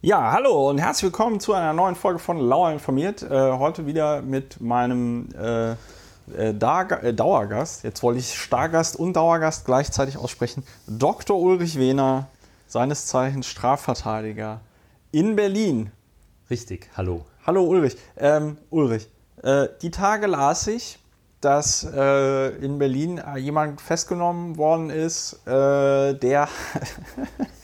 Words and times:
Ja, 0.00 0.30
hallo 0.30 0.70
und 0.70 0.78
herzlich 0.78 1.02
willkommen 1.02 1.40
zu 1.40 1.54
einer 1.54 1.72
neuen 1.72 1.96
Folge 1.96 2.20
von 2.20 2.38
Lauer 2.38 2.70
informiert. 2.70 3.20
Äh, 3.20 3.58
heute 3.58 3.84
wieder 3.84 4.22
mit 4.22 4.60
meinem 4.60 5.28
äh, 5.36 5.72
äh, 5.72 6.50
äh, 6.50 6.54
Dauergast, 6.54 7.82
jetzt 7.82 8.04
wollte 8.04 8.20
ich 8.20 8.32
Stargast 8.38 8.94
und 8.94 9.14
Dauergast 9.14 9.64
gleichzeitig 9.64 10.16
aussprechen, 10.16 10.62
Dr. 10.86 11.36
Ulrich 11.36 11.80
Wehner, 11.80 12.28
seines 12.68 13.06
Zeichens 13.08 13.48
Strafverteidiger 13.48 14.60
in 15.10 15.34
Berlin. 15.34 15.90
Richtig, 16.48 16.88
hallo. 16.96 17.24
Hallo 17.44 17.64
Ulrich. 17.64 17.96
Ähm, 18.16 18.56
Ulrich, 18.70 19.08
äh, 19.42 19.66
die 19.82 19.90
Tage 19.90 20.28
las 20.28 20.68
ich, 20.68 21.00
dass 21.40 21.82
äh, 21.82 22.50
in 22.64 22.78
Berlin 22.78 23.20
jemand 23.36 23.80
festgenommen 23.80 24.58
worden 24.58 24.90
ist, 24.90 25.40
der 25.44 26.48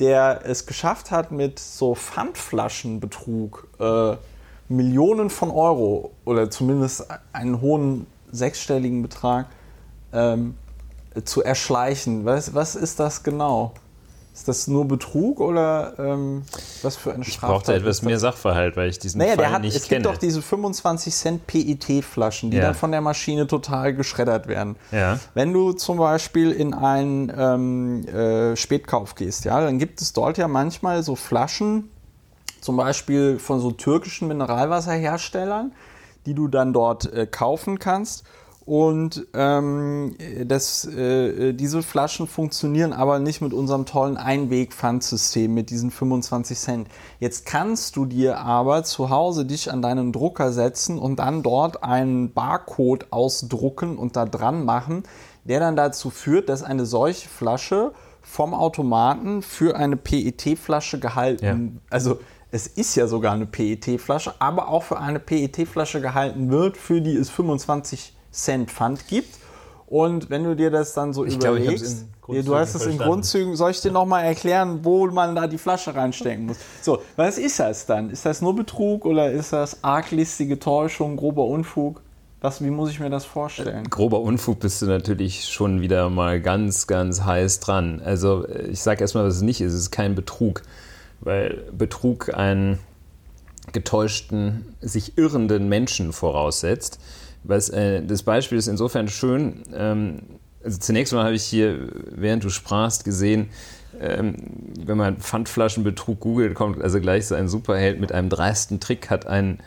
der 0.00 0.40
es 0.44 0.66
geschafft 0.66 1.10
hat, 1.10 1.30
mit 1.30 1.58
so 1.58 1.94
Pfandflaschenbetrug 1.94 3.68
äh, 3.78 4.16
Millionen 4.68 5.30
von 5.30 5.50
Euro 5.50 6.12
oder 6.24 6.50
zumindest 6.50 7.06
einen 7.32 7.60
hohen 7.60 8.06
sechsstelligen 8.32 9.02
Betrag 9.02 9.46
ähm, 10.12 10.54
zu 11.24 11.42
erschleichen. 11.42 12.24
Was, 12.24 12.54
was 12.54 12.76
ist 12.76 13.00
das 13.00 13.22
genau? 13.22 13.74
Ist 14.32 14.46
das 14.46 14.68
nur 14.68 14.86
Betrug 14.86 15.40
oder 15.40 15.94
ähm, 15.98 16.42
was 16.82 16.96
für 16.96 17.12
eine 17.12 17.24
Straftat? 17.24 17.34
Ich 17.34 17.40
brauchte 17.40 17.74
etwas 17.74 18.02
mehr 18.02 18.18
Sachverhalt, 18.18 18.76
weil 18.76 18.88
ich 18.88 18.98
diesen 18.98 19.18
naja, 19.18 19.34
Fall 19.34 19.50
hat, 19.50 19.62
nicht 19.62 19.74
es 19.74 19.88
kenne. 19.88 20.00
Es 20.00 20.04
gibt 20.04 20.06
doch 20.06 20.18
diese 20.18 20.40
25 20.40 21.14
Cent 21.14 21.46
PET-Flaschen, 21.46 22.50
die 22.50 22.56
ja. 22.56 22.62
dann 22.62 22.74
von 22.74 22.92
der 22.92 23.00
Maschine 23.00 23.46
total 23.46 23.92
geschreddert 23.92 24.46
werden. 24.46 24.76
Ja. 24.92 25.18
Wenn 25.34 25.52
du 25.52 25.72
zum 25.72 25.98
Beispiel 25.98 26.52
in 26.52 26.74
einen 26.74 27.32
ähm, 27.36 28.06
äh, 28.06 28.56
Spätkauf 28.56 29.16
gehst, 29.16 29.44
ja, 29.44 29.60
dann 29.60 29.78
gibt 29.78 30.00
es 30.00 30.12
dort 30.12 30.38
ja 30.38 30.46
manchmal 30.46 31.02
so 31.02 31.16
Flaschen, 31.16 31.90
zum 32.60 32.76
Beispiel 32.76 33.38
von 33.38 33.60
so 33.60 33.72
türkischen 33.72 34.28
Mineralwasserherstellern, 34.28 35.72
die 36.24 36.34
du 36.34 36.48
dann 36.48 36.72
dort 36.72 37.12
äh, 37.12 37.26
kaufen 37.26 37.78
kannst. 37.78 38.24
Und 38.70 39.26
ähm, 39.34 40.14
das, 40.44 40.84
äh, 40.84 41.54
diese 41.54 41.82
Flaschen 41.82 42.28
funktionieren 42.28 42.92
aber 42.92 43.18
nicht 43.18 43.40
mit 43.40 43.52
unserem 43.52 43.84
tollen 43.84 44.16
Einweg-Pfandsystem 44.16 45.52
mit 45.52 45.70
diesen 45.70 45.90
25 45.90 46.56
Cent. 46.56 46.88
Jetzt 47.18 47.46
kannst 47.46 47.96
du 47.96 48.04
dir 48.04 48.38
aber 48.38 48.84
zu 48.84 49.10
Hause 49.10 49.44
dich 49.44 49.72
an 49.72 49.82
deinen 49.82 50.12
Drucker 50.12 50.52
setzen 50.52 51.00
und 51.00 51.16
dann 51.16 51.42
dort 51.42 51.82
einen 51.82 52.32
Barcode 52.32 53.08
ausdrucken 53.10 53.98
und 53.98 54.14
da 54.14 54.24
dran 54.24 54.64
machen, 54.64 55.02
der 55.42 55.58
dann 55.58 55.74
dazu 55.74 56.08
führt, 56.08 56.48
dass 56.48 56.62
eine 56.62 56.86
solche 56.86 57.28
Flasche 57.28 57.90
vom 58.22 58.54
Automaten 58.54 59.42
für 59.42 59.74
eine 59.74 59.96
PET-Flasche 59.96 61.00
gehalten, 61.00 61.44
ja. 61.44 61.80
also 61.90 62.20
es 62.52 62.68
ist 62.68 62.94
ja 62.94 63.08
sogar 63.08 63.32
eine 63.32 63.46
PET-Flasche, 63.46 64.34
aber 64.38 64.68
auch 64.68 64.84
für 64.84 65.00
eine 65.00 65.18
PET-Flasche 65.18 66.00
gehalten 66.00 66.50
wird, 66.50 66.76
für 66.76 67.00
die 67.00 67.16
es 67.16 67.30
25 67.30 68.14
Cent 68.32 68.70
Pfand 68.70 69.08
gibt. 69.08 69.40
Und 69.86 70.30
wenn 70.30 70.44
du 70.44 70.54
dir 70.54 70.70
das 70.70 70.94
dann 70.94 71.12
so 71.12 71.24
ich 71.24 71.34
überlegst, 71.34 72.06
glaub, 72.22 72.36
ich 72.38 72.46
du 72.46 72.54
hast 72.54 72.76
es 72.76 72.86
in 72.86 72.96
Grundzügen, 72.96 73.56
soll 73.56 73.72
ich 73.72 73.80
dir 73.80 73.90
nochmal 73.90 74.24
erklären, 74.24 74.80
wo 74.84 75.06
man 75.08 75.34
da 75.34 75.48
die 75.48 75.58
Flasche 75.58 75.94
reinstecken 75.96 76.46
muss? 76.46 76.58
So, 76.80 77.02
was 77.16 77.38
ist 77.38 77.58
das 77.58 77.86
dann? 77.86 78.08
Ist 78.08 78.24
das 78.24 78.40
nur 78.40 78.54
Betrug 78.54 79.04
oder 79.04 79.32
ist 79.32 79.52
das 79.52 79.82
arglistige 79.82 80.60
Täuschung, 80.60 81.16
grober 81.16 81.44
Unfug? 81.44 82.02
Was, 82.40 82.62
wie 82.62 82.70
muss 82.70 82.90
ich 82.90 83.00
mir 83.00 83.10
das 83.10 83.24
vorstellen? 83.24 83.90
Grober 83.90 84.20
Unfug 84.20 84.60
bist 84.60 84.80
du 84.80 84.86
natürlich 84.86 85.46
schon 85.46 85.80
wieder 85.80 86.08
mal 86.08 86.40
ganz, 86.40 86.86
ganz 86.86 87.24
heiß 87.24 87.58
dran. 87.58 88.00
Also 88.02 88.48
ich 88.48 88.80
sage 88.80 89.00
erstmal, 89.00 89.24
was 89.24 89.36
es 89.36 89.42
nicht 89.42 89.60
ist. 89.60 89.72
Es 89.72 89.80
ist 89.80 89.90
kein 89.90 90.14
Betrug, 90.14 90.62
weil 91.20 91.64
Betrug 91.76 92.32
einen 92.32 92.78
getäuschten, 93.72 94.74
sich 94.80 95.18
irrenden 95.18 95.68
Menschen 95.68 96.12
voraussetzt 96.12 97.00
was, 97.44 97.68
äh, 97.70 98.02
das 98.02 98.22
Beispiel 98.22 98.58
ist 98.58 98.66
insofern 98.66 99.08
schön. 99.08 99.62
Ähm, 99.74 100.22
also 100.62 100.78
zunächst 100.78 101.12
mal 101.12 101.24
habe 101.24 101.34
ich 101.34 101.44
hier, 101.44 101.88
während 102.10 102.44
du 102.44 102.50
sprachst, 102.50 103.04
gesehen, 103.04 103.48
ähm, 103.98 104.36
wenn 104.84 104.96
man 104.96 105.16
Pfandflaschenbetrug 105.18 106.20
googelt, 106.20 106.54
kommt 106.54 106.80
also 106.82 107.00
gleich 107.00 107.26
so 107.26 107.34
ein 107.34 107.48
Superheld 107.48 108.00
mit 108.00 108.12
einem 108.12 108.28
dreisten 108.28 108.80
Trick, 108.80 109.10
hat 109.10 109.26
ein 109.26 109.58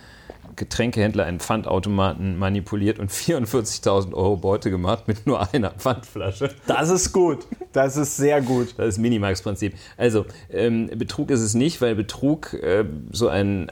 Getränkehändler 0.56 1.26
einen 1.26 1.40
Pfandautomaten 1.40 2.38
manipuliert 2.38 3.00
und 3.00 3.12
44.000 3.12 4.14
Euro 4.14 4.38
Beute 4.38 4.70
gemacht 4.70 5.08
mit 5.08 5.26
nur 5.26 5.54
einer 5.54 5.72
Pfandflasche. 5.72 6.52
Das 6.68 6.90
ist 6.90 7.12
gut. 7.12 7.40
Das 7.72 7.98
ist 7.98 8.18
sehr 8.18 8.42
gut. 8.42 8.76
Das 8.78 8.90
ist 8.90 8.98
Minimax-Prinzip. 9.00 9.76
Also, 9.98 10.26
ähm, 10.52 10.90
Betrug 10.96 11.32
ist 11.32 11.42
es 11.42 11.54
nicht, 11.54 11.82
weil 11.82 11.96
Betrug 11.96 12.54
äh, 12.54 12.86
so 13.12 13.28
ein 13.28 13.72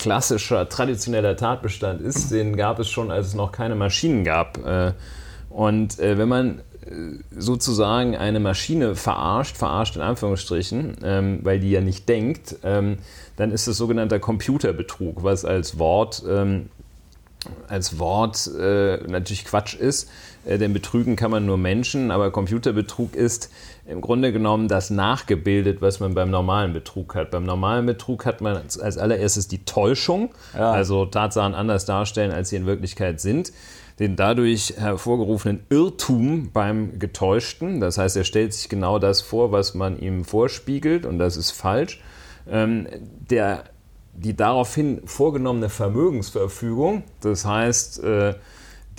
klassischer, 0.00 0.66
traditioneller 0.68 1.36
Tatbestand 1.36 2.00
ist, 2.00 2.32
den 2.32 2.56
gab 2.56 2.78
es 2.78 2.88
schon, 2.88 3.10
als 3.10 3.28
es 3.28 3.34
noch 3.34 3.52
keine 3.52 3.74
Maschinen 3.74 4.24
gab. 4.24 4.64
Äh, 4.66 4.92
und 5.50 5.98
äh, 5.98 6.16
wenn 6.16 6.28
man 6.28 6.58
äh, 6.86 7.18
sozusagen 7.36 8.16
eine 8.16 8.40
Maschine 8.40 8.94
verarscht, 8.94 9.58
verarscht 9.58 9.96
in 9.96 10.02
Anführungsstrichen, 10.02 10.96
ähm, 11.04 11.40
weil 11.42 11.60
die 11.60 11.70
ja 11.70 11.82
nicht 11.82 12.08
denkt, 12.08 12.56
ähm, 12.64 12.96
dann 13.36 13.52
ist 13.52 13.68
das 13.68 13.76
sogenannter 13.76 14.18
Computerbetrug, 14.18 15.22
was 15.22 15.44
als 15.44 15.78
Wort, 15.78 16.22
ähm, 16.26 16.70
als 17.68 17.98
Wort 17.98 18.50
natürlich 18.54 19.46
Quatsch 19.46 19.74
ist, 19.74 20.10
denn 20.44 20.74
betrügen 20.74 21.16
kann 21.16 21.30
man 21.30 21.46
nur 21.46 21.56
Menschen, 21.56 22.10
aber 22.10 22.30
Computerbetrug 22.30 23.16
ist, 23.16 23.50
im 23.90 24.00
Grunde 24.00 24.32
genommen 24.32 24.68
das 24.68 24.90
nachgebildet, 24.90 25.82
was 25.82 26.00
man 26.00 26.14
beim 26.14 26.30
normalen 26.30 26.72
Betrug 26.72 27.14
hat. 27.14 27.30
Beim 27.30 27.44
normalen 27.44 27.86
Betrug 27.86 28.24
hat 28.24 28.40
man 28.40 28.56
als, 28.56 28.78
allererstes 28.78 29.48
die 29.48 29.64
Täuschung, 29.64 30.30
ja. 30.54 30.70
also 30.70 31.06
Tatsachen 31.06 31.54
anders 31.54 31.84
darstellen, 31.84 32.30
als 32.30 32.50
sie 32.50 32.56
in 32.56 32.66
Wirklichkeit 32.66 33.20
sind. 33.20 33.52
Den 33.98 34.16
dadurch 34.16 34.74
hervorgerufenen 34.78 35.64
Irrtum 35.68 36.50
beim 36.52 36.98
Getäuschten. 36.98 37.80
Das 37.80 37.98
heißt, 37.98 38.16
er 38.16 38.24
stellt 38.24 38.54
sich 38.54 38.68
genau 38.68 38.98
das 38.98 39.20
vor, 39.20 39.52
was 39.52 39.74
man 39.74 39.98
ihm 39.98 40.24
vorspiegelt, 40.24 41.04
und 41.04 41.18
das 41.18 41.36
ist 41.36 41.50
falsch. 41.50 42.00
Ähm, 42.48 42.86
der, 43.28 43.64
die 44.14 44.34
daraufhin 44.34 45.02
vorgenommene 45.04 45.68
Vermögensverfügung, 45.68 47.02
das 47.20 47.44
heißt, 47.44 48.02
äh, 48.04 48.34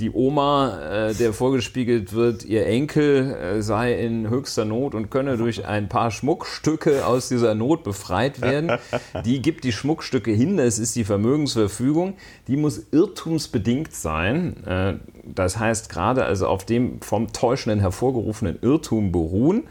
die 0.02 0.12
Oma, 0.12 0.80
äh, 0.80 1.14
der 1.14 1.32
vorgespiegelt 1.32 2.14
wird, 2.14 2.44
ihr 2.44 2.66
Enkel 2.66 3.34
äh, 3.34 3.62
sei 3.62 3.94
in 3.94 4.30
höchster 4.30 4.66
Not 4.66 4.96
und 4.96 5.12
könne 5.12 5.38
durch 5.38 5.66
ein 5.66 5.88
paar 5.88 6.10
Schmuckstücke 6.10 7.06
aus 7.06 7.30
dieser 7.30 7.54
Not 7.56 7.84
befreit 7.84 8.42
werden. 8.42 8.72
Die 9.26 9.42
gibt 9.42 9.64
die 9.64 9.72
Schmuckstücke 9.72 10.32
hin, 10.32 10.58
das 10.58 10.80
ist 10.80 10.96
die 10.96 11.04
Vermögensverfügung. 11.04 12.16
Die 12.48 12.58
muss 12.58 12.88
irrtumsbedingt 12.92 13.94
sein. 13.94 14.66
Äh, 14.66 14.94
das 15.24 15.60
heißt, 15.60 15.90
gerade 15.90 16.26
also 16.26 16.48
auf 16.48 16.66
dem 16.66 17.02
vom 17.02 17.32
Täuschenden 17.32 17.80
hervorgerufenen 17.80 18.58
Irrtum 18.62 19.12
beruhen. 19.12 19.66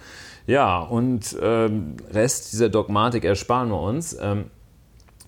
Ja, 0.47 0.81
und 0.81 1.37
ähm, 1.43 1.97
Rest 2.13 2.53
dieser 2.53 2.69
Dogmatik 2.69 3.25
ersparen 3.25 3.71
wir 3.71 3.81
uns. 3.81 4.17
Ähm, 4.21 4.47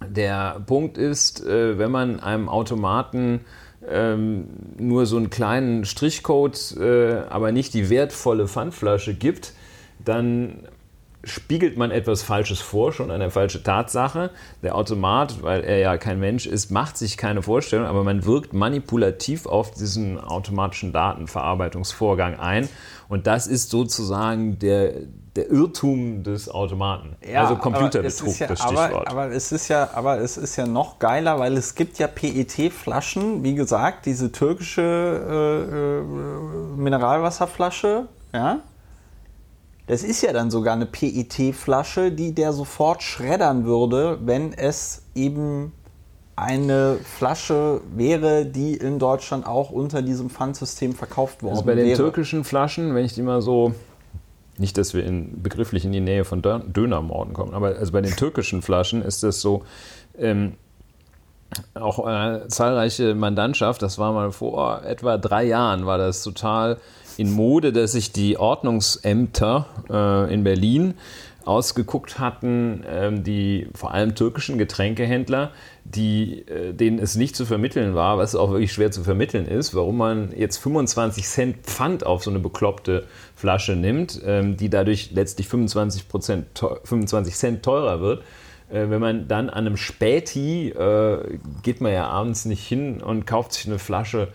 der 0.09 0.61
Punkt 0.67 0.99
ist, 0.99 1.45
äh, 1.45 1.79
wenn 1.79 1.91
man 1.91 2.21
einem 2.21 2.49
Automaten 2.49 3.41
ähm, 3.89 4.45
nur 4.79 5.07
so 5.07 5.17
einen 5.17 5.31
kleinen 5.31 5.85
Strichcode, 5.85 6.77
äh, 6.79 7.23
aber 7.29 7.53
nicht 7.53 7.75
die 7.75 7.91
wertvolle 7.91 8.49
Pfandflasche 8.49 9.15
gibt, 9.15 9.55
dann 10.05 10.69
spiegelt 11.25 11.77
man 11.77 11.91
etwas 11.91 12.23
Falsches 12.23 12.61
vor, 12.61 12.93
schon 12.93 13.11
eine 13.11 13.31
falsche 13.31 13.63
Tatsache. 13.63 14.31
Der 14.63 14.75
Automat, 14.75 15.43
weil 15.43 15.63
er 15.63 15.79
ja 15.79 15.97
kein 15.97 16.19
Mensch 16.19 16.47
ist, 16.47 16.71
macht 16.71 16.99
sich 16.99 17.17
keine 17.17 17.43
Vorstellung, 17.43 17.87
aber 17.87 18.03
man 18.03 18.25
wirkt 18.25 18.53
manipulativ 18.53 19.47
auf 19.47 19.71
diesen 19.71 20.19
automatischen 20.19 20.93
Datenverarbeitungsvorgang 20.93 22.39
ein. 22.39 22.69
Und 23.09 23.27
das 23.27 23.47
ist 23.47 23.71
sozusagen 23.71 24.59
der, 24.59 24.95
der 25.37 25.51
Irrtum 25.51 26.25
des 26.25 26.49
Automaten. 26.49 27.17
Ja, 27.31 27.43
also 27.43 27.57
Computerbetrug, 27.57 28.39
ja, 28.39 28.47
das 28.49 28.61
Stichwort. 28.61 29.07
Aber, 29.07 29.11
aber, 29.11 29.31
es 29.33 29.53
ist 29.53 29.69
ja, 29.69 29.91
aber 29.95 30.19
es 30.19 30.37
ist 30.37 30.57
ja 30.57 30.67
noch 30.67 30.99
geiler, 30.99 31.39
weil 31.39 31.57
es 31.57 31.75
gibt 31.75 31.99
ja 31.99 32.09
PET-Flaschen, 32.09 33.45
wie 33.45 33.55
gesagt, 33.55 34.07
diese 34.07 34.33
türkische 34.33 34.83
äh, 34.83 35.99
äh, 35.99 36.81
Mineralwasserflasche, 36.81 38.09
ja. 38.33 38.61
Das 39.87 40.03
ist 40.03 40.23
ja 40.23 40.33
dann 40.33 40.51
sogar 40.51 40.75
eine 40.75 40.87
PET-Flasche, 40.87 42.13
die 42.13 42.35
der 42.35 42.53
sofort 42.53 43.03
schreddern 43.03 43.65
würde, 43.65 44.19
wenn 44.25 44.53
es 44.53 45.03
eben 45.15 45.73
eine 46.37 46.99
Flasche 47.05 47.81
wäre, 47.95 48.47
die 48.47 48.75
in 48.75 48.99
Deutschland 48.99 49.47
auch 49.47 49.71
unter 49.71 50.03
diesem 50.03 50.31
Pfandsystem 50.31 50.95
verkauft 50.95 51.43
worden 51.43 51.53
wäre. 51.53 51.57
Also 51.57 51.67
bei 51.67 51.75
den 51.75 51.87
wäre. 51.87 51.97
türkischen 51.97 52.45
Flaschen, 52.45 52.95
wenn 52.95 53.05
ich 53.05 53.15
die 53.15 53.23
mal 53.23 53.43
so 53.43 53.75
nicht, 54.59 54.79
dass 54.79 54.95
wir 54.95 55.05
in, 55.05 55.43
begrifflich 55.43 55.85
in 55.85 55.93
die 55.93 56.01
Nähe 56.01 56.25
von 56.25 56.43
Dönermorden 56.43 57.33
kommen, 57.33 57.55
aber 57.55 57.77
also 57.77 57.93
bei 57.93 58.01
den 58.01 58.15
türkischen 58.15 58.63
Flaschen 58.63 59.03
ist 59.03 59.25
es 59.25 59.41
so, 59.41 59.63
ähm, 60.19 60.55
auch 61.75 62.07
äh, 62.07 62.49
zahlreiche 62.49 63.15
Mandantschaft, 63.15 63.83
das 63.83 63.99
war 63.99 64.13
mal 64.13 64.31
vor 64.33 64.83
etwa 64.85 65.19
drei 65.19 65.45
Jahren, 65.45 65.87
war 65.87 65.99
das 65.99 66.23
total 66.23 66.79
in 67.17 67.33
Mode, 67.33 67.73
dass 67.73 67.93
sich 67.93 68.13
die 68.13 68.39
Ordnungsämter 68.39 69.67
äh, 69.91 70.33
in 70.33 70.45
Berlin 70.45 70.95
ausgeguckt 71.45 72.19
hatten, 72.19 72.85
ähm, 72.89 73.25
die 73.25 73.69
vor 73.75 73.93
allem 73.93 74.15
türkischen 74.15 74.59
Getränkehändler, 74.59 75.51
die, 75.85 76.47
äh, 76.49 76.73
denen 76.73 76.99
es 76.99 77.17
nicht 77.17 77.37
zu 77.37 77.47
vermitteln 77.47 77.95
war, 77.95 78.19
was 78.19 78.35
auch 78.35 78.51
wirklich 78.51 78.73
schwer 78.73 78.91
zu 78.91 79.03
vermitteln 79.03 79.47
ist, 79.47 79.75
warum 79.75 79.97
man 79.97 80.33
jetzt 80.37 80.59
25 80.59 81.25
Cent 81.27 81.57
Pfand 81.65 82.07
auf 82.07 82.23
so 82.23 82.31
eine 82.31 82.39
bekloppte 82.39 83.07
Flasche 83.35 83.73
nimmt, 83.73 84.21
ähm, 84.25 84.57
die 84.57 84.71
dadurch 84.71 85.11
letztlich 85.13 85.49
25, 85.49 86.09
Prozent, 86.09 86.47
25 86.85 87.35
Cent 87.35 87.63
teurer 87.63 88.01
wird. 88.01 88.23
Äh, 88.71 88.91
wenn 88.91 89.01
man 89.01 89.29
dann 89.29 89.51
an 89.51 89.67
einem 89.67 89.77
Späti, 89.77 90.69
äh, 90.69 91.39
geht 91.63 91.81
man 91.81 91.93
ja 91.93 92.07
abends 92.07 92.45
nicht 92.45 92.67
hin 92.67 93.03
und 93.03 93.27
kauft 93.27 93.53
sich 93.53 93.67
eine 93.67 93.79
Flasche 93.79 94.29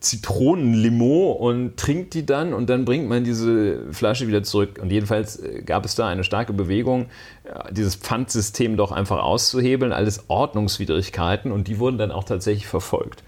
Zitronenlimo 0.00 1.32
und 1.32 1.76
trinkt 1.76 2.14
die 2.14 2.24
dann 2.24 2.54
und 2.54 2.70
dann 2.70 2.86
bringt 2.86 3.08
man 3.08 3.22
diese 3.22 3.92
Flasche 3.92 4.26
wieder 4.26 4.42
zurück. 4.42 4.78
Und 4.80 4.90
jedenfalls 4.90 5.36
äh, 5.36 5.62
gab 5.62 5.84
es 5.84 5.94
da 5.94 6.08
eine 6.08 6.24
starke 6.24 6.54
Bewegung, 6.54 7.06
äh, 7.44 7.72
dieses 7.72 7.96
Pfandsystem 7.96 8.78
doch 8.78 8.92
einfach 8.92 9.22
auszuhebeln, 9.22 9.92
alles 9.92 10.24
Ordnungswidrigkeiten 10.28 11.52
und 11.52 11.68
die 11.68 11.78
wurden 11.78 11.98
dann 11.98 12.12
auch 12.12 12.24
tatsächlich 12.24 12.66
verfolgt. 12.66 13.22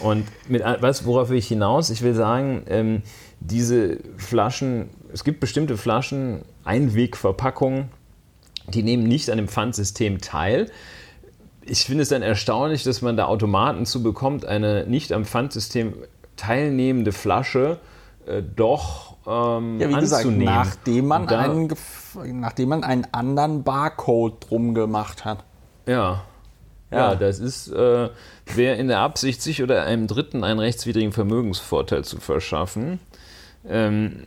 Und 0.00 0.26
mit 0.48 0.62
was, 0.80 1.06
worauf 1.06 1.28
will 1.28 1.38
ich 1.38 1.48
hinaus? 1.48 1.90
Ich 1.90 2.02
will 2.02 2.14
sagen, 2.14 2.62
ähm, 2.68 3.02
diese 3.40 3.98
Flaschen, 4.16 4.90
es 5.12 5.24
gibt 5.24 5.40
bestimmte 5.40 5.76
Flaschen, 5.76 6.42
Einwegverpackungen, 6.64 7.88
die 8.68 8.84
nehmen 8.84 9.02
nicht 9.02 9.28
an 9.28 9.38
dem 9.38 9.48
Pfandsystem 9.48 10.20
teil 10.20 10.70
ich 11.64 11.84
finde 11.84 12.02
es 12.02 12.08
dann 12.08 12.22
erstaunlich, 12.22 12.82
dass 12.84 13.02
man 13.02 13.16
da 13.16 13.26
Automaten 13.26 13.86
zu 13.86 14.02
bekommt, 14.02 14.44
eine 14.44 14.86
nicht 14.86 15.12
am 15.12 15.24
Pfandsystem 15.24 15.94
teilnehmende 16.36 17.12
Flasche 17.12 17.78
äh, 18.26 18.42
doch 18.42 19.16
ähm, 19.26 19.80
ja, 19.80 19.88
wie 19.88 19.94
anzunehmen. 19.94 20.40
Gesagt, 20.40 20.86
nachdem 20.86 21.06
man, 21.06 21.26
da, 21.26 21.38
einen, 21.38 21.72
nachdem 22.40 22.68
man 22.68 22.84
einen 22.84 23.06
anderen 23.12 23.62
Barcode 23.62 24.48
drum 24.48 24.74
gemacht 24.74 25.24
hat. 25.24 25.44
Ja. 25.86 26.24
Ja, 26.90 27.12
ja 27.12 27.14
das 27.14 27.38
ist, 27.38 27.68
äh, 27.68 28.10
wer 28.54 28.76
in 28.76 28.88
der 28.88 29.00
Absicht, 29.00 29.40
sich 29.40 29.62
oder 29.62 29.84
einem 29.84 30.06
Dritten 30.06 30.44
einen 30.44 30.60
rechtswidrigen 30.60 31.12
Vermögensvorteil 31.12 32.04
zu 32.04 32.20
verschaffen, 32.20 33.00
ähm, 33.66 34.24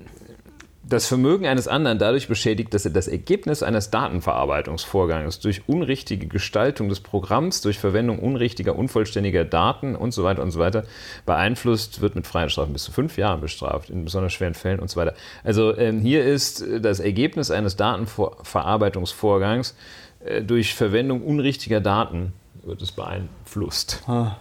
das 0.88 1.08
Vermögen 1.08 1.48
eines 1.48 1.68
anderen 1.68 1.98
dadurch 1.98 2.28
beschädigt, 2.28 2.74
dass 2.74 2.86
er 2.86 2.92
das 2.92 3.08
Ergebnis 3.08 3.64
eines 3.64 3.90
Datenverarbeitungsvorgangs 3.90 5.40
durch 5.40 5.68
unrichtige 5.68 6.28
Gestaltung 6.28 6.90
des 6.90 7.00
Programms, 7.00 7.62
durch 7.62 7.80
Verwendung 7.80 8.20
unrichtiger, 8.20 8.76
unvollständiger 8.76 9.46
Daten 9.46 9.96
und 9.96 10.12
so 10.14 10.24
weiter 10.24 10.44
und 10.44 10.52
so 10.52 10.60
weiter 10.60 10.84
beeinflusst, 11.26 12.02
wird 12.02 12.16
mit 12.16 12.28
Freiheitsstrafen 12.28 12.74
bis 12.74 12.84
zu 12.84 12.92
fünf 12.92 13.18
Jahren 13.18 13.42
bestraft, 13.42 13.90
in 13.90 14.04
besonders 14.06 14.34
schweren 14.34 14.54
Fällen 14.54 14.80
und 14.80 14.90
so 14.90 15.00
weiter. 15.00 15.16
Also 15.44 15.76
ähm, 15.76 16.02
hier 16.02 16.24
ist 16.24 16.64
das 16.82 17.00
Ergebnis 17.00 17.50
eines 17.50 17.76
Datenverarbeitungsvorgangs 17.78 19.76
äh, 20.24 20.42
durch 20.44 20.76
Verwendung 20.76 21.24
unrichtiger 21.24 21.82
Daten 21.82 22.34
wird 22.64 22.82
es 22.82 22.92
beeinflusst. 22.92 24.04
Ah. 24.08 24.38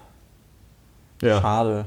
Ja. 1.23 1.41
Schade. 1.41 1.87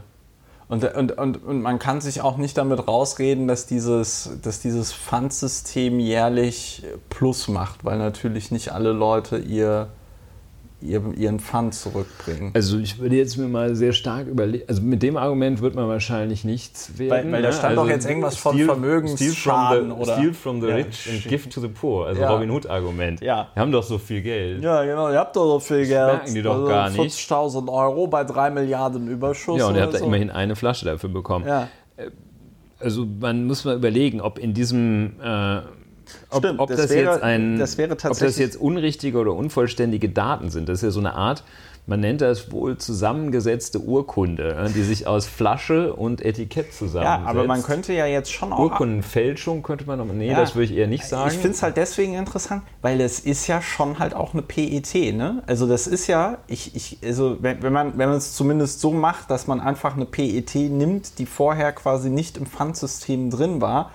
Und, 0.70 0.84
und, 0.84 1.18
und, 1.18 1.44
und 1.44 1.62
man 1.62 1.80
kann 1.80 2.02
sich 2.02 2.22
auch 2.22 2.38
nicht 2.38 2.58
damit 2.58 2.88
rausreden, 2.88 3.48
dass 3.48 3.68
dieses, 3.68 4.32
dass 4.42 4.60
dieses 4.60 4.92
Pfandsystem 4.94 6.00
jährlich 6.00 6.84
Plus 7.10 7.48
macht, 7.48 7.86
weil 7.86 7.98
natürlich 7.98 8.52
nicht 8.52 8.74
alle 8.74 8.92
Leute 8.92 9.38
ihr 9.38 9.88
ihren 10.80 11.40
Pfand 11.40 11.74
zurückbringen. 11.74 12.52
Also 12.54 12.78
ich 12.78 13.00
würde 13.00 13.16
jetzt 13.16 13.38
mir 13.38 13.48
mal 13.48 13.76
sehr 13.76 13.94
stark 13.94 14.28
überlegen, 14.28 14.66
also 14.68 14.82
mit 14.84 15.02
dem 15.02 15.18
Argument 15.18 15.60
wird 15.62 15.74
man 15.74 15.88
wahrscheinlich 15.88 16.44
nichts 16.44 17.00
werden. 17.00 17.32
Weil, 17.32 17.32
weil 17.32 17.42
da 17.42 17.48
ne? 17.48 17.54
stand 17.54 17.70
also 17.70 17.84
doch 17.84 17.90
jetzt 17.90 18.08
irgendwas 18.08 18.38
von 18.38 18.54
steal, 18.54 18.68
Vermögensschaden 18.68 19.92
oder... 19.92 20.14
Steal 20.14 20.34
from 20.34 20.62
the 20.62 20.68
rich 20.68 21.10
and 21.10 21.24
give 21.24 21.50
to 21.50 21.62
the 21.62 21.68
poor, 21.68 22.06
also 22.08 22.22
ja. 22.22 22.30
Robin 22.32 22.52
Hood 22.52 22.70
Argument. 22.70 23.22
Ja. 23.22 23.48
Wir 23.54 23.62
haben 23.62 23.72
doch 23.72 23.82
so 23.82 23.98
viel 23.98 24.22
Geld. 24.22 24.62
Ja 24.62 24.84
genau, 24.84 25.10
ihr 25.10 25.18
habt 25.18 25.36
doch 25.36 25.48
so 25.48 25.60
viel 25.60 25.80
das 25.80 25.88
Geld. 25.90 26.08
merken 26.08 26.34
die 26.36 26.42
doch 26.44 26.54
also 26.54 26.68
gar 26.68 26.90
nicht. 26.92 27.18
40.000 27.18 27.74
Euro 27.74 28.08
bei 28.08 28.24
3 28.24 28.52
Milliarden 28.52 29.08
Überschuss 29.08 29.60
Ja 29.60 29.68
und 29.68 29.76
ihr 29.76 29.82
habt 29.82 29.94
so. 29.94 30.00
da 30.00 30.06
immerhin 30.06 30.30
eine 30.30 30.56
Flasche 30.56 30.86
dafür 30.86 31.10
bekommen. 31.10 31.48
Ja. 31.48 31.70
Äh, 31.98 32.12
also 32.80 33.08
man 33.20 33.48
muss 33.48 33.66
mal 33.66 33.76
überlegen, 33.76 34.22
ob 34.22 34.38
in 34.38 34.54
diesem... 34.54 35.20
Äh, 35.24 35.62
ob, 36.30 36.44
Stimmt, 36.44 36.60
ob 36.60 36.70
das, 36.70 36.82
das, 36.82 36.90
wäre, 36.90 37.14
jetzt 37.14 37.24
ein, 37.24 37.58
das 37.58 37.78
wäre 37.78 37.94
ob 37.94 38.20
das 38.20 38.38
jetzt 38.38 38.56
unrichtige 38.56 39.18
oder 39.18 39.34
unvollständige 39.34 40.10
Daten 40.10 40.50
sind. 40.50 40.70
Das 40.70 40.80
ist 40.80 40.84
ja 40.84 40.92
so 40.92 41.00
eine 41.00 41.14
Art, 41.14 41.44
man 41.90 42.02
nennt 42.02 42.20
das 42.20 42.52
wohl 42.52 42.78
zusammengesetzte 42.78 43.80
Urkunde, 43.80 44.70
die 44.76 44.84
sich 44.84 45.08
aus 45.08 45.26
Flasche 45.26 45.94
und 45.94 46.22
Etikett 46.22 46.74
zusammensetzt. 46.74 47.24
Ja, 47.24 47.30
aber 47.30 47.46
man 47.46 47.64
könnte 47.64 47.94
ja 47.94 48.06
jetzt 48.06 48.32
schon 48.32 48.52
auch... 48.52 48.60
Urkundenfälschung 48.60 49.64
könnte 49.64 49.86
man 49.86 50.00
noch... 50.00 50.06
Nee, 50.06 50.30
ja, 50.30 50.38
das 50.38 50.54
würde 50.54 50.66
ich 50.66 50.78
eher 50.78 50.88
nicht 50.88 51.06
sagen. 51.06 51.32
Ich 51.32 51.38
finde 51.38 51.56
es 51.56 51.64
halt 51.64 51.78
deswegen 51.78 52.16
interessant, 52.16 52.64
weil 52.82 53.00
es 53.00 53.22
ist 53.22 53.48
ja 53.48 53.62
schon 53.62 54.00
halt 54.00 54.16
auch 54.16 54.34
eine 54.34 54.42
PET, 54.42 55.16
ne? 55.16 55.42
Also 55.48 55.66
das 55.66 55.88
ist 55.88 56.08
ja, 56.08 56.40
ich, 56.48 56.76
ich, 56.76 56.98
also 57.06 57.38
wenn, 57.40 57.64
wenn 57.64 57.72
man 57.72 57.98
wenn 57.98 58.10
es 58.10 58.34
zumindest 58.34 58.82
so 58.82 58.92
macht, 58.92 59.32
dass 59.32 59.48
man 59.48 59.62
einfach 59.62 59.96
eine 59.96 60.06
PET 60.06 60.56
nimmt, 60.56 61.20
die 61.20 61.26
vorher 61.26 61.72
quasi 61.72 62.10
nicht 62.10 62.36
im 62.36 62.48
Pfandsystem 62.48 63.30
drin 63.30 63.62
war, 63.62 63.92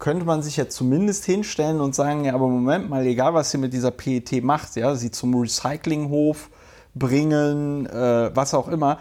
könnte 0.00 0.24
man 0.24 0.42
sich 0.42 0.56
ja 0.56 0.68
zumindest 0.68 1.24
hinstellen 1.26 1.80
und 1.80 1.94
sagen, 1.94 2.24
ja, 2.24 2.34
aber 2.34 2.48
Moment 2.48 2.90
mal, 2.90 3.06
egal 3.06 3.34
was 3.34 3.54
ihr 3.54 3.60
mit 3.60 3.72
dieser 3.72 3.92
PET 3.92 4.42
macht, 4.42 4.74
ja, 4.74 4.94
sie 4.96 5.10
zum 5.10 5.34
Recyclinghof 5.34 6.50
bringen, 6.94 7.86
äh, 7.86 8.34
was 8.34 8.54
auch 8.54 8.66
immer, 8.66 8.98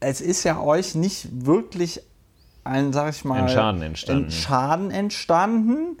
es 0.00 0.20
ist 0.20 0.44
ja 0.44 0.60
euch 0.60 0.94
nicht 0.94 1.46
wirklich 1.46 2.00
ein, 2.64 2.92
sag 2.92 3.10
ich 3.10 3.24
mal, 3.24 3.42
ein 3.42 3.48
Schaden 3.48 3.82
entstanden. 3.82 4.24
Ein 4.24 4.30
Schaden 4.30 4.90
entstanden. 4.90 5.96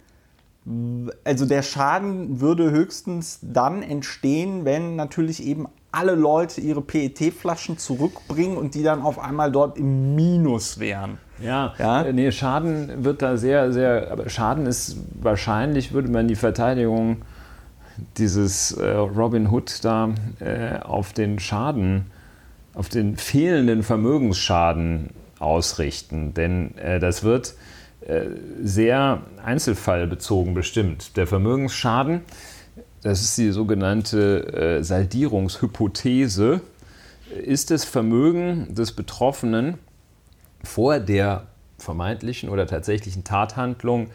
Also 1.24 1.46
der 1.46 1.62
Schaden 1.62 2.40
würde 2.40 2.70
höchstens 2.70 3.38
dann 3.42 3.82
entstehen, 3.82 4.64
wenn 4.64 4.96
natürlich 4.96 5.42
eben 5.44 5.66
alle 5.92 6.14
Leute 6.14 6.60
ihre 6.60 6.82
PET-Flaschen 6.82 7.78
zurückbringen 7.78 8.56
und 8.56 8.74
die 8.74 8.82
dann 8.82 9.02
auf 9.02 9.18
einmal 9.18 9.50
dort 9.50 9.78
im 9.78 10.14
Minus 10.14 10.78
wären. 10.78 11.18
Ja, 11.40 11.74
ja, 11.78 12.02
äh, 12.02 12.12
nee, 12.12 12.30
Schaden 12.32 13.04
wird 13.04 13.22
da 13.22 13.36
sehr, 13.36 13.72
sehr, 13.72 14.10
aber 14.10 14.28
Schaden 14.28 14.66
ist 14.66 14.96
wahrscheinlich, 15.20 15.92
würde 15.92 16.08
man 16.08 16.28
die 16.28 16.34
Verteidigung 16.34 17.18
dieses 18.16 18.72
äh, 18.72 18.90
Robin 18.90 19.50
Hood 19.50 19.84
da 19.84 20.10
äh, 20.40 20.78
auf 20.80 21.12
den 21.12 21.38
Schaden, 21.38 22.06
auf 22.74 22.88
den 22.88 23.16
fehlenden 23.16 23.82
Vermögensschaden 23.82 25.10
ausrichten. 25.38 26.34
Denn 26.34 26.76
äh, 26.78 27.00
das 27.00 27.22
wird 27.22 27.54
äh, 28.06 28.26
sehr 28.62 29.22
einzelfallbezogen 29.44 30.54
bestimmt. 30.54 31.16
Der 31.16 31.26
Vermögensschaden, 31.26 32.22
das 33.02 33.20
ist 33.20 33.38
die 33.38 33.50
sogenannte 33.50 34.78
äh, 34.78 34.82
Saldierungshypothese, 34.82 36.60
ist 37.44 37.70
das 37.70 37.84
Vermögen 37.84 38.74
des 38.74 38.92
Betroffenen 38.92 39.78
vor 40.66 41.00
der 41.00 41.46
vermeintlichen 41.78 42.48
oder 42.48 42.66
tatsächlichen 42.66 43.24
Tathandlung 43.24 44.10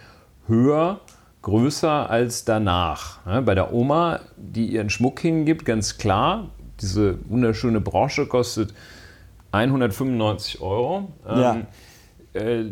höher, 0.48 1.00
größer 1.42 2.10
als 2.10 2.46
danach. 2.46 3.20
Bei 3.46 3.54
der 3.56 3.74
Oma, 3.74 4.22
die 4.38 4.68
ihren 4.68 4.90
Schmuck 4.90 5.20
hingibt, 5.20 5.66
ganz 5.66 5.98
klar, 5.98 6.52
diese 6.80 7.18
wunderschöne 7.30 7.82
Brosche 7.82 8.28
kostet 8.28 8.74
195 9.52 10.62
Euro. 10.62 11.12
Ja. 11.26 11.54
Ähm, 11.54 11.66
äh, 12.34 12.64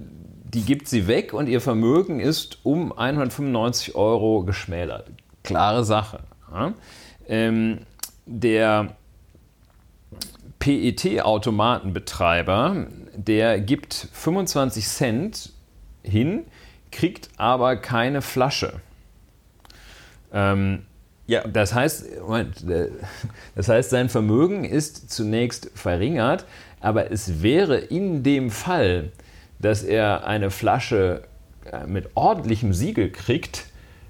die 0.44 0.62
gibt 0.62 0.88
sie 0.88 1.08
weg 1.08 1.34
und 1.34 1.48
ihr 1.48 1.62
Vermögen 1.62 2.20
ist 2.20 2.60
um 2.64 2.92
195 2.92 3.96
Euro 3.96 4.44
geschmälert. 4.44 5.08
Klare 5.44 5.84
Sache. 5.84 6.20
Ähm, 7.28 7.80
der 8.26 8.96
PET-Automatenbetreiber, 10.58 12.88
der 13.26 13.60
gibt 13.60 14.08
25 14.14 14.88
Cent 14.88 15.54
hin, 16.04 16.46
kriegt 16.92 17.30
aber 17.38 17.76
keine 17.76 18.22
Flasche. 18.22 18.82
Ähm, 20.34 20.86
ja. 21.28 21.48
Das 21.48 21.74
heißt, 21.74 22.22
Moment, 22.22 22.66
das 23.56 23.68
heißt, 23.68 23.90
sein 23.92 24.10
Vermögen 24.10 24.66
ist 24.66 25.12
zunächst 25.12 25.70
verringert, 25.76 26.46
aber 26.80 27.12
es 27.12 27.44
wäre 27.44 27.78
in 27.78 28.24
dem 28.24 28.50
Fall, 28.50 29.12
dass 29.60 29.84
er 29.84 30.26
eine 30.26 30.50
Flasche 30.50 31.24
äh, 31.72 31.86
mit 31.86 32.10
ordentlichem 32.16 32.74
Siegel 32.74 33.12
kriegt, 33.12 33.66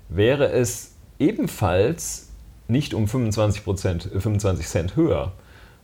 wäre 0.08 0.52
es 0.52 0.92
ebenfalls 1.18 2.30
nicht 2.68 2.94
um 2.94 3.08
25, 3.08 3.64
25 3.64 4.68
Cent 4.68 4.96
höher. 4.96 5.34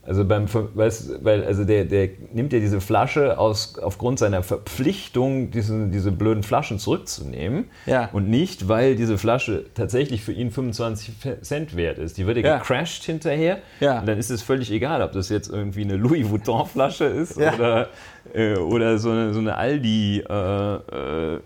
Also 0.05 0.23
beim, 0.23 0.45
weißt, 0.51 1.23
weil 1.23 1.43
also 1.43 1.63
der, 1.63 1.85
der 1.85 2.09
nimmt 2.31 2.53
ja 2.53 2.59
diese 2.59 2.79
Flasche 2.79 3.39
aus, 3.39 3.79
aufgrund 3.79 4.19
seiner 4.19 4.43
Verpflichtung, 4.43 5.49
diese, 5.49 5.87
diese 5.87 6.11
blöden 6.11 6.43
Flaschen 6.43 6.77
zurückzunehmen. 6.77 7.65
Ja. 7.87 8.09
Und 8.13 8.29
nicht, 8.29 8.67
weil 8.67 8.95
diese 8.95 9.17
Flasche 9.17 9.65
tatsächlich 9.73 10.23
für 10.23 10.31
ihn 10.31 10.51
25 10.51 11.13
Cent 11.41 11.75
wert 11.75 11.97
ist. 11.97 12.17
Die 12.17 12.27
wird 12.27 12.37
ja, 12.37 12.43
ja. 12.43 12.57
gecrashed 12.59 13.03
hinterher. 13.03 13.59
Ja. 13.79 13.99
Und 13.99 14.05
dann 14.07 14.19
ist 14.19 14.29
es 14.29 14.43
völlig 14.43 14.71
egal, 14.71 15.01
ob 15.01 15.11
das 15.11 15.29
jetzt 15.29 15.49
irgendwie 15.49 15.83
eine 15.83 15.95
Louis 15.95 16.29
Vuitton-Flasche 16.29 17.05
ist 17.05 17.37
ja. 17.39 17.55
oder 17.55 17.89
äh, 18.33 18.55
oder 18.57 18.97
so 18.97 19.11
eine, 19.11 19.33
so 19.33 19.39
eine 19.39 19.55
Aldi, 19.55 20.19
äh, 20.19 20.75
äh, 20.75 21.39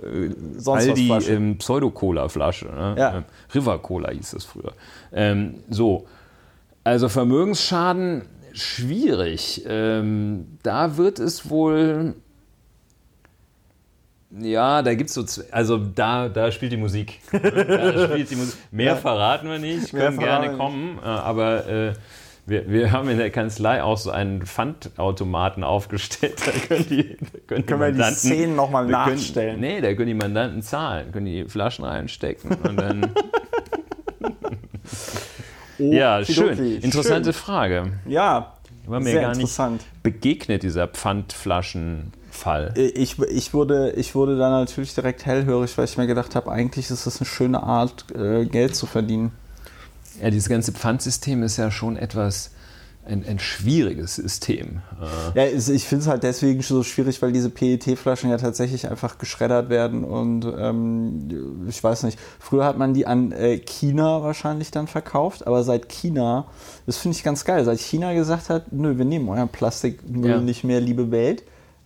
Aldi 0.66 1.12
ähm, 1.30 1.58
Pseudo-Cola-Flasche. 1.58 2.66
Ne? 2.66 2.96
Ja. 2.98 3.18
Ähm, 3.18 3.24
River 3.54 3.80
Cola 3.80 4.12
hieß 4.12 4.32
das 4.32 4.46
früher. 4.46 4.74
Ähm, 5.14 5.56
so, 5.70 6.08
also 6.84 7.10
Vermögensschaden 7.10 8.24
schwierig. 8.54 9.64
Ähm, 9.68 10.58
da 10.64 10.98
wird 10.98 11.20
es 11.20 11.50
wohl 11.50 12.16
ja, 14.32 14.84
da 14.84 14.94
gibt 14.94 15.10
es 15.10 15.16
so, 15.16 15.26
also 15.52 15.78
da, 15.78 16.30
da 16.30 16.52
spielt 16.52 16.72
die 16.72 16.78
Musik. 16.78 17.20
da 17.32 18.10
spielt 18.10 18.30
die 18.30 18.36
Musik. 18.36 18.60
Mehr 18.72 18.86
ja. 18.86 18.96
verraten 18.96 19.50
wir 19.50 19.58
nicht, 19.58 19.92
können 19.92 20.20
gerne 20.20 20.56
kommen, 20.56 21.00
äh, 21.00 21.06
aber 21.06 21.68
äh, 21.68 21.94
wir, 22.46 22.70
wir 22.70 22.92
haben 22.92 23.10
in 23.10 23.18
der 23.18 23.32
Kanzlei 23.32 23.82
auch 23.82 23.98
so 23.98 24.12
einen 24.12 24.46
Pfandautomaten 24.46 25.64
aufgestellt. 25.64 26.36
Da 26.46 26.52
können 26.52 26.86
die, 26.90 27.18
da 27.18 27.40
können, 27.48 27.66
können 27.66 27.82
wir 27.82 27.92
die 27.92 28.14
Szenen 28.14 28.56
nochmal 28.56 28.86
nachstellen. 28.86 29.60
nee, 29.60 29.82
da 29.82 29.96
können 29.96 30.08
die 30.08 30.14
Mandanten 30.14 30.62
zahlen, 30.62 31.12
können 31.12 31.26
die 31.26 31.46
Flaschen 31.46 31.86
reinstecken 31.86 32.52
und 32.52 32.80
dann. 32.80 33.10
oh, 35.80 35.92
ja, 35.92 36.24
schön. 36.24 36.82
Interessante 36.82 37.34
schön. 37.34 37.42
Frage. 37.42 37.92
Ja, 38.06 38.54
war 38.86 39.00
mir 39.00 39.22
gar 39.22 39.36
nicht 39.36 39.60
begegnet, 40.04 40.64
dieser 40.64 40.88
Pfandflaschen. 40.88 42.14
Fall. 42.32 42.74
Ich, 42.78 43.20
ich, 43.20 43.54
wurde, 43.54 43.92
ich 43.92 44.16
wurde 44.16 44.38
da 44.38 44.50
natürlich 44.50 44.94
direkt 44.94 45.26
hellhörig, 45.26 45.78
weil 45.78 45.86
ich 45.86 45.98
mir 45.98 46.08
gedacht 46.08 46.36
habe, 46.36 46.52
eigentlich 46.52 46.90
ist 46.90 47.06
das 47.06 47.20
eine 47.20 47.26
schöne 47.26 47.62
Art, 47.62 48.06
äh, 48.16 48.46
Geld 48.46 48.76
zu 48.76 48.86
verdienen. 48.86 49.32
Ja, 50.22 50.30
dieses 50.30 50.48
ganze 50.48 50.72
Pfandsystem 50.72 51.44
ist 51.44 51.58
ja 51.58 51.72
schon 51.72 51.98
etwas 51.98 52.52
ein, 53.06 53.26
ein 53.26 53.40
schwieriges 53.40 54.16
System. 54.16 54.82
Ja, 55.34 55.46
ich 55.46 55.86
finde 55.86 56.04
es 56.04 56.08
halt 56.08 56.24
deswegen 56.24 56.62
so 56.62 56.84
schwierig, 56.84 57.22
weil 57.22 57.32
diese 57.32 57.50
PET-Flaschen 57.50 58.30
ja 58.30 58.38
tatsächlich 58.38 58.90
einfach 58.90 59.18
geschreddert 59.18 59.70
werden 59.70 60.04
und 60.04 60.46
ähm, 60.46 61.66
ich 61.68 61.84
weiß 61.84 62.04
nicht, 62.04 62.20
früher 62.40 62.66
hat 62.66 62.78
man 62.78 62.94
die 62.94 63.08
an 63.08 63.32
äh, 63.32 63.58
China 63.58 64.22
wahrscheinlich 64.22 64.72
dann 64.72 64.88
verkauft, 64.88 65.48
aber 65.48 65.64
seit 65.64 65.90
China, 65.90 66.48
das 66.86 66.98
finde 66.98 67.18
ich 67.18 67.24
ganz 67.24 67.46
geil, 67.46 67.64
seit 67.66 67.80
China 67.80 68.14
gesagt 68.14 68.50
hat, 68.50 68.72
nö, 68.72 68.98
wir 68.98 69.06
nehmen 69.06 69.30
euren 69.30 69.50
Plastikmüll 69.50 70.30
ja. 70.30 70.40
nicht 70.40 70.64
mehr, 70.64 70.82
liebe 70.82 71.10
Welt, 71.10 71.44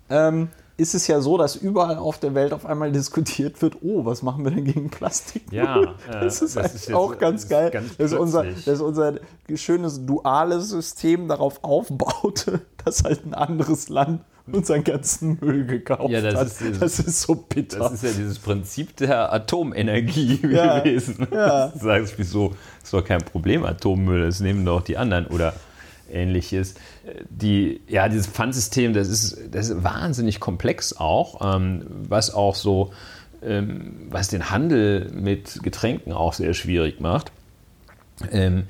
ähm, 0.10 0.50
ist 0.78 0.96
es 0.96 1.08
ja 1.08 1.22
so, 1.22 1.38
dass 1.38 1.56
überall 1.56 1.98
auf 1.98 2.20
der 2.20 2.34
Welt 2.34 2.52
auf 2.52 2.66
einmal 2.66 2.92
diskutiert 2.92 3.62
wird, 3.62 3.78
oh, 3.82 4.06
was 4.06 4.24
machen 4.24 4.44
wir 4.44 4.52
denn 4.52 4.66
gegen 4.66 4.90
Plastik? 4.90 5.44
Ja, 5.52 5.82
äh, 5.82 5.88
das 6.12 6.42
ist 6.42 6.56
das 6.56 6.74
ist 6.74 6.94
auch 6.94 7.18
ganz 7.18 7.48
geil, 7.48 7.70
ganz 7.72 7.96
dass, 7.98 8.14
unser, 8.14 8.46
dass 8.66 8.82
unser 8.82 9.16
schönes 9.54 10.06
duales 10.06 10.70
System 10.70 11.28
darauf 11.28 11.64
aufbaute, 11.64 12.62
dass 12.86 13.04
halt 13.04 13.26
ein 13.26 13.34
anderes 13.34 13.90
Land 13.90 14.22
unseren 14.52 14.84
ganzen 14.84 15.38
Müll 15.40 15.66
gekauft 15.66 16.10
ja, 16.10 16.22
das 16.22 16.36
hat. 16.36 16.48
Ist 16.48 16.60
dieses, 16.60 16.80
das 16.80 17.00
ist 17.00 17.22
so 17.22 17.36
bitter. 17.36 17.80
Das 17.80 17.94
ist 17.94 18.04
ja 18.04 18.12
dieses 18.12 18.40
Prinzip 18.40 18.96
der 18.98 19.32
Atomenergie 19.32 20.42
ja, 20.52 20.80
gewesen. 20.80 21.28
Ja. 21.32 21.68
Du 21.68 21.80
sagst, 21.80 22.16
wieso 22.18 22.54
ist 22.84 22.94
doch 22.94 23.06
kein 23.06 23.22
Problem, 23.22 23.64
Atommüll, 23.64 24.26
das 24.26 24.42
nehmen 24.42 24.66
doch 24.66 24.82
die 24.82 24.98
anderen. 24.98 25.28
Oder 25.28 25.54
ähnliches. 26.14 26.76
Die, 27.30 27.82
ja, 27.88 28.08
dieses 28.08 28.28
Pfandsystem, 28.28 28.94
das 28.94 29.10
ist, 29.10 29.38
das 29.52 29.70
ist 29.70 29.84
wahnsinnig 29.84 30.40
komplex 30.40 30.94
auch, 30.98 31.56
ähm, 31.56 31.86
was 32.08 32.34
auch 32.34 32.56
so, 32.56 32.94
ähm, 33.44 34.08
was 34.10 34.28
den 34.30 34.50
Handel 34.50 35.12
mit 35.14 35.62
Getränken 35.64 36.14
auch 36.14 36.34
sehr 36.34 36.54
schwierig 36.54 37.00
macht. 37.00 37.32
Ähm, 38.32 38.64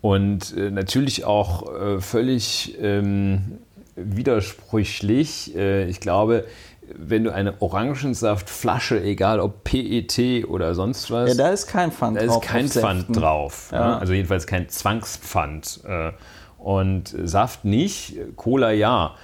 und 0.00 0.56
äh, 0.56 0.70
natürlich 0.70 1.24
auch 1.24 1.74
äh, 1.74 2.00
völlig 2.00 2.76
ähm, 2.80 3.58
widersprüchlich. 3.96 5.56
Äh, 5.56 5.88
ich 5.88 6.00
glaube, 6.00 6.44
wenn 6.94 7.24
du 7.24 7.32
eine 7.32 7.60
Orangensaftflasche, 7.62 9.02
egal 9.02 9.40
ob 9.40 9.64
PET 9.64 10.46
oder 10.46 10.74
sonst 10.74 11.10
was. 11.10 11.30
Ja, 11.30 11.34
da 11.34 11.48
ist 11.50 11.66
kein 11.66 11.90
Pfand 11.90 12.18
drauf. 12.18 12.26
Da 12.26 12.34
ist 12.34 12.42
kein 12.42 12.68
Pfand 12.68 13.16
drauf. 13.16 13.68
Ja. 13.72 13.78
Ja, 13.78 13.98
also 13.98 14.12
jedenfalls 14.12 14.46
kein 14.46 14.68
Zwangspfand. 14.68 15.80
Äh, 15.84 16.12
und 16.64 17.14
Saft 17.24 17.66
nicht, 17.66 18.16
Cola 18.36 18.72
ja. 18.72 19.14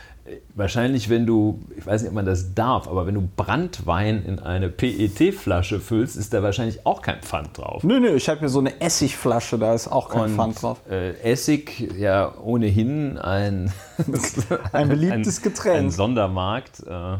Wahrscheinlich, 0.55 1.09
wenn 1.09 1.27
du, 1.27 1.59
ich 1.77 1.87
weiß 1.87 2.03
nicht, 2.03 2.11
ob 2.11 2.15
man 2.15 2.27
das 2.27 2.55
darf, 2.55 2.87
aber 2.87 3.07
wenn 3.07 3.15
du 3.15 3.29
Brandwein 3.35 4.23
in 4.25 4.39
eine 4.39 4.69
PET-Flasche 4.69 5.81
füllst, 5.81 6.17
ist 6.17 6.35
da 6.35 6.43
wahrscheinlich 6.43 6.87
auch 6.87 7.03
kein 7.03 7.21
Pfand 7.21 7.57
drauf. 7.57 7.83
Nö, 7.83 7.99
nö, 7.99 8.15
ich 8.15 8.29
habe 8.29 8.43
mir 8.43 8.49
so 8.51 8.61
eine 8.61 8.81
Essigflasche, 8.81 9.59
da 9.59 9.75
ist 9.75 9.89
auch 9.89 10.11
kein 10.11 10.25
Und, 10.25 10.37
Pfand 10.37 10.63
drauf. 10.63 10.79
Äh, 10.89 11.15
Essig, 11.23 11.95
ja, 11.99 12.33
ohnehin 12.45 13.19
ein, 13.19 13.73
ein 14.73 14.89
beliebtes 14.89 15.39
ein, 15.39 15.43
Getränk. 15.43 15.79
Ein 15.79 15.91
Sondermarkt. 15.91 16.85
Äh, 16.87 17.17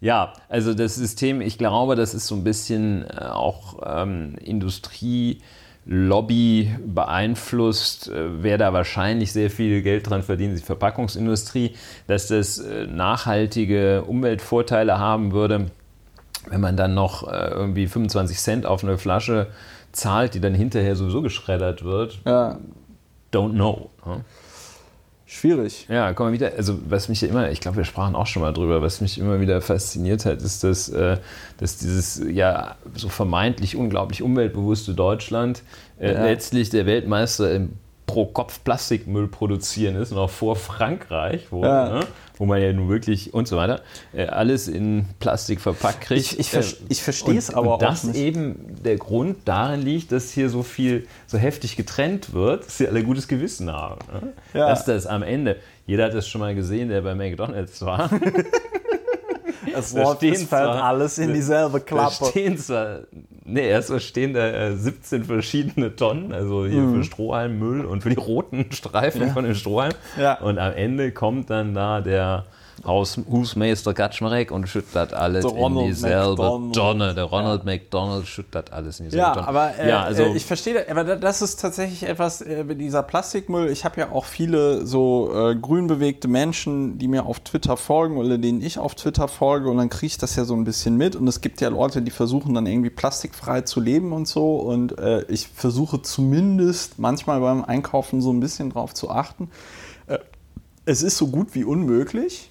ja, 0.00 0.32
also 0.48 0.74
das 0.74 0.96
System, 0.96 1.40
ich 1.40 1.56
glaube, 1.56 1.94
das 1.94 2.12
ist 2.12 2.26
so 2.26 2.34
ein 2.34 2.44
bisschen 2.44 3.04
äh, 3.08 3.24
auch 3.24 3.78
ähm, 3.86 4.34
Industrie 4.42 5.40
Lobby 5.92 6.72
beeinflusst, 6.86 8.08
äh, 8.08 8.42
wer 8.44 8.58
da 8.58 8.72
wahrscheinlich 8.72 9.32
sehr 9.32 9.50
viel 9.50 9.82
Geld 9.82 10.08
dran 10.08 10.22
verdient, 10.22 10.56
die 10.56 10.62
Verpackungsindustrie, 10.62 11.74
dass 12.06 12.28
das 12.28 12.58
äh, 12.58 12.86
nachhaltige 12.86 14.04
Umweltvorteile 14.04 15.00
haben 15.00 15.32
würde, 15.32 15.66
wenn 16.46 16.60
man 16.60 16.76
dann 16.76 16.94
noch 16.94 17.26
äh, 17.26 17.50
irgendwie 17.50 17.88
25 17.88 18.38
Cent 18.38 18.66
auf 18.66 18.84
eine 18.84 18.98
Flasche 18.98 19.48
zahlt, 19.90 20.34
die 20.34 20.40
dann 20.40 20.54
hinterher 20.54 20.94
sowieso 20.94 21.22
geschreddert 21.22 21.82
wird. 21.82 22.20
Ja. 22.24 22.58
Don't 23.32 23.54
know. 23.54 23.90
Schwierig. 25.32 25.86
Ja, 25.88 26.12
komm 26.12 26.26
mal 26.26 26.32
wieder. 26.32 26.54
Also, 26.56 26.80
was 26.88 27.08
mich 27.08 27.20
ja 27.20 27.28
immer, 27.28 27.52
ich 27.52 27.60
glaube, 27.60 27.76
wir 27.76 27.84
sprachen 27.84 28.16
auch 28.16 28.26
schon 28.26 28.42
mal 28.42 28.52
drüber, 28.52 28.82
was 28.82 29.00
mich 29.00 29.16
immer 29.16 29.40
wieder 29.40 29.60
fasziniert 29.60 30.24
hat, 30.24 30.42
ist, 30.42 30.64
dass, 30.64 30.88
äh, 30.88 31.18
dass 31.56 31.76
dieses 31.76 32.20
ja 32.32 32.74
so 32.96 33.08
vermeintlich 33.08 33.76
unglaublich 33.76 34.22
umweltbewusste 34.22 34.92
Deutschland 34.92 35.62
äh, 36.00 36.14
ja. 36.14 36.24
letztlich 36.24 36.70
der 36.70 36.84
Weltmeister 36.84 37.54
im 37.54 37.74
pro 38.10 38.26
Kopf 38.26 38.64
Plastikmüll 38.64 39.28
produzieren 39.28 39.94
ist, 39.94 40.10
noch 40.10 40.28
vor 40.28 40.56
Frankreich, 40.56 41.46
wo, 41.50 41.62
ja. 41.62 42.00
ne, 42.00 42.06
wo 42.38 42.44
man 42.44 42.60
ja 42.60 42.72
nun 42.72 42.88
wirklich 42.88 43.32
und 43.32 43.46
so 43.46 43.56
weiter 43.56 43.82
äh, 44.12 44.26
alles 44.26 44.66
in 44.66 45.06
Plastik 45.20 45.60
verpackt 45.60 46.00
kriegt. 46.00 46.32
Ich, 46.32 46.38
ich, 46.40 46.50
ver 46.50 46.60
äh, 46.60 46.74
ich 46.88 47.02
verstehe 47.02 47.38
es 47.38 47.54
aber 47.54 47.74
und 47.74 47.82
das 47.82 48.04
auch 48.04 48.08
nicht. 48.08 48.16
eben 48.16 48.76
der 48.82 48.96
Grund 48.96 49.36
darin 49.44 49.82
liegt, 49.82 50.10
dass 50.10 50.32
hier 50.32 50.50
so 50.50 50.64
viel, 50.64 51.06
so 51.28 51.38
heftig 51.38 51.76
getrennt 51.76 52.32
wird, 52.32 52.66
dass 52.66 52.78
sie 52.78 52.88
alle 52.88 53.04
gutes 53.04 53.28
Gewissen 53.28 53.70
haben. 53.70 54.00
Ne? 54.12 54.32
Ja. 54.54 54.68
Dass 54.68 54.84
das 54.84 55.06
am 55.06 55.22
Ende, 55.22 55.56
jeder 55.86 56.06
hat 56.06 56.14
das 56.14 56.26
schon 56.26 56.40
mal 56.40 56.56
gesehen, 56.56 56.88
der 56.88 57.02
bei 57.02 57.14
McDonalds 57.14 57.80
war. 57.82 58.10
Das 59.72 59.94
Wort 59.94 60.20
fällt 60.20 60.38
zwar, 60.38 60.82
alles 60.82 61.18
in 61.18 61.34
dieselbe 61.34 61.80
Klappe. 61.80 62.26
Stehen 62.26 62.58
zwar, 62.58 63.00
nee, 63.44 63.68
erstmal 63.68 64.00
stehen 64.00 64.34
da 64.34 64.72
17 64.72 65.22
äh, 65.22 65.24
verschiedene 65.24 65.96
Tonnen, 65.96 66.32
also 66.32 66.66
hier 66.66 66.80
mhm. 66.80 66.96
für 66.96 67.04
Strohhalmmüll 67.04 67.84
und 67.84 68.02
für 68.02 68.10
die 68.10 68.16
roten 68.16 68.72
Streifen 68.72 69.22
ja. 69.22 69.28
von 69.28 69.44
den 69.44 69.54
Strohhalmen. 69.54 69.96
Ja. 70.18 70.38
Und 70.40 70.58
am 70.58 70.72
Ende 70.72 71.12
kommt 71.12 71.50
dann 71.50 71.74
da 71.74 72.00
der 72.00 72.46
Haus, 72.84 73.20
Husmeister 73.30 73.92
Kaczmarek 73.92 74.50
und 74.50 74.68
schüttet 74.68 75.12
alles 75.12 75.44
in 75.44 75.78
dieselbe 75.78 76.30
McDonald. 76.30 76.74
Tonne. 76.74 77.14
Der 77.14 77.24
Ronald 77.24 77.64
ja. 77.64 77.72
McDonald 77.72 78.26
schüttet 78.26 78.72
alles 78.72 79.00
in 79.00 79.06
dieselbe 79.06 79.26
ja, 79.26 79.34
Tonne. 79.34 79.48
Aber, 79.48 79.78
äh, 79.78 79.88
ja, 79.88 80.02
also 80.02 80.22
äh, 80.22 80.36
ich 80.36 80.46
verstehe, 80.46 80.90
aber 80.90 81.16
das 81.16 81.42
ist 81.42 81.60
tatsächlich 81.60 82.04
etwas, 82.04 82.40
äh, 82.40 82.64
dieser 82.74 83.02
Plastikmüll. 83.02 83.70
Ich 83.70 83.84
habe 83.84 84.00
ja 84.00 84.12
auch 84.12 84.24
viele 84.24 84.86
so 84.86 85.30
äh, 85.34 85.54
grün 85.56 85.88
bewegte 85.88 86.28
Menschen, 86.28 86.98
die 86.98 87.08
mir 87.08 87.26
auf 87.26 87.40
Twitter 87.40 87.76
folgen 87.76 88.16
oder 88.16 88.38
denen 88.38 88.62
ich 88.62 88.78
auf 88.78 88.94
Twitter 88.94 89.28
folge 89.28 89.68
und 89.68 89.76
dann 89.76 89.90
kriege 89.90 90.06
ich 90.06 90.18
das 90.18 90.36
ja 90.36 90.44
so 90.44 90.54
ein 90.54 90.64
bisschen 90.64 90.96
mit. 90.96 91.16
Und 91.16 91.28
es 91.28 91.42
gibt 91.42 91.60
ja 91.60 91.68
Leute, 91.68 92.00
die 92.00 92.10
versuchen 92.10 92.54
dann 92.54 92.66
irgendwie 92.66 92.90
plastikfrei 92.90 93.60
zu 93.62 93.80
leben 93.80 94.12
und 94.12 94.26
so. 94.26 94.56
Und 94.56 94.98
äh, 94.98 95.22
ich 95.28 95.48
versuche 95.48 96.00
zumindest 96.00 96.98
manchmal 96.98 97.40
beim 97.40 97.64
Einkaufen 97.64 98.22
so 98.22 98.32
ein 98.32 98.40
bisschen 98.40 98.70
drauf 98.70 98.94
zu 98.94 99.10
achten. 99.10 99.50
Äh, 100.06 100.18
es 100.86 101.02
ist 101.02 101.18
so 101.18 101.28
gut 101.28 101.54
wie 101.54 101.64
unmöglich 101.64 102.49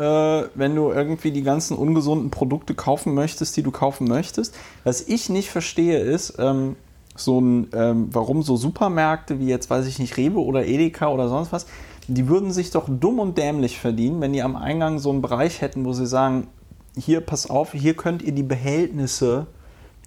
wenn 0.00 0.74
du 0.74 0.90
irgendwie 0.90 1.30
die 1.30 1.42
ganzen 1.42 1.76
ungesunden 1.76 2.30
Produkte 2.30 2.74
kaufen 2.74 3.14
möchtest, 3.14 3.56
die 3.56 3.62
du 3.62 3.70
kaufen 3.70 4.08
möchtest. 4.08 4.54
Was 4.84 5.02
ich 5.02 5.28
nicht 5.28 5.50
verstehe, 5.50 5.98
ist, 5.98 6.34
ähm, 6.38 6.76
so 7.16 7.40
ein, 7.40 7.68
ähm, 7.74 8.08
warum 8.12 8.42
so 8.42 8.56
Supermärkte 8.56 9.40
wie 9.40 9.46
jetzt, 9.46 9.68
weiß 9.68 9.86
ich 9.86 9.98
nicht, 9.98 10.16
Rewe 10.16 10.40
oder 10.40 10.66
Edeka 10.66 11.08
oder 11.08 11.28
sonst 11.28 11.52
was, 11.52 11.66
die 12.08 12.28
würden 12.28 12.50
sich 12.50 12.70
doch 12.70 12.88
dumm 12.88 13.18
und 13.18 13.36
dämlich 13.36 13.78
verdienen, 13.78 14.20
wenn 14.20 14.32
die 14.32 14.42
am 14.42 14.56
Eingang 14.56 14.98
so 14.98 15.10
einen 15.10 15.22
Bereich 15.22 15.60
hätten, 15.60 15.84
wo 15.84 15.92
sie 15.92 16.06
sagen, 16.06 16.48
hier, 16.96 17.20
pass 17.20 17.48
auf, 17.48 17.72
hier 17.72 17.94
könnt 17.94 18.22
ihr 18.22 18.32
die 18.32 18.42
Behältnisse 18.42 19.46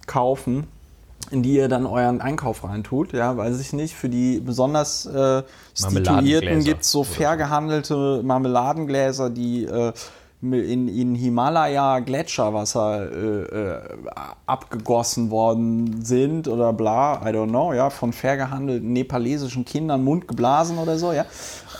kaufen, 0.06 0.66
in 1.30 1.42
die 1.42 1.54
ihr 1.54 1.68
dann 1.68 1.86
euren 1.86 2.20
Einkauf 2.20 2.64
reintut. 2.64 3.12
Ja, 3.12 3.36
weiß 3.36 3.60
ich 3.60 3.72
nicht. 3.72 3.94
Für 3.94 4.08
die 4.08 4.40
besonders 4.40 5.06
äh, 5.06 5.42
Situierten 5.74 6.64
gibt 6.64 6.82
es 6.82 6.90
so 6.90 7.04
fair 7.04 7.36
gehandelte 7.36 8.22
Marmeladengläser, 8.22 9.30
die 9.30 9.64
äh, 9.64 9.92
in, 10.52 10.88
in 10.88 11.14
Himalaya 11.14 12.00
Gletscherwasser 12.00 13.10
äh, 13.10 13.42
äh, 13.42 13.80
abgegossen 14.46 15.30
worden 15.30 16.04
sind 16.04 16.48
oder 16.48 16.72
bla, 16.72 17.22
I 17.24 17.32
don't 17.32 17.48
know, 17.48 17.72
ja, 17.72 17.90
von 17.90 18.12
fair 18.12 18.36
gehandelten 18.36 18.92
nepalesischen 18.92 19.64
Kindern 19.64 20.04
Mund 20.04 20.28
geblasen 20.28 20.78
oder 20.78 20.98
so, 20.98 21.12
ja. 21.12 21.24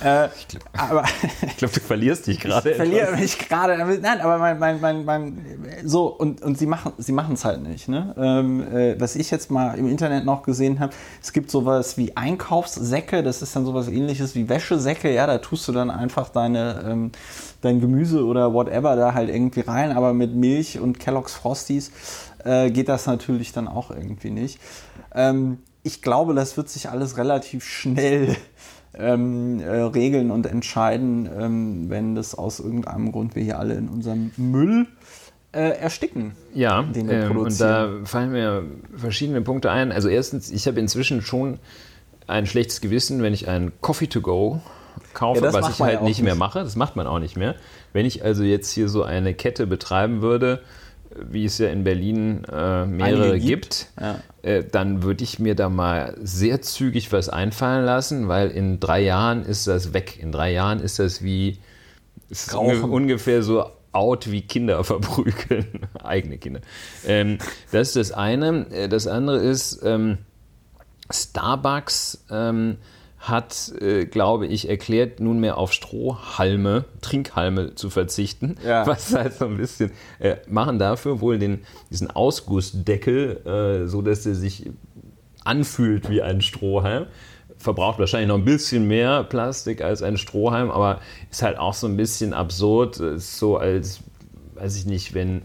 Äh, 0.02 0.28
ich 0.37 0.49
glaube, 0.49 1.04
glaub, 1.56 1.73
du 1.73 1.80
verlierst 1.80 2.26
dich 2.26 2.40
gerade. 2.40 2.71
Ich 2.71 2.76
verliere 2.76 3.12
mich 3.16 3.38
gerade. 3.38 3.76
Nein, 4.00 4.21
aber 4.21 4.38
mein, 4.38 4.59
mein, 4.59 4.80
mein, 4.80 5.04
mein 5.04 5.44
so 5.85 6.06
und, 6.06 6.42
und 6.42 6.59
sie 6.59 6.66
machen 6.66 6.92
sie 6.99 7.14
es 7.14 7.44
halt 7.44 7.62
nicht. 7.62 7.88
Ne? 7.88 8.14
Ähm, 8.18 8.75
äh, 8.75 9.00
was 9.00 9.16
ich 9.16 9.30
jetzt 9.30 9.50
mal 9.50 9.78
im 9.78 9.88
Internet 9.88 10.25
noch 10.25 10.42
gesehen 10.42 10.80
habe, 10.80 10.92
es 11.23 11.33
gibt 11.33 11.50
sowas 11.50 11.97
wie 11.97 12.16
Einkaufssäcke. 12.16 13.23
Das 13.23 13.42
ist 13.42 13.54
dann 13.54 13.64
sowas 13.64 13.88
Ähnliches 13.88 14.35
wie 14.35 14.49
Wäschesäcke. 14.49 15.12
Ja, 15.12 15.26
da 15.26 15.38
tust 15.38 15.68
du 15.68 15.73
dann 15.73 15.90
einfach 15.90 16.28
deine 16.28 16.85
ähm, 16.87 17.12
dein 17.64 17.80
Gemüse 17.80 18.25
oder 18.25 18.52
whatever 18.52 18.97
da 18.97 19.14
halt 19.14 19.28
irgendwie 19.28 19.61
rein. 19.61 19.92
Aber 19.92 20.12
mit 20.12 20.35
Milch 20.35 20.78
und 20.78 20.99
Kellogg's 20.99 21.35
Frosties 21.35 21.90
äh, 22.44 22.71
geht 22.71 22.88
das 22.88 23.06
natürlich 23.06 23.52
dann 23.52 23.68
auch 23.68 23.90
irgendwie 23.90 24.30
nicht. 24.30 24.61
Ähm, 25.14 25.59
ich 25.83 26.02
glaube, 26.02 26.35
das 26.35 26.56
wird 26.56 26.68
sich 26.68 26.88
alles 26.88 27.16
relativ 27.16 27.64
schnell 27.64 28.37
ähm, 28.94 29.61
äh, 29.61 29.68
regeln 29.68 30.30
und 30.30 30.47
entscheiden, 30.47 31.28
ähm, 31.38 31.90
wenn 31.90 32.14
das 32.14 32.35
aus 32.35 32.61
irgendeinem 32.61 33.12
Grund 33.12 33.35
wir 33.35 33.42
hier 33.42 33.59
alle 33.59 33.75
in 33.75 33.88
unserem 33.88 34.33
Müll 34.37 34.87
äh, 35.52 35.78
ersticken. 35.78 36.33
Ja, 36.54 36.83
den 36.83 37.09
wir 37.09 37.30
ähm, 37.30 37.37
und 37.37 37.61
da 37.61 37.90
fallen 38.04 38.33
mir 38.33 38.64
verschiedene 38.97 39.40
Punkte 39.42 39.71
ein. 39.71 39.92
Also 39.92 40.09
erstens, 40.09 40.50
ich 40.50 40.66
habe 40.66 40.80
inzwischen 40.80 41.23
schon 41.23 41.59
ein 42.26 42.47
schlechtes 42.47 42.80
Gewissen, 42.80 43.23
wenn 43.23 43.35
ich 43.35 43.49
einen 43.49 43.73
Coffee 43.80 44.06
to 44.06 44.21
go 44.21 44.61
kaufe, 45.12 45.44
ja, 45.44 45.52
was 45.52 45.70
ich 45.70 45.80
halt 45.80 46.02
nicht 46.02 46.22
mehr 46.22 46.34
mache. 46.34 46.60
Das 46.60 46.76
macht 46.76 46.96
man 46.96 47.06
auch 47.06 47.18
nicht 47.18 47.36
mehr. 47.36 47.54
Wenn 47.92 48.06
ich 48.06 48.24
also 48.24 48.42
jetzt 48.42 48.70
hier 48.70 48.88
so 48.88 49.02
eine 49.02 49.34
Kette 49.34 49.66
betreiben 49.66 50.22
würde, 50.22 50.62
wie 51.16 51.44
es 51.44 51.58
ja 51.58 51.68
in 51.68 51.84
Berlin 51.84 52.44
äh, 52.50 52.86
mehrere 52.86 53.38
gibt, 53.38 53.46
gibt 53.46 53.88
ja. 54.00 54.18
äh, 54.42 54.64
dann 54.64 55.02
würde 55.02 55.22
ich 55.22 55.38
mir 55.38 55.54
da 55.54 55.68
mal 55.68 56.16
sehr 56.22 56.60
zügig 56.62 57.12
was 57.12 57.28
einfallen 57.28 57.84
lassen, 57.84 58.28
weil 58.28 58.50
in 58.50 58.80
drei 58.80 59.00
Jahren 59.00 59.44
ist 59.44 59.66
das 59.66 59.92
weg. 59.92 60.18
In 60.20 60.32
drei 60.32 60.52
Jahren 60.52 60.80
ist 60.80 60.98
das 60.98 61.22
wie 61.22 61.58
ist 62.30 62.52
ungefähr 62.54 63.42
so 63.42 63.66
out 63.92 64.30
wie 64.30 64.42
Kinder 64.42 64.82
verprügeln, 64.84 65.88
eigene 66.02 66.38
Kinder. 66.38 66.60
Ähm, 67.06 67.38
das 67.70 67.88
ist 67.88 67.96
das 67.96 68.12
eine. 68.12 68.66
Äh, 68.70 68.88
das 68.88 69.06
andere 69.06 69.38
ist 69.38 69.82
ähm, 69.84 70.18
Starbucks. 71.10 72.24
Ähm, 72.30 72.78
hat, 73.28 73.72
äh, 73.80 74.04
glaube 74.04 74.46
ich, 74.46 74.68
erklärt, 74.68 75.18
nunmehr 75.18 75.56
auf 75.56 75.72
Strohhalme, 75.72 76.84
Trinkhalme 77.00 77.74
zu 77.74 77.88
verzichten, 77.88 78.56
ja. 78.64 78.86
was 78.86 79.14
halt 79.14 79.34
so 79.34 79.46
ein 79.46 79.56
bisschen 79.56 79.92
äh, 80.18 80.36
machen 80.46 80.78
dafür 80.78 81.20
wohl 81.20 81.38
den, 81.38 81.62
diesen 81.90 82.10
Ausgussdeckel, 82.10 83.84
äh, 83.84 83.88
so 83.88 84.02
dass 84.02 84.24
der 84.24 84.34
sich 84.34 84.70
anfühlt 85.42 86.10
wie 86.10 86.20
ein 86.20 86.42
Strohhalm. 86.42 87.06
Verbraucht 87.56 87.98
wahrscheinlich 87.98 88.28
noch 88.28 88.36
ein 88.36 88.44
bisschen 88.44 88.86
mehr 88.88 89.24
Plastik 89.24 89.80
als 89.80 90.02
ein 90.02 90.18
Strohhalm, 90.18 90.70
aber 90.70 91.00
ist 91.30 91.42
halt 91.42 91.56
auch 91.56 91.74
so 91.74 91.86
ein 91.86 91.96
bisschen 91.96 92.34
absurd. 92.34 92.98
Ist 93.00 93.38
so 93.38 93.56
als, 93.56 94.00
weiß 94.54 94.76
ich 94.76 94.84
nicht, 94.84 95.14
wenn 95.14 95.42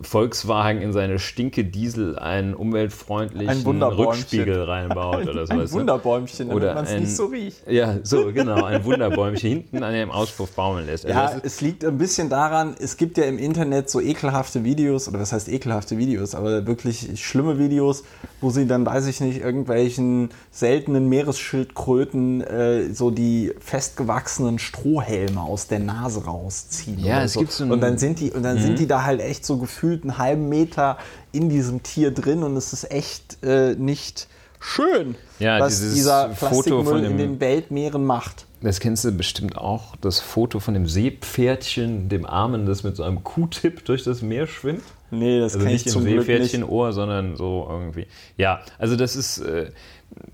Volkswagen 0.00 0.80
in 0.80 0.92
seine 0.92 1.18
stinke 1.18 1.64
Diesel 1.64 2.18
einen 2.18 2.54
umweltfreundlichen 2.54 3.66
ein 3.66 3.82
Rückspiegel 3.82 4.62
reinbaut 4.62 5.28
oder 5.28 5.46
sowas. 5.46 5.70
Ein 5.70 5.72
Wunderbäumchen, 5.72 6.48
damit 6.48 6.74
man 6.74 6.84
es 6.84 7.00
nicht 7.00 7.16
so 7.16 7.26
riecht. 7.26 7.68
Ja, 7.68 7.96
so, 8.02 8.32
genau, 8.32 8.64
ein 8.64 8.84
Wunderbäumchen 8.84 9.48
hinten 9.48 9.82
an 9.82 9.92
dem 9.92 10.10
Auspuff 10.10 10.50
baumeln 10.52 10.86
lässt. 10.86 11.04
Also 11.04 11.18
ja, 11.18 11.40
es 11.42 11.60
liegt 11.60 11.84
ein 11.84 11.98
bisschen 11.98 12.28
daran, 12.28 12.74
es 12.78 12.96
gibt 12.96 13.18
ja 13.18 13.24
im 13.24 13.38
Internet 13.38 13.90
so 13.90 14.00
ekelhafte 14.00 14.64
Videos, 14.64 15.08
oder 15.08 15.20
was 15.20 15.32
heißt 15.32 15.48
ekelhafte 15.48 15.98
Videos, 15.98 16.34
aber 16.34 16.66
wirklich 16.66 17.20
schlimme 17.22 17.58
Videos, 17.58 18.04
wo 18.40 18.50
sie 18.50 18.66
dann, 18.66 18.86
weiß 18.86 19.06
ich 19.06 19.20
nicht, 19.20 19.40
irgendwelchen 19.40 20.30
seltenen 20.50 21.08
Meeresschildkröten 21.08 22.40
äh, 22.40 22.94
so 22.94 23.10
die 23.10 23.52
festgewachsenen 23.60 24.58
Strohhelme 24.58 25.40
aus 25.40 25.68
der 25.68 25.78
Nase 25.78 26.24
rausziehen. 26.24 26.98
Ja, 26.98 27.22
es 27.22 27.34
so. 27.34 27.40
gibt 27.40 27.52
so 27.52 27.64
Und 27.64 27.80
dann 27.80 27.98
sind 27.98 28.20
die, 28.20 28.30
und 28.30 28.42
dann 28.42 28.56
mhm. 28.56 28.62
sind 28.62 28.78
die 28.78 28.86
da 28.86 29.04
halt 29.04 29.20
echt 29.20 29.44
so 29.44 29.58
gefühlt 29.58 29.91
gefühlt 29.92 30.02
einen 30.02 30.18
halben 30.18 30.48
Meter 30.48 30.98
in 31.32 31.48
diesem 31.48 31.82
Tier 31.82 32.10
drin 32.12 32.42
und 32.42 32.56
es 32.56 32.72
ist 32.72 32.90
echt 32.90 33.42
äh, 33.42 33.74
nicht 33.74 34.28
schön, 34.60 35.16
ja, 35.38 35.60
was 35.60 35.80
dieser 35.80 36.28
Plastikmüll 36.28 37.04
in 37.04 37.18
den 37.18 37.40
Weltmeeren 37.40 38.04
macht. 38.04 38.46
Das 38.60 38.78
kennst 38.78 39.04
du 39.04 39.10
bestimmt 39.10 39.58
auch, 39.58 39.96
das 39.96 40.20
Foto 40.20 40.60
von 40.60 40.74
dem 40.74 40.86
Seepferdchen, 40.86 42.08
dem 42.08 42.24
Armen, 42.24 42.64
das 42.64 42.84
mit 42.84 42.96
so 42.96 43.02
einem 43.02 43.24
Q-Tip 43.24 43.84
durch 43.84 44.04
das 44.04 44.22
Meer 44.22 44.46
schwimmt. 44.46 44.84
Nee, 45.10 45.40
das 45.40 45.54
also 45.54 45.66
nicht 45.66 45.86
ich 45.86 45.96
im 45.96 46.02
Seepferdchen-Ohr, 46.02 46.92
sondern 46.92 47.36
so 47.36 47.66
irgendwie. 47.68 48.06
Ja, 48.36 48.60
also 48.78 48.94
das 48.94 49.16
ist 49.16 49.38
äh, 49.38 49.72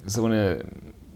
so 0.04 0.26
eine 0.26 0.62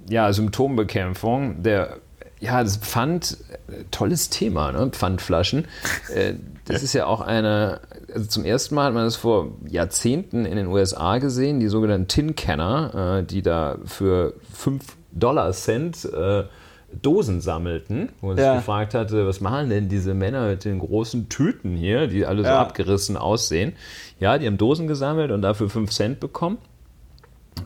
ja, 0.09 0.33
Symptombekämpfung. 0.33 1.63
Der 1.63 1.99
ja, 2.43 2.63
das 2.65 2.79
Pfand, 2.79 3.39
äh, 3.69 3.85
tolles 3.93 4.29
Thema, 4.29 4.73
ne? 4.73 4.89
Pfandflaschen. 4.91 5.67
Äh, 6.13 6.35
das 6.65 6.83
ist 6.83 6.93
ja 6.93 7.07
auch 7.07 7.21
eine, 7.21 7.81
also 8.15 8.27
zum 8.27 8.45
ersten 8.45 8.75
Mal 8.75 8.87
hat 8.87 8.95
man 8.95 9.05
das 9.05 9.17
vor 9.17 9.53
Jahrzehnten 9.69 10.45
in 10.45 10.57
den 10.57 10.67
USA 10.67 11.19
gesehen, 11.19 11.61
die 11.61 11.69
sogenannten 11.69 12.09
Tin 12.09 12.35
Canner, 12.37 13.19
äh, 13.21 13.25
die 13.25 13.43
da 13.43 13.79
für 13.85 14.35
5 14.53 14.97
Dollar 15.13 15.53
Cent 15.53 16.09
Dosen 17.01 17.41
sammelten, 17.41 18.11
wo 18.21 18.29
man 18.29 18.37
ja. 18.37 18.53
sich 18.53 18.61
gefragt 18.61 18.95
hatte, 18.95 19.27
was 19.27 19.41
machen 19.41 19.71
denn 19.71 19.89
diese 19.89 20.15
Männer 20.15 20.49
mit 20.49 20.65
den 20.65 20.79
großen 20.79 21.29
Tüten 21.29 21.77
hier, 21.77 22.07
die 22.07 22.27
alle 22.27 22.43
so 22.43 22.49
ja. 22.49 22.61
abgerissen 22.61 23.17
aussehen. 23.17 23.73
Ja, 24.21 24.39
die 24.39 24.47
haben 24.47 24.59
Dosen 24.59 24.87
gesammelt 24.87 25.31
und 25.31 25.43
dafür 25.43 25.71
5 25.71 25.91
Cent 25.91 26.21
bekommen. 26.21 26.59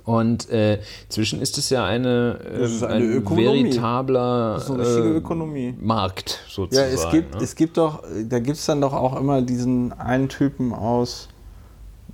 Und 0.04 0.50
äh, 0.50 0.80
inzwischen 1.04 1.40
ist 1.40 1.58
es 1.58 1.70
ja 1.70 1.84
eine, 1.84 2.38
äh, 2.44 2.64
ist 2.64 2.82
eine 2.82 3.04
ein 3.04 3.28
veritabler 3.28 4.62
äh, 4.68 5.72
Markt 5.80 6.44
sozusagen. 6.48 6.88
Ja, 6.88 6.94
es 6.94 7.10
gibt, 7.10 7.34
ne? 7.34 7.42
es 7.42 7.54
gibt 7.56 7.76
doch, 7.76 8.04
da 8.28 8.38
gibt 8.38 8.56
es 8.56 8.66
dann 8.66 8.80
doch 8.80 8.92
auch 8.92 9.18
immer 9.18 9.42
diesen 9.42 9.92
einen 9.92 10.28
Typen 10.28 10.72
aus 10.72 11.28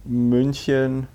München, 0.05 1.07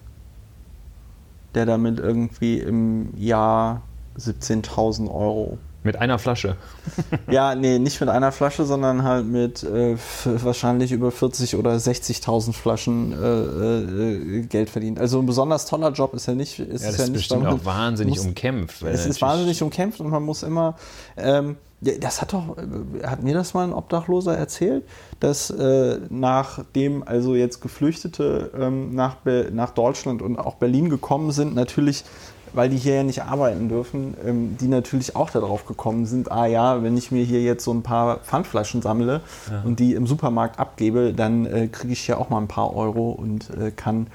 der 1.56 1.66
damit 1.66 2.00
irgendwie 2.00 2.60
im 2.60 3.10
Jahr 3.18 3.82
17.000 4.20 5.10
Euro 5.10 5.58
mit 5.88 5.96
einer 5.96 6.20
Flasche. 6.20 6.58
ja, 7.32 7.56
nee, 7.56 7.80
nicht 7.80 8.00
mit 8.00 8.10
einer 8.10 8.32
Flasche, 8.32 8.66
sondern 8.66 9.04
halt 9.04 9.26
mit 9.26 9.64
äh, 9.64 9.96
wahrscheinlich 10.26 10.92
über 10.92 11.12
40 11.12 11.56
oder 11.56 11.72
60.000 11.72 12.54
Flaschen 12.54 13.14
äh, 13.14 14.42
äh, 14.42 14.42
Geld 14.42 14.70
verdient. 14.70 15.00
Also 15.00 15.20
ein 15.20 15.26
besonders 15.26 15.66
toller 15.66 15.92
Job 15.92 16.14
ist 16.14 16.28
er 16.28 16.36
nicht. 16.36 16.60
Ist 16.60 16.84
ja, 16.84 16.90
das 16.90 16.98
ja 16.98 17.04
ist 17.06 17.10
nicht, 17.10 17.14
bestimmt 17.14 17.48
auch 17.48 17.66
wahnsinnig 17.66 18.18
muss, 18.18 18.26
umkämpft. 18.26 18.84
Es 18.84 19.06
ist 19.06 19.22
wahnsinnig 19.22 19.64
umkämpft 19.64 20.00
und 20.02 20.10
man 20.10 20.24
muss 20.24 20.44
immer. 20.44 20.76
Ähm, 21.16 21.56
das 21.80 22.22
hat 22.22 22.34
doch, 22.34 22.58
hat 23.04 23.22
mir 23.22 23.36
das 23.36 23.54
mal 23.54 23.64
ein 23.64 23.72
Obdachloser 23.72 24.36
erzählt, 24.36 24.84
dass 25.20 25.52
äh, 25.52 26.00
nachdem 26.10 27.04
also 27.08 27.36
jetzt 27.36 27.62
Geflüchtete 27.62 28.52
ähm, 28.60 28.96
nach, 28.96 29.18
nach 29.52 29.70
Deutschland 29.70 30.24
und 30.24 30.40
auch 30.40 30.56
Berlin 30.56 30.90
gekommen 30.90 31.32
sind, 31.32 31.54
natürlich 31.54 32.04
weil 32.54 32.70
die 32.70 32.78
hier 32.78 32.96
ja 32.96 33.04
nicht 33.04 33.24
arbeiten 33.24 33.70
dürfen, 33.70 34.16
ähm, 34.26 34.58
die 34.60 34.68
natürlich 34.68 35.16
auch 35.16 35.30
darauf 35.30 35.66
gekommen 35.66 36.06
sind, 36.06 36.32
ah 36.32 36.46
ja, 36.46 36.84
wenn 36.84 36.98
ich 36.98 37.12
mir 37.12 37.24
hier 37.24 37.42
jetzt 37.42 37.64
so 37.64 37.74
ein 37.74 37.84
paar 37.84 38.18
Pfandflaschen 38.20 38.82
sammle 38.82 39.22
ja. 39.52 39.62
und 39.64 39.80
die 39.80 39.94
im 39.94 40.08
Supermarkt 40.08 40.60
abgebe, 40.60 41.14
dann 41.14 41.46
äh, 41.46 41.68
kriege 41.68 41.94
ich 41.94 42.08
ja 42.08 42.18
auch 42.18 42.30
mal 42.30 42.40
ein 42.40 42.48
paar 42.48 42.76
Euro 42.76 43.12
und 43.12 43.50
äh, 43.52 43.72
kann 43.72 44.08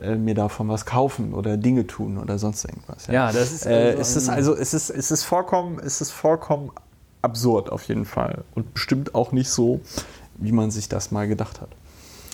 äh, 0.00 0.14
mir 0.14 0.34
davon 0.34 0.68
was 0.68 0.84
kaufen 0.84 1.32
oder 1.32 1.56
Dinge 1.56 1.86
tun 1.86 2.18
oder 2.18 2.38
sonst 2.38 2.64
irgendwas. 2.64 3.06
Ja, 3.06 3.12
ja 3.12 3.32
das 3.32 3.52
ist 3.52 3.66
äh, 3.66 3.94
also 3.96 4.00
es 4.00 4.16
ist 4.16 4.28
also 4.28 4.54
es 4.54 4.74
ist 4.74 4.90
es 4.90 5.10
ist 5.10 5.24
vollkommen 5.24 5.78
es 5.78 6.00
ist 6.00 6.10
vollkommen 6.10 6.70
absurd 7.22 7.72
auf 7.72 7.82
jeden 7.88 8.04
Fall 8.04 8.44
und 8.54 8.74
bestimmt 8.74 9.14
auch 9.14 9.32
nicht 9.32 9.48
so, 9.48 9.80
wie 10.36 10.52
man 10.52 10.70
sich 10.70 10.88
das 10.88 11.10
mal 11.10 11.26
gedacht 11.26 11.60
hat. 11.60 11.70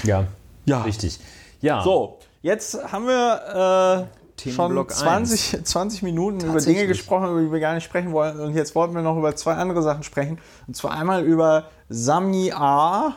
Ja, 0.03 0.27
ja, 0.65 0.83
richtig. 0.83 1.21
Ja. 1.61 1.83
So, 1.83 2.19
jetzt 2.43 2.79
haben 2.93 3.07
wir 3.07 4.09
äh, 4.11 4.22
schon 4.39 4.89
20, 4.89 5.65
20 5.65 6.03
Minuten 6.03 6.45
über 6.45 6.61
Dinge 6.61 6.87
gesprochen, 6.87 7.31
über 7.31 7.41
die 7.41 7.53
wir 7.53 7.61
gar 7.61 7.75
nicht 7.75 7.85
sprechen 7.85 8.13
wollen. 8.13 8.39
Und 8.41 8.55
jetzt 8.55 8.75
wollten 8.75 8.95
wir 8.95 9.03
noch 9.03 9.17
über 9.17 9.35
zwei 9.37 9.55
andere 9.55 9.83
Sachen 9.83 10.03
sprechen. 10.03 10.39
Und 10.67 10.77
zwar 10.77 10.93
einmal 10.93 11.25
über 11.25 11.69
Sami 11.89 12.53
A., 12.53 13.15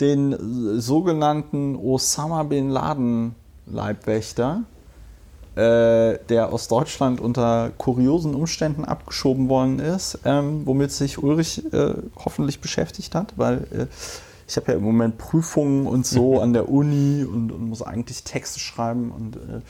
den 0.00 0.80
sogenannten 0.80 1.76
Osama 1.76 2.42
Bin 2.42 2.68
Laden 2.68 3.36
Leibwächter, 3.66 4.64
äh, 5.54 6.18
der 6.28 6.52
aus 6.52 6.68
Deutschland 6.68 7.20
unter 7.20 7.70
kuriosen 7.78 8.34
Umständen 8.34 8.84
abgeschoben 8.84 9.48
worden 9.48 9.78
ist, 9.78 10.18
ähm, 10.24 10.62
womit 10.64 10.90
sich 10.90 11.22
Ulrich 11.22 11.72
äh, 11.72 11.94
hoffentlich 12.16 12.60
beschäftigt 12.60 13.14
hat, 13.14 13.34
weil 13.36 13.58
äh, 13.70 13.86
ich 14.46 14.56
habe 14.56 14.72
ja 14.72 14.78
im 14.78 14.84
Moment 14.84 15.18
Prüfungen 15.18 15.86
und 15.86 16.06
so 16.06 16.40
an 16.42 16.52
der 16.52 16.68
Uni 16.68 17.24
und, 17.24 17.52
und 17.52 17.68
muss 17.68 17.82
eigentlich 17.82 18.24
Texte 18.24 18.60
schreiben 18.60 19.10
und 19.10 19.36
äh, 19.36 19.60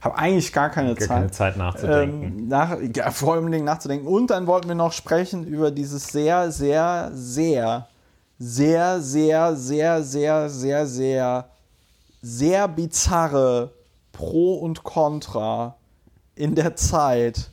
habe 0.00 0.16
eigentlich 0.16 0.52
gar 0.52 0.70
keine 0.70 0.94
gar 0.94 0.98
Zeit. 0.98 1.08
Keine 1.08 1.30
Zeit 1.30 1.56
nachzudenken. 1.56 2.38
Ähm, 2.38 2.48
nach, 2.48 2.76
ja, 2.94 3.10
vor 3.10 3.34
allem 3.34 3.64
nachzudenken. 3.64 4.06
Und 4.06 4.30
dann 4.30 4.46
wollten 4.46 4.68
wir 4.68 4.74
noch 4.74 4.92
sprechen 4.92 5.46
über 5.46 5.70
dieses 5.70 6.08
sehr, 6.08 6.52
sehr, 6.52 7.10
sehr 7.12 7.88
sehr, 8.38 9.00
sehr, 9.00 9.56
sehr, 9.56 10.02
sehr, 10.02 10.48
sehr, 10.48 10.86
sehr, 10.86 11.50
sehr 12.22 12.68
bizarre 12.68 13.72
Pro 14.12 14.54
und 14.54 14.84
Contra 14.84 15.76
in 16.34 16.54
der 16.54 16.76
Zeit, 16.76 17.50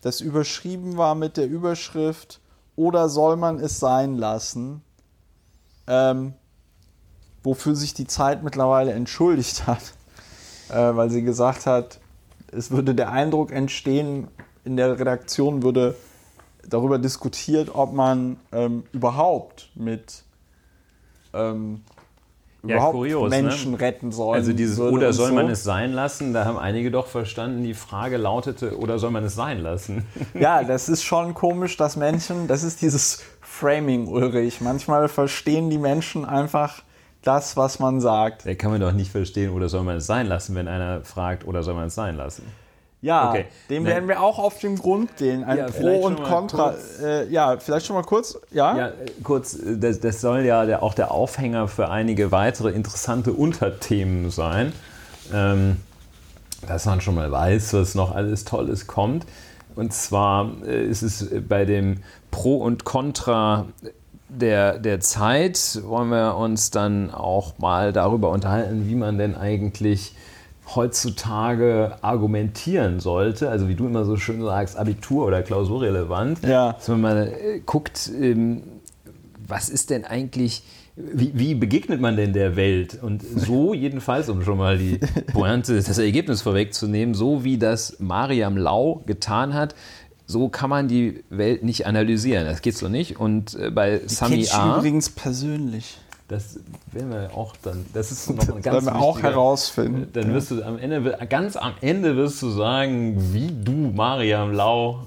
das 0.00 0.20
überschrieben 0.20 0.96
war 0.96 1.14
mit 1.14 1.36
der 1.36 1.48
Überschrift 1.48 2.40
oder 2.76 3.08
soll 3.08 3.36
man 3.36 3.58
es 3.58 3.78
sein 3.78 4.16
lassen, 4.16 4.82
ähm, 5.92 6.32
wofür 7.42 7.74
sich 7.74 7.92
die 7.92 8.06
Zeit 8.06 8.42
mittlerweile 8.42 8.92
entschuldigt 8.92 9.66
hat, 9.66 9.82
äh, 10.70 10.96
weil 10.96 11.10
sie 11.10 11.22
gesagt 11.22 11.66
hat, 11.66 12.00
es 12.50 12.70
würde 12.70 12.94
der 12.94 13.10
Eindruck 13.10 13.52
entstehen, 13.52 14.28
in 14.64 14.76
der 14.76 14.98
Redaktion 14.98 15.62
würde 15.62 15.94
darüber 16.66 16.98
diskutiert, 16.98 17.70
ob 17.74 17.92
man 17.92 18.36
ähm, 18.52 18.84
überhaupt 18.92 19.70
mit 19.74 20.22
ähm, 21.34 21.82
Ja, 22.62 22.76
überhaupt 22.76 22.94
kurios, 22.94 23.30
ne? 23.30 23.42
Menschen 23.42 23.74
retten 23.74 24.12
soll. 24.12 24.36
Also 24.36 24.52
dieses 24.52 24.78
oder 24.78 25.12
soll 25.12 25.30
so. 25.30 25.34
man 25.34 25.50
es 25.50 25.64
sein 25.64 25.92
lassen, 25.92 26.32
da 26.32 26.44
haben 26.44 26.58
einige 26.58 26.90
doch 26.90 27.08
verstanden, 27.08 27.64
die 27.64 27.74
Frage 27.74 28.16
lautete, 28.16 28.78
oder 28.78 28.98
soll 28.98 29.10
man 29.10 29.24
es 29.24 29.34
sein 29.34 29.60
lassen? 29.60 30.06
Ja, 30.38 30.62
das 30.62 30.88
ist 30.88 31.02
schon 31.02 31.34
komisch, 31.34 31.76
dass 31.76 31.96
Menschen, 31.96 32.46
das 32.46 32.62
ist 32.62 32.80
dieses 32.80 33.22
Framing, 33.66 34.08
Ulrich. 34.08 34.60
Manchmal 34.60 35.06
verstehen 35.08 35.70
die 35.70 35.78
Menschen 35.78 36.24
einfach 36.24 36.82
das, 37.22 37.56
was 37.56 37.78
man 37.78 38.00
sagt. 38.00 38.44
Da 38.44 38.54
kann 38.56 38.72
man 38.72 38.80
doch 38.80 38.90
nicht 38.90 39.12
verstehen, 39.12 39.52
oder 39.52 39.68
soll 39.68 39.84
man 39.84 39.98
es 39.98 40.06
sein 40.06 40.26
lassen, 40.26 40.56
wenn 40.56 40.66
einer 40.66 41.02
fragt, 41.04 41.46
oder 41.46 41.62
soll 41.62 41.74
man 41.74 41.86
es 41.86 41.94
sein 41.94 42.16
lassen? 42.16 42.42
Ja, 43.02 43.30
Okay. 43.30 43.44
dem 43.70 43.84
Nein. 43.84 43.92
werden 43.92 44.08
wir 44.08 44.20
auch 44.20 44.40
auf 44.40 44.58
den 44.58 44.76
Grund 44.76 45.16
gehen. 45.16 45.44
Ein 45.44 45.58
Ja, 45.58 45.66
Pro 45.66 46.06
und 46.06 46.24
Contra. 46.24 46.70
kurz. 46.70 47.00
Äh, 47.00 47.28
ja, 47.30 47.56
vielleicht 47.60 47.86
schon 47.86 47.94
mal 47.94 48.02
kurz. 48.02 48.36
Ja? 48.50 48.76
Ja, 48.76 48.86
äh, 48.88 48.92
kurz, 49.22 49.54
äh, 49.54 49.76
das, 49.78 50.00
das 50.00 50.20
soll 50.20 50.40
ja 50.40 50.66
der, 50.66 50.82
auch 50.82 50.94
der 50.94 51.12
Aufhänger 51.12 51.68
für 51.68 51.88
einige 51.88 52.32
weitere 52.32 52.70
interessante 52.70 53.32
Unterthemen 53.32 54.30
sein. 54.30 54.72
Ähm, 55.32 55.76
dass 56.66 56.84
man 56.86 57.00
schon 57.00 57.14
mal 57.14 57.30
weiß, 57.30 57.74
was 57.74 57.94
noch 57.94 58.12
alles 58.12 58.44
Tolles 58.44 58.88
kommt. 58.88 59.24
Und 59.76 59.92
zwar 59.92 60.50
äh, 60.66 60.84
ist 60.84 61.02
es 61.02 61.28
bei 61.48 61.64
dem 61.64 62.02
Pro 62.32 62.56
und 62.56 62.84
Contra 62.84 63.66
der, 64.28 64.78
der 64.78 64.98
Zeit, 64.98 65.80
wollen 65.84 66.08
wir 66.08 66.36
uns 66.36 66.72
dann 66.72 67.12
auch 67.12 67.58
mal 67.58 67.92
darüber 67.92 68.30
unterhalten, 68.30 68.88
wie 68.88 68.96
man 68.96 69.18
denn 69.18 69.36
eigentlich 69.36 70.14
heutzutage 70.74 71.96
argumentieren 72.00 73.00
sollte. 73.00 73.50
Also 73.50 73.68
wie 73.68 73.74
du 73.74 73.86
immer 73.86 74.04
so 74.04 74.16
schön 74.16 74.42
sagst, 74.42 74.76
Abitur 74.76 75.26
oder 75.26 75.42
klausurrelevant. 75.42 76.42
Ja. 76.42 76.72
Dass 76.72 76.88
man 76.88 77.00
mal 77.00 77.28
äh, 77.28 77.60
guckt, 77.64 78.10
ähm, 78.18 78.62
was 79.46 79.68
ist 79.68 79.90
denn 79.90 80.04
eigentlich, 80.04 80.62
wie, 80.96 81.32
wie 81.34 81.54
begegnet 81.54 82.00
man 82.00 82.16
denn 82.16 82.32
der 82.32 82.56
Welt? 82.56 82.98
Und 83.02 83.22
so 83.22 83.74
jedenfalls, 83.74 84.28
um 84.28 84.42
schon 84.42 84.56
mal 84.56 84.78
die 84.78 84.98
Pointe, 85.32 85.76
das 85.76 85.98
Ergebnis 85.98 86.42
vorwegzunehmen, 86.42 87.14
so 87.14 87.44
wie 87.44 87.58
das 87.58 87.98
Mariam 87.98 88.56
Lau 88.56 89.02
getan 89.04 89.52
hat, 89.52 89.74
so 90.32 90.48
kann 90.48 90.70
man 90.70 90.88
die 90.88 91.22
Welt 91.30 91.62
nicht 91.62 91.86
analysieren. 91.86 92.46
Das 92.46 92.62
geht 92.62 92.76
so 92.76 92.88
nicht. 92.88 93.20
Und 93.20 93.54
äh, 93.54 93.70
bei 93.70 93.98
Kenn 93.98 94.08
Sami 94.08 94.48
A, 94.50 94.78
übrigens 94.78 95.10
persönlich. 95.10 95.98
das 96.28 96.58
werden 96.90 97.10
wir 97.10 97.30
auch 97.36 97.54
dann, 97.62 97.84
das 97.92 98.10
ist 98.10 98.30
noch 98.30 98.38
Das 98.38 98.48
ein 98.48 98.62
ganz 98.62 98.86
werden 98.86 98.96
wir 98.98 99.02
auch 99.02 99.22
herausfinden. 99.22 100.08
Dann 100.12 100.32
wirst 100.32 100.50
du 100.50 100.62
am 100.64 100.78
Ende, 100.78 101.18
ganz 101.28 101.56
am 101.56 101.74
Ende 101.80 102.16
wirst 102.16 102.40
du 102.42 102.50
sagen, 102.50 103.32
wie 103.32 103.52
du 103.52 103.92
Mariam 103.94 104.52
Lau 104.52 105.06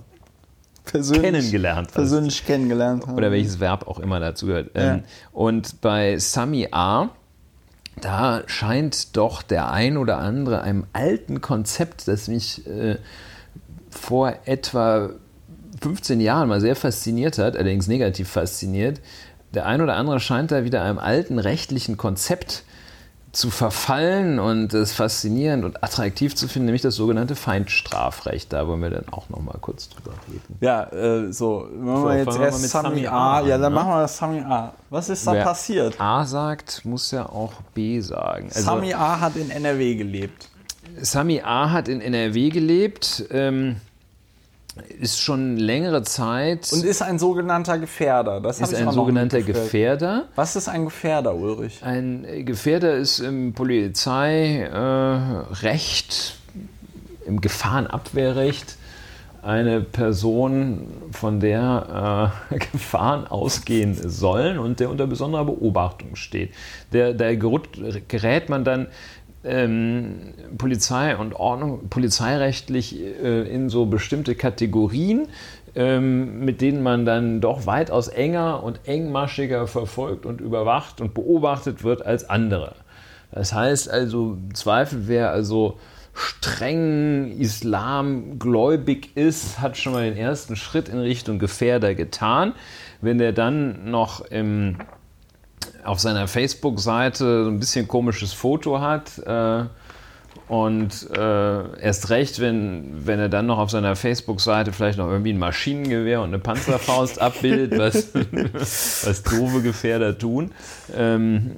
persönlich, 0.85 1.23
kennengelernt 1.23 1.87
hast. 1.87 1.95
persönlich 1.95 2.45
kennengelernt 2.45 3.07
haben. 3.07 3.17
oder 3.17 3.31
welches 3.31 3.59
Verb 3.59 3.87
auch 3.87 3.99
immer 3.99 4.19
dazu 4.19 4.45
gehört. 4.45 4.69
Ja. 4.75 4.95
Ähm, 4.95 5.03
und 5.33 5.81
bei 5.81 6.17
Sami 6.19 6.67
A, 6.71 7.09
da 8.01 8.43
scheint 8.45 9.17
doch 9.17 9.41
der 9.41 9.71
ein 9.71 9.97
oder 9.97 10.19
andere 10.19 10.61
einem 10.61 10.85
alten 10.93 11.41
Konzept, 11.41 12.07
das 12.07 12.27
mich 12.27 12.67
äh, 12.67 12.97
vor 13.97 14.33
etwa 14.45 15.09
15 15.81 16.19
Jahren 16.21 16.49
mal 16.49 16.61
sehr 16.61 16.75
fasziniert 16.75 17.37
hat, 17.37 17.55
allerdings 17.55 17.87
negativ 17.87 18.29
fasziniert, 18.29 19.01
der 19.53 19.65
ein 19.65 19.81
oder 19.81 19.95
andere 19.95 20.19
scheint 20.19 20.51
da 20.51 20.63
wieder 20.63 20.83
einem 20.83 20.99
alten 20.99 21.39
rechtlichen 21.39 21.97
Konzept 21.97 22.63
zu 23.35 23.49
verfallen 23.51 24.39
und 24.39 24.73
es 24.73 24.93
faszinierend 24.93 25.65
und 25.65 25.83
attraktiv 25.83 26.35
zu 26.35 26.47
finden, 26.47 26.67
nämlich 26.67 26.81
das 26.81 26.95
sogenannte 26.95 27.35
Feindstrafrecht. 27.35 28.53
Da 28.53 28.65
wollen 28.67 28.81
wir 28.81 28.89
dann 28.89 29.09
auch 29.11 29.29
noch 29.29 29.41
mal 29.41 29.57
kurz 29.59 29.89
drüber 29.89 30.11
reden. 30.31 30.57
Ja, 30.61 30.83
äh, 30.85 31.33
so, 31.33 31.67
machen 31.77 32.01
So, 32.01 32.07
wir 32.09 32.17
jetzt 32.17 32.39
wir 32.39 32.45
erst 32.45 32.61
mit 32.61 32.71
Sami 32.71 32.87
Sami 32.87 33.07
A. 33.07 33.11
A 33.11 33.37
an, 33.39 33.47
Ja, 33.47 33.57
dann 33.57 33.73
ne? 33.73 33.79
machen 33.79 33.89
wir 33.89 34.01
das 34.01 34.17
Sami 34.17 34.39
A. 34.39 34.73
Was 34.89 35.09
ist 35.09 35.27
da 35.27 35.33
Wer 35.33 35.43
passiert? 35.43 35.99
A 35.99 36.25
sagt, 36.25 36.85
muss 36.85 37.11
ja 37.11 37.25
auch 37.27 37.53
B 37.73 37.99
sagen. 37.99 38.47
Also, 38.47 38.61
Sami 38.61 38.93
A 38.93 39.19
hat 39.19 39.35
in 39.35 39.49
NRW 39.51 39.95
gelebt. 39.95 40.47
Sami 41.01 41.41
A 41.41 41.71
hat 41.71 41.87
in 41.87 42.01
NRW 42.01 42.49
gelebt, 42.49 43.25
ähm, 43.31 43.77
ist 44.99 45.21
schon 45.21 45.55
längere 45.57 46.03
Zeit, 46.03 46.69
Und 46.73 46.83
ist 46.83 47.01
ein 47.01 47.17
sogenannter 47.17 47.77
Gefährder. 47.77 48.41
Das 48.41 48.59
ist 48.59 48.73
ein 48.75 48.91
sogenannter. 48.91 49.41
Gefährder. 49.41 50.25
Was 50.35 50.55
ist 50.57 50.67
ein 50.67 50.83
Gefährder, 50.85 51.33
Ulrich? 51.35 51.79
Ein 51.81 52.25
Gefährder 52.45 52.95
ist 52.95 53.19
im 53.19 53.53
Polizeirecht, 53.53 54.71
äh, 57.23 57.27
im 57.27 57.39
Gefahrenabwehrrecht 57.41 58.77
eine 59.41 59.79
Person, 59.81 60.87
von 61.11 61.39
der 61.39 62.31
äh, 62.51 62.57
Gefahren 62.71 63.27
ausgehen 63.27 63.93
sollen 64.09 64.57
und 64.57 64.79
der 64.79 64.89
unter 64.89 65.05
besonderer 65.07 65.45
Beobachtung 65.45 66.15
steht. 66.15 66.51
Der, 66.91 67.13
da 67.13 67.25
gerut- 67.29 67.69
gerät 68.07 68.49
man 68.49 68.63
dann 68.63 68.87
ähm, 69.45 70.33
Polizei 70.57 71.15
und 71.15 71.35
Ordnung, 71.35 71.89
polizeirechtlich 71.89 72.99
äh, 72.99 73.41
in 73.43 73.69
so 73.69 73.85
bestimmte 73.85 74.35
Kategorien, 74.35 75.27
ähm, 75.75 76.39
mit 76.39 76.61
denen 76.61 76.81
man 76.83 77.05
dann 77.05 77.41
doch 77.41 77.65
weitaus 77.65 78.07
enger 78.07 78.63
und 78.63 78.87
engmaschiger 78.87 79.67
verfolgt 79.67 80.25
und 80.25 80.41
überwacht 80.41 81.01
und 81.01 81.13
beobachtet 81.13 81.83
wird 81.83 82.05
als 82.05 82.29
andere. 82.29 82.75
Das 83.31 83.53
heißt 83.53 83.89
also, 83.89 84.37
Zweifel, 84.53 85.07
wer 85.07 85.31
also 85.31 85.77
streng 86.13 87.37
islamgläubig 87.37 89.17
ist, 89.17 89.59
hat 89.59 89.77
schon 89.77 89.91
mal 89.93 90.09
den 90.09 90.17
ersten 90.17 90.55
Schritt 90.55 90.87
in 90.87 90.99
Richtung 90.99 91.39
Gefährder 91.39 91.93
getan. 91.93 92.53
Wenn 93.01 93.17
der 93.17 93.33
dann 93.33 93.91
noch 93.91 94.21
im 94.21 94.77
auf 95.85 95.99
seiner 95.99 96.27
Facebook-Seite 96.27 97.43
so 97.45 97.49
ein 97.49 97.59
bisschen 97.59 97.87
komisches 97.87 98.33
Foto 98.33 98.79
hat. 98.81 99.17
Äh, 99.19 99.65
und 100.47 101.09
äh, 101.09 101.79
erst 101.79 102.11
recht, 102.11 102.39
wenn, 102.39 103.07
wenn 103.07 103.19
er 103.19 103.29
dann 103.29 103.47
noch 103.47 103.57
auf 103.57 103.71
seiner 103.71 103.95
Facebook-Seite 103.95 104.73
vielleicht 104.73 104.99
noch 104.99 105.09
irgendwie 105.09 105.33
ein 105.33 105.39
Maschinengewehr 105.39 106.21
und 106.21 106.27
eine 106.27 106.39
Panzerfaust 106.39 107.19
abbildet, 107.19 107.75
was, 107.79 108.13
was 108.13 109.23
doofe 109.23 109.63
Gefährder 109.63 110.15
tun, 110.19 110.51
ähm, 110.95 111.53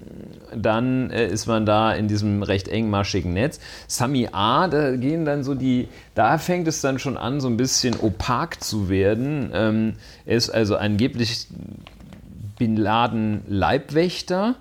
dann 0.55 1.09
äh, 1.09 1.27
ist 1.27 1.47
man 1.47 1.65
da 1.65 1.91
in 1.91 2.07
diesem 2.07 2.43
recht 2.43 2.69
engmaschigen 2.69 3.33
Netz. 3.33 3.59
Sami 3.87 4.29
A, 4.31 4.69
da 4.69 4.95
gehen 4.95 5.25
dann 5.25 5.43
so 5.43 5.53
die, 5.53 5.89
da 6.15 6.37
fängt 6.37 6.67
es 6.69 6.79
dann 6.79 6.97
schon 6.97 7.17
an, 7.17 7.41
so 7.41 7.49
ein 7.49 7.57
bisschen 7.57 7.99
opak 7.99 8.63
zu 8.63 8.87
werden. 8.87 9.51
Ähm, 9.53 9.93
er 10.25 10.37
ist 10.37 10.49
also 10.49 10.77
angeblich 10.77 11.47
Bin 12.57 12.75
Laden 12.75 13.43
Leibwächter. 13.47 14.55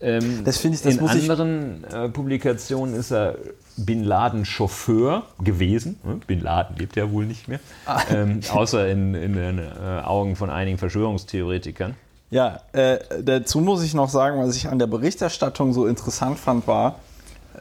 Ähm, 0.00 0.42
Das 0.44 0.58
finde 0.58 0.76
ich- 0.76 0.82
das 0.82 0.94
in 0.94 1.00
muss 1.00 1.14
ich- 1.14 1.22
anderen 1.30 1.84
äh, 1.84 2.08
Publikationen 2.08 2.94
ist 2.94 3.10
er 3.12 3.36
Bin 3.76 4.04
Laden 4.04 4.44
Chauffeur 4.44 5.24
gewesen. 5.42 5.98
Hm? 6.04 6.20
Bin 6.20 6.40
Laden 6.40 6.76
lebt 6.76 6.96
ja 6.96 7.10
wohl 7.10 7.26
nicht 7.26 7.48
mehr. 7.48 7.60
Ah. 7.86 8.00
Ähm, 8.10 8.40
außer 8.52 8.88
in, 8.88 9.14
in 9.14 9.34
den 9.34 9.58
äh, 9.58 10.00
Augen 10.04 10.36
von 10.36 10.50
einigen 10.50 10.78
Verschwörungstheoretikern. 10.78 11.94
Ja, 12.30 12.60
äh, 12.72 12.98
dazu 13.22 13.60
muss 13.60 13.82
ich 13.82 13.94
noch 13.94 14.08
sagen, 14.08 14.40
was 14.40 14.56
ich 14.56 14.68
an 14.68 14.78
der 14.78 14.86
Berichterstattung 14.88 15.72
so 15.72 15.86
interessant 15.86 16.38
fand, 16.38 16.66
war, 16.66 16.98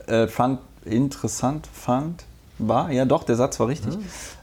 äh, 0.07 0.27
fand, 0.27 0.59
interessant 0.85 1.67
fand, 1.71 2.23
war, 2.57 2.91
ja 2.91 3.05
doch, 3.05 3.23
der 3.23 3.35
Satz 3.35 3.59
war 3.59 3.67
richtig, 3.67 3.97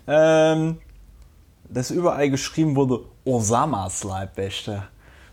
ähm, 0.07 0.79
dass 1.69 1.91
überall 1.91 2.31
geschrieben 2.31 2.77
wurde, 2.77 3.01
Osamas 3.25 4.05
Leibwächter. 4.05 4.85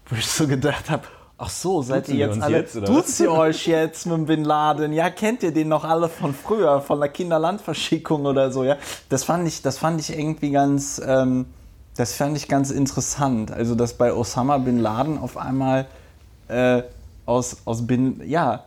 Wo 0.09 0.15
ich 0.15 0.25
so 0.25 0.47
gedacht 0.47 0.89
habe, 0.89 1.03
ach 1.37 1.49
so, 1.49 1.81
seid 1.81 2.07
Duzen 2.07 2.17
ihr 2.17 2.27
jetzt 2.27 2.41
alle, 2.41 2.57
jetzt, 2.57 2.75
duzt 2.75 3.19
ihr 3.19 3.31
euch 3.31 3.67
jetzt 3.67 4.05
mit 4.05 4.25
Bin 4.27 4.43
Laden? 4.43 4.93
Ja, 4.93 5.09
kennt 5.09 5.43
ihr 5.43 5.51
den 5.51 5.67
noch 5.67 5.83
alle 5.83 6.09
von 6.09 6.33
früher, 6.33 6.81
von 6.81 6.99
der 6.99 7.09
Kinderlandverschickung 7.09 8.25
oder 8.25 8.51
so, 8.51 8.63
ja? 8.63 8.77
Das 9.09 9.23
fand 9.23 9.47
ich, 9.47 9.61
das 9.61 9.77
fand 9.77 9.99
ich 9.99 10.17
irgendwie 10.17 10.51
ganz, 10.51 11.01
ähm, 11.05 11.45
das 11.95 12.13
fand 12.13 12.37
ich 12.37 12.47
ganz 12.47 12.71
interessant. 12.71 13.51
Also, 13.51 13.75
dass 13.75 13.93
bei 13.93 14.13
Osama 14.13 14.57
Bin 14.59 14.79
Laden 14.79 15.17
auf 15.17 15.37
einmal 15.37 15.87
äh, 16.47 16.83
aus, 17.25 17.57
aus 17.65 17.85
Bin, 17.85 18.21
ja, 18.25 18.63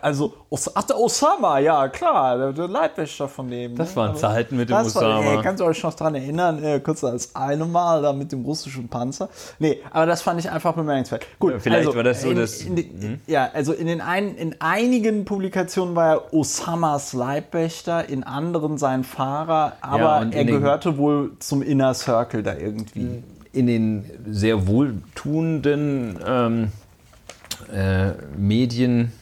Also, 0.00 0.34
ach, 0.74 0.82
der 0.84 0.98
Osama, 0.98 1.58
ja, 1.58 1.86
klar, 1.88 2.36
der, 2.36 2.52
der 2.52 2.68
Leibwächter 2.68 3.28
von 3.28 3.48
dem. 3.48 3.76
Das 3.76 3.90
ne? 3.90 3.96
waren 3.96 4.16
Zeiten 4.16 4.56
mit 4.56 4.68
dem 4.68 4.76
das 4.76 4.96
Osama. 4.96 5.24
War, 5.24 5.36
ey, 5.36 5.42
kannst 5.42 5.60
du 5.60 5.64
euch 5.64 5.82
noch 5.82 5.94
daran 5.94 6.14
erinnern, 6.14 6.64
äh, 6.64 6.80
kurz 6.80 7.04
als 7.04 7.36
eine 7.36 7.64
Mal 7.66 8.02
da 8.02 8.12
mit 8.12 8.32
dem 8.32 8.44
russischen 8.44 8.88
Panzer? 8.88 9.28
Nee, 9.58 9.80
aber 9.90 10.06
das 10.06 10.22
fand 10.22 10.40
ich 10.40 10.50
einfach 10.50 10.72
bemerkenswert. 10.74 11.26
Gut, 11.38 11.52
ja, 11.52 11.58
vielleicht 11.60 11.86
also, 11.86 11.96
war 11.96 12.02
das 12.02 12.22
so, 12.22 12.30
in, 12.30 12.36
dass. 12.36 12.62
In, 12.62 12.76
in, 12.76 13.20
ja, 13.26 13.50
also 13.52 13.72
in, 13.72 13.86
den 13.86 14.00
ein, 14.00 14.34
in 14.36 14.56
einigen 14.60 15.24
Publikationen 15.24 15.94
war 15.94 16.14
er 16.14 16.34
Osamas 16.34 17.12
Leibwächter, 17.12 18.08
in 18.08 18.24
anderen 18.24 18.78
sein 18.78 19.04
Fahrer, 19.04 19.76
aber 19.80 20.26
er 20.32 20.44
gehörte 20.44 20.96
wohl 20.96 21.32
zum 21.38 21.62
Inner 21.62 21.94
Circle 21.94 22.42
da 22.42 22.56
irgendwie. 22.56 23.22
In 23.52 23.66
den 23.66 24.10
sehr 24.30 24.66
wohltuenden 24.66 26.18
ähm, 26.26 26.72
äh, 27.72 28.12
Medien 28.36 29.12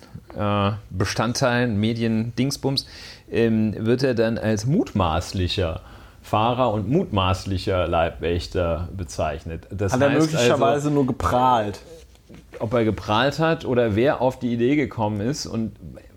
Bestandteilen, 0.91 1.79
Medien, 1.81 2.33
Dingsbums, 2.37 2.87
ähm, 3.31 3.75
wird 3.77 4.03
er 4.03 4.15
dann 4.15 4.39
als 4.39 4.67
mutmaßlicher 4.67 5.81
Fahrer 6.23 6.73
und 6.73 6.89
mutmaßlicher 6.89 7.89
Leibwächter 7.89 8.89
bezeichnet. 8.97 9.67
Das 9.71 9.93
hat 9.93 10.01
er 10.03 10.11
möglicherweise 10.11 10.75
also, 10.75 10.91
nur 10.91 11.07
geprahlt? 11.07 11.81
Ob 12.59 12.75
er 12.75 12.85
geprahlt 12.85 13.39
hat 13.39 13.65
oder 13.65 13.97
wer 13.97 14.21
auf 14.21 14.39
die 14.39 14.53
Idee 14.53 14.77
gekommen 14.77 15.21
ist 15.21 15.47
und 15.47 15.73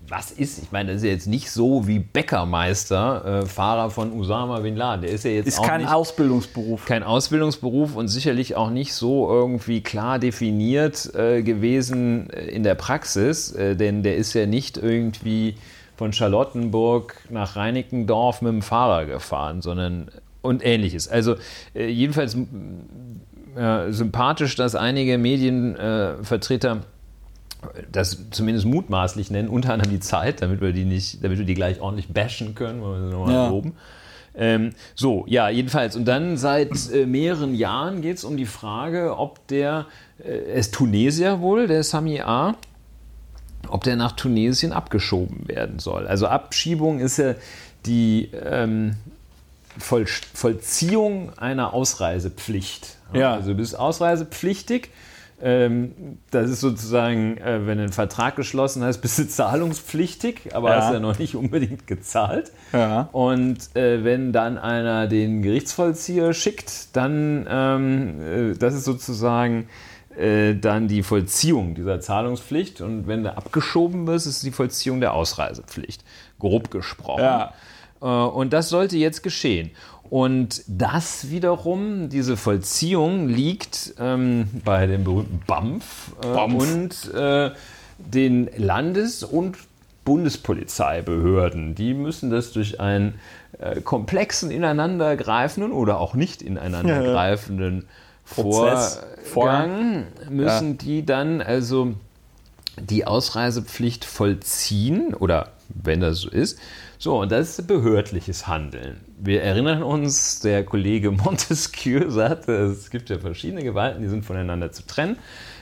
was 0.08 0.30
ist, 0.30 0.62
ich 0.62 0.72
meine, 0.72 0.92
das 0.92 0.98
ist 0.98 1.04
ja 1.04 1.12
jetzt 1.12 1.26
nicht 1.26 1.50
so 1.50 1.86
wie 1.86 1.98
Bäckermeister, 1.98 3.42
äh, 3.42 3.46
Fahrer 3.46 3.90
von 3.90 4.12
Usama 4.12 4.60
Bin 4.60 4.76
Laden. 4.76 5.02
Der 5.02 5.10
ist 5.10 5.24
ja 5.24 5.30
jetzt 5.30 5.46
ist 5.46 5.58
auch 5.58 5.66
kein 5.66 5.82
nicht, 5.82 5.92
Ausbildungsberuf. 5.92 6.84
Kein 6.84 7.02
Ausbildungsberuf 7.02 7.96
und 7.96 8.08
sicherlich 8.08 8.56
auch 8.56 8.70
nicht 8.70 8.92
so 8.92 9.28
irgendwie 9.28 9.82
klar 9.82 10.18
definiert 10.18 11.14
äh, 11.14 11.42
gewesen 11.42 12.28
äh, 12.30 12.46
in 12.46 12.62
der 12.62 12.74
Praxis, 12.74 13.52
äh, 13.52 13.76
denn 13.76 14.02
der 14.02 14.16
ist 14.16 14.34
ja 14.34 14.46
nicht 14.46 14.76
irgendwie 14.76 15.54
von 15.96 16.12
Charlottenburg 16.12 17.16
nach 17.30 17.56
Reinickendorf 17.56 18.42
mit 18.42 18.52
dem 18.52 18.62
Fahrer 18.62 19.06
gefahren, 19.06 19.62
sondern 19.62 20.08
und 20.42 20.64
ähnliches. 20.64 21.08
Also 21.08 21.36
äh, 21.74 21.86
jedenfalls 21.86 22.36
sympathisch, 23.90 24.56
dass 24.56 24.74
einige 24.74 25.16
Medienvertreter 25.16 26.80
das 27.90 28.18
zumindest 28.30 28.66
mutmaßlich 28.66 29.30
nennen, 29.30 29.48
unter 29.48 29.72
anderem 29.72 29.92
die 29.92 30.00
Zeit, 30.00 30.42
damit 30.42 30.60
wir 30.60 30.72
die 30.72 30.84
nicht, 30.84 31.22
damit 31.22 31.38
wir 31.38 31.44
die 31.44 31.54
gleich 31.54 31.80
ordentlich 31.80 32.08
bashen 32.08 32.54
können, 32.54 32.80
wollen 32.80 33.02
wir 33.02 33.08
sie 33.08 33.16
nochmal 33.16 33.34
ja. 33.34 33.48
loben. 33.48 33.72
Ähm, 34.36 34.70
so, 34.94 35.24
ja, 35.28 35.48
jedenfalls. 35.48 35.94
Und 35.94 36.06
dann 36.06 36.36
seit 36.36 36.70
äh, 36.92 37.06
mehreren 37.06 37.54
Jahren 37.54 38.02
geht 38.02 38.16
es 38.16 38.24
um 38.24 38.36
die 38.36 38.46
Frage, 38.46 39.16
ob 39.16 39.46
der, 39.46 39.86
äh, 40.24 40.58
ist 40.58 40.74
Tunesier 40.74 41.40
wohl, 41.40 41.68
der 41.68 41.84
Sami 41.84 42.20
A., 42.20 42.56
ob 43.68 43.84
der 43.84 43.96
nach 43.96 44.12
Tunesien 44.12 44.72
abgeschoben 44.72 45.48
werden 45.48 45.78
soll. 45.78 46.06
Also 46.06 46.26
Abschiebung 46.26 46.98
ist 46.98 47.16
ja 47.18 47.34
die 47.86 48.30
ähm, 48.32 48.96
Voll, 49.78 50.06
Vollziehung 50.06 51.36
einer 51.36 51.74
Ausreisepflicht. 51.74 52.96
Ja. 53.12 53.34
Also 53.34 53.50
du 53.50 53.56
bist 53.56 53.76
ausreisepflichtig 53.76 54.90
das 56.30 56.48
ist 56.48 56.60
sozusagen, 56.60 57.36
äh, 57.36 57.66
wenn 57.66 57.76
du 57.76 57.84
einen 57.84 57.92
Vertrag 57.92 58.34
geschlossen 58.34 58.82
hast, 58.82 58.98
bist 59.02 59.18
du 59.18 59.28
zahlungspflichtig, 59.28 60.54
aber 60.54 60.70
ja. 60.70 60.76
hast 60.76 60.92
ja 60.92 61.00
noch 61.00 61.18
nicht 61.18 61.36
unbedingt 61.36 61.86
gezahlt. 61.86 62.50
Ja. 62.72 63.10
Und 63.12 63.76
äh, 63.76 64.04
wenn 64.04 64.32
dann 64.32 64.56
einer 64.56 65.06
den 65.06 65.42
Gerichtsvollzieher 65.42 66.32
schickt, 66.32 66.96
dann, 66.96 67.46
ähm, 67.48 68.52
äh, 68.52 68.56
das 68.56 68.74
ist 68.74 68.84
sozusagen 68.84 69.68
dann 70.16 70.86
die 70.86 71.02
Vollziehung 71.02 71.74
dieser 71.74 72.00
Zahlungspflicht. 72.00 72.80
Und 72.80 73.08
wenn 73.08 73.24
du 73.24 73.36
abgeschoben 73.36 74.06
wirst, 74.06 74.28
ist 74.28 74.36
es 74.36 74.42
die 74.42 74.52
Vollziehung 74.52 75.00
der 75.00 75.12
Ausreisepflicht, 75.12 76.04
grob 76.38 76.70
gesprochen. 76.70 77.24
Ja. 77.24 77.52
Und 77.98 78.52
das 78.52 78.68
sollte 78.68 78.96
jetzt 78.96 79.24
geschehen. 79.24 79.72
Und 80.10 80.62
das 80.66 81.30
wiederum, 81.30 82.08
diese 82.08 82.36
Vollziehung, 82.36 83.28
liegt 83.28 83.94
ähm, 83.98 84.48
bei 84.64 84.86
dem 84.86 85.04
berühmten 85.04 85.40
BAMF, 85.46 86.12
äh, 86.22 86.26
BAMF. 86.26 86.54
und 86.54 87.14
äh, 87.14 87.50
den 87.98 88.50
Landes- 88.56 89.24
und 89.24 89.56
Bundespolizeibehörden. 90.04 91.74
Die 91.74 91.94
müssen 91.94 92.30
das 92.30 92.52
durch 92.52 92.80
einen 92.80 93.14
äh, 93.58 93.80
komplexen, 93.80 94.50
ineinandergreifenden 94.50 95.72
oder 95.72 95.98
auch 95.98 96.14
nicht 96.14 96.42
ineinandergreifenden 96.42 97.86
Prozess, 98.28 99.02
Vorgang, 99.22 100.06
müssen 100.30 100.70
ja. 100.70 100.76
die 100.76 101.06
dann 101.06 101.40
also 101.40 101.94
die 102.78 103.06
Ausreisepflicht 103.06 104.04
vollziehen 104.04 105.14
oder 105.14 105.50
wenn 105.68 106.00
das 106.00 106.18
so 106.18 106.30
ist, 106.30 106.58
so, 106.98 107.20
und 107.20 107.32
das 107.32 107.58
ist 107.58 107.66
behördliches 107.66 108.46
Handeln. 108.46 109.00
Wir 109.18 109.42
erinnern 109.42 109.82
uns, 109.82 110.40
der 110.40 110.64
Kollege 110.64 111.10
Montesquieu 111.24 112.10
sagte, 112.10 112.52
es 112.52 112.90
gibt 112.90 113.10
ja 113.10 113.18
verschiedene 113.18 113.62
Gewalten, 113.62 114.02
die 114.02 114.08
sind 114.08 114.24
voneinander 114.24 114.72
zu 114.72 114.86
trennen. 114.86 115.16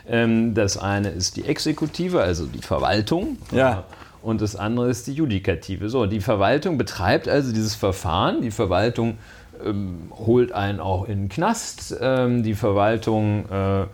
Ähm, 0.09 0.55
das 0.55 0.77
eine 0.77 1.11
ist 1.11 1.37
die 1.37 1.45
Exekutive, 1.45 2.21
also 2.21 2.47
die 2.47 2.63
Verwaltung. 2.63 3.39
Ja. 3.53 3.85
Und 4.23 4.41
das 4.41 4.55
andere 4.55 4.89
ist 4.89 5.07
die 5.09 5.15
Judikative. 5.15 5.89
So, 5.89 6.07
die 6.07 6.21
Verwaltung 6.21 6.79
betreibt 6.79 7.29
also 7.29 7.53
dieses 7.53 7.75
Verfahren. 7.75 8.41
Die 8.41 8.53
Verwaltung 8.53 9.19
ähm, 9.65 10.13
holt 10.13 10.53
einen 10.53 10.81
auch 10.81 11.09
in 11.09 11.23
den 11.23 11.29
Knast. 11.29 11.97
Ähm, 12.01 12.43
die 12.43 12.55
Verwaltung 12.55 13.49
äh, 13.51 13.87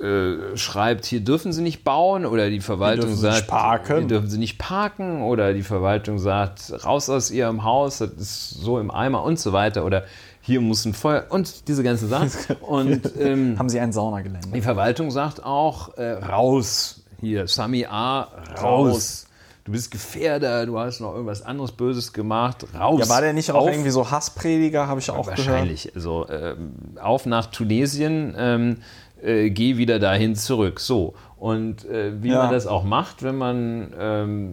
äh, 0.00 0.56
schreibt, 0.56 1.04
hier 1.04 1.20
dürfen 1.20 1.52
Sie 1.52 1.62
nicht 1.62 1.84
bauen 1.84 2.24
oder 2.24 2.50
die 2.50 2.60
Verwaltung 2.60 3.14
sagt, 3.14 3.50
hier 3.86 4.00
dürfen 4.02 4.30
Sie 4.30 4.38
nicht 4.38 4.58
parken 4.58 5.22
oder 5.22 5.52
die 5.54 5.62
Verwaltung 5.62 6.18
sagt, 6.18 6.72
raus 6.84 7.10
aus 7.10 7.30
Ihrem 7.30 7.64
Haus, 7.64 7.98
das 7.98 8.10
ist 8.12 8.50
so 8.50 8.78
im 8.78 8.90
Eimer 8.90 9.22
und 9.22 9.38
so 9.38 9.52
weiter 9.52 9.84
oder 9.84 10.04
hier 10.40 10.60
muss 10.60 10.84
ein 10.84 10.94
Feuer 10.94 11.26
und 11.28 11.68
diese 11.68 11.82
ganze 11.82 12.06
Sachen. 12.06 12.30
Und, 12.62 13.02
ähm, 13.18 13.58
Haben 13.58 13.68
Sie 13.68 13.80
ein 13.80 13.92
Saunagelände? 13.92 14.48
Die 14.54 14.62
Verwaltung 14.62 15.10
sagt 15.10 15.44
auch, 15.44 15.98
äh, 15.98 16.12
raus, 16.12 17.02
hier, 17.20 17.46
Sami 17.46 17.84
A, 17.84 18.28
raus. 18.56 18.62
raus 18.62 19.28
du 19.68 19.72
bist 19.72 19.90
Gefährder, 19.90 20.64
du 20.64 20.78
hast 20.78 21.00
noch 21.00 21.12
irgendwas 21.12 21.42
anderes 21.42 21.72
Böses 21.72 22.14
gemacht, 22.14 22.64
raus. 22.74 23.00
Ja, 23.00 23.08
war 23.10 23.20
der 23.20 23.34
nicht 23.34 23.52
auch 23.52 23.62
auf, 23.62 23.70
irgendwie 23.70 23.90
so 23.90 24.10
Hassprediger, 24.10 24.86
habe 24.88 25.00
ich 25.00 25.10
auch 25.10 25.26
wahrscheinlich. 25.26 25.92
gehört. 25.92 26.06
Wahrscheinlich. 26.06 26.56
Also 26.56 26.56
ähm, 26.98 26.98
auf 26.98 27.26
nach 27.26 27.46
Tunesien, 27.46 28.34
ähm, 28.38 28.78
äh, 29.22 29.50
geh 29.50 29.76
wieder 29.76 29.98
dahin 29.98 30.34
zurück. 30.34 30.80
So. 30.80 31.14
Und 31.36 31.84
äh, 31.84 32.22
wie 32.22 32.30
ja. 32.30 32.38
man 32.38 32.52
das 32.52 32.66
auch 32.66 32.84
macht, 32.84 33.22
wenn 33.22 33.36
man, 33.36 33.92
ähm, 33.98 34.50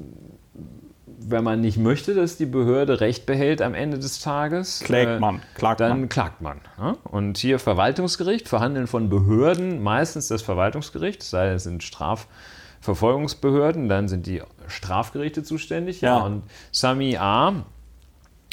wenn 1.06 1.44
man 1.44 1.62
nicht 1.62 1.78
möchte, 1.78 2.14
dass 2.14 2.38
die 2.38 2.46
Behörde 2.46 3.02
Recht 3.02 3.26
behält 3.26 3.62
am 3.62 3.74
Ende 3.74 3.98
des 3.98 4.20
Tages, 4.20 4.82
klagt 4.82 5.10
äh, 5.10 5.20
man. 5.20 5.42
Klagt 5.56 5.80
dann 5.80 6.02
man. 6.02 6.10
klagt 6.10 6.42
man. 6.42 6.62
Ja? 6.78 6.98
Und 7.04 7.38
hier 7.38 7.60
Verwaltungsgericht, 7.60 8.48
Verhandeln 8.48 8.88
von 8.88 9.10
Behörden, 9.10 9.82
meistens 9.82 10.28
das 10.28 10.42
Verwaltungsgericht, 10.42 11.24
sei 11.24 11.50
es 11.50 11.64
sind 11.64 11.84
Strafverfolgungsbehörden, 11.84 13.90
dann 13.90 14.08
sind 14.08 14.28
die 14.28 14.44
Strafgerichte 14.68 15.44
zuständig. 15.44 16.02
Ja. 16.02 16.20
ja. 16.20 16.26
Und 16.26 16.44
Sami 16.72 17.18
A 17.18 17.66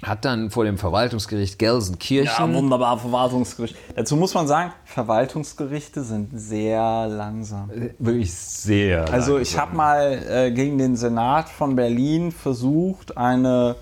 hat 0.03 0.25
dann 0.25 0.51
vor 0.51 0.65
dem 0.65 0.79
Verwaltungsgericht 0.79 1.59
Gelsenkirchen. 1.59 2.53
Ja, 2.53 2.55
wunderbar, 2.55 2.99
Verwaltungsgericht. 2.99 3.77
Dazu 3.95 4.17
muss 4.17 4.35
man 4.35 4.49
sagen, 4.49 4.73
Verwaltungsgerichte 4.85 6.03
sind 6.03 6.31
sehr 6.33 7.07
langsam. 7.07 7.71
Äh, 7.71 7.91
wirklich 7.99 8.35
sehr. 8.35 9.09
Also 9.13 9.37
langsam. 9.37 9.43
ich 9.43 9.59
habe 9.59 9.77
mal 9.77 10.23
äh, 10.29 10.51
gegen 10.51 10.79
den 10.79 10.97
Senat 10.97 11.49
von 11.49 11.77
Berlin 11.77 12.33
versucht, 12.33 13.17
eine 13.17 13.77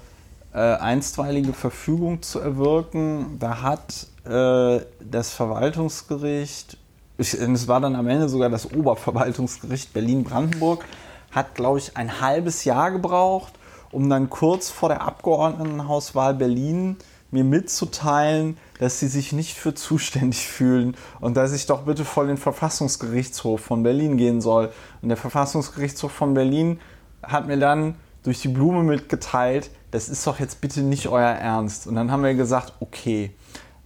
äh, 0.52 0.59
einstweilige 0.59 1.54
Verfügung 1.54 2.20
zu 2.20 2.38
erwirken. 2.40 3.38
Da 3.38 3.62
hat 3.62 4.06
äh, 4.26 4.85
das 5.00 5.33
Verwaltungsgericht, 5.33 6.76
es 7.16 7.66
war 7.66 7.80
dann 7.80 7.96
am 7.96 8.09
Ende 8.09 8.28
sogar 8.28 8.50
das 8.50 8.70
Oberverwaltungsgericht 8.70 9.94
Berlin-Brandenburg, 9.94 10.85
hat, 11.30 11.54
glaube 11.54 11.78
ich, 11.78 11.96
ein 11.96 12.20
halbes 12.20 12.64
Jahr 12.64 12.90
gebraucht 12.90 13.54
um 13.92 14.09
dann 14.09 14.31
kurz 14.31 14.70
vor 14.70 14.88
der 14.88 15.03
Abgeordnetenhauswahl 15.03 16.35
Berlin 16.35 16.96
mir 17.31 17.44
mitzuteilen, 17.44 18.57
dass 18.79 18.98
sie 18.98 19.09
sich 19.09 19.33
nicht 19.33 19.57
für 19.57 19.74
zuständig 19.74 20.46
fühlen 20.46 20.96
und 21.20 21.37
dass 21.37 21.53
ich 21.53 21.66
doch 21.66 21.83
bitte 21.83 22.05
vor 22.05 22.26
den 22.26 22.37
Verfassungsgerichtshof 22.37 23.61
von 23.61 23.83
Berlin 23.83 24.16
gehen 24.16 24.40
soll. 24.40 24.70
Und 25.03 25.09
der 25.09 25.16
Verfassungsgerichtshof 25.16 26.12
von 26.12 26.35
Berlin 26.35 26.81
hat 27.22 27.46
mir 27.46 27.59
dann 27.59 27.94
durch 28.22 28.40
die 28.40 28.48
Blume 28.48 28.83
mitgeteilt, 28.83 29.70
das 29.90 30.09
ist 30.09 30.26
doch 30.26 30.38
jetzt 30.38 30.61
bitte 30.61 30.83
nicht 30.83 31.09
euer 31.09 31.31
Ernst. 31.31 31.87
Und 31.87 31.94
dann 31.94 32.11
haben 32.11 32.22
wir 32.22 32.35
gesagt, 32.35 32.74
okay. 32.81 33.31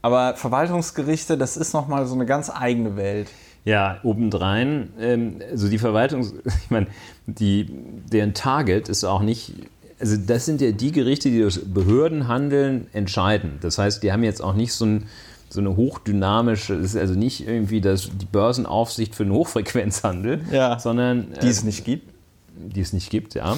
Aber 0.03 0.37
Verwaltungsgerichte, 0.37 1.39
das 1.39 1.57
ist 1.57 1.73
nochmal 1.73 2.07
so 2.07 2.15
eine 2.15 2.27
ganz 2.27 2.51
eigene 2.51 2.97
Welt. 2.97 3.31
Ja, 3.65 4.01
obendrein, 4.03 4.93
ähm, 5.01 5.41
also 5.51 5.69
die 5.69 5.79
Verwaltung, 5.79 6.21
ich 6.45 6.71
meine, 6.71 6.89
deren 7.27 8.35
Target 8.35 8.91
ist 8.91 9.05
auch 9.05 9.23
nicht 9.23 9.55
also 10.01 10.17
das 10.17 10.45
sind 10.45 10.61
ja 10.61 10.73
die 10.73 10.93
Gerichte, 10.93 11.31
die 11.31 11.41
durch 11.41 11.61
Behördenhandeln 11.65 12.89
entscheiden. 12.93 13.59
Das 13.61 13.79
heißt, 13.79 14.03
die 14.03 14.13
haben 14.13 14.25
jetzt 14.25 14.43
auch 14.43 14.55
nicht 14.55 14.73
so, 14.73 14.87
ein, 14.87 15.07
so 15.49 15.61
eine 15.61 15.77
hochdynamische, 15.77 16.77
das 16.77 16.95
ist 16.95 16.97
also 16.97 17.15
nicht 17.15 17.47
irgendwie 17.47 17.81
das, 17.81 18.11
die 18.13 18.27
Börsenaufsicht 18.27 19.15
für 19.15 19.25
den 19.25 19.33
Hochfrequenzhandel, 19.33 20.43
ja, 20.51 20.79
sondern. 20.79 21.29
Die 21.43 21.49
es 21.49 21.63
äh, 21.63 21.67
nicht 21.67 21.85
gibt. 21.85 22.09
die 22.57 22.81
es 22.81 22.93
nicht 22.93 23.11
gibt, 23.11 23.35
ja. 23.35 23.57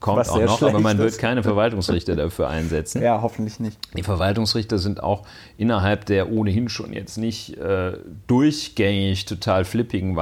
Kommt 0.00 0.18
Was 0.18 0.28
auch 0.28 0.40
noch, 0.40 0.62
aber 0.62 0.80
man 0.80 0.98
wird 0.98 1.18
keine 1.18 1.42
Verwaltungsrichter 1.42 2.16
dafür 2.16 2.48
einsetzen. 2.48 3.00
Ja, 3.02 3.22
hoffentlich 3.22 3.60
nicht. 3.60 3.78
Die 3.96 4.02
Verwaltungsrichter 4.02 4.78
sind 4.78 5.02
auch 5.02 5.26
innerhalb 5.56 6.06
der 6.06 6.30
ohnehin 6.32 6.68
schon 6.68 6.92
jetzt 6.92 7.16
nicht 7.16 7.56
äh, 7.58 7.92
durchgängig 8.26 9.24
total 9.24 9.64
flippigen 9.64 10.18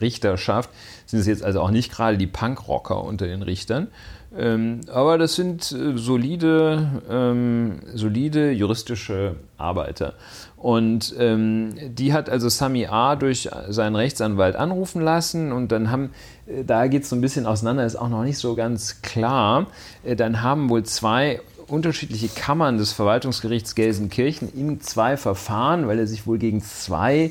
Richterschaft, 0.00 0.70
sind 1.06 1.18
es 1.18 1.26
jetzt 1.26 1.42
also 1.42 1.60
auch 1.60 1.70
nicht 1.70 1.92
gerade 1.92 2.16
die 2.16 2.26
Punkrocker 2.26 3.02
unter 3.02 3.26
den 3.26 3.42
Richtern. 3.42 3.88
Ähm, 4.36 4.80
aber 4.92 5.16
das 5.18 5.34
sind 5.34 5.70
äh, 5.70 5.96
solide, 5.96 7.02
ähm, 7.08 7.80
solide 7.94 8.50
juristische 8.50 9.36
Arbeiter. 9.58 10.14
Und 10.56 11.14
ähm, 11.18 11.74
die 11.88 12.12
hat 12.12 12.28
also 12.28 12.48
Sami 12.48 12.86
A. 12.86 13.16
durch 13.16 13.48
seinen 13.68 13.96
Rechtsanwalt 13.96 14.56
anrufen 14.56 15.02
lassen 15.02 15.52
und 15.52 15.70
dann 15.70 15.90
haben, 15.90 16.10
äh, 16.46 16.64
da 16.64 16.86
geht 16.88 17.02
es 17.04 17.10
so 17.10 17.16
ein 17.16 17.20
bisschen 17.20 17.46
auseinander, 17.46 17.86
ist 17.86 17.96
auch 17.96 18.08
noch 18.08 18.24
nicht 18.24 18.38
so 18.38 18.54
ganz 18.54 19.02
klar. 19.02 19.66
Äh, 20.02 20.16
dann 20.16 20.42
haben 20.42 20.68
wohl 20.68 20.82
zwei 20.84 21.40
unterschiedliche 21.68 22.28
Kammern 22.28 22.76
des 22.78 22.92
Verwaltungsgerichts 22.92 23.74
Gelsenkirchen 23.74 24.52
in 24.52 24.80
zwei 24.80 25.16
Verfahren, 25.16 25.86
weil 25.86 25.98
er 25.98 26.06
sich 26.06 26.26
wohl 26.26 26.38
gegen 26.38 26.60
zwei 26.60 27.30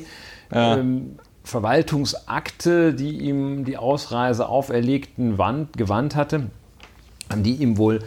ähm, 0.50 1.18
Verwaltungsakte, 1.44 2.94
die 2.94 3.18
ihm 3.18 3.64
die 3.64 3.76
Ausreise 3.76 4.48
auferlegten, 4.48 5.38
wand, 5.38 5.74
gewandt 5.76 6.16
hatte, 6.16 6.44
die 7.42 7.54
ihm 7.54 7.78
wohl, 7.78 8.00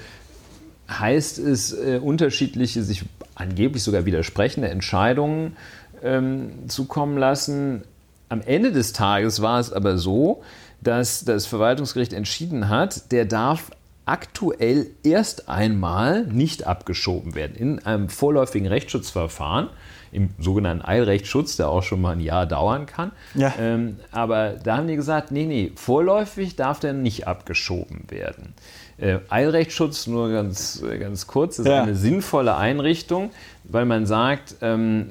heißt 0.90 1.40
es, 1.40 1.74
äh, 1.74 2.00
unterschiedliche, 2.02 2.84
sich 2.84 3.04
angeblich 3.36 3.84
sogar 3.84 4.06
widersprechende 4.06 4.70
Entscheidungen 4.70 5.58
ähm, 6.04 6.68
zukommen 6.68 7.18
lassen. 7.18 7.84
Am 8.30 8.42
Ende 8.42 8.72
des 8.72 8.94
Tages 8.94 9.42
war 9.42 9.60
es 9.60 9.72
aber 9.72 9.98
so, 9.98 10.44
dass 10.82 11.26
das 11.26 11.46
Verwaltungsgericht 11.46 12.14
entschieden 12.14 12.70
hat, 12.70 13.12
der 13.12 13.26
darf 13.26 13.72
aktuell 14.06 14.88
erst 15.04 15.50
einmal 15.50 16.26
nicht 16.26 16.66
abgeschoben 16.66 17.36
werden. 17.36 17.56
In 17.58 17.86
einem 17.86 18.10
vorläufigen 18.10 18.68
Rechtsschutzverfahren, 18.68 19.70
im 20.14 20.30
sogenannten 20.40 20.86
Eilrechtsschutz, 20.86 21.58
der 21.58 21.68
auch 21.68 21.84
schon 21.84 22.00
mal 22.02 22.12
ein 22.12 22.22
Jahr 22.22 22.46
dauern 22.46 22.86
kann. 22.86 23.12
Ja. 23.36 23.54
Ähm, 23.60 24.00
aber 24.12 24.52
da 24.52 24.78
haben 24.78 24.88
die 24.88 24.96
gesagt, 24.96 25.32
nee, 25.32 25.46
nee, 25.46 25.74
vorläufig 25.76 26.56
darf 26.56 26.80
der 26.80 26.94
nicht 26.94 27.28
abgeschoben 27.28 28.06
werden. 28.10 28.54
Äh, 29.00 29.20
Eilrechtsschutz, 29.30 30.08
nur 30.08 30.32
ganz, 30.32 30.82
äh, 30.82 30.98
ganz 30.98 31.28
kurz, 31.28 31.60
ist 31.60 31.68
Ja. 31.68 31.84
eine 31.84 31.96
sinnvolle 31.96 32.56
Einrichtung, 32.58 33.30
weil 33.64 33.86
man 33.86 34.06
sagt, 34.08 34.56
ähm, 34.62 35.08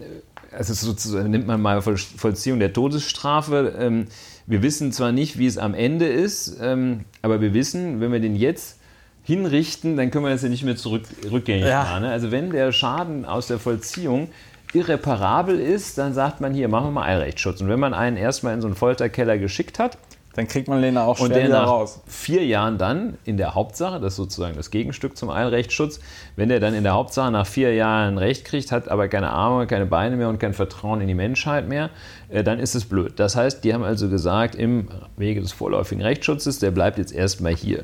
es 0.51 0.71
ist 0.71 0.81
sozusagen, 0.81 1.31
nimmt 1.31 1.47
man 1.47 1.61
mal 1.63 1.83
Voll- 1.83 1.97
Vollziehung 1.97 2.59
der 2.59 2.73
Todesstrafe. 2.73 3.75
Ähm, 3.79 4.07
wir 4.47 4.63
wissen 4.63 4.91
zwar 4.93 5.13
nicht, 5.13 5.39
wie 5.39 5.47
es 5.47 5.59
am 5.59 5.75
Ende 5.75 6.07
ist, 6.07 6.57
ähm, 6.61 7.05
aber 7.23 7.41
wir 7.41 7.55
wissen, 7.55 8.01
wenn 8.01 8.11
wir 8.13 8.21
den 8.21 8.35
jetzt 8.37 8.79
hinrichten, 9.23 9.97
dann 9.97 10.11
können 10.11 10.25
wir 10.25 10.31
das 10.33 10.43
ja 10.43 10.49
nicht 10.49 10.63
mehr 10.65 10.77
zurück, 10.77 11.03
rückgängig 11.31 11.67
Ja. 11.67 11.83
machen. 11.83 12.03
Ne? 12.03 12.11
Also 12.11 12.31
wenn 12.31 12.51
der 12.51 12.73
Schaden 12.73 13.25
aus 13.25 13.47
der 13.49 13.59
Vollziehung 13.59 14.29
irreparabel 14.73 15.59
ist, 15.61 15.99
dann 15.99 16.13
sagt 16.15 16.41
man 16.41 16.53
hier, 16.55 16.69
machen 16.69 16.87
wir 16.87 16.91
mal 16.93 17.05
Eilrechtsschutz. 17.07 17.61
Und 17.61 17.69
wenn 17.69 17.81
man 17.81 17.95
einen 17.95 18.17
erstmal 18.17 18.55
in 18.55 18.61
so 18.61 18.67
einen 18.67 18.77
Folterkeller 18.77 19.39
geschickt 19.39 19.79
hat, 19.79 19.99
Dann 20.37 20.47
kriegt 20.47 20.69
man 20.69 20.83
den 20.83 20.99
auch 20.99 21.19
und 21.19 21.31
der 21.31 21.45
wieder 21.45 21.61
nach 21.61 21.69
raus. 21.69 22.03
vier 22.07 22.45
Jahren 22.45 22.77
dann 22.77 23.17
in 23.25 23.39
der 23.39 23.55
Hauptsache, 23.55 23.99
das 24.01 24.13
ist 24.13 24.17
sozusagen 24.17 24.55
das 24.55 24.71
Gegenstück 24.71 25.17
zum 25.17 25.31
Eilrechtsschutz, 25.31 25.99
wenn 26.37 26.51
der 26.51 26.61
dann 26.61 26.75
in 26.75 26.85
der 26.85 26.93
Hauptsache 26.93 27.31
nach 27.31 27.47
vier 27.47 27.75
Jahren 27.75 28.19
Recht 28.19 28.45
kriegt, 28.45 28.71
hat 28.71 28.89
aber 28.89 29.09
keine 29.09 29.31
Arme, 29.31 29.67
keine 29.67 29.87
Beine 29.87 30.17
mehr 30.17 30.29
und 30.29 30.39
kein 30.39 30.53
Vertrauen 30.53 31.01
in 31.01 31.09
die 31.09 31.15
Menschheit 31.15 31.67
mehr, 31.69 31.89
äh, 32.29 32.45
dann 32.45 32.59
ist 32.59 32.75
es 32.75 32.85
blöd. 32.85 33.15
Das 33.17 33.35
heißt, 33.35 33.65
die 33.65 33.73
haben 33.73 33.83
also 33.83 34.11
gesagt, 34.11 34.55
im 34.55 34.89
Wege 35.17 35.41
des 35.41 35.53
vorläufigen 35.53 36.03
Rechtsschutzes, 36.03 36.59
der 36.59 36.71
bleibt 36.71 36.99
jetzt 36.99 37.15
erstmal 37.15 37.55
hier. 37.55 37.83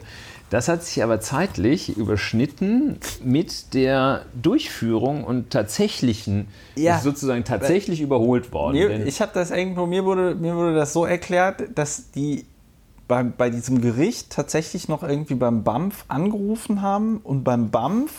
Das 0.53 0.69
hat 0.69 0.85
sich 0.85 1.03
aber 1.03 1.19
zeitlich 1.19 1.97
überschnitten 1.97 2.99
mit 3.25 3.73
der 3.73 4.27
Durchführung 4.35 5.25
und 5.25 5.49
tatsächlichen, 5.49 6.47
Ja. 6.77 6.97
ist 6.97 7.05
sozusagen 7.05 7.45
tatsächlich 7.45 8.03
überholt 8.03 8.53
worden. 8.53 8.75
Mir, 8.75 9.07
ich 9.07 9.23
habe 9.23 9.31
das 9.33 9.51
irgendwo, 9.51 9.87
mir 9.87 10.05
wurde, 10.05 10.35
mir 10.35 10.55
wurde 10.55 10.75
das 10.75 10.93
so 10.93 11.07
erklärt, 11.07 11.63
dass 11.75 12.11
die 12.11 12.45
bei, 13.09 13.23
bei 13.23 13.49
diesem 13.49 13.81
Gericht 13.81 14.29
tatsächlich 14.29 14.89
noch 14.89 15.03
irgendwie 15.03 15.37
beim 15.37 15.65
BAMF 15.65 16.05
angerufen 16.09 16.83
haben 16.83 17.23
und 17.25 17.45
beim 17.45 17.71
BAMF, 17.71 18.13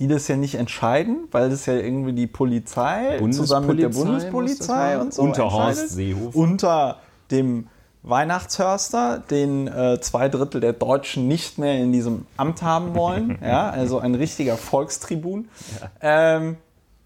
die 0.00 0.08
das 0.08 0.26
ja 0.26 0.36
nicht 0.36 0.56
entscheiden, 0.56 1.28
weil 1.30 1.50
das 1.50 1.66
ja 1.66 1.74
irgendwie 1.74 2.14
die 2.14 2.26
Polizei 2.26 3.16
zusammen 3.30 3.68
mit 3.68 3.78
der 3.78 3.90
Bundespolizei 3.90 4.98
und 4.98 5.14
so 5.14 5.22
Unter 5.22 5.52
Horst. 5.52 5.90
Seehofer. 5.90 6.36
Unter 6.36 6.96
dem 7.30 7.68
Weihnachtshörster, 8.06 9.22
den 9.30 9.66
äh, 9.66 10.00
zwei 10.00 10.28
Drittel 10.28 10.60
der 10.60 10.72
Deutschen 10.72 11.26
nicht 11.28 11.58
mehr 11.58 11.74
in 11.74 11.92
diesem 11.92 12.26
Amt 12.36 12.62
haben 12.62 12.94
wollen. 12.94 13.38
ja, 13.44 13.68
also 13.68 13.98
ein 13.98 14.14
richtiger 14.14 14.56
Volkstribun. 14.56 15.48
Ähm, 16.00 16.56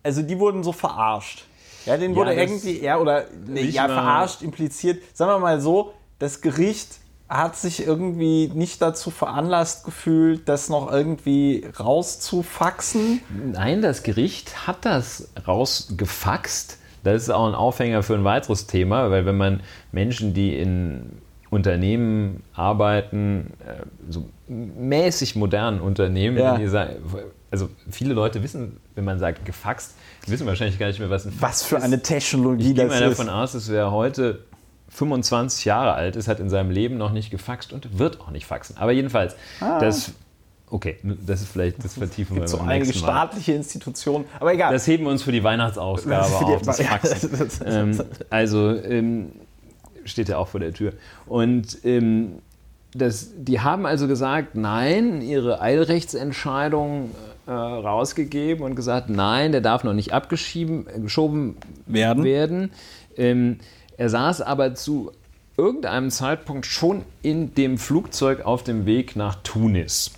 also 0.02 0.22
die 0.22 0.38
wurden 0.38 0.62
so 0.62 0.72
verarscht. 0.72 1.44
Ja, 1.86 1.96
denen 1.96 2.14
Ja, 2.14 2.20
wurde 2.20 2.34
irgendwie, 2.34 2.82
ja, 2.82 2.98
oder 2.98 3.24
nee, 3.46 3.62
ja, 3.62 3.86
verarscht 3.86 4.42
impliziert. 4.42 5.02
Sagen 5.16 5.30
wir 5.30 5.38
mal 5.38 5.60
so, 5.60 5.94
das 6.18 6.42
Gericht 6.42 6.98
hat 7.30 7.56
sich 7.56 7.86
irgendwie 7.86 8.50
nicht 8.52 8.82
dazu 8.82 9.10
veranlasst 9.10 9.84
gefühlt, 9.84 10.48
das 10.48 10.68
noch 10.68 10.90
irgendwie 10.92 11.64
rauszufaxen. 11.78 13.22
Nein, 13.52 13.82
das 13.82 14.02
Gericht 14.02 14.66
hat 14.66 14.84
das 14.84 15.28
rausgefaxt. 15.46 16.76
Das 17.02 17.22
ist 17.22 17.30
auch 17.30 17.46
ein 17.46 17.54
Aufhänger 17.54 18.02
für 18.02 18.14
ein 18.14 18.24
weiteres 18.24 18.66
Thema, 18.66 19.10
weil 19.10 19.26
wenn 19.26 19.36
man 19.36 19.60
Menschen, 19.92 20.34
die 20.34 20.56
in 20.58 21.18
Unternehmen 21.50 22.42
arbeiten, 22.54 23.52
äh, 23.66 23.82
so 24.08 24.28
mäßig 24.48 25.36
modernen 25.36 25.80
Unternehmen, 25.80 26.36
Ja. 26.38 26.56
die 26.56 26.66
sagen, 26.68 26.96
also 27.50 27.68
viele 27.90 28.14
Leute 28.14 28.42
wissen, 28.42 28.76
wenn 28.94 29.04
man 29.04 29.18
sagt 29.18 29.44
gefaxt, 29.44 29.94
die 30.26 30.30
wissen 30.32 30.46
wahrscheinlich 30.46 30.78
gar 30.78 30.86
nicht 30.86 31.00
mehr, 31.00 31.10
was 31.10 31.26
ein 31.26 31.32
Was 31.40 31.62
für 31.64 31.76
ist. 31.76 31.82
eine 31.82 32.00
Technologie 32.02 32.70
Ich 32.70 32.74
gehe 32.76 32.86
das 32.86 33.00
mal 33.00 33.08
ist. 33.10 33.18
davon 33.18 33.32
aus, 33.32 33.52
dass 33.52 33.68
wer 33.70 33.90
heute 33.90 34.44
25 34.90 35.64
Jahre 35.64 35.94
alt 35.94 36.16
ist, 36.16 36.28
hat 36.28 36.40
in 36.40 36.48
seinem 36.50 36.70
Leben 36.70 36.98
noch 36.98 37.12
nicht 37.12 37.30
gefaxt 37.30 37.72
und 37.72 37.98
wird 37.98 38.20
auch 38.20 38.30
nicht 38.30 38.46
faxen. 38.46 38.76
Aber 38.78 38.92
jedenfalls, 38.92 39.36
das, 39.60 40.12
okay, 40.70 40.96
das 41.02 41.42
ist 41.42 41.48
vielleicht, 41.50 41.84
das 41.84 41.94
vertiefen 41.94 42.36
wir 42.36 42.46
so 42.48 42.58
beim 42.58 42.68
einige 42.68 42.86
nächsten 42.86 43.04
Mal. 43.04 43.12
staatliche 43.12 43.52
Institutionen. 43.52 44.24
Aber 44.38 44.52
egal. 44.54 44.72
Das 44.72 44.86
heben 44.86 45.04
wir 45.04 45.10
uns 45.10 45.22
für 45.22 45.32
die 45.32 45.42
Weihnachtsausgabe 45.44 46.24
Für 46.28 46.44
die- 46.44 46.54
auf, 46.54 46.62
das 46.64 46.80
Faxen. 46.80 47.30
ähm, 47.66 48.00
also 48.30 48.70
ähm, 48.76 49.32
steht 50.04 50.28
ja 50.28 50.38
auch 50.38 50.48
vor 50.48 50.60
der 50.60 50.72
Tür. 50.72 50.92
Und 51.26 51.78
ähm, 51.84 52.34
das, 52.94 53.30
die 53.36 53.60
haben 53.60 53.86
also 53.86 54.08
gesagt, 54.08 54.54
nein, 54.56 55.22
ihre 55.22 55.60
Eilrechtsentscheidung 55.60 57.10
äh, 57.46 57.52
rausgegeben 57.52 58.64
und 58.64 58.74
gesagt, 58.74 59.10
nein, 59.10 59.52
der 59.52 59.60
darf 59.60 59.84
noch 59.84 59.92
nicht 59.92 60.12
abgeschoben 60.12 60.86
geschoben 61.02 61.56
Werden. 61.86 62.24
werden. 62.24 62.70
Ähm, 63.16 63.58
er 63.96 64.08
saß 64.08 64.40
aber 64.42 64.74
zu 64.74 65.12
irgendeinem 65.56 66.10
Zeitpunkt 66.10 66.64
schon 66.66 67.02
in 67.22 67.54
dem 67.54 67.76
Flugzeug 67.78 68.44
auf 68.46 68.62
dem 68.64 68.86
Weg 68.86 69.14
nach 69.14 69.36
Tunis. 69.42 70.12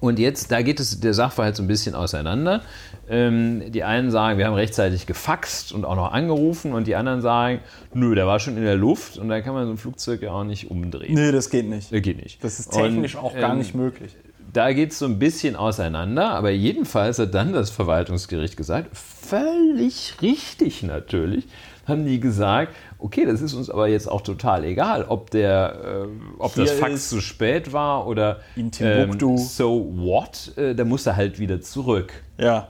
Und 0.00 0.18
jetzt, 0.18 0.52
da 0.52 0.62
geht 0.62 0.78
es 0.80 1.00
der 1.00 1.14
Sachverhalt 1.14 1.56
so 1.56 1.62
ein 1.62 1.66
bisschen 1.66 1.94
auseinander. 1.94 2.62
Ähm, 3.08 3.70
die 3.70 3.84
einen 3.84 4.10
sagen, 4.10 4.38
wir 4.38 4.46
haben 4.46 4.54
rechtzeitig 4.54 5.06
gefaxt 5.06 5.72
und 5.72 5.84
auch 5.84 5.94
noch 5.94 6.12
angerufen 6.12 6.72
und 6.72 6.86
die 6.86 6.96
anderen 6.96 7.20
sagen, 7.20 7.60
nö, 7.94 8.14
der 8.14 8.26
war 8.26 8.40
schon 8.40 8.56
in 8.56 8.64
der 8.64 8.76
Luft 8.76 9.16
und 9.16 9.28
da 9.28 9.40
kann 9.40 9.54
man 9.54 9.66
so 9.66 9.72
ein 9.72 9.78
Flugzeug 9.78 10.22
ja 10.22 10.32
auch 10.32 10.44
nicht 10.44 10.70
umdrehen. 10.70 11.14
nee, 11.14 11.30
das 11.32 11.48
geht 11.50 11.68
nicht. 11.68 11.92
Äh, 11.92 12.00
Geht 12.00 12.22
nicht. 12.22 12.42
Das 12.42 12.58
ist 12.58 12.72
technisch 12.72 13.14
Und, 13.14 13.22
auch 13.22 13.34
gar 13.34 13.52
ähm, 13.52 13.58
nicht 13.58 13.74
möglich. 13.74 14.14
Da 14.52 14.72
geht 14.72 14.92
es 14.92 14.98
so 14.98 15.06
ein 15.06 15.18
bisschen 15.18 15.54
auseinander, 15.54 16.30
aber 16.30 16.50
jedenfalls 16.50 17.18
hat 17.18 17.34
dann 17.34 17.52
das 17.52 17.70
Verwaltungsgericht 17.70 18.56
gesagt, 18.56 18.96
völlig 18.96 20.14
richtig 20.22 20.82
natürlich, 20.82 21.46
haben 21.86 22.06
die 22.06 22.20
gesagt, 22.20 22.74
okay, 22.98 23.24
das 23.26 23.40
ist 23.40 23.54
uns 23.54 23.70
aber 23.70 23.88
jetzt 23.88 24.10
auch 24.10 24.20
total 24.22 24.64
egal, 24.64 25.04
ob, 25.08 25.30
der, 25.30 26.04
äh, 26.04 26.08
ob 26.38 26.54
das 26.54 26.72
Fax 26.72 27.08
zu 27.08 27.20
spät 27.20 27.72
war 27.72 28.06
oder 28.06 28.40
in 28.56 28.70
Timbuktu. 28.70 29.36
so 29.36 29.92
what, 29.96 30.52
äh, 30.56 30.74
da 30.74 30.84
muss 30.84 31.06
er 31.06 31.16
halt 31.16 31.38
wieder 31.38 31.60
zurück. 31.60 32.12
Ja. 32.38 32.68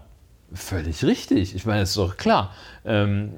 Völlig 0.52 1.04
richtig. 1.04 1.56
Ich 1.56 1.66
meine, 1.66 1.80
das 1.80 1.90
ist 1.90 1.98
doch 1.98 2.16
klar. 2.16 2.52
Ähm, 2.84 3.32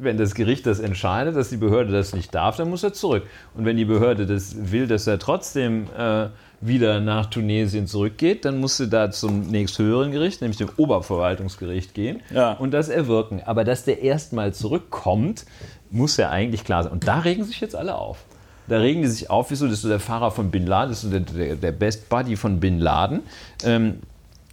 wenn 0.00 0.16
das 0.16 0.34
Gericht 0.34 0.64
das 0.66 0.80
entscheidet, 0.80 1.36
dass 1.36 1.50
die 1.50 1.58
Behörde 1.58 1.92
das 1.92 2.14
nicht 2.14 2.34
darf, 2.34 2.56
dann 2.56 2.70
muss 2.70 2.82
er 2.82 2.94
zurück. 2.94 3.24
Und 3.54 3.66
wenn 3.66 3.76
die 3.76 3.84
Behörde 3.84 4.24
das 4.24 4.72
will, 4.72 4.86
dass 4.86 5.06
er 5.06 5.18
trotzdem 5.18 5.88
äh, 5.96 6.28
wieder 6.62 7.00
nach 7.00 7.26
Tunesien 7.26 7.86
zurückgeht, 7.86 8.46
dann 8.46 8.60
muss 8.60 8.78
sie 8.78 8.88
da 8.88 9.10
zum 9.10 9.42
nächsthöheren 9.42 10.10
Gericht, 10.10 10.40
nämlich 10.40 10.56
dem 10.56 10.70
Oberverwaltungsgericht 10.78 11.92
gehen 11.92 12.20
Ja. 12.32 12.52
und 12.54 12.70
das 12.72 12.88
erwirken. 12.88 13.42
Aber 13.44 13.64
dass 13.64 13.84
der 13.84 14.00
erstmal 14.00 14.54
zurückkommt, 14.54 15.44
muss 15.94 16.16
ja 16.16 16.30
eigentlich 16.30 16.64
klar 16.64 16.82
sein. 16.82 16.92
Und 16.92 17.06
da 17.06 17.20
regen 17.20 17.44
sich 17.44 17.60
jetzt 17.60 17.74
alle 17.74 17.94
auf. 17.94 18.18
Da 18.66 18.78
regen 18.78 19.02
die 19.02 19.08
sich 19.08 19.30
auf, 19.30 19.50
wieso? 19.50 19.66
Das 19.66 19.84
ist 19.84 19.84
der 19.84 20.00
Fahrer 20.00 20.30
von 20.30 20.50
Bin 20.50 20.66
Laden, 20.66 20.90
das 20.90 21.04
ist 21.04 21.12
der, 21.12 21.20
der, 21.20 21.56
der 21.56 21.72
Best 21.72 22.08
Buddy 22.08 22.36
von 22.36 22.60
Bin 22.60 22.78
Laden. 22.78 23.22
Ähm, 23.62 24.00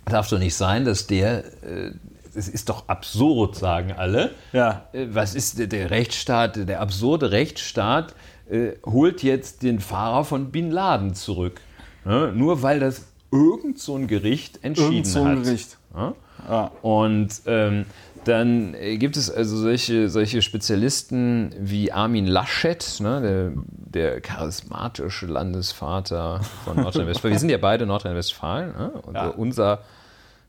darf 0.06 0.30
doch 0.30 0.40
nicht 0.40 0.56
sein, 0.56 0.86
dass 0.86 1.08
der, 1.08 1.46
äh, 1.64 1.92
es 2.36 2.48
ist 2.50 2.70
doch 2.70 2.88
absurd, 2.88 3.56
sagen 3.56 3.94
alle. 3.94 4.32
Ja. 4.52 4.86
Äh, 4.92 5.08
was 5.12 5.34
ist 5.34 5.60
der, 5.60 5.68
der 5.68 5.92
Rechtsstaat, 5.92 6.68
der 6.68 6.82
absurde 6.82 7.32
Rechtsstaat, 7.32 8.14
äh, 8.50 8.74
holt 8.86 9.24
jetzt 9.24 9.64
den 9.64 9.80
Fahrer 9.80 10.26
von 10.26 10.52
Bin 10.52 10.72
Laden 10.72 11.14
zurück. 11.16 11.62
Ne? 12.04 12.34
Nur 12.36 12.62
weil 12.64 12.82
das 12.82 13.06
irgend 13.32 13.80
so 13.80 13.96
ein 13.96 14.08
Gericht 14.08 14.60
entschieden 14.64 14.92
Irgend 14.92 15.08
so 15.08 15.24
ein 15.24 15.38
hat. 15.38 15.44
Gericht. 15.44 15.78
Ja? 15.96 16.14
Ja. 16.50 16.72
Und 16.82 17.30
ähm, 17.46 17.86
dann 18.24 18.76
äh, 18.76 18.98
gibt 18.98 19.18
es 19.18 19.32
also 19.32 19.58
solche, 19.58 20.10
solche 20.10 20.42
Spezialisten 20.42 21.54
wie 21.60 21.92
Armin 21.92 22.28
Laschet, 22.28 22.98
ne, 23.00 23.22
der, 23.22 24.12
der 24.12 24.22
charismatische 24.22 25.26
Landesvater 25.26 26.42
von 26.64 26.76
Nordrhein-Westfalen. 26.82 27.34
Wir 27.34 27.40
sind 27.40 27.50
ja 27.50 27.58
beide 27.58 27.86
Nordrhein-Westfalen. 27.86 28.72
Ne? 28.78 28.90
Und 29.06 29.16
Ja. 29.16 29.28
unser, 29.30 29.80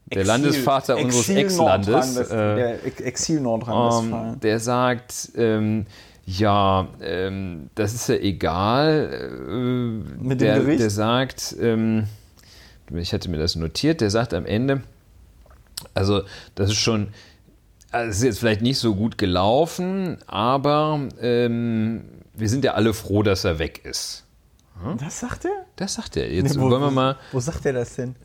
der 0.06 0.22
Exil- 0.22 0.26
Landesvater 0.26 0.96
unseres 0.98 1.28
Ex-Landes. 1.30 2.16
Äh, 2.30 2.72
Exil 3.04 3.40
Nordrhein-Westfalen. 3.40 4.34
ähm, 4.34 4.40
der 4.40 4.60
sagt, 4.60 5.30
ähm, 5.36 5.86
ja, 6.26 6.86
ähm, 7.00 7.70
das 7.74 7.94
ist 7.94 8.08
ja 8.08 8.16
egal. 8.16 9.10
Äh, 9.48 9.52
Mit 10.22 10.32
dem 10.32 10.38
der, 10.38 10.58
Gericht? 10.60 10.80
der 10.80 10.90
sagt, 10.90 11.56
ähm, 11.60 12.04
ich 12.94 13.12
hatte 13.14 13.30
mir 13.30 13.38
das 13.38 13.56
notiert, 13.56 14.00
der 14.02 14.10
sagt 14.10 14.34
am 14.34 14.44
Ende, 14.44 14.82
also 15.94 16.22
das 16.54 16.70
ist 16.70 16.76
schon, 16.76 17.08
also 17.93 18.11
es 18.11 18.16
ist 18.16 18.24
jetzt 18.24 18.38
vielleicht 18.40 18.62
nicht 18.62 18.78
so 18.78 18.95
gut 18.95 19.18
gelaufen, 19.18 20.18
aber 20.26 21.09
ähm, 21.20 22.05
wir 22.34 22.49
sind 22.49 22.64
ja 22.64 22.74
alle 22.74 22.95
froh, 22.95 23.22
dass 23.22 23.45
er 23.45 23.59
weg 23.59 23.84
ist. 23.84 24.24
das 24.99 25.20
sagt 25.20 25.45
er? 25.45 25.66
Das 25.76 25.95
sagt 25.95 26.16
er. 26.16 26.32
Jetzt 26.32 26.55
Nee, 26.57 26.61
wo, 26.61 26.70
wollen 26.70 26.82
wir 26.82 26.90
mal. 26.90 27.16
Wo 27.30 27.40
sagt 27.40 27.66
er 27.66 27.74
das 27.74 27.95
denn? 27.95 28.16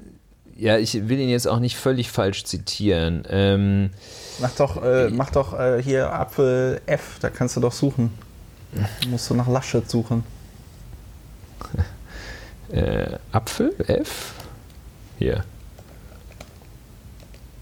Ja, 0.55 0.77
ich 0.77 1.07
will 1.07 1.19
ihn 1.19 1.29
jetzt 1.29 1.47
auch 1.47 1.59
nicht 1.59 1.77
völlig 1.77 2.09
falsch 2.09 2.45
zitieren. 2.45 3.23
Ähm, 3.29 3.91
Mach 4.39 4.51
doch, 4.51 4.81
äh, 4.81 5.09
mach 5.09 5.29
doch 5.31 5.57
äh, 5.59 5.81
hier 5.83 6.11
Apfel 6.11 6.81
F, 6.85 7.17
da 7.19 7.29
kannst 7.29 7.55
du 7.55 7.59
doch 7.59 7.71
suchen. 7.71 8.11
Musst 9.09 9.29
du 9.29 9.33
nach 9.33 9.47
Laschet 9.47 9.89
suchen. 9.89 10.23
äh, 12.71 13.17
Apfel 13.31 13.73
F? 13.87 14.33
Hier. 15.19 15.43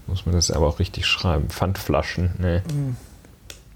Muss 0.06 0.24
man 0.26 0.34
das 0.34 0.50
aber 0.50 0.66
auch 0.68 0.78
richtig 0.78 1.06
schreiben. 1.06 1.48
Pfandflaschen. 1.48 2.30
Nee. 2.38 2.62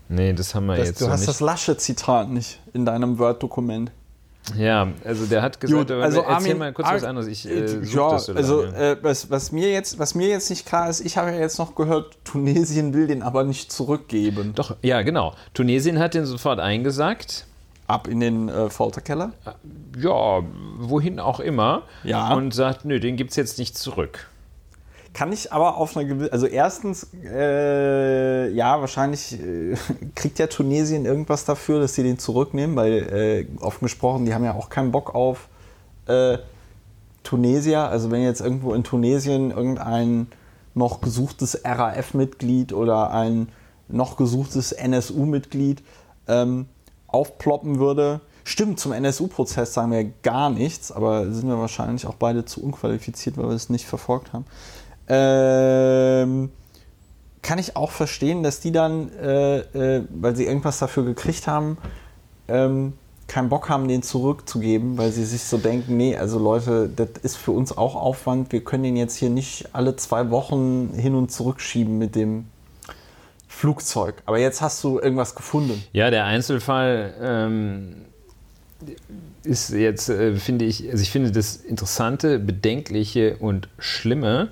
Nee, 0.09 0.33
das 0.33 0.55
haben 0.55 0.66
wir 0.66 0.76
Das, 0.76 0.89
jetzt 0.89 1.01
du 1.01 1.09
hast 1.09 1.20
nicht. 1.20 1.28
das 1.28 1.41
Laschet-Zitat 1.41 2.28
nicht 2.31 2.59
in 2.72 2.85
deinem 2.85 3.18
Word-Dokument. 3.18 3.91
Ja, 4.57 4.89
also 5.05 5.26
der 5.26 5.43
hat 5.43 5.61
gesagt, 5.61 5.89
Gut, 5.89 5.97
also 5.97 6.20
erzähl 6.20 6.35
Armin- 6.35 6.59
mal 6.59 6.72
kurz 6.72 6.89
Ar- 6.89 6.95
was 6.97 7.05
anderes. 7.05 7.28
Ich 7.28 7.47
äh, 7.49 7.68
such 7.85 7.95
ja, 7.95 8.09
also 8.35 8.62
lange. 8.62 8.76
äh, 8.76 8.97
was, 9.03 9.31
was, 9.31 9.53
mir 9.53 9.70
jetzt, 9.70 9.99
was 9.99 10.14
mir 10.14 10.28
jetzt 10.28 10.49
nicht 10.51 10.66
klar 10.66 10.89
ist, 10.89 11.01
ich 11.01 11.16
habe 11.18 11.31
ja 11.31 11.39
jetzt 11.39 11.59
noch 11.59 11.74
gehört, 11.74 12.16
Tunesien 12.24 12.95
will 12.95 13.07
den 13.07 13.22
aber 13.22 13.45
nicht 13.45 13.70
zurückgeben. 13.70 14.53
Doch, 14.55 14.76
ja, 14.83 15.03
genau. 15.03 15.35
Tunesien 15.55 15.99
hat 15.99 16.14
den 16.14 16.24
sofort 16.26 16.59
eingesagt. 16.59 17.47
Ab 17.87 18.07
in 18.09 18.20
den 18.20 18.49
äh, 18.49 18.70
Folterkeller. 18.70 19.33
Ja, 19.99 20.43
wohin 20.78 21.18
auch 21.20 21.41
immer. 21.41 21.83
Ja. 22.05 22.33
Und 22.35 22.55
sagt, 22.55 22.85
nö, 22.85 22.99
den 23.01 23.16
gibt 23.16 23.31
es 23.31 23.37
jetzt 23.37 23.59
nicht 23.59 23.76
zurück. 23.76 24.28
Kann 25.12 25.32
ich 25.32 25.52
aber 25.52 25.76
auf 25.76 25.96
einer 25.96 26.06
gewissen, 26.06 26.32
also 26.32 26.46
erstens, 26.46 27.08
äh, 27.24 28.48
ja, 28.50 28.80
wahrscheinlich 28.80 29.40
äh, 29.40 29.74
kriegt 30.14 30.38
ja 30.38 30.46
Tunesien 30.46 31.04
irgendwas 31.04 31.44
dafür, 31.44 31.80
dass 31.80 31.94
sie 31.94 32.02
den 32.02 32.18
zurücknehmen, 32.18 32.76
weil 32.76 32.92
äh, 32.92 33.46
offen 33.61 33.84
gesprochen, 33.84 34.24
die 34.24 34.34
haben 34.34 34.44
ja 34.44 34.54
auch 34.54 34.68
keinen 34.68 34.92
Bock 34.92 35.14
auf 35.14 35.48
äh, 36.06 36.38
Tunesier. 37.24 37.88
Also 37.88 38.11
wenn 38.11 38.22
jetzt 38.22 38.40
irgendwo 38.40 38.72
in 38.74 38.84
Tunesien 38.84 39.50
irgendein 39.50 40.28
noch 40.74 41.00
gesuchtes 41.00 41.62
RAF-Mitglied 41.64 42.72
oder 42.72 43.11
ein 43.11 43.48
noch 43.88 44.16
gesuchtes 44.16 44.72
NSU-Mitglied 44.72 45.82
ähm, 46.28 46.66
aufploppen 47.08 47.78
würde. 47.78 48.20
Stimmt, 48.44 48.80
zum 48.80 48.92
NSU-Prozess 48.92 49.74
sagen 49.74 49.90
wir 49.92 50.04
gar 50.22 50.50
nichts, 50.50 50.92
aber 50.92 51.30
sind 51.32 51.48
wir 51.48 51.58
wahrscheinlich 51.58 52.06
auch 52.06 52.14
beide 52.14 52.44
zu 52.44 52.62
unqualifiziert, 52.62 53.36
weil 53.36 53.48
wir 53.48 53.54
es 53.54 53.68
nicht 53.68 53.86
verfolgt 53.86 54.32
haben. 54.32 54.44
Ähm, 55.12 56.50
kann 57.42 57.58
ich 57.58 57.74
auch 57.74 57.90
verstehen, 57.90 58.44
dass 58.44 58.61
die 58.61 58.70
dann, 58.70 59.11
äh, 59.18 59.58
äh, 59.58 60.04
weil 60.08 60.36
sie 60.36 60.44
irgendwas 60.44 60.78
dafür 60.78 61.04
gekriegt 61.04 61.48
haben, 61.48 61.78
ähm, 62.46 62.92
keinen 63.26 63.48
Bock 63.48 63.68
haben, 63.68 63.88
den 63.88 64.02
zurückzugeben, 64.02 64.98
weil 64.98 65.11
sie 65.11 65.24
sich 65.24 65.42
so 65.42 65.58
denken, 65.58 65.96
nee, 65.96 66.16
also 66.16 66.38
Leute, 66.38 66.88
das 66.94 67.08
ist 67.22 67.36
für 67.36 67.52
uns 67.52 67.76
auch 67.76 67.96
Aufwand, 67.96 68.52
wir 68.52 68.62
können 68.62 68.84
den 68.84 68.96
jetzt 68.96 69.16
hier 69.16 69.30
nicht 69.30 69.68
alle 69.72 69.96
zwei 69.96 70.30
Wochen 70.30 70.90
hin 70.94 71.14
und 71.14 71.32
zurück 71.32 71.61
schieben 71.61 71.98
mit 71.98 72.14
dem 72.14 72.46
Flugzeug. 73.48 74.22
Aber 74.26 74.38
jetzt 74.38 74.61
hast 74.61 74.82
du 74.84 75.00
irgendwas 75.00 75.34
gefunden. 75.34 75.82
Ja, 75.92 76.11
der 76.11 76.24
Einzelfall 76.24 77.14
ähm, 77.20 77.96
ist 79.42 79.70
jetzt, 79.70 80.08
äh, 80.08 80.36
finde 80.36 80.64
ich, 80.66 80.88
also 80.90 81.02
ich 81.02 81.11
finde 81.11 81.30
das 81.30 81.56
Interessante, 81.56 82.38
Bedenkliche 82.38 83.36
und 83.38 83.68
Schlimme, 83.78 84.50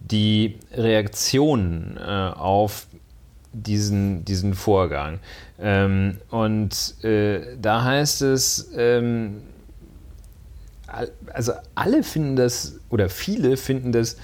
die 0.00 0.58
Reaktionen 0.72 1.98
äh, 1.98 2.30
auf 2.34 2.86
diesen, 3.52 4.24
diesen 4.24 4.54
Vorgang. 4.54 5.20
Ähm, 5.60 6.18
und 6.30 7.02
äh, 7.04 7.56
da 7.60 7.84
heißt 7.84 8.22
es, 8.22 8.70
ähm, 8.76 9.42
also 11.32 11.52
alle 11.74 12.02
finden 12.02 12.36
das, 12.36 12.78
oder 12.90 13.08
viele 13.08 13.56
finden 13.56 13.92
das 13.92 14.16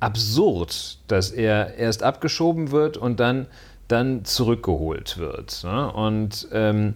absurd, 0.00 0.98
dass 1.06 1.30
er 1.30 1.76
erst 1.76 2.02
abgeschoben 2.02 2.72
wird 2.72 2.96
und 2.96 3.20
dann, 3.20 3.46
dann 3.88 4.24
zurückgeholt 4.24 5.18
wird. 5.18 5.62
Ne? 5.64 5.92
Und 5.92 6.48
ähm, 6.52 6.94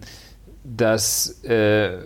das, 0.63 1.43
äh, 1.45 1.99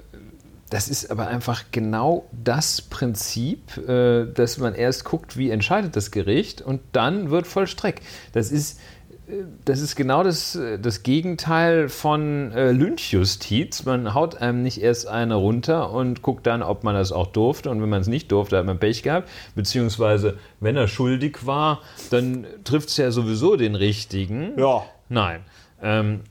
das 0.71 0.87
ist 0.87 1.11
aber 1.11 1.27
einfach 1.27 1.65
genau 1.71 2.25
das 2.31 2.81
Prinzip, 2.81 3.77
äh, 3.77 4.25
dass 4.25 4.57
man 4.57 4.73
erst 4.73 5.03
guckt, 5.03 5.35
wie 5.35 5.49
entscheidet 5.49 5.97
das 5.97 6.11
Gericht 6.11 6.61
und 6.61 6.79
dann 6.93 7.29
wird 7.29 7.45
vollstreckt. 7.45 8.01
Das 8.31 8.53
ist, 8.53 8.79
äh, 9.27 9.43
das 9.65 9.81
ist 9.81 9.97
genau 9.97 10.23
das, 10.23 10.55
äh, 10.55 10.79
das 10.79 11.03
Gegenteil 11.03 11.89
von 11.89 12.53
Lynchjustiz. 12.53 13.83
Man 13.83 14.13
haut 14.13 14.37
einem 14.37 14.63
nicht 14.63 14.81
erst 14.81 15.07
eine 15.07 15.35
runter 15.35 15.91
und 15.91 16.21
guckt 16.21 16.47
dann, 16.47 16.63
ob 16.63 16.85
man 16.85 16.95
das 16.95 17.11
auch 17.11 17.27
durfte. 17.27 17.69
Und 17.69 17.81
wenn 17.81 17.89
man 17.89 17.99
es 17.99 18.07
nicht 18.07 18.31
durfte, 18.31 18.57
hat 18.57 18.65
man 18.65 18.79
Pech 18.79 19.03
gehabt. 19.03 19.27
Beziehungsweise, 19.55 20.37
wenn 20.61 20.77
er 20.77 20.87
schuldig 20.87 21.45
war, 21.45 21.81
dann 22.11 22.47
trifft 22.63 22.87
es 22.87 22.97
ja 22.97 23.11
sowieso 23.11 23.57
den 23.57 23.75
Richtigen. 23.75 24.57
Ja. 24.57 24.85
Nein. 25.09 25.41
Ähm, 25.83 26.21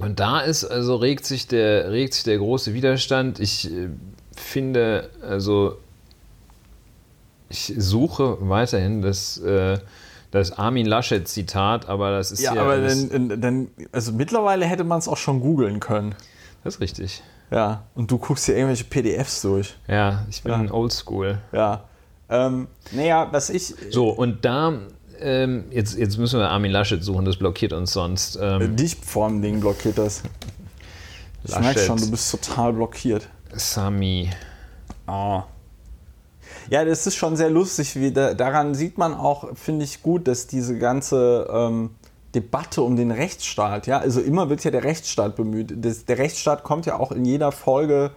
und 0.00 0.20
da 0.20 0.40
ist 0.40 0.64
also 0.64 0.96
regt 0.96 1.24
sich 1.24 1.46
der, 1.46 1.90
regt 1.90 2.14
sich 2.14 2.24
der 2.24 2.38
große 2.38 2.74
Widerstand. 2.74 3.38
Ich 3.40 3.70
äh, 3.70 3.88
finde, 4.36 5.10
also 5.22 5.76
ich 7.48 7.74
suche 7.76 8.36
weiterhin 8.40 9.02
das, 9.02 9.38
äh, 9.38 9.78
das 10.30 10.52
Armin 10.52 10.86
Laschet-Zitat, 10.86 11.88
aber 11.88 12.12
das 12.12 12.30
ist 12.30 12.40
Ja, 12.40 12.54
ja, 12.54 12.62
aber 12.62 12.78
dann, 12.80 13.40
dann, 13.40 13.68
also 13.92 14.12
mittlerweile 14.12 14.64
hätte 14.66 14.84
man 14.84 14.98
es 15.00 15.08
auch 15.08 15.16
schon 15.16 15.40
googeln 15.40 15.80
können. 15.80 16.14
das 16.62 16.76
ist 16.76 16.80
richtig. 16.80 17.22
Ja, 17.50 17.82
und 17.96 18.10
du 18.12 18.18
guckst 18.18 18.46
hier 18.46 18.54
irgendwelche 18.54 18.84
PDFs 18.84 19.42
durch. 19.42 19.74
Ja, 19.88 20.24
ich 20.30 20.42
bin 20.44 20.52
Ja. 20.66 20.72
oldschool. 20.72 21.38
Ja. 21.50 21.82
Ähm, 22.28 22.68
naja, 22.92 23.26
was 23.32 23.50
ich. 23.50 23.74
So, 23.90 24.10
und 24.10 24.44
da, 24.44 24.72
ähm, 25.20 25.64
jetzt, 25.70 25.96
jetzt 25.96 26.18
müssen 26.18 26.40
wir 26.40 26.48
Armin 26.48 26.70
Laschet 26.70 27.02
suchen, 27.02 27.24
das 27.24 27.36
blockiert 27.36 27.72
uns 27.72 27.92
sonst. 27.92 28.38
Ähm, 28.40 28.76
Dich 28.76 28.96
vor 28.96 29.28
dem 29.28 29.42
Ding 29.42 29.60
blockiert 29.60 29.98
das. 29.98 30.22
Ich 31.44 31.58
merke 31.58 31.80
schon, 31.80 31.98
du 31.98 32.10
bist 32.10 32.30
total 32.30 32.72
blockiert. 32.72 33.28
Sami. 33.54 34.30
Ah. 35.06 35.44
Ja, 36.68 36.84
das 36.84 37.06
ist 37.06 37.16
schon 37.16 37.36
sehr 37.36 37.50
lustig. 37.50 37.96
Wie 37.96 38.12
da, 38.12 38.34
daran 38.34 38.74
sieht 38.74 38.98
man 38.98 39.14
auch, 39.14 39.56
finde 39.56 39.84
ich 39.84 40.02
gut, 40.02 40.28
dass 40.28 40.46
diese 40.46 40.78
ganze 40.78 41.48
ähm, 41.52 41.90
Debatte 42.34 42.82
um 42.82 42.96
den 42.96 43.10
Rechtsstaat, 43.10 43.86
ja, 43.86 43.98
also 43.98 44.20
immer 44.20 44.50
wird 44.50 44.62
ja 44.62 44.70
der 44.70 44.84
Rechtsstaat 44.84 45.34
bemüht. 45.34 45.74
Das, 45.84 46.04
der 46.04 46.18
Rechtsstaat 46.18 46.62
kommt 46.62 46.86
ja 46.86 46.98
auch 46.98 47.10
in 47.10 47.24
jeder 47.24 47.50
Folge 47.50 48.12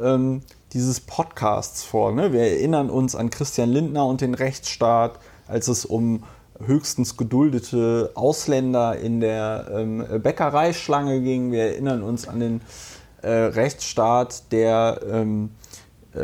ähm, 0.00 0.42
dieses 0.72 1.00
Podcasts 1.00 1.84
vor. 1.84 2.12
Ne? 2.12 2.32
Wir 2.32 2.42
erinnern 2.42 2.90
uns 2.90 3.14
an 3.14 3.30
Christian 3.30 3.70
Lindner 3.70 4.06
und 4.06 4.20
den 4.20 4.34
Rechtsstaat, 4.34 5.18
als 5.46 5.68
es 5.68 5.86
um 5.86 6.24
höchstens 6.64 7.16
geduldete 7.16 8.10
Ausländer 8.14 8.96
in 8.96 9.20
der 9.20 9.66
ähm, 9.72 10.04
Bäckereischlange 10.22 11.20
ging. 11.20 11.52
Wir 11.52 11.64
erinnern 11.64 12.02
uns 12.02 12.28
an 12.28 12.40
den 12.40 12.60
äh, 13.22 13.30
Rechtsstaat, 13.30 14.52
der, 14.52 15.00
ähm, 15.10 15.50
äh, 16.14 16.18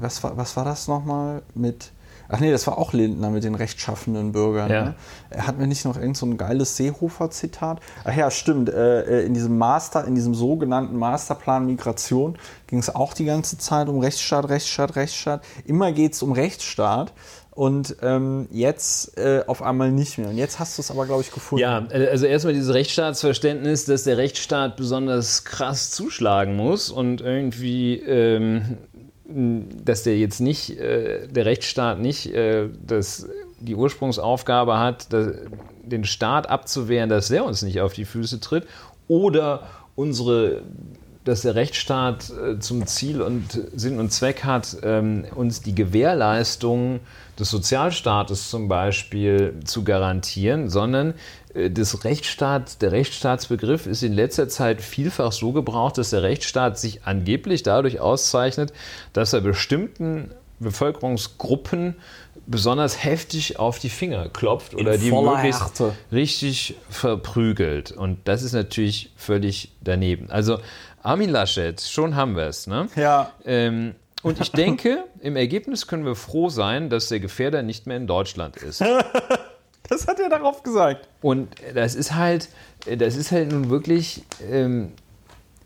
was, 0.00 0.22
war, 0.22 0.36
was 0.36 0.56
war 0.56 0.64
das 0.64 0.88
nochmal 0.88 1.42
mit, 1.54 1.92
ach 2.28 2.40
nee, 2.40 2.50
das 2.50 2.66
war 2.66 2.78
auch 2.78 2.92
Lindner 2.92 3.30
mit 3.30 3.44
den 3.44 3.54
rechtschaffenden 3.54 4.32
Bürgern. 4.32 4.70
Ja. 4.70 4.84
Ne? 4.84 4.94
Er 5.30 5.46
hat 5.46 5.58
mir 5.58 5.66
nicht 5.66 5.84
noch 5.84 5.96
irgend 5.96 6.16
so 6.16 6.26
ein 6.26 6.36
geiles 6.36 6.76
Seehofer-Zitat? 6.76 7.80
Ach 8.04 8.16
ja, 8.16 8.30
stimmt, 8.30 8.70
äh, 8.70 9.20
äh, 9.20 9.26
in 9.26 9.34
diesem 9.34 9.56
Master, 9.56 10.04
in 10.04 10.14
diesem 10.14 10.34
sogenannten 10.34 10.96
Masterplan 10.96 11.66
Migration 11.66 12.36
ging 12.66 12.78
es 12.78 12.94
auch 12.94 13.14
die 13.14 13.24
ganze 13.24 13.58
Zeit 13.58 13.88
um 13.88 14.00
Rechtsstaat, 14.00 14.48
Rechtsstaat, 14.48 14.96
Rechtsstaat. 14.96 15.44
Immer 15.64 15.92
geht 15.92 16.14
es 16.14 16.22
um 16.22 16.32
Rechtsstaat. 16.32 17.12
Und 17.58 17.96
ähm, 18.02 18.46
jetzt 18.52 19.18
äh, 19.18 19.42
auf 19.48 19.62
einmal 19.62 19.90
nicht 19.90 20.16
mehr. 20.16 20.28
Und 20.28 20.36
jetzt 20.36 20.60
hast 20.60 20.78
du 20.78 20.82
es 20.82 20.92
aber, 20.92 21.06
glaube 21.06 21.22
ich, 21.22 21.32
gefunden. 21.32 21.60
Ja, 21.60 21.84
äh, 21.90 22.06
also 22.06 22.24
erstmal 22.24 22.54
dieses 22.54 22.72
Rechtsstaatsverständnis, 22.72 23.84
dass 23.84 24.04
der 24.04 24.16
Rechtsstaat 24.16 24.76
besonders 24.76 25.42
krass 25.42 25.90
zuschlagen 25.90 26.54
muss 26.54 26.88
und 26.88 27.20
irgendwie, 27.20 27.96
ähm, 27.96 28.78
dass 29.26 30.04
der 30.04 30.16
jetzt 30.18 30.38
nicht, 30.38 30.78
äh, 30.78 31.26
der 31.26 31.46
Rechtsstaat 31.46 31.98
nicht 31.98 32.32
äh, 32.32 32.68
das, 32.86 33.26
die 33.58 33.74
Ursprungsaufgabe 33.74 34.78
hat, 34.78 35.12
das, 35.12 35.34
den 35.82 36.04
Staat 36.04 36.48
abzuwehren, 36.48 37.10
dass 37.10 37.26
der 37.26 37.44
uns 37.44 37.62
nicht 37.62 37.80
auf 37.80 37.92
die 37.92 38.04
Füße 38.04 38.38
tritt 38.38 38.68
oder 39.08 39.66
unsere 39.96 40.62
dass 41.24 41.42
der 41.42 41.56
Rechtsstaat 41.56 42.30
äh, 42.30 42.58
zum 42.58 42.86
Ziel 42.86 43.20
und 43.20 43.60
Sinn 43.74 43.98
und 43.98 44.10
Zweck 44.10 44.44
hat, 44.44 44.78
ähm, 44.82 45.26
uns 45.34 45.60
die 45.60 45.74
Gewährleistung 45.74 47.00
des 47.38 47.50
Sozialstaates 47.50 48.50
zum 48.50 48.68
Beispiel 48.68 49.60
zu 49.64 49.84
garantieren, 49.84 50.68
sondern 50.68 51.14
äh, 51.54 51.70
des 51.70 52.04
Rechtsstaat, 52.04 52.82
der 52.82 52.92
Rechtsstaatsbegriff 52.92 53.86
ist 53.86 54.02
in 54.02 54.12
letzter 54.12 54.48
Zeit 54.48 54.80
vielfach 54.80 55.32
so 55.32 55.52
gebraucht, 55.52 55.98
dass 55.98 56.10
der 56.10 56.22
Rechtsstaat 56.22 56.78
sich 56.78 57.04
angeblich 57.04 57.62
dadurch 57.62 58.00
auszeichnet, 58.00 58.72
dass 59.12 59.32
er 59.32 59.40
bestimmten 59.40 60.30
Bevölkerungsgruppen 60.60 61.94
besonders 62.46 63.04
heftig 63.04 63.58
auf 63.58 63.78
die 63.78 63.90
Finger 63.90 64.28
klopft 64.28 64.74
oder 64.74 64.96
die 64.96 65.12
möglichst 65.12 65.60
Härte. 65.60 65.92
richtig 66.10 66.76
verprügelt. 66.88 67.92
Und 67.92 68.26
das 68.26 68.42
ist 68.42 68.54
natürlich 68.54 69.12
völlig 69.16 69.72
daneben. 69.82 70.30
Also 70.30 70.58
Armin 71.02 71.30
Laschet, 71.30 71.80
schon 71.80 72.16
haben 72.16 72.36
wir 72.36 72.46
es. 72.46 72.66
Ne? 72.66 72.88
Ja. 72.96 73.32
Ähm, 73.44 73.94
und 74.22 74.40
ich 74.40 74.50
denke, 74.52 75.04
im 75.20 75.36
Ergebnis 75.36 75.86
können 75.86 76.04
wir 76.04 76.16
froh 76.16 76.48
sein, 76.48 76.90
dass 76.90 77.08
der 77.08 77.20
Gefährder 77.20 77.62
nicht 77.62 77.86
mehr 77.86 77.96
in 77.96 78.06
Deutschland 78.06 78.56
ist. 78.56 78.80
das 79.88 80.06
hat 80.06 80.18
er 80.20 80.28
darauf 80.28 80.62
gesagt. 80.62 81.08
Und 81.22 81.54
das 81.74 81.94
ist 81.94 82.14
halt, 82.14 82.48
das 82.86 83.16
ist 83.16 83.30
halt 83.30 83.52
nun 83.52 83.70
wirklich. 83.70 84.24
Ähm, 84.50 84.92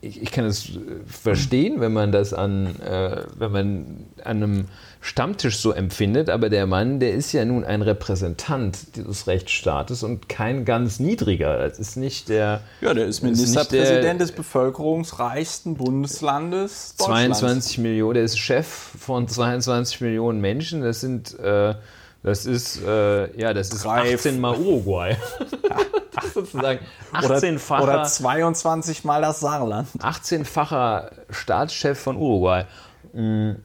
ich, 0.03 0.21
ich, 0.21 0.31
kann 0.31 0.45
es 0.45 0.69
verstehen, 1.07 1.79
wenn 1.79 1.93
man 1.93 2.11
das 2.11 2.33
an, 2.33 2.79
äh, 2.81 3.23
wenn 3.37 3.51
man 3.51 3.85
an 4.23 4.43
einem 4.43 4.65
Stammtisch 4.99 5.57
so 5.57 5.71
empfindet, 5.71 6.29
aber 6.29 6.49
der 6.49 6.65
Mann, 6.65 6.99
der 6.99 7.13
ist 7.13 7.31
ja 7.31 7.43
nun 7.45 7.63
ein 7.63 7.81
Repräsentant 7.81 8.95
dieses 8.95 9.27
Rechtsstaates 9.27 10.03
und 10.03 10.29
kein 10.29 10.65
ganz 10.65 10.99
niedriger. 10.99 11.57
Das 11.57 11.79
ist 11.79 11.97
nicht 11.97 12.29
der. 12.29 12.61
Ja, 12.81 12.93
der 12.93 13.07
ist 13.07 13.21
Ministerpräsident 13.21 14.21
des 14.21 14.31
bevölkerungsreichsten 14.31 15.75
Bundeslandes. 15.75 16.95
22 16.97 17.79
Millionen, 17.79 18.15
der 18.15 18.23
ist 18.23 18.37
Chef 18.37 18.67
von 18.67 19.27
22 19.27 20.01
Millionen 20.01 20.41
Menschen. 20.41 20.81
Das 20.81 21.01
sind. 21.01 21.37
Äh, 21.39 21.75
das 22.23 22.45
ist, 22.45 22.81
äh, 22.81 23.39
ja, 23.39 23.53
das 23.53 23.69
ist 23.69 23.85
18 23.85 24.39
mal 24.39 24.57
Uruguay. 24.57 25.15
Sozusagen 26.33 26.79
18-facher. 27.13 27.83
Oder, 27.83 27.93
oder 27.93 28.03
22 28.03 29.03
mal 29.03 29.21
das 29.21 29.41
Saarland. 29.41 29.89
18-facher 29.99 31.11
Staatschef 31.29 31.99
von 31.99 32.15
Uruguay. 32.17 32.65
Mhm 33.11 33.57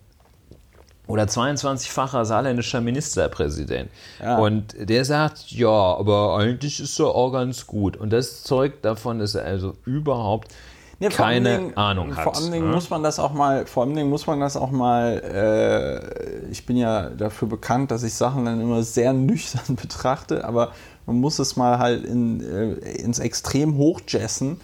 oder 1.09 1.25
22-facher 1.25 2.25
saarländischer 2.27 2.81
Ministerpräsident. 2.81 3.91
Ja. 4.23 4.37
Und 4.37 4.75
der 4.79 5.05
sagt, 5.05 5.51
ja, 5.51 5.69
aber 5.69 6.37
eigentlich 6.37 6.81
ist 6.81 7.01
er 7.01 7.07
auch 7.07 7.33
ganz 7.33 7.67
gut. 7.67 7.97
Und 7.97 8.13
das 8.13 8.45
zeugt 8.45 8.85
davon, 8.85 9.19
dass 9.19 9.35
er 9.35 9.45
also 9.45 9.75
überhaupt 9.87 10.55
ja, 11.01 11.11
keine 11.11 11.59
Dingen, 11.59 11.77
Ahnung 11.77 12.17
hat. 12.17 12.25
Vor 12.25 12.37
allem 12.37 12.55
ja? 12.55 12.61
Ne? 12.61 12.67
muss 12.67 12.91
man 12.91 13.03
das 13.03 13.19
auch 13.19 13.33
mal, 13.33 13.67
vor 13.67 13.85
allem 13.85 14.09
muss 14.09 14.27
man 14.27 14.41
das 14.41 14.57
auch 14.57 14.71
mal, 14.71 15.23
äh, 15.23 16.51
ich 16.51 16.67
bin 16.67 16.77
ja 16.77 17.11
dafür 17.11 17.49
bekannt, 17.49 17.91
dass 17.91 18.03
ich 18.03 18.15
Sachen 18.15 18.45
dann 18.45 18.61
immer 18.61 18.83
sehr 18.83 19.13
nüchtern 19.15 19.77
betrachte, 19.77 20.45
aber 20.45 20.73
man 21.07 21.21
muss 21.21 21.39
es 21.39 21.57
mal 21.57 21.79
halt 21.79 22.05
in, 22.05 22.41
äh, 22.41 22.73
ins 22.97 23.19
Extrem 23.19 23.77
hochjessen. 23.77 24.61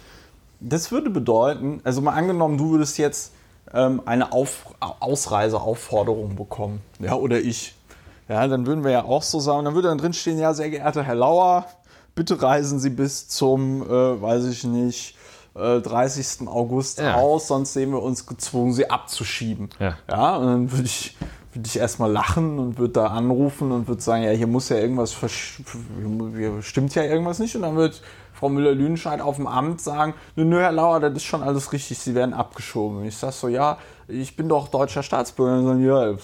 Das 0.59 0.91
würde 0.91 1.09
bedeuten, 1.09 1.79
also 1.83 2.01
mal 2.01 2.13
angenommen, 2.13 2.57
du 2.57 2.71
würdest 2.71 2.97
jetzt 2.97 3.31
ähm, 3.73 4.01
eine 4.05 4.31
Auf 4.31 4.65
Ausreiseaufforderung 4.79 6.35
bekommen. 6.35 6.81
Ja, 6.99 7.15
oder 7.15 7.39
ich. 7.39 7.75
Ja, 8.27 8.47
dann 8.47 8.65
würden 8.65 8.83
wir 8.83 8.91
ja 8.91 9.03
auch 9.03 9.23
so 9.23 9.39
sagen, 9.39 9.65
dann 9.65 9.75
würde 9.75 9.87
dann 9.89 9.99
drinstehen, 9.99 10.39
ja, 10.39 10.53
sehr 10.53 10.69
geehrter 10.69 11.03
Herr 11.03 11.15
Lauer, 11.15 11.65
bitte 12.15 12.41
reisen 12.41 12.79
Sie 12.79 12.89
bis 12.89 13.27
zum, 13.27 13.83
äh, 13.83 14.21
weiß 14.21 14.45
ich 14.45 14.63
nicht, 14.63 15.15
äh, 15.55 15.81
30. 15.81 16.47
August 16.47 16.99
ja. 16.99 17.15
aus, 17.15 17.47
sonst 17.47 17.73
sehen 17.73 17.91
wir 17.91 18.01
uns 18.01 18.25
gezwungen, 18.25 18.73
Sie 18.73 18.89
abzuschieben. 18.89 19.69
Ja, 19.79 19.97
ja 20.09 20.35
und 20.35 20.45
dann 20.45 20.71
würde 20.71 20.85
ich, 20.85 21.17
würde 21.53 21.67
ich 21.67 21.77
erstmal 21.77 22.11
lachen 22.11 22.59
und 22.59 22.77
würde 22.77 22.93
da 22.93 23.07
anrufen 23.07 23.71
und 23.71 23.87
würde 23.87 24.01
sagen, 24.01 24.23
ja, 24.23 24.31
hier 24.31 24.47
muss 24.47 24.69
ja 24.69 24.77
irgendwas, 24.77 25.15
hier 25.17 26.61
stimmt 26.61 26.93
ja 26.95 27.03
irgendwas 27.03 27.39
nicht. 27.39 27.55
Und 27.55 27.61
dann 27.61 27.75
wird 27.75 28.01
Frau 28.33 28.49
Müller-Lüdenscheid 28.49 29.21
auf 29.21 29.37
dem 29.37 29.47
Amt 29.47 29.79
sagen, 29.79 30.13
nö, 30.35 30.43
nö, 30.43 30.59
Herr 30.59 30.73
Lauer, 30.73 30.99
das 30.99 31.13
ist 31.13 31.23
schon 31.23 31.41
alles 31.41 31.71
richtig, 31.71 31.99
Sie 31.99 32.15
werden 32.15 32.33
abgeschoben. 32.33 32.97
Und 32.97 33.05
ich 33.05 33.15
sage 33.15 33.33
so, 33.33 33.47
ja, 33.47 33.77
ich 34.07 34.35
bin 34.35 34.49
doch 34.49 34.67
deutscher 34.67 35.03
Staatsbürger. 35.03 35.57
Und 35.57 35.65
dann 35.65 35.77
sagen, 35.77 35.85
ja, 35.85 36.17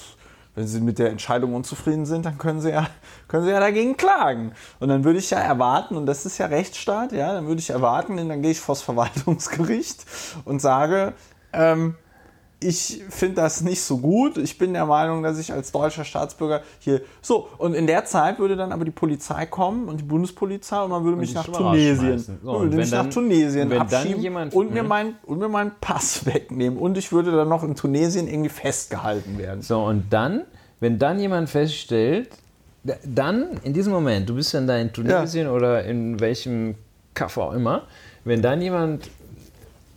wenn 0.55 0.67
Sie 0.67 0.81
mit 0.81 0.99
der 0.99 1.09
Entscheidung 1.09 1.55
unzufrieden 1.55 2.05
sind, 2.05 2.25
dann 2.25 2.37
können 2.37 2.61
Sie 2.61 2.71
ja, 2.71 2.87
können 3.27 3.45
Sie 3.45 3.51
ja 3.51 3.59
dagegen 3.59 3.97
klagen. 3.97 4.53
Und 4.79 4.89
dann 4.89 5.03
würde 5.03 5.19
ich 5.19 5.29
ja 5.29 5.39
erwarten, 5.39 5.95
und 5.95 6.05
das 6.05 6.25
ist 6.25 6.37
ja 6.37 6.47
Rechtsstaat, 6.47 7.11
ja, 7.11 7.33
dann 7.33 7.47
würde 7.47 7.59
ich 7.59 7.69
erwarten, 7.69 8.17
dann 8.17 8.41
gehe 8.41 8.51
ich 8.51 8.59
vors 8.59 8.81
Verwaltungsgericht 8.81 10.05
und 10.45 10.61
sage, 10.61 11.13
ähm, 11.53 11.95
ich 12.63 13.01
finde 13.09 13.37
das 13.37 13.61
nicht 13.61 13.81
so 13.81 13.97
gut. 13.97 14.37
Ich 14.37 14.57
bin 14.57 14.73
der 14.73 14.85
Meinung, 14.85 15.23
dass 15.23 15.39
ich 15.39 15.51
als 15.51 15.71
deutscher 15.71 16.05
Staatsbürger 16.05 16.61
hier. 16.79 17.01
So, 17.21 17.49
und 17.57 17.73
in 17.73 17.87
der 17.87 18.05
Zeit 18.05 18.37
würde 18.37 18.55
dann 18.55 18.71
aber 18.71 18.85
die 18.85 18.91
Polizei 18.91 19.47
kommen 19.47 19.89
und 19.89 19.99
die 19.99 20.03
Bundespolizei 20.03 20.79
und 20.83 20.91
man 20.91 21.03
würde 21.03 21.17
mich 21.17 21.33
nach 21.33 21.47
Tunesien, 21.47 22.19
so, 22.19 22.59
würde 22.59 22.75
mich 22.75 22.91
dann, 22.91 23.07
nach 23.07 23.13
Tunesien 23.13 23.73
abschieben 23.73 24.21
jemand, 24.21 24.53
und, 24.53 24.71
mir 24.71 24.83
mein, 24.83 25.15
und 25.25 25.39
mir 25.39 25.49
meinen 25.49 25.71
Pass 25.81 26.25
wegnehmen. 26.27 26.77
Und 26.77 26.99
ich 26.99 27.11
würde 27.11 27.31
dann 27.31 27.49
noch 27.49 27.63
in 27.63 27.75
Tunesien 27.75 28.27
irgendwie 28.27 28.49
festgehalten 28.49 29.39
werden. 29.39 29.63
So, 29.63 29.81
und 29.83 30.05
dann, 30.11 30.43
wenn 30.79 30.99
dann 30.99 31.19
jemand 31.19 31.49
feststellt, 31.49 32.29
dann 33.03 33.59
in 33.63 33.73
diesem 33.73 33.91
Moment, 33.91 34.29
du 34.29 34.35
bist 34.35 34.53
dann 34.53 34.67
da 34.67 34.77
in 34.77 34.93
Tunesien 34.93 35.47
ja. 35.47 35.51
oder 35.51 35.83
in 35.83 36.19
welchem 36.19 36.75
Kaff 37.15 37.37
auch 37.37 37.53
immer, 37.53 37.83
wenn 38.23 38.43
dann 38.43 38.61
jemand 38.61 39.09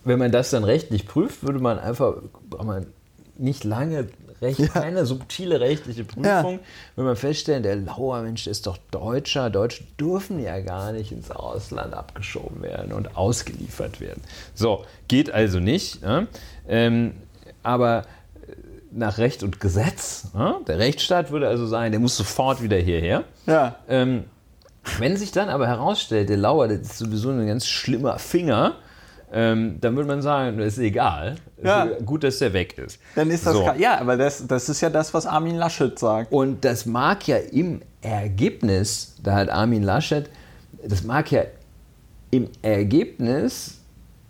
wenn 0.04 0.18
man 0.18 0.32
das 0.32 0.50
dann 0.50 0.64
rechtlich 0.64 1.06
prüft, 1.06 1.42
würde 1.42 1.58
man 1.58 1.78
einfach, 1.78 2.14
braucht 2.48 2.64
man 2.64 2.86
nicht 3.36 3.64
lange 3.64 4.08
recht, 4.40 4.58
ja. 4.58 4.68
keine 4.68 5.06
subtile 5.06 5.60
rechtliche 5.60 6.04
Prüfung, 6.04 6.24
ja. 6.54 6.58
wenn 6.96 7.04
man 7.04 7.16
feststellen, 7.16 7.62
der 7.62 7.76
Lauer 7.76 8.22
Mensch 8.22 8.46
ist 8.46 8.66
doch 8.66 8.78
Deutscher, 8.90 9.50
Deutsche 9.50 9.84
dürfen 9.98 10.40
ja 10.40 10.60
gar 10.60 10.92
nicht 10.92 11.12
ins 11.12 11.30
Ausland 11.30 11.94
abgeschoben 11.94 12.62
werden 12.62 12.92
und 12.92 13.16
ausgeliefert 13.16 14.00
werden. 14.00 14.22
So, 14.54 14.84
geht 15.08 15.30
also 15.30 15.58
nicht. 15.60 16.02
Ne? 16.02 16.26
Ähm, 16.68 17.14
aber 17.62 18.04
nach 18.92 19.18
Recht 19.18 19.42
und 19.42 19.60
Gesetz, 19.60 20.28
ne? 20.34 20.56
der 20.68 20.78
Rechtsstaat 20.78 21.30
würde 21.30 21.48
also 21.48 21.66
sagen, 21.66 21.90
der 21.90 22.00
muss 22.00 22.16
sofort 22.16 22.62
wieder 22.62 22.76
hierher. 22.76 23.24
Ja. 23.46 23.76
Ähm, 23.88 24.24
wenn 24.98 25.16
sich 25.16 25.32
dann 25.32 25.48
aber 25.48 25.66
herausstellt, 25.66 26.28
der 26.28 26.36
Lauer, 26.36 26.68
das 26.68 26.80
ist 26.80 26.98
sowieso 26.98 27.30
ein 27.30 27.46
ganz 27.46 27.66
schlimmer 27.66 28.18
Finger, 28.18 28.76
ähm, 29.36 29.78
dann 29.80 29.96
würde 29.96 30.06
man 30.06 30.22
sagen, 30.22 30.58
das 30.58 30.74
ist 30.74 30.78
egal. 30.78 31.34
Ja. 31.60 31.84
Ist 31.84 32.06
gut, 32.06 32.22
dass 32.22 32.38
der 32.38 32.52
weg 32.52 32.78
ist. 32.78 33.00
Dann 33.16 33.30
ist 33.30 33.44
das 33.44 33.54
so. 33.54 33.68
ja, 33.76 33.98
aber 34.00 34.16
das, 34.16 34.46
das 34.46 34.68
ist 34.68 34.80
ja 34.80 34.90
das, 34.90 35.12
was 35.12 35.26
Armin 35.26 35.56
Laschet 35.56 35.98
sagt. 35.98 36.32
Und 36.32 36.64
das 36.64 36.86
mag 36.86 37.26
ja 37.26 37.38
im 37.38 37.82
Ergebnis, 38.00 39.16
da 39.24 39.34
hat 39.34 39.50
Armin 39.50 39.82
Laschet, 39.82 40.30
das 40.86 41.02
mag 41.02 41.32
ja 41.32 41.42
im 42.30 42.48
Ergebnis, 42.62 43.80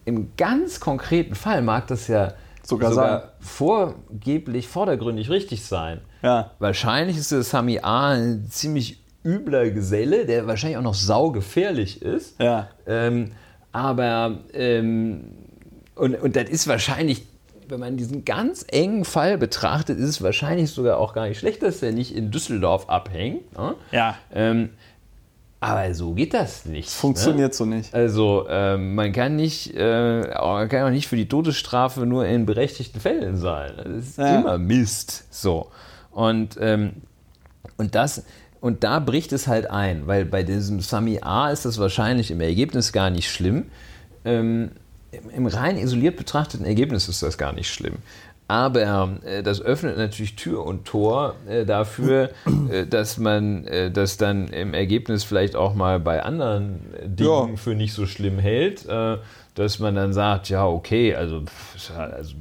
im 0.06 0.30
ganz 0.38 0.80
konkreten 0.80 1.34
Fall 1.34 1.60
mag 1.60 1.86
das 1.88 2.08
ja 2.08 2.32
sogar, 2.62 2.90
sogar 2.90 3.32
vorgeblich, 3.40 4.68
vordergründig 4.68 5.28
richtig 5.28 5.66
sein. 5.66 6.00
Ja. 6.22 6.52
Wahrscheinlich 6.58 7.18
ist 7.18 7.30
der 7.30 7.42
Sami 7.42 7.80
A 7.82 8.12
ein 8.12 8.46
ziemlich 8.48 9.04
übler 9.22 9.68
Geselle, 9.70 10.24
der 10.24 10.46
wahrscheinlich 10.46 10.78
auch 10.78 10.82
noch 10.82 10.94
saugefährlich 10.94 12.00
ist. 12.00 12.40
Ja. 12.40 12.68
Ähm, 12.86 13.32
aber, 13.74 14.38
ähm, 14.52 15.32
und, 15.96 16.14
und 16.14 16.36
das 16.36 16.48
ist 16.48 16.68
wahrscheinlich, 16.68 17.26
wenn 17.66 17.80
man 17.80 17.96
diesen 17.96 18.24
ganz 18.24 18.64
engen 18.68 19.04
Fall 19.04 19.36
betrachtet, 19.36 19.98
ist 19.98 20.08
es 20.08 20.22
wahrscheinlich 20.22 20.70
sogar 20.70 20.98
auch 20.98 21.12
gar 21.12 21.26
nicht 21.26 21.40
schlecht, 21.40 21.60
dass 21.64 21.82
er 21.82 21.90
nicht 21.90 22.14
in 22.14 22.30
Düsseldorf 22.30 22.88
abhängt. 22.88 23.52
Ne? 23.58 23.74
Ja. 23.90 24.16
Ähm, 24.32 24.70
aber 25.58 25.92
so 25.92 26.14
geht 26.14 26.34
das 26.34 26.66
nicht. 26.66 26.86
Das 26.86 26.94
funktioniert 26.94 27.50
ne? 27.50 27.54
so 27.56 27.64
nicht. 27.64 27.92
Also 27.92 28.46
ähm, 28.48 28.94
man 28.94 29.12
kann 29.12 29.34
nicht, 29.34 29.74
äh, 29.74 30.20
man 30.20 30.68
kann 30.68 30.86
auch 30.86 30.90
nicht 30.90 31.08
für 31.08 31.16
die 31.16 31.26
Todesstrafe 31.26 32.06
nur 32.06 32.26
in 32.26 32.46
berechtigten 32.46 33.00
Fällen 33.00 33.36
sein. 33.38 33.72
Das 33.76 33.86
ist 33.86 34.18
ja. 34.18 34.38
immer 34.38 34.56
Mist. 34.56 35.24
So. 35.30 35.66
Und, 36.12 36.56
ähm, 36.60 36.92
und 37.76 37.96
das, 37.96 38.22
und 38.64 38.82
da 38.82 38.98
bricht 38.98 39.34
es 39.34 39.46
halt 39.46 39.70
ein, 39.70 40.06
weil 40.06 40.24
bei 40.24 40.42
diesem 40.42 40.80
Sami 40.80 41.18
A 41.20 41.50
ist 41.50 41.66
das 41.66 41.78
wahrscheinlich 41.78 42.30
im 42.30 42.40
Ergebnis 42.40 42.94
gar 42.94 43.10
nicht 43.10 43.30
schlimm. 43.30 43.66
Ähm, 44.24 44.70
Im 45.36 45.44
rein 45.44 45.76
isoliert 45.76 46.16
betrachteten 46.16 46.64
Ergebnis 46.64 47.06
ist 47.10 47.22
das 47.22 47.36
gar 47.36 47.52
nicht 47.52 47.70
schlimm. 47.70 47.96
Aber 48.48 49.18
äh, 49.22 49.42
das 49.42 49.60
öffnet 49.60 49.98
natürlich 49.98 50.36
Tür 50.36 50.64
und 50.64 50.86
Tor 50.86 51.34
äh, 51.46 51.66
dafür, 51.66 52.30
äh, 52.70 52.86
dass 52.86 53.18
man 53.18 53.66
äh, 53.66 53.90
das 53.90 54.16
dann 54.16 54.48
im 54.48 54.72
Ergebnis 54.72 55.24
vielleicht 55.24 55.56
auch 55.56 55.74
mal 55.74 56.00
bei 56.00 56.22
anderen 56.22 56.80
Dingen 57.04 57.50
ja. 57.50 57.56
für 57.56 57.74
nicht 57.74 57.92
so 57.92 58.06
schlimm 58.06 58.38
hält, 58.38 58.88
äh, 58.88 59.18
dass 59.56 59.78
man 59.78 59.94
dann 59.94 60.14
sagt, 60.14 60.48
ja, 60.48 60.66
okay, 60.66 61.14
also, 61.14 61.42
also 61.94 62.34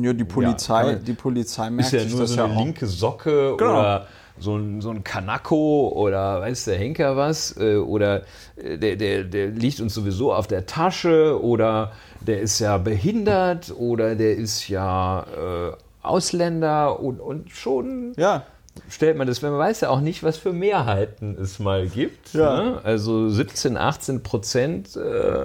ja, 0.00 0.12
die 0.12 0.22
Polizei, 0.22 0.92
ja, 0.92 0.94
die 0.94 1.14
Polizei 1.14 1.68
merkt 1.68 1.92
ist 1.92 2.04
ja 2.04 2.16
nur 2.16 2.28
so 2.28 2.44
eine 2.44 2.54
ja 2.54 2.60
linke 2.60 2.86
Socke 2.86 3.56
genau. 3.58 3.72
oder 3.72 4.06
so 4.40 4.56
ein, 4.56 4.80
so 4.80 4.90
ein 4.90 5.04
Kanako 5.04 5.92
oder 5.94 6.40
weiß 6.40 6.64
der 6.64 6.76
Henker 6.76 7.16
was 7.16 7.56
äh, 7.58 7.76
oder 7.76 8.22
der, 8.56 8.96
der, 8.96 9.24
der 9.24 9.48
liegt 9.48 9.80
uns 9.80 9.94
sowieso 9.94 10.32
auf 10.32 10.46
der 10.46 10.66
Tasche 10.66 11.40
oder 11.42 11.92
der 12.20 12.40
ist 12.40 12.58
ja 12.58 12.78
behindert 12.78 13.72
oder 13.76 14.14
der 14.14 14.36
ist 14.36 14.68
ja 14.68 15.22
äh, 15.22 15.72
Ausländer 16.02 17.00
und, 17.00 17.20
und 17.20 17.50
schon 17.50 18.14
ja. 18.16 18.44
stellt 18.88 19.16
man 19.16 19.26
das, 19.26 19.42
man 19.42 19.56
weiß 19.56 19.82
ja 19.82 19.90
auch 19.90 20.00
nicht, 20.00 20.22
was 20.22 20.38
für 20.38 20.52
Mehrheiten 20.52 21.36
es 21.40 21.58
mal 21.58 21.86
gibt. 21.86 22.32
Ja. 22.32 22.62
Ne? 22.62 22.80
Also 22.82 23.28
17, 23.28 23.76
18 23.76 24.22
Prozent 24.22 24.96
äh, 24.96 25.00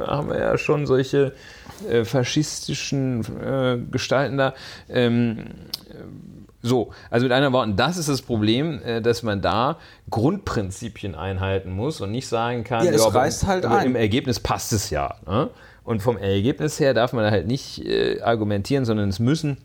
haben 0.08 0.30
wir 0.30 0.40
ja 0.40 0.58
schon 0.58 0.86
solche 0.86 1.34
äh, 1.90 2.06
faschistischen 2.06 3.22
äh, 3.42 3.78
Gestalten 3.92 4.38
da. 4.38 4.54
Ähm, 4.90 5.46
so, 6.62 6.92
also 7.12 7.26
mit 7.26 7.32
anderen 7.32 7.54
Worten, 7.54 7.76
das 7.76 7.98
ist 7.98 8.10
das 8.10 8.24
Problem, 8.24 8.82
äh, 8.84 9.02
dass 9.02 9.22
man 9.22 9.42
da 9.42 9.78
Grundprinzipien 10.10 11.14
einhalten 11.14 11.72
muss 11.72 12.02
und 12.02 12.12
nicht 12.12 12.28
sagen 12.28 12.64
kann, 12.64 12.86
ja, 12.86 12.92
es 12.92 13.04
ja, 13.04 13.10
reißt 13.10 13.46
halt 13.46 13.66
ein. 13.66 13.88
im 13.88 13.96
Ergebnis 13.96 14.40
passt 14.40 14.74
es 14.74 14.90
ja. 14.90 15.16
Ne? 15.28 15.50
Und 15.84 16.02
vom 16.02 16.18
Ergebnis 16.18 16.80
her 16.80 16.96
darf 16.96 17.14
man 17.14 17.30
halt 17.30 17.46
nicht 17.46 17.86
äh, 17.86 18.20
argumentieren, 18.22 18.86
sondern 18.86 19.10
es 19.10 19.20
müssen 19.20 19.58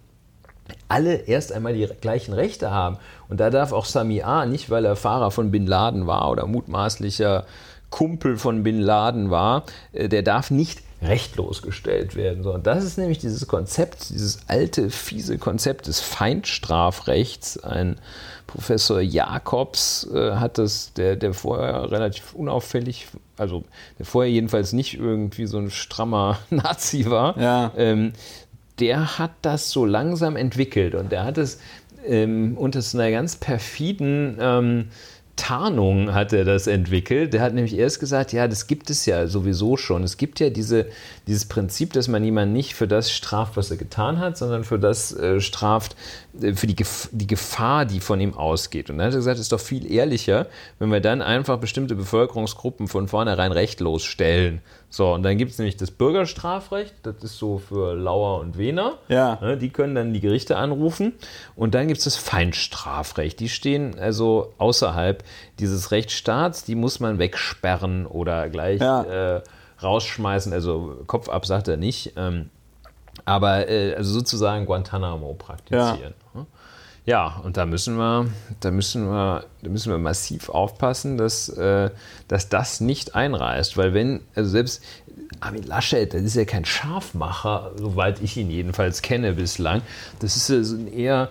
alle 0.89 1.15
erst 1.15 1.53
einmal 1.53 1.73
die 1.73 1.89
gleichen 2.01 2.35
Rechte 2.35 2.71
haben. 2.71 2.99
Und 3.29 3.41
da 3.41 3.51
darf 3.51 3.73
auch 3.73 3.87
Sami 3.87 4.23
A. 4.23 4.45
nicht, 4.45 4.71
weil 4.71 4.85
er 4.85 4.97
Fahrer 4.97 5.31
von 5.31 5.51
Bin 5.51 5.67
Laden 5.67 6.07
war 6.07 6.31
oder 6.31 6.47
mutmaßlicher 6.47 7.47
Kumpel 7.89 8.37
von 8.37 8.63
Bin 8.63 8.81
Laden 8.81 9.31
war, 9.31 9.65
äh, 9.93 10.09
der 10.09 10.23
darf 10.23 10.51
nicht 10.51 10.83
rechtlos 11.03 11.63
gestellt 11.63 12.15
werden. 12.15 12.43
So, 12.43 12.53
und 12.53 12.67
das 12.67 12.85
ist 12.85 12.99
nämlich 12.99 13.19
dieses 13.19 13.47
Konzept, 13.47 14.11
dieses 14.11 14.41
alte, 14.49 14.91
fiese 14.91 15.39
Konzept 15.39 15.87
des 15.87 16.01
Feindstrafrechts. 16.01 17.59
Ein 17.65 17.97
Professor 18.47 19.01
Jakobs 19.01 20.09
äh, 20.13 20.33
hat 20.33 20.59
das, 20.59 20.93
der, 20.95 21.17
der 21.17 21.33
vorher 21.33 21.91
relativ 21.91 22.35
unauffällig, 22.35 23.07
also 23.39 23.65
der 23.99 24.07
vorher 24.07 24.31
jedenfalls 24.31 24.73
nicht 24.73 24.95
irgendwie 24.95 25.47
so 25.47 25.59
ein 25.59 25.71
strammer 25.71 26.39
Nazi 26.51 27.07
war, 27.07 27.39
ja. 27.39 27.73
ähm, 27.77 28.13
der 28.79 29.19
hat 29.19 29.33
das 29.43 29.71
so 29.71 29.85
langsam 29.85 30.37
entwickelt 30.37 30.95
und 30.95 31.13
der 31.13 31.25
hat 31.25 31.39
es 31.39 31.61
ähm, 32.05 32.57
unter 32.57 32.83
so 32.83 32.99
einer 32.99 33.11
ganz 33.11 33.37
perfiden 33.37 34.39
ähm, 34.41 34.89
Tarnung 35.37 36.13
hat 36.13 36.33
er 36.33 36.45
das 36.45 36.67
entwickelt. 36.67 37.33
Der 37.33 37.41
hat 37.41 37.55
nämlich 37.55 37.77
erst 37.77 38.01
gesagt, 38.01 38.33
ja, 38.33 38.47
das 38.47 38.67
gibt 38.67 38.91
es 38.91 39.07
ja 39.07 39.27
sowieso 39.27 39.77
schon. 39.77 40.03
Es 40.03 40.17
gibt 40.17 40.39
ja 40.41 40.51
diese, 40.51 40.87
dieses 41.27 41.47
Prinzip, 41.47 41.93
dass 41.93 42.09
man 42.09 42.23
jemanden 42.23 42.53
nicht 42.53 42.75
für 42.75 42.87
das 42.87 43.11
straft, 43.11 43.57
was 43.57 43.71
er 43.71 43.77
getan 43.77 44.19
hat, 44.19 44.37
sondern 44.37 44.65
für 44.65 44.79
das 44.79 45.13
äh, 45.13 45.41
straft, 45.41 45.97
für 46.55 46.67
die, 46.67 46.77
die 47.13 47.27
Gefahr, 47.27 47.85
die 47.85 48.01
von 48.01 48.21
ihm 48.21 48.35
ausgeht. 48.35 48.89
Und 48.89 48.99
dann 48.99 49.09
hat 49.09 49.15
er 49.15 49.19
gesagt, 49.19 49.37
es 49.37 49.43
ist 49.43 49.53
doch 49.53 49.61
viel 49.61 49.91
ehrlicher, 49.91 50.47
wenn 50.79 50.91
wir 50.91 51.01
dann 51.01 51.23
einfach 51.23 51.59
bestimmte 51.59 51.97
Bevölkerungsgruppen 51.97 52.89
von 52.89 53.09
vornherein 53.09 53.53
rechtlos 53.53 54.05
stellen. 54.05 54.63
So, 54.89 55.13
und 55.13 55.23
dann 55.23 55.39
gibt 55.39 55.53
es 55.53 55.59
nämlich 55.59 55.77
das 55.77 55.91
Bürgerstrafrecht, 55.91 56.95
das 57.03 57.17
ist 57.23 57.39
so 57.39 57.59
für 57.59 57.95
Lauer 57.95 58.41
und 58.41 58.59
Wehner. 58.59 58.99
Ja. 59.09 59.39
Ne, 59.41 59.57
die 59.57 59.71
können 59.71 59.95
dann 59.95 60.13
die 60.13 60.21
Gerichte 60.21 60.57
anrufen. 60.57 61.15
Und 61.57 61.75
dann 61.75 61.89
gibt 61.89 61.99
es 61.99 62.05
das 62.05 62.17
Feinstrafrecht. 62.17 63.41
Die 63.41 63.49
stehen 63.49 63.99
also 63.99 64.53
außerhalb 64.59 65.25
dieses 65.59 65.91
Rechtsstaats, 65.91 66.65
die 66.65 66.75
muss 66.75 67.01
man 67.01 67.19
wegsperren 67.19 68.07
oder 68.07 68.49
gleich 68.49 68.81
ja. 68.81 69.37
äh, 69.37 69.43
rausschmeißen. 69.83 70.53
Also 70.53 71.03
Kopf 71.07 71.29
ab 71.29 71.47
sagt 71.47 71.69
er 71.69 71.77
nicht. 71.77 72.13
Ähm, 72.17 72.51
aber 73.25 73.69
äh, 73.69 73.95
also 73.95 74.13
sozusagen 74.13 74.67
Guantanamo 74.67 75.35
praktizieren. 75.35 76.15
Ja. 76.19 76.20
Ja, 77.07 77.41
und 77.45 77.57
da 77.57 77.67
müssen 77.67 77.97
wir, 77.97 78.27
da 78.61 78.71
müssen 78.71 79.07
wir, 79.07 79.45
da 79.63 79.69
müssen 79.69 79.91
wir 79.91 79.99
massiv 79.99 80.49
aufpassen, 80.49 81.17
dass, 81.17 81.49
äh, 81.49 81.91
dass 82.29 82.49
das 82.49 82.81
nicht 82.81 83.15
einreißt. 83.15 83.77
Weil 83.77 83.95
wenn, 83.95 84.21
also 84.35 84.51
selbst 84.51 84.83
Armin 85.41 85.63
Laschet, 85.63 86.13
das 86.13 86.23
ist 86.23 86.37
ja 86.37 86.45
kein 86.45 86.65
Scharfmacher, 86.65 87.73
soweit 87.77 88.21
ich 88.23 88.37
ihn 88.37 88.51
jedenfalls 88.51 89.03
kenne 89.03 89.33
bislang. 89.33 89.83
Das 90.21 90.37
ist 90.37 90.49
ja 90.49 90.63
so 90.63 90.77
ein 90.77 90.93
eher 90.93 91.31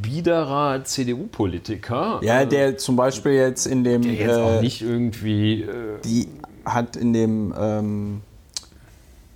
biederer 0.00 0.84
CDU-Politiker. 0.84 2.20
Ja, 2.22 2.44
der 2.44 2.78
zum 2.78 2.96
Beispiel 2.96 3.32
jetzt 3.32 3.66
in 3.66 3.84
dem. 3.84 4.02
Der 4.02 4.12
jetzt 4.12 4.38
auch 4.38 4.58
äh, 4.58 4.60
nicht 4.60 4.82
irgendwie. 4.82 5.62
Äh, 5.62 6.00
die 6.04 6.28
hat 6.64 6.96
in 6.96 7.12
dem. 7.12 7.54
Ähm, 7.58 8.20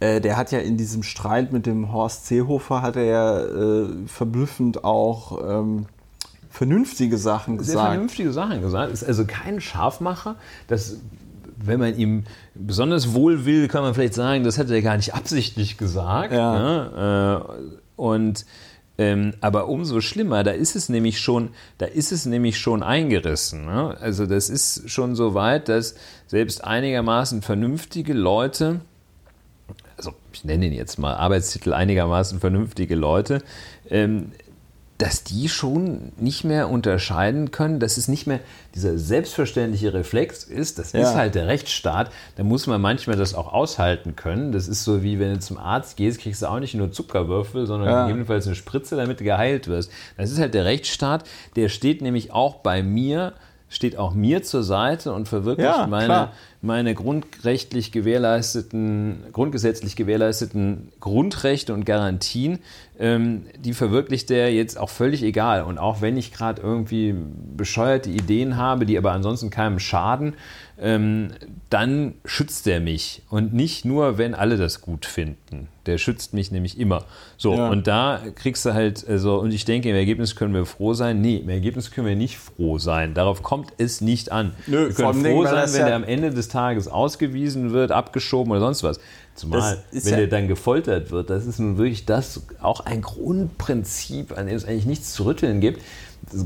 äh, 0.00 0.20
der 0.20 0.36
hat 0.36 0.52
ja 0.52 0.58
in 0.58 0.76
diesem 0.76 1.02
Streit 1.02 1.52
mit 1.52 1.66
dem 1.66 1.92
Horst 1.92 2.26
Seehofer 2.26 2.82
hat 2.82 2.96
er 2.96 3.04
ja 3.04 3.40
äh, 3.40 3.88
verblüffend 4.06 4.84
auch 4.84 5.60
ähm, 5.60 5.86
vernünftige 6.50 7.18
Sachen 7.18 7.58
gesagt. 7.58 7.78
Sehr 7.78 7.86
vernünftige 7.86 8.32
Sachen 8.32 8.62
gesagt. 8.62 8.92
Ist 8.92 9.04
also 9.04 9.24
kein 9.26 9.60
Scharfmacher. 9.60 10.36
Das, 10.66 10.96
wenn 11.56 11.80
man 11.80 11.96
ihm 11.96 12.24
besonders 12.54 13.12
wohl 13.12 13.44
will, 13.44 13.68
kann 13.68 13.82
man 13.82 13.94
vielleicht 13.94 14.14
sagen, 14.14 14.44
das 14.44 14.58
hat 14.58 14.70
er 14.70 14.82
gar 14.82 14.96
nicht 14.96 15.14
absichtlich 15.14 15.78
gesagt. 15.78 16.32
Ja. 16.32 16.58
Ne? 16.58 17.42
Äh, 17.44 18.00
und 18.00 18.44
ähm, 19.00 19.34
aber 19.40 19.68
umso 19.68 20.00
schlimmer, 20.00 20.42
da 20.42 20.50
ist 20.50 20.74
es 20.74 20.88
nämlich 20.88 21.20
schon, 21.20 21.50
da 21.78 21.86
ist 21.86 22.10
es 22.10 22.26
nämlich 22.26 22.58
schon 22.58 22.82
eingerissen. 22.82 23.64
Ne? 23.64 23.96
Also 24.00 24.26
das 24.26 24.50
ist 24.50 24.90
schon 24.90 25.14
so 25.14 25.34
weit, 25.34 25.68
dass 25.68 25.94
selbst 26.26 26.64
einigermaßen 26.64 27.42
vernünftige 27.42 28.12
Leute 28.12 28.80
also 29.98 30.14
ich 30.32 30.44
nenne 30.44 30.66
ihn 30.66 30.72
jetzt 30.72 30.98
mal 30.98 31.14
Arbeitstitel 31.14 31.74
einigermaßen 31.74 32.40
vernünftige 32.40 32.94
Leute, 32.94 33.42
ähm, 33.90 34.32
dass 34.96 35.22
die 35.22 35.48
schon 35.48 36.12
nicht 36.16 36.42
mehr 36.42 36.68
unterscheiden 36.68 37.52
können, 37.52 37.78
dass 37.78 37.96
es 37.98 38.08
nicht 38.08 38.26
mehr 38.26 38.40
dieser 38.74 38.98
selbstverständliche 38.98 39.94
Reflex 39.94 40.42
ist, 40.42 40.80
das 40.80 40.92
ja. 40.92 41.00
ist 41.00 41.14
halt 41.14 41.36
der 41.36 41.46
Rechtsstaat, 41.46 42.10
da 42.36 42.42
muss 42.42 42.66
man 42.66 42.80
manchmal 42.80 43.16
das 43.16 43.32
auch 43.32 43.52
aushalten 43.52 44.16
können. 44.16 44.50
Das 44.50 44.66
ist 44.66 44.82
so 44.82 45.04
wie 45.04 45.20
wenn 45.20 45.34
du 45.34 45.38
zum 45.38 45.56
Arzt 45.56 45.96
gehst, 45.96 46.20
kriegst 46.20 46.42
du 46.42 46.46
auch 46.46 46.58
nicht 46.58 46.74
nur 46.74 46.90
Zuckerwürfel, 46.90 47.66
sondern 47.66 47.88
ja. 47.88 48.02
gegebenenfalls 48.02 48.46
eine 48.46 48.56
Spritze, 48.56 48.96
damit 48.96 49.20
du 49.20 49.24
geheilt 49.24 49.68
wirst. 49.68 49.92
Das 50.16 50.32
ist 50.32 50.40
halt 50.40 50.54
der 50.54 50.64
Rechtsstaat, 50.64 51.24
der 51.54 51.68
steht 51.68 52.02
nämlich 52.02 52.32
auch 52.32 52.56
bei 52.56 52.82
mir 52.82 53.34
steht 53.68 53.96
auch 53.98 54.14
mir 54.14 54.42
zur 54.42 54.62
Seite 54.62 55.12
und 55.12 55.28
verwirklicht 55.28 55.68
ja, 55.68 55.86
meine, 55.86 56.30
meine 56.60 56.94
grundrechtlich 56.94 57.92
gewährleisteten, 57.92 59.24
grundgesetzlich 59.32 59.94
gewährleisteten 59.94 60.88
Grundrechte 60.98 61.72
und 61.72 61.86
Garantien, 61.86 62.58
ähm, 62.98 63.44
die 63.58 63.74
verwirklicht 63.74 64.28
der 64.28 64.52
jetzt 64.52 64.76
auch 64.76 64.90
völlig 64.90 65.22
egal. 65.22 65.62
Und 65.62 65.78
auch 65.78 66.00
wenn 66.00 66.16
ich 66.16 66.32
gerade 66.32 66.60
irgendwie 66.60 67.14
bescheuerte 67.56 68.10
Ideen 68.10 68.56
habe, 68.56 68.86
die 68.86 68.98
aber 68.98 69.12
ansonsten 69.12 69.50
keinem 69.50 69.78
schaden, 69.78 70.34
ähm, 70.80 71.30
dann 71.70 72.14
schützt 72.24 72.66
er 72.66 72.80
mich. 72.80 73.22
Und 73.30 73.52
nicht 73.52 73.84
nur, 73.84 74.18
wenn 74.18 74.34
alle 74.34 74.56
das 74.56 74.80
gut 74.80 75.06
finden. 75.06 75.68
Der 75.86 75.98
schützt 75.98 76.34
mich 76.34 76.50
nämlich 76.50 76.78
immer. 76.78 77.04
So, 77.36 77.54
ja. 77.54 77.68
und 77.68 77.86
da 77.86 78.20
kriegst 78.34 78.64
du 78.64 78.74
halt, 78.74 79.06
also, 79.08 79.38
und 79.38 79.52
ich 79.52 79.64
denke, 79.64 79.88
im 79.88 79.96
Ergebnis 79.96 80.36
können 80.36 80.54
wir 80.54 80.66
froh 80.66 80.94
sein. 80.94 81.20
Nee, 81.20 81.38
im 81.38 81.48
Ergebnis 81.48 81.90
können 81.90 82.06
wir 82.06 82.16
nicht 82.16 82.38
froh 82.38 82.78
sein. 82.78 83.14
Darauf 83.14 83.42
kommt 83.42 83.72
es 83.78 84.00
nicht 84.00 84.30
an. 84.30 84.52
Nö, 84.66 84.88
wir 84.88 84.94
können 84.94 85.24
froh 85.24 85.44
sein, 85.44 85.72
wenn 85.72 85.80
ja 85.80 85.86
der 85.86 85.96
am 85.96 86.04
Ende 86.04 86.30
des 86.30 86.48
Tages 86.48 86.88
ausgewiesen 86.88 87.72
wird, 87.72 87.90
abgeschoben 87.90 88.50
oder 88.50 88.60
sonst 88.60 88.82
was. 88.82 89.00
Zumal, 89.34 89.84
wenn 89.92 90.02
ja 90.02 90.16
der 90.16 90.26
dann 90.26 90.48
gefoltert 90.48 91.12
wird, 91.12 91.30
das 91.30 91.46
ist 91.46 91.60
nun 91.60 91.78
wirklich 91.78 92.04
das 92.04 92.42
auch 92.60 92.80
ein 92.80 93.02
Grundprinzip, 93.02 94.36
an 94.36 94.46
dem 94.46 94.56
es 94.56 94.64
eigentlich 94.64 94.86
nichts 94.86 95.12
zu 95.12 95.26
rütteln 95.26 95.60
gibt 95.60 95.80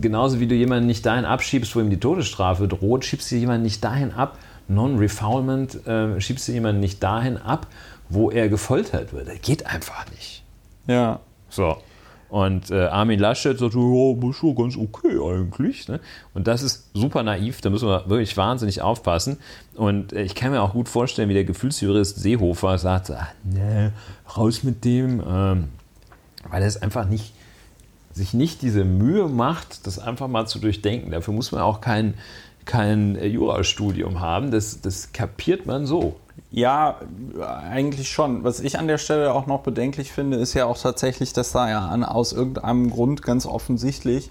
genauso 0.01 0.41
wie 0.41 0.47
du 0.47 0.55
jemanden 0.55 0.87
nicht 0.87 1.05
dahin 1.07 1.25
abschiebst, 1.25 1.75
wo 1.75 1.81
ihm 1.81 1.91
die 1.91 2.01
Todesstrafe 2.01 2.69
droht, 2.69 3.05
schiebst 3.05 3.31
du 3.31 3.37
jemanden 3.37 3.63
nicht 3.63 3.83
dahin 3.83 4.13
ab, 4.13 4.39
Non-Refoulement, 4.69 5.87
äh, 5.87 6.21
schiebst 6.21 6.49
du 6.49 6.53
jemanden 6.53 6.81
nicht 6.81 7.03
dahin 7.03 7.37
ab, 7.37 7.67
wo 8.09 8.31
er 8.31 8.49
gefoltert 8.49 9.13
wird. 9.13 9.29
Das 9.29 9.41
geht 9.41 9.67
einfach 9.67 10.11
nicht. 10.11 10.43
Ja. 10.87 11.21
So. 11.49 11.77
Und 12.29 12.71
äh, 12.71 12.87
Armin 12.87 13.19
Laschet 13.19 13.59
sagt, 13.59 13.75
ja, 13.75 14.31
ist 14.31 14.37
schon 14.37 14.55
ganz 14.55 14.75
okay 14.75 15.19
eigentlich. 15.23 15.87
Ne? 15.89 16.01
Und 16.33 16.47
das 16.47 16.63
ist 16.63 16.89
super 16.95 17.23
naiv, 17.23 17.61
da 17.61 17.69
müssen 17.69 17.87
wir 17.89 18.09
wirklich 18.09 18.35
wahnsinnig 18.39 18.81
aufpassen. 18.81 19.37
Und 19.75 20.15
äh, 20.15 20.23
ich 20.23 20.35
kann 20.35 20.51
mir 20.51 20.63
auch 20.63 20.73
gut 20.73 20.89
vorstellen, 20.89 21.29
wie 21.29 21.35
der 21.35 21.45
Gefühlsjurist 21.45 22.19
Seehofer 22.19 22.79
sagt, 22.79 23.11
ach, 23.11 23.29
nee, 23.45 23.91
raus 24.35 24.63
mit 24.63 24.83
dem, 24.87 25.21
ähm, 25.21 25.69
weil 26.49 26.63
er 26.63 26.69
es 26.69 26.81
einfach 26.81 27.07
nicht 27.07 27.35
sich 28.13 28.35
nicht 28.35 28.63
diese 28.63 28.85
Mühe 28.85 29.29
macht, 29.29 29.87
das 29.87 29.99
einfach 29.99 30.29
mal 30.29 30.47
zu 30.47 30.59
durchdenken. 30.59 31.11
Dafür 31.11 31.35
muss 31.35 31.53
man 31.53 31.63
auch 31.63 31.81
kein, 31.81 32.15
kein 32.65 33.17
Jurastudium 33.23 34.21
haben. 34.21 34.51
Das, 34.51 34.81
das 34.81 35.13
kapiert 35.13 35.67
man 35.67 35.87
so. 35.87 36.17
Ja, 36.51 36.97
eigentlich 37.71 38.11
schon. 38.11 38.45
Was 38.45 38.61
ich 38.61 38.79
an 38.79 38.87
der 38.87 38.99
Stelle 38.99 39.33
auch 39.33 39.47
noch 39.47 39.61
bedenklich 39.61 40.13
finde, 40.13 40.37
ist 40.37 40.55
ja 40.55 40.67
auch 40.67 40.79
tatsächlich, 40.79 41.33
dass 41.33 41.53
da 41.53 41.69
ja 41.71 41.87
an, 41.87 42.05
aus 42.05 42.33
irgendeinem 42.33 42.91
Grund 42.91 43.23
ganz 43.23 43.47
offensichtlich 43.47 44.31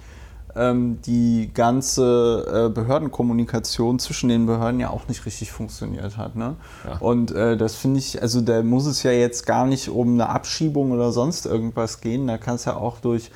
ähm, 0.56 1.00
die 1.06 1.50
ganze 1.54 2.68
äh, 2.68 2.70
Behördenkommunikation 2.70 4.00
zwischen 4.00 4.30
den 4.30 4.46
Behörden 4.46 4.80
ja 4.80 4.90
auch 4.90 5.08
nicht 5.08 5.26
richtig 5.26 5.52
funktioniert 5.52 6.18
hat. 6.18 6.36
Ne? 6.36 6.56
Ja. 6.86 6.98
Und 7.00 7.32
äh, 7.32 7.58
das 7.58 7.76
finde 7.76 8.00
ich, 8.00 8.22
also 8.22 8.42
da 8.42 8.62
muss 8.62 8.86
es 8.86 9.04
ja 9.04 9.12
jetzt 9.12 9.46
gar 9.46 9.66
nicht 9.66 9.90
um 9.90 10.14
eine 10.14 10.30
Abschiebung 10.30 10.92
oder 10.92 11.12
sonst 11.12 11.46
irgendwas 11.46 12.02
gehen. 12.02 12.28
Da 12.28 12.38
kann 12.38 12.56
es 12.56 12.66
ja 12.66 12.76
auch 12.76 13.00
durch 13.00 13.32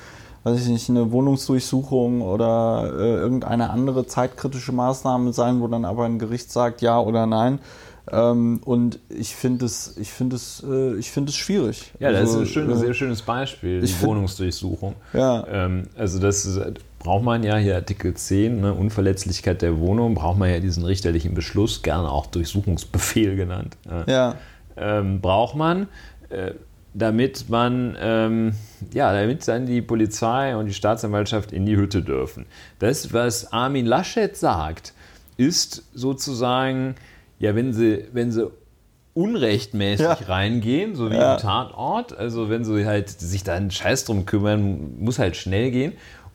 weiß 0.46 0.62
ich 0.62 0.68
nicht, 0.68 0.88
eine 0.88 1.10
Wohnungsdurchsuchung 1.10 2.22
oder 2.22 2.92
äh, 2.96 3.16
irgendeine 3.16 3.70
andere 3.70 4.06
zeitkritische 4.06 4.70
Maßnahme 4.70 5.32
sein, 5.32 5.60
wo 5.60 5.66
dann 5.66 5.84
aber 5.84 6.04
ein 6.04 6.20
Gericht 6.20 6.52
sagt 6.52 6.82
ja 6.82 7.00
oder 7.00 7.26
nein. 7.26 7.58
Ähm, 8.12 8.60
und 8.64 9.00
ich 9.08 9.34
finde 9.34 9.64
es, 9.64 9.96
ich 9.96 10.12
finde 10.12 10.36
es, 10.36 10.64
äh, 10.64 10.94
ich 10.94 11.10
finde 11.10 11.30
es 11.30 11.36
schwierig. 11.36 11.90
Ja, 11.98 12.12
das 12.12 12.20
also, 12.20 12.42
ist 12.42 12.50
ein 12.50 12.52
schön, 12.52 12.70
äh, 12.70 12.76
sehr 12.76 12.94
schönes 12.94 13.22
Beispiel, 13.22 13.80
die 13.80 14.02
Wohnungsdurchsuchung. 14.02 14.94
Ja. 15.12 15.44
Ähm, 15.48 15.88
also 15.98 16.20
das 16.20 16.46
ist, 16.46 16.60
braucht 17.00 17.24
man 17.24 17.42
ja 17.42 17.56
hier 17.56 17.74
Artikel 17.74 18.14
10, 18.14 18.60
ne, 18.60 18.72
Unverletzlichkeit 18.72 19.62
der 19.62 19.80
Wohnung, 19.80 20.14
braucht 20.14 20.38
man 20.38 20.48
ja 20.48 20.60
diesen 20.60 20.84
richterlichen 20.84 21.34
Beschluss, 21.34 21.82
gerne 21.82 22.08
auch 22.08 22.26
Durchsuchungsbefehl 22.26 23.34
genannt. 23.34 23.76
Ja. 24.06 24.36
Ähm, 24.76 25.20
braucht 25.20 25.56
man. 25.56 25.88
Äh, 26.28 26.52
damit 26.96 27.50
man, 27.50 27.96
ähm, 28.00 28.52
ja, 28.92 29.12
damit 29.12 29.46
dann 29.46 29.66
die 29.66 29.82
Polizei 29.82 30.56
und 30.56 30.66
die 30.66 30.72
Staatsanwaltschaft 30.72 31.52
in 31.52 31.66
die 31.66 31.76
Hütte 31.76 32.02
dürfen. 32.02 32.46
Das, 32.78 33.12
was 33.12 33.52
Armin 33.52 33.84
Laschet 33.84 34.34
sagt, 34.36 34.94
ist 35.36 35.84
sozusagen, 35.92 36.94
ja, 37.38 37.54
wenn 37.54 37.74
sie, 37.74 38.04
wenn 38.12 38.32
sie 38.32 38.50
unrechtmäßig 39.12 40.06
ja. 40.06 40.12
reingehen, 40.26 40.94
so 40.94 41.10
wie 41.10 41.16
ja. 41.16 41.34
im 41.34 41.40
Tatort, 41.40 42.16
also 42.16 42.48
wenn 42.48 42.64
sie 42.64 42.86
halt 42.86 43.10
sich 43.10 43.44
da 43.44 43.54
einen 43.54 43.70
Scheiß 43.70 44.06
drum 44.06 44.24
kümmern, 44.24 44.98
muss 44.98 45.18
halt 45.18 45.36
schnell 45.36 45.70
gehen 45.70 45.92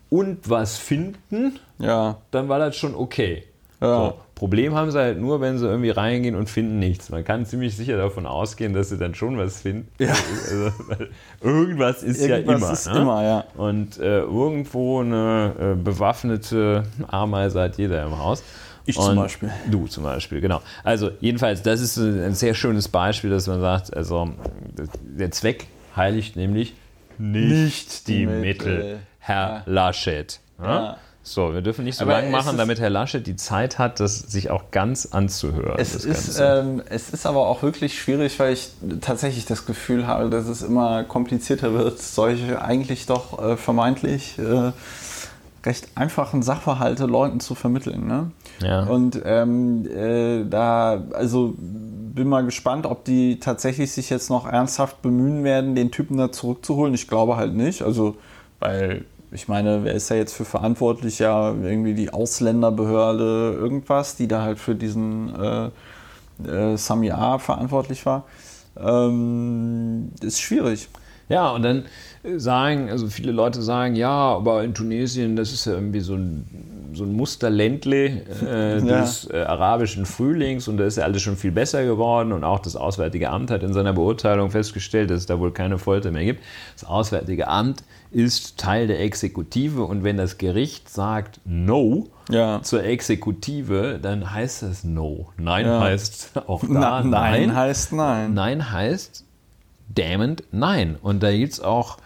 und 0.10 0.48
was 0.50 0.78
finden, 0.78 1.60
ja. 1.80 2.18
dann 2.30 2.50
war 2.50 2.60
das 2.60 2.76
schon 2.76 2.94
okay. 2.94 3.46
Ja. 3.82 3.96
So, 3.96 4.20
Problem 4.42 4.74
haben 4.74 4.90
sie 4.90 4.98
halt 4.98 5.20
nur, 5.20 5.40
wenn 5.40 5.60
sie 5.60 5.68
irgendwie 5.68 5.92
reingehen 5.92 6.34
und 6.34 6.50
finden 6.50 6.80
nichts. 6.80 7.12
Man 7.12 7.24
kann 7.24 7.46
ziemlich 7.46 7.78
sicher 7.78 7.96
davon 7.96 8.26
ausgehen, 8.26 8.74
dass 8.74 8.90
sie 8.90 8.98
dann 8.98 9.14
schon 9.14 9.38
was 9.38 9.62
finden. 9.62 9.88
Ja. 10.00 10.16
Also, 10.50 10.72
irgendwas 11.44 12.02
ist 12.02 12.22
irgendwas 12.22 12.48
ja 12.48 12.56
immer. 12.56 12.74
Ist 12.74 12.92
ne? 12.92 13.02
immer 13.02 13.24
ja. 13.24 13.44
Und 13.56 14.00
äh, 14.00 14.22
irgendwo 14.22 15.02
eine 15.02 15.54
äh, 15.60 15.76
bewaffnete 15.76 16.86
Ameise 17.08 17.62
hat 17.62 17.78
jeder 17.78 18.04
im 18.04 18.18
Haus. 18.18 18.44
Ich 18.88 18.98
und 18.98 19.06
zum 19.06 19.16
Beispiel. 19.18 19.52
Du 19.70 19.86
zum 19.86 20.06
Beispiel, 20.06 20.42
genau. 20.42 20.64
Also 20.84 21.12
jedenfalls, 21.20 21.62
das 21.62 21.80
ist 21.80 21.98
ein 21.98 22.34
sehr 22.34 22.56
schönes 22.56 22.88
Beispiel, 22.88 23.30
dass 23.30 23.46
man 23.46 23.62
sagt, 23.62 23.96
also 23.96 24.28
der 25.04 25.30
Zweck 25.30 25.68
heiligt 25.96 26.36
nämlich 26.36 26.74
nicht, 27.20 27.52
nicht 27.52 28.08
die, 28.08 28.18
die 28.18 28.26
Mittel. 28.26 28.74
Mittel. 28.74 29.00
Herr 29.20 29.50
ja. 29.50 29.64
Laschet. 29.68 30.40
Ja? 30.60 30.98
So, 31.24 31.54
wir 31.54 31.62
dürfen 31.62 31.86
nicht 31.86 31.98
so 31.98 32.06
lange 32.06 32.30
machen, 32.32 32.58
damit 32.58 32.80
Herr 32.80 32.90
Laschet 32.90 33.26
die 33.26 33.36
Zeit 33.36 33.78
hat, 33.78 34.00
das 34.00 34.20
sich 34.20 34.50
auch 34.50 34.72
ganz 34.72 35.06
anzuhören. 35.06 35.76
Es 35.78 35.94
ist, 35.94 36.40
ähm, 36.40 36.82
es 36.90 37.12
ist 37.12 37.28
aber 37.28 37.48
auch 37.48 37.62
wirklich 37.62 38.00
schwierig, 38.00 38.40
weil 38.40 38.54
ich 38.54 38.72
tatsächlich 39.02 39.46
das 39.46 39.68
Gefühl 39.68 40.08
habe, 40.08 40.32
dass 40.32 40.48
es 40.48 40.64
immer 40.64 41.04
komplizierter 41.04 41.74
wird, 41.74 42.00
solche 42.00 42.62
eigentlich 42.62 43.06
doch 43.06 43.40
äh, 43.40 43.56
vermeintlich 43.56 44.40
äh, 44.40 44.72
recht 45.64 45.90
einfachen 45.96 46.42
Sachverhalte 46.42 47.06
Leuten 47.06 47.40
zu 47.40 47.54
vermitteln. 47.54 48.08
Ne? 48.08 48.32
Ja. 48.62 48.84
Und 48.84 49.22
ähm, 49.24 49.88
äh, 49.88 50.44
da, 50.50 51.04
also 51.14 51.54
bin 51.58 52.28
mal 52.28 52.44
gespannt, 52.44 52.86
ob 52.86 53.06
die 53.06 53.40
tatsächlich 53.40 53.92
sich 53.92 54.10
jetzt 54.10 54.30
noch 54.30 54.48
ernsthaft 54.48 55.02
bemühen 55.02 55.44
werden, 55.44 55.76
den 55.76 55.92
Typen 55.92 56.18
da 56.18 56.32
zurückzuholen. 56.32 56.94
Ich 56.94 57.08
glaube 57.08 57.38
halt 57.38 57.54
nicht. 57.54 57.84
Also, 57.84 58.18
weil 58.60 59.06
ich 59.32 59.48
meine, 59.48 59.84
wer 59.84 59.94
ist 59.94 60.12
da 60.12 60.16
jetzt 60.16 60.34
für 60.34 60.46
verantwortlich? 60.46 61.20
Ja, 61.20 61.52
irgendwie 61.52 61.94
die 61.94 62.12
Ausländerbehörde, 62.12 63.58
irgendwas, 63.58 64.16
die 64.16 64.28
da 64.28 64.42
halt 64.42 64.60
für 64.60 64.76
diesen 64.76 65.34
äh, 65.36 65.70
äh, 66.48 66.78
Sami 66.78 67.12
A 67.12 67.38
verantwortlich 67.38 68.06
war. 68.06 68.26
Ähm, 68.78 70.12
ist 70.22 70.42
schwierig. 70.42 70.90
Ja, 71.30 71.52
und 71.52 71.64
dann 71.64 71.86
sagen, 72.36 72.90
also 72.90 73.08
viele 73.08 73.32
Leute 73.32 73.62
sagen, 73.62 73.96
ja, 73.96 74.10
aber 74.10 74.66
in 74.66 74.74
Tunesien, 74.74 75.38
das 75.38 75.54
ist 75.54 75.66
ja 75.66 75.74
irgendwie 75.74 76.02
so 76.02 76.16
ein, 76.16 76.92
so 76.94 77.06
ein 77.06 77.14
Musterländle 77.14 78.22
äh, 78.46 78.80
ja. 78.86 79.02
des 79.02 79.30
äh, 79.32 79.38
arabischen 79.38 80.06
Frühlings 80.06 80.68
und 80.68 80.76
da 80.76 80.84
ist 80.86 80.98
ja 80.98 81.06
alles 81.06 81.22
schon 81.22 81.38
viel 81.38 81.52
besser 81.52 81.86
geworden 81.86 82.34
und 82.34 82.44
auch 82.44 82.60
das 82.60 82.76
Auswärtige 82.76 83.30
Amt 83.30 83.50
hat 83.50 83.64
in 83.64 83.72
seiner 83.72 83.94
Beurteilung 83.94 84.52
festgestellt, 84.52 85.10
dass 85.10 85.20
es 85.20 85.26
da 85.26 85.40
wohl 85.40 85.52
keine 85.52 85.78
Folter 85.78 86.12
mehr 86.12 86.26
gibt. 86.26 86.44
Das 86.74 86.84
Auswärtige 86.84 87.48
Amt 87.48 87.82
ist 88.12 88.58
Teil 88.58 88.88
der 88.88 89.00
Exekutive 89.00 89.84
und 89.84 90.04
wenn 90.04 90.18
das 90.18 90.38
Gericht 90.38 90.90
sagt 90.90 91.40
No 91.46 92.10
ja. 92.30 92.62
zur 92.62 92.84
Exekutive, 92.84 94.00
dann 94.02 94.32
heißt 94.32 94.64
das 94.64 94.84
No. 94.84 95.30
Nein 95.38 95.66
ja. 95.66 95.80
heißt 95.80 96.32
auch 96.48 96.62
da 96.62 96.68
Na, 96.70 97.04
nein. 97.04 97.10
Nein 97.10 97.56
heißt 97.56 97.94
Nein. 97.94 98.34
Nein 98.34 98.72
heißt 98.72 99.26
damned 99.94 100.44
Nein. 100.52 100.98
Und 101.02 101.24
da 101.24 101.32
gibt 101.32 101.54
es 101.54 101.62
auch 101.62 101.98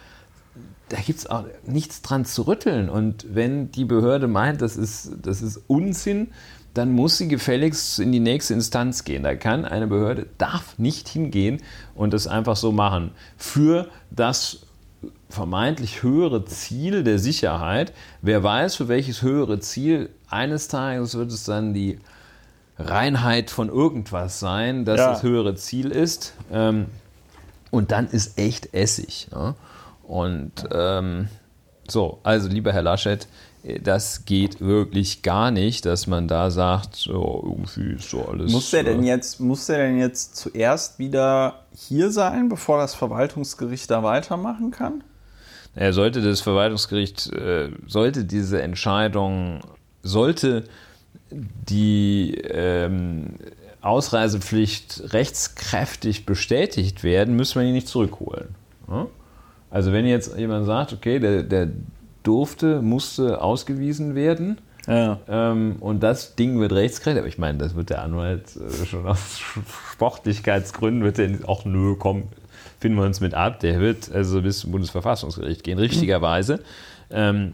da 0.90 0.98
auch 1.30 1.46
nichts 1.66 2.04
dran 2.04 2.26
zu 2.26 2.44
rütteln. 2.44 2.90
Und 2.90 3.26
wenn 3.34 3.72
die 3.72 3.86
Behörde 3.86 4.28
meint, 4.28 4.62
das 4.62 4.78
ist, 4.78 5.14
das 5.24 5.42
ist 5.42 5.60
Unsinn, 5.68 6.28
dann 6.76 6.92
muss 6.92 7.18
sie 7.18 7.28
gefälligst 7.28 8.00
in 8.00 8.12
die 8.12 8.20
nächste 8.20 8.54
Instanz 8.54 9.04
gehen. 9.04 9.24
Da 9.24 9.36
kann 9.36 9.66
eine 9.66 9.88
Behörde, 9.88 10.28
darf 10.38 10.78
nicht 10.78 11.08
hingehen 11.08 11.62
und 11.96 12.14
das 12.14 12.28
einfach 12.28 12.58
so 12.58 12.72
machen. 12.72 13.12
Für 13.38 13.88
das 14.12 14.65
vermeintlich 15.36 16.02
höhere 16.02 16.46
Ziel 16.46 17.04
der 17.04 17.20
Sicherheit. 17.20 17.94
Wer 18.22 18.44
weiß, 18.44 18.76
für 18.76 18.88
welches 18.88 19.22
höhere 19.22 19.60
Ziel 19.60 20.10
eines 20.30 20.68
Tages 20.68 21.16
wird 21.16 21.32
es 21.32 21.44
dann 21.44 21.74
die 21.74 22.00
Reinheit 22.80 23.52
von 23.52 23.70
irgendwas 23.70 24.40
sein, 24.40 24.86
dass 24.86 25.00
ja. 25.00 25.12
das 25.12 25.24
höhere 25.24 25.56
Ziel 25.56 25.92
ist. 25.92 26.34
Ähm, 26.52 26.88
und 27.70 27.92
dann 27.92 28.08
ist 28.08 28.40
echt 28.40 28.74
Essig. 28.74 29.28
Und 30.04 30.52
ähm, 30.72 31.28
so, 31.88 32.20
also 32.24 32.48
lieber 32.48 32.74
Herr 32.74 32.82
Laschet, 32.82 33.28
das 33.82 34.26
geht 34.26 34.62
wirklich 34.62 35.24
gar 35.24 35.50
nicht, 35.50 35.86
dass 35.86 36.06
man 36.06 36.28
da 36.28 36.52
sagt, 36.52 36.96
so 36.96 37.42
irgendwie 37.44 37.96
ist 37.96 38.10
so 38.10 38.26
alles. 38.26 38.52
Muss 38.52 38.70
der 38.70 38.84
denn 38.84 39.04
äh, 39.04 39.08
jetzt, 39.08 39.40
muss 39.40 39.66
der 39.66 39.78
denn 39.80 39.98
jetzt 39.98 40.36
zuerst 40.36 41.00
wieder 41.00 41.66
hier 41.76 42.12
sein, 42.12 42.48
bevor 42.48 42.78
das 42.78 42.94
Verwaltungsgericht 42.94 43.90
da 43.90 44.04
weitermachen 44.04 44.70
kann? 44.72 45.04
Er 45.76 45.92
sollte 45.94 46.22
das 46.22 46.42
Verwaltungsgericht, 46.42 47.34
äh, 47.34 47.70
sollte 47.86 48.24
diese 48.24 48.62
Entscheidung, 48.62 49.60
sollte 50.02 50.64
die 51.32 52.36
ähm, 52.50 53.36
Ausreisepflicht 53.82 55.14
rechtskräftig 55.14 56.26
bestätigt 56.26 57.04
werden, 57.04 57.36
müsste 57.36 57.60
man 57.60 57.68
ihn 57.68 57.74
nicht 57.74 57.88
zurückholen. 57.88 58.56
Ja? 58.88 59.08
Also 59.70 59.92
wenn 59.92 60.06
jetzt 60.06 60.38
jemand 60.38 60.66
sagt, 60.66 60.94
okay, 60.94 61.20
der, 61.20 61.44
der 61.44 61.70
durfte, 62.24 62.82
musste 62.82 63.42
ausgewiesen 63.42 64.16
werden, 64.16 64.60
ja. 64.88 65.20
Ähm, 65.28 65.78
und 65.80 66.02
das 66.02 66.36
Ding 66.36 66.60
wird 66.60 66.72
rechtskräftig. 66.72 67.20
Aber 67.20 67.28
ich 67.28 67.38
meine, 67.38 67.58
das 67.58 67.76
wird 67.76 67.90
der 67.90 68.04
Anwalt 68.04 68.56
äh, 68.56 68.86
schon 68.86 69.08
aus 69.08 69.40
Sportlichkeitsgründen 69.92 71.04
wird 71.04 71.20
er 71.20 71.50
auch, 71.50 71.66
nö, 71.66 71.96
komm, 71.98 72.24
finden 72.80 72.98
wir 72.98 73.06
uns 73.06 73.20
mit 73.20 73.34
ab. 73.34 73.60
Der 73.62 73.80
wird 73.80 74.12
also 74.12 74.42
bis 74.42 74.60
zum 74.60 74.72
Bundesverfassungsgericht 74.72 75.64
gehen, 75.64 75.80
richtigerweise. 75.80 76.60
Ähm, 77.10 77.54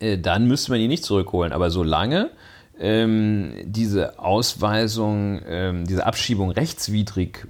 äh, 0.00 0.18
dann 0.18 0.46
müsste 0.46 0.70
man 0.72 0.80
ihn 0.80 0.88
nicht 0.88 1.04
zurückholen. 1.04 1.52
Aber 1.52 1.70
solange 1.70 2.30
ähm, 2.78 3.52
diese 3.64 4.18
Ausweisung, 4.18 5.40
ähm, 5.46 5.86
diese 5.86 6.06
Abschiebung 6.06 6.50
rechtswidrig 6.50 7.46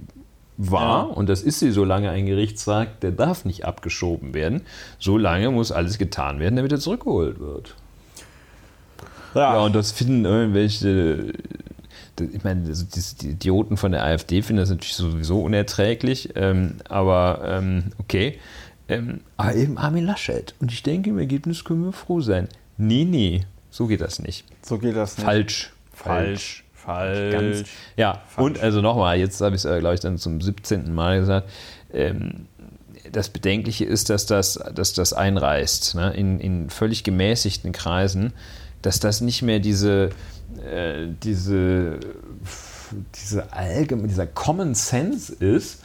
war, 0.57 1.09
ja. 1.09 1.13
und 1.13 1.27
das 1.27 1.41
ist 1.41 1.59
sie, 1.59 1.71
solange 1.71 2.11
ein 2.11 2.25
Gericht 2.25 2.59
sagt, 2.59 3.03
der 3.03 3.11
darf 3.11 3.45
nicht 3.45 3.65
abgeschoben 3.65 4.33
werden, 4.33 4.61
solange 4.99 5.51
muss 5.51 5.71
alles 5.71 5.97
getan 5.97 6.39
werden, 6.39 6.55
damit 6.55 6.71
er 6.71 6.79
zurückgeholt 6.79 7.39
wird. 7.39 7.75
Ja, 9.35 9.55
ja 9.55 9.59
und 9.59 9.75
das 9.75 9.91
finden 9.91 10.25
irgendwelche, 10.25 11.33
ich 12.19 12.43
meine, 12.43 12.61
die 12.63 13.29
Idioten 13.29 13.77
von 13.77 13.91
der 13.91 14.03
AfD 14.03 14.41
finden 14.41 14.61
das 14.61 14.69
natürlich 14.69 14.95
sowieso 14.95 15.41
unerträglich, 15.41 16.29
ähm, 16.35 16.77
aber 16.89 17.41
ähm, 17.45 17.91
okay. 17.99 18.39
Ähm, 18.87 19.21
aber 19.37 19.55
eben 19.55 19.77
Armin 19.77 20.05
Laschet. 20.05 20.55
Und 20.59 20.71
ich 20.71 20.83
denke, 20.83 21.09
im 21.09 21.19
Ergebnis 21.19 21.63
können 21.63 21.83
wir 21.83 21.91
froh 21.91 22.21
sein. 22.21 22.47
Nee, 22.77 23.03
nee, 23.03 23.41
so 23.69 23.87
geht 23.87 24.01
das 24.01 24.19
nicht. 24.19 24.45
So 24.61 24.77
geht 24.77 24.95
das 24.95 25.17
nicht. 25.17 25.25
Falsch. 25.25 25.71
Falsch. 25.93 26.63
Falsch. 26.73 27.33
Ganz, 27.33 27.63
ja, 27.97 28.21
falsch. 28.27 28.45
und 28.45 28.59
also 28.59 28.81
nochmal, 28.81 29.17
jetzt 29.17 29.41
habe 29.41 29.55
ich 29.55 29.63
es, 29.63 29.65
äh, 29.65 29.79
glaube 29.79 29.95
ich, 29.95 30.01
dann 30.01 30.17
zum 30.17 30.39
17. 30.39 30.93
Mal 30.93 31.19
gesagt. 31.19 31.49
Ähm, 31.91 32.45
das 33.11 33.29
Bedenkliche 33.29 33.85
ist, 33.85 34.09
dass 34.09 34.25
das, 34.25 34.59
dass 34.73 34.93
das 34.93 35.13
einreißt 35.13 35.95
ne? 35.95 36.13
in, 36.13 36.39
in 36.39 36.69
völlig 36.69 37.03
gemäßigten 37.03 37.71
Kreisen, 37.71 38.33
dass 38.85 38.99
das 38.99 39.21
nicht 39.21 39.41
mehr 39.41 39.59
diese, 39.59 40.09
äh, 40.63 41.07
diese 41.23 41.99
diese 43.15 43.53
allgemein, 43.53 44.07
dieser 44.07 44.27
Common 44.27 44.75
Sense 44.75 45.33
ist, 45.33 45.81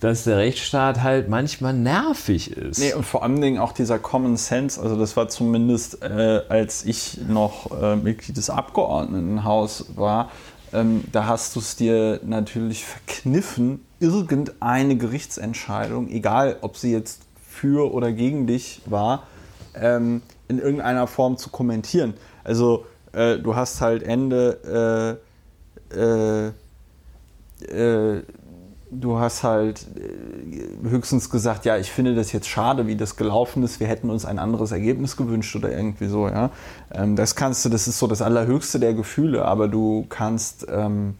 dass 0.00 0.24
der 0.24 0.36
Rechtsstaat 0.36 1.02
halt 1.02 1.28
manchmal 1.28 1.72
nervig 1.72 2.50
ist. 2.50 2.78
Nee, 2.78 2.92
und 2.92 3.04
vor 3.04 3.22
allen 3.22 3.40
Dingen 3.40 3.58
auch 3.58 3.72
dieser 3.72 3.98
Common 3.98 4.36
Sense, 4.36 4.80
also 4.80 4.96
das 4.96 5.16
war 5.16 5.28
zumindest, 5.28 6.02
äh, 6.02 6.42
als 6.48 6.84
ich 6.84 7.20
noch 7.26 7.70
äh, 7.80 7.96
Mitglied 7.96 8.36
des 8.36 8.50
Abgeordnetenhaus 8.50 9.86
war, 9.96 10.30
ähm, 10.72 11.04
da 11.12 11.26
hast 11.26 11.56
du 11.56 11.60
es 11.60 11.76
dir 11.76 12.20
natürlich 12.24 12.84
verkniffen, 12.84 13.80
irgendeine 14.00 14.96
Gerichtsentscheidung, 14.96 16.08
egal 16.10 16.58
ob 16.60 16.76
sie 16.76 16.92
jetzt 16.92 17.22
für 17.48 17.92
oder 17.92 18.12
gegen 18.12 18.46
dich 18.46 18.82
war, 18.84 19.26
ähm, 19.74 20.22
in 20.48 20.58
irgendeiner 20.58 21.06
Form 21.06 21.38
zu 21.38 21.48
kommentieren. 21.48 22.14
Also 22.44 22.86
äh, 23.12 23.38
du 23.38 23.56
hast 23.56 23.80
halt 23.80 24.02
Ende 24.02 25.18
äh, 25.92 25.98
äh, 25.98 26.52
äh 28.18 28.22
du 29.00 29.18
hast 29.18 29.42
halt 29.42 29.86
äh, 29.96 30.88
höchstens 30.88 31.30
gesagt, 31.30 31.64
ja, 31.64 31.76
ich 31.76 31.90
finde 31.90 32.14
das 32.14 32.32
jetzt 32.32 32.48
schade, 32.48 32.86
wie 32.86 32.96
das 32.96 33.16
gelaufen 33.16 33.62
ist, 33.62 33.80
wir 33.80 33.86
hätten 33.86 34.10
uns 34.10 34.24
ein 34.24 34.38
anderes 34.38 34.72
Ergebnis 34.72 35.16
gewünscht 35.16 35.54
oder 35.56 35.70
irgendwie 35.70 36.06
so, 36.06 36.28
ja. 36.28 36.50
Ähm, 36.92 37.16
das 37.16 37.34
kannst 37.34 37.64
du, 37.64 37.68
das 37.68 37.88
ist 37.88 37.98
so 37.98 38.06
das 38.06 38.22
Allerhöchste 38.22 38.78
der 38.78 38.94
Gefühle, 38.94 39.44
aber 39.44 39.68
du 39.68 40.06
kannst, 40.08 40.66
ähm, 40.70 41.14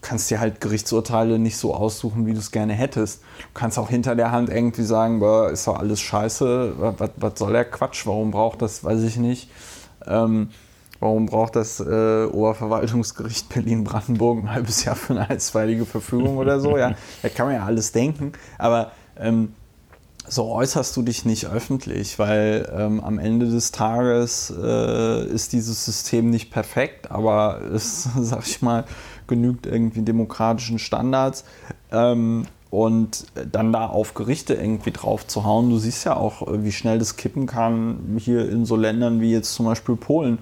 kannst 0.00 0.30
dir 0.30 0.40
halt 0.40 0.60
Gerichtsurteile 0.60 1.38
nicht 1.38 1.56
so 1.56 1.74
aussuchen, 1.74 2.26
wie 2.26 2.32
du 2.32 2.38
es 2.38 2.50
gerne 2.50 2.72
hättest. 2.72 3.22
Du 3.22 3.54
kannst 3.54 3.78
auch 3.78 3.88
hinter 3.88 4.14
der 4.14 4.30
Hand 4.30 4.48
irgendwie 4.48 4.84
sagen, 4.84 5.20
boah, 5.20 5.50
ist 5.50 5.66
doch 5.66 5.78
alles 5.78 6.00
scheiße, 6.00 6.74
was, 6.78 7.10
was 7.16 7.38
soll 7.38 7.52
der 7.52 7.64
Quatsch, 7.64 8.06
warum 8.06 8.30
braucht 8.30 8.62
das, 8.62 8.84
weiß 8.84 9.02
ich 9.02 9.16
nicht. 9.16 9.50
Ähm, 10.08 10.48
Warum 11.00 11.26
braucht 11.26 11.54
das 11.54 11.78
äh, 11.78 12.24
Oberverwaltungsgericht 12.24 13.48
Berlin-Brandenburg 13.54 14.42
ein 14.42 14.52
halbes 14.52 14.84
Jahr 14.84 14.96
für 14.96 15.12
eine 15.12 15.30
einstweilige 15.30 15.86
Verfügung 15.86 16.38
oder 16.38 16.60
so? 16.60 16.76
Ja, 16.76 16.94
da 17.22 17.28
kann 17.28 17.46
man 17.46 17.54
ja 17.54 17.64
alles 17.64 17.92
denken. 17.92 18.32
Aber 18.58 18.90
ähm, 19.16 19.52
so 20.26 20.46
äußerst 20.46 20.96
du 20.96 21.02
dich 21.02 21.24
nicht 21.24 21.46
öffentlich, 21.46 22.18
weil 22.18 22.68
ähm, 22.76 23.00
am 23.00 23.18
Ende 23.18 23.46
des 23.46 23.70
Tages 23.70 24.52
äh, 24.60 25.24
ist 25.26 25.52
dieses 25.52 25.84
System 25.84 26.30
nicht 26.30 26.50
perfekt, 26.50 27.10
aber 27.10 27.60
es, 27.72 28.08
sag 28.18 28.46
ich 28.46 28.60
mal, 28.60 28.84
genügt 29.28 29.66
irgendwie 29.66 30.02
demokratischen 30.02 30.80
Standards. 30.80 31.44
Ähm, 31.92 32.46
und 32.70 33.26
dann 33.52 33.72
da 33.72 33.86
auf 33.86 34.14
Gerichte 34.14 34.54
irgendwie 34.54 34.90
drauf 34.90 35.26
zu 35.26 35.44
hauen. 35.44 35.70
Du 35.70 35.78
siehst 35.78 36.04
ja 36.04 36.16
auch, 36.16 36.42
wie 36.50 36.72
schnell 36.72 36.98
das 36.98 37.16
kippen 37.16 37.46
kann 37.46 38.16
hier 38.18 38.48
in 38.48 38.66
so 38.66 38.76
Ländern 38.76 39.20
wie 39.20 39.32
jetzt 39.32 39.54
zum 39.54 39.66
Beispiel 39.66 39.96
Polen 39.96 40.38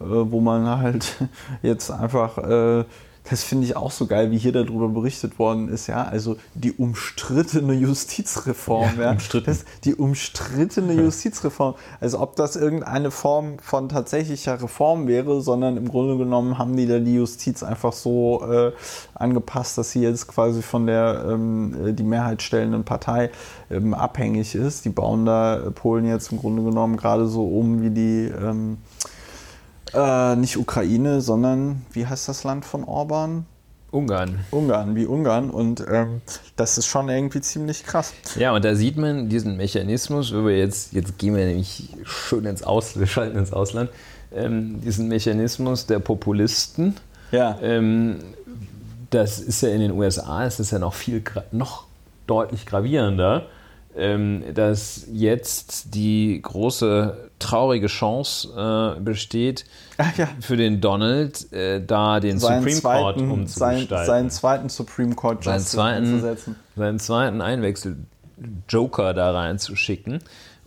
äh, 0.00 0.04
wo 0.06 0.40
man 0.40 0.66
halt 0.66 1.16
jetzt 1.62 1.90
einfach, 1.90 2.38
äh, 2.38 2.84
das 3.30 3.42
finde 3.42 3.64
ich 3.64 3.74
auch 3.74 3.90
so 3.90 4.06
geil, 4.06 4.30
wie 4.30 4.38
hier 4.38 4.52
darüber 4.52 4.88
berichtet 4.88 5.38
worden 5.38 5.68
ist, 5.68 5.86
ja, 5.86 6.04
also 6.04 6.36
die 6.54 6.72
umstrittene 6.72 7.72
Justizreform, 7.72 8.98
ja, 8.98 9.04
ja. 9.04 9.10
Umstritten. 9.12 9.46
Das, 9.46 9.64
die 9.84 9.94
umstrittene 9.94 10.92
Justizreform, 10.92 11.74
also 12.00 12.20
ob 12.20 12.36
das 12.36 12.54
irgendeine 12.54 13.10
Form 13.10 13.58
von 13.60 13.88
tatsächlicher 13.88 14.60
Reform 14.60 15.06
wäre, 15.06 15.40
sondern 15.40 15.78
im 15.78 15.88
Grunde 15.88 16.18
genommen 16.18 16.58
haben 16.58 16.76
die 16.76 16.86
da 16.86 16.98
die 16.98 17.14
Justiz 17.14 17.62
einfach 17.62 17.94
so 17.94 18.44
äh, 18.44 18.72
angepasst, 19.14 19.78
dass 19.78 19.92
sie 19.92 20.02
jetzt 20.02 20.28
quasi 20.28 20.60
von 20.60 20.86
der 20.86 21.24
ähm, 21.26 21.96
die 21.96 22.02
Mehrheit 22.02 22.42
stellenden 22.42 22.84
Partei 22.84 23.30
ähm, 23.70 23.94
abhängig 23.94 24.54
ist. 24.54 24.84
Die 24.84 24.90
bauen 24.90 25.24
da 25.24 25.70
Polen 25.74 26.06
jetzt 26.06 26.30
im 26.30 26.38
Grunde 26.38 26.62
genommen 26.62 26.98
gerade 26.98 27.26
so 27.26 27.46
um 27.46 27.80
wie 27.80 27.90
die 27.90 28.26
ähm, 28.26 28.78
äh, 29.94 30.36
nicht 30.36 30.56
Ukraine, 30.56 31.20
sondern 31.20 31.84
wie 31.92 32.06
heißt 32.06 32.28
das 32.28 32.44
Land 32.44 32.64
von 32.64 32.84
Orban? 32.84 33.46
Ungarn. 33.90 34.40
Ungarn, 34.50 34.96
wie 34.96 35.06
Ungarn. 35.06 35.50
Und 35.50 35.84
ähm, 35.88 36.20
das 36.56 36.78
ist 36.78 36.86
schon 36.86 37.08
irgendwie 37.08 37.40
ziemlich 37.40 37.84
krass. 37.84 38.12
Ja, 38.36 38.52
und 38.52 38.64
da 38.64 38.74
sieht 38.74 38.96
man 38.96 39.28
diesen 39.28 39.56
Mechanismus, 39.56 40.34
wo 40.34 40.46
wir 40.46 40.58
jetzt, 40.58 40.92
jetzt 40.92 41.16
gehen 41.18 41.36
wir 41.36 41.46
nämlich 41.46 41.90
schön 42.02 42.44
ins 42.44 42.64
Ausland, 42.64 43.00
wir 43.00 43.06
schalten 43.06 43.38
ins 43.38 43.52
Ausland, 43.52 43.90
ähm, 44.34 44.80
diesen 44.80 45.06
Mechanismus 45.06 45.86
der 45.86 46.00
Populisten. 46.00 46.96
Ja. 47.30 47.56
Ähm, 47.62 48.18
das 49.10 49.38
ist 49.38 49.62
ja 49.62 49.68
in 49.68 49.80
den 49.80 49.92
USA, 49.92 50.44
ist 50.44 50.58
das 50.58 50.72
ja 50.72 50.80
noch 50.80 50.94
viel, 50.94 51.22
noch 51.52 51.84
deutlich 52.26 52.66
gravierender 52.66 53.46
dass 53.94 55.06
jetzt 55.12 55.94
die 55.94 56.40
große 56.42 57.30
traurige 57.38 57.86
Chance 57.86 58.96
äh, 58.96 59.00
besteht, 59.00 59.66
ja. 60.16 60.28
für 60.40 60.56
den 60.56 60.80
Donald 60.80 61.46
da 61.86 62.18
den 62.18 62.40
seinen 62.40 62.62
Supreme 62.62 62.80
zweiten, 62.80 63.02
Court 63.02 63.16
umzugestalten. 63.18 63.88
Sein, 63.88 64.06
seinen 64.06 64.30
zweiten 64.30 64.68
Supreme 64.68 65.14
Court 65.14 65.44
Justice 65.44 65.76
seinen 65.76 66.20
zweiten, 66.20 66.56
Seinen 66.74 66.98
zweiten 66.98 67.40
Einwechsel 67.40 67.96
Joker 68.68 69.14
da 69.14 69.32
reinzuschicken. 69.32 70.20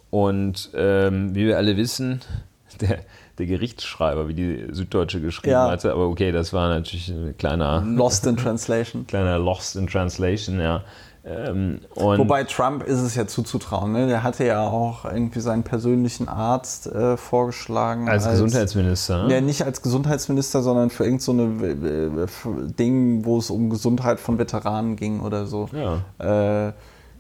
Und 0.09 0.69
ähm, 0.73 1.35
wie 1.35 1.47
wir 1.47 1.57
alle 1.57 1.77
wissen, 1.77 2.21
der, 2.81 2.99
der 3.37 3.45
Gerichtsschreiber, 3.45 4.27
wie 4.27 4.33
die 4.33 4.67
Süddeutsche 4.71 5.21
geschrieben 5.21 5.51
ja. 5.51 5.69
hatte, 5.69 5.91
aber 5.91 6.07
okay, 6.07 6.31
das 6.31 6.53
war 6.53 6.69
natürlich 6.69 7.09
ein 7.09 7.35
kleiner 7.37 7.81
Lost 7.81 8.25
in 8.25 8.37
Translation. 8.37 9.05
kleiner 9.07 9.37
Lost 9.37 9.75
in 9.75 9.87
Translation, 9.87 10.59
ja. 10.59 10.83
Ähm, 11.27 11.81
Wobei 11.95 12.43
Trump 12.45 12.83
ist 12.83 13.01
es 13.01 13.15
ja 13.15 13.27
zuzutrauen. 13.27 13.91
Ne? 13.91 14.07
Der 14.07 14.23
hatte 14.23 14.45
ja 14.45 14.65
auch 14.65 15.05
irgendwie 15.05 15.41
seinen 15.41 15.63
persönlichen 15.63 16.29
Arzt 16.29 16.87
äh, 16.87 17.17
vorgeschlagen. 17.17 18.07
Als, 18.07 18.25
als 18.25 18.41
Gesundheitsminister? 18.41 19.27
Ne? 19.27 19.33
Ja, 19.33 19.41
nicht 19.41 19.63
als 19.63 19.81
Gesundheitsminister, 19.81 20.61
sondern 20.61 20.89
für 20.89 21.03
irgendein 21.03 21.19
so 21.19 22.65
äh, 22.65 22.71
Ding, 22.79 23.25
wo 23.25 23.39
es 23.39 23.49
um 23.49 23.69
Gesundheit 23.69 24.19
von 24.19 24.37
Veteranen 24.37 24.95
ging 24.95 25.19
oder 25.19 25.47
so. 25.47 25.69
Ja. 25.73 26.67
Äh, 26.69 26.73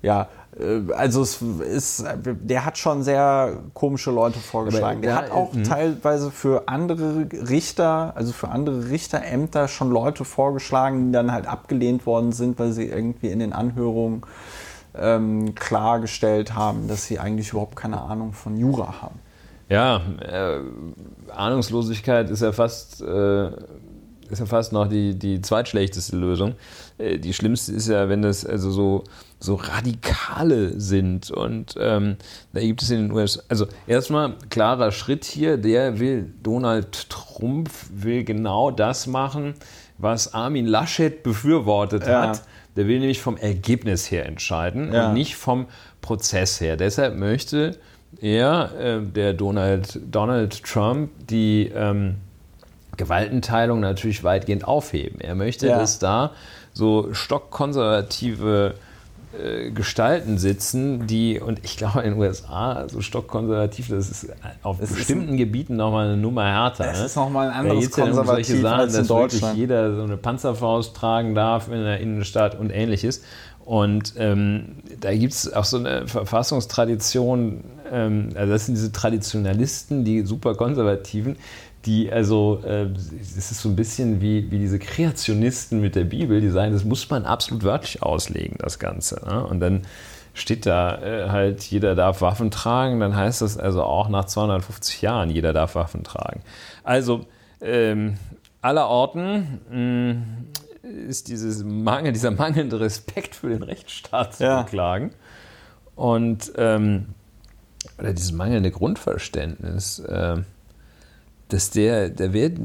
ja, 0.07 0.27
äh, 0.57 0.93
also 0.93 1.21
es 1.21 1.41
ist, 1.41 2.05
der 2.23 2.65
hat 2.65 2.77
schon 2.77 3.03
sehr 3.03 3.57
komische 3.73 4.09
Leute 4.11 4.39
vorgeschlagen. 4.39 5.01
Der 5.01 5.15
hat 5.15 5.31
auch 5.31 5.53
mh. 5.53 5.63
teilweise 5.63 6.31
für 6.31 6.67
andere 6.67 7.27
Richter, 7.49 8.13
also 8.15 8.31
für 8.31 8.47
andere 8.47 8.89
Richterämter 8.89 9.67
schon 9.67 9.91
Leute 9.91 10.23
vorgeschlagen, 10.23 11.07
die 11.07 11.11
dann 11.11 11.31
halt 11.31 11.45
abgelehnt 11.45 12.05
worden 12.05 12.31
sind, 12.31 12.57
weil 12.57 12.71
sie 12.71 12.85
irgendwie 12.85 13.27
in 13.27 13.39
den 13.39 13.51
Anhörungen 13.51 14.21
ähm, 14.95 15.53
klargestellt 15.55 16.55
haben, 16.55 16.87
dass 16.87 17.05
sie 17.05 17.19
eigentlich 17.19 17.49
überhaupt 17.49 17.75
keine 17.75 18.01
Ahnung 18.01 18.31
von 18.31 18.55
Jura 18.57 19.01
haben. 19.01 19.19
Ja, 19.69 20.01
äh, 20.21 20.61
Ahnungslosigkeit 21.35 22.29
ist 22.29 22.41
ja 22.41 22.53
fast, 22.53 23.01
äh, 23.01 23.51
ist 24.29 24.39
ja 24.39 24.45
fast 24.45 24.73
noch 24.73 24.87
die, 24.87 25.17
die 25.17 25.41
zweitschlechteste 25.41 26.15
Lösung. 26.15 26.55
Äh, 26.97 27.17
die 27.17 27.33
schlimmste 27.33 27.73
ist 27.73 27.87
ja, 27.87 28.09
wenn 28.09 28.21
das 28.21 28.45
also 28.45 28.71
so 28.71 29.03
so 29.39 29.55
Radikale 29.55 30.79
sind. 30.79 31.31
Und 31.31 31.75
ähm, 31.79 32.17
da 32.53 32.61
gibt 32.61 32.81
es 32.81 32.89
in 32.89 33.07
den 33.07 33.11
USA, 33.11 33.41
also 33.49 33.67
erstmal 33.85 34.33
klarer 34.49 34.91
Schritt 34.91 35.25
hier, 35.25 35.57
der 35.57 35.99
will, 35.99 36.31
Donald 36.41 37.09
Trump 37.09 37.69
will 37.91 38.23
genau 38.23 38.71
das 38.71 39.07
machen, 39.07 39.53
was 39.97 40.33
Armin 40.33 40.65
Laschet 40.65 41.23
befürwortet 41.23 42.07
ja. 42.07 42.29
hat. 42.29 42.41
Der 42.75 42.87
will 42.87 42.99
nämlich 42.99 43.21
vom 43.21 43.37
Ergebnis 43.37 44.09
her 44.11 44.25
entscheiden 44.25 44.93
ja. 44.93 45.07
und 45.07 45.13
nicht 45.13 45.35
vom 45.35 45.67
Prozess 46.01 46.61
her. 46.61 46.77
Deshalb 46.77 47.15
möchte 47.15 47.77
er, 48.21 48.71
äh, 48.79 49.01
der 49.01 49.33
Donald, 49.33 49.99
Donald 50.09 50.63
Trump, 50.63 51.09
die 51.27 51.71
ähm, 51.75 52.15
Gewaltenteilung 52.97 53.79
natürlich 53.79 54.23
weitgehend 54.23 54.67
aufheben. 54.67 55.19
Er 55.21 55.35
möchte, 55.35 55.67
ja. 55.67 55.77
dass 55.77 55.99
da 55.99 56.31
so 56.73 57.13
stockkonservative 57.13 58.75
äh, 59.37 59.71
Gestalten 59.71 60.37
sitzen, 60.37 61.05
die, 61.05 61.39
und 61.39 61.59
ich 61.63 61.77
glaube 61.77 62.01
in 62.01 62.11
den 62.11 62.19
USA, 62.19 62.87
so 62.87 63.01
stockkonservativ, 63.01 63.89
das 63.89 64.09
ist 64.09 64.27
auf 64.63 64.81
es 64.81 64.93
bestimmten 64.93 65.33
ist, 65.33 65.37
Gebieten 65.37 65.75
nochmal 65.75 66.07
eine 66.07 66.17
Nummer 66.17 66.45
härter. 66.45 66.89
Es 66.91 66.99
ne? 66.99 67.05
ist 67.05 67.15
nochmal 67.15 67.49
ein 67.49 67.53
anderes 67.53 67.91
Konservativ 67.91 68.55
ja 68.55 68.61
Sachen, 68.61 68.79
als 68.79 68.93
in 68.93 68.99
dass 68.99 69.07
Deutschland. 69.07 69.57
jeder 69.57 69.95
so 69.95 70.03
eine 70.03 70.17
Panzerfaust 70.17 70.95
tragen 70.95 71.35
darf 71.35 71.67
in 71.67 71.83
der 71.83 71.99
Innenstadt 71.99 72.57
und 72.57 72.69
ähnliches. 72.69 73.21
Und 73.67 74.13
ähm, 74.17 74.77
da 75.01 75.13
gibt 75.13 75.33
es 75.33 75.51
auch 75.51 75.65
so 75.65 75.77
eine 75.77 76.07
Verfassungstradition, 76.07 77.65
ähm, 77.91 78.29
also 78.35 78.53
das 78.53 78.65
sind 78.65 78.75
diese 78.75 78.93
Traditionalisten, 78.93 80.05
die 80.05 80.21
super 80.21 80.55
Konservativen, 80.55 81.35
die 81.85 82.11
also, 82.11 82.61
äh, 82.65 82.87
es 83.21 83.51
ist 83.51 83.61
so 83.61 83.69
ein 83.69 83.75
bisschen 83.75 84.21
wie, 84.21 84.49
wie 84.51 84.59
diese 84.59 84.79
Kreationisten 84.79 85.79
mit 85.79 85.95
der 85.95 86.03
Bibel, 86.03 86.41
die 86.41 86.49
sagen, 86.49 86.73
das 86.73 86.83
muss 86.83 87.09
man 87.09 87.25
absolut 87.25 87.63
wörtlich 87.63 88.03
auslegen, 88.03 88.57
das 88.59 88.79
Ganze. 88.79 89.21
Ne? 89.25 89.45
Und 89.45 89.59
dann 89.59 89.83
steht 90.33 90.65
da 90.65 91.01
äh, 91.01 91.29
halt, 91.29 91.63
jeder 91.63 91.95
darf 91.95 92.21
Waffen 92.21 92.51
tragen, 92.51 92.99
dann 92.99 93.15
heißt 93.15 93.41
das 93.41 93.57
also 93.57 93.83
auch 93.83 94.09
nach 94.09 94.25
250 94.25 95.01
Jahren, 95.01 95.29
jeder 95.29 95.53
darf 95.53 95.75
Waffen 95.75 96.03
tragen. 96.03 96.41
Also, 96.83 97.25
ähm, 97.61 98.17
aller 98.61 98.87
Orten 98.87 99.61
mh, 99.69 99.77
mm, 99.77 101.07
ist 101.09 101.27
dieses 101.27 101.63
Mangel, 101.63 102.11
dieser 102.11 102.31
mangelnde 102.31 102.79
Respekt 102.79 103.35
für 103.35 103.49
den 103.49 103.63
Rechtsstaat 103.63 104.35
zu 104.35 104.43
ja. 104.43 104.61
beklagen. 104.61 105.11
Und 105.95 106.51
ähm, 106.57 107.07
oder 107.97 108.13
dieses 108.13 108.31
mangelnde 108.31 108.71
Grundverständnis. 108.71 109.99
Äh, 109.99 110.37
dass 111.49 111.69
der, 111.69 112.09
der 112.09 112.33
wird, 112.33 112.57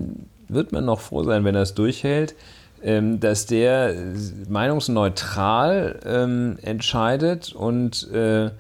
wird 0.49 0.73
man 0.73 0.85
noch 0.85 1.01
froh 1.01 1.23
sein, 1.25 1.45
wenn 1.45 1.55
er 1.55 1.63
es 1.63 1.75
durchhält, 1.75 2.35
ähm, 2.83 3.21
dass 3.21 3.47
der 3.47 3.95
meinungsneutral 4.49 6.01
ähm, 6.05 6.59
entscheidet 6.63 7.53
und 7.53 8.11
äh, 8.13 8.51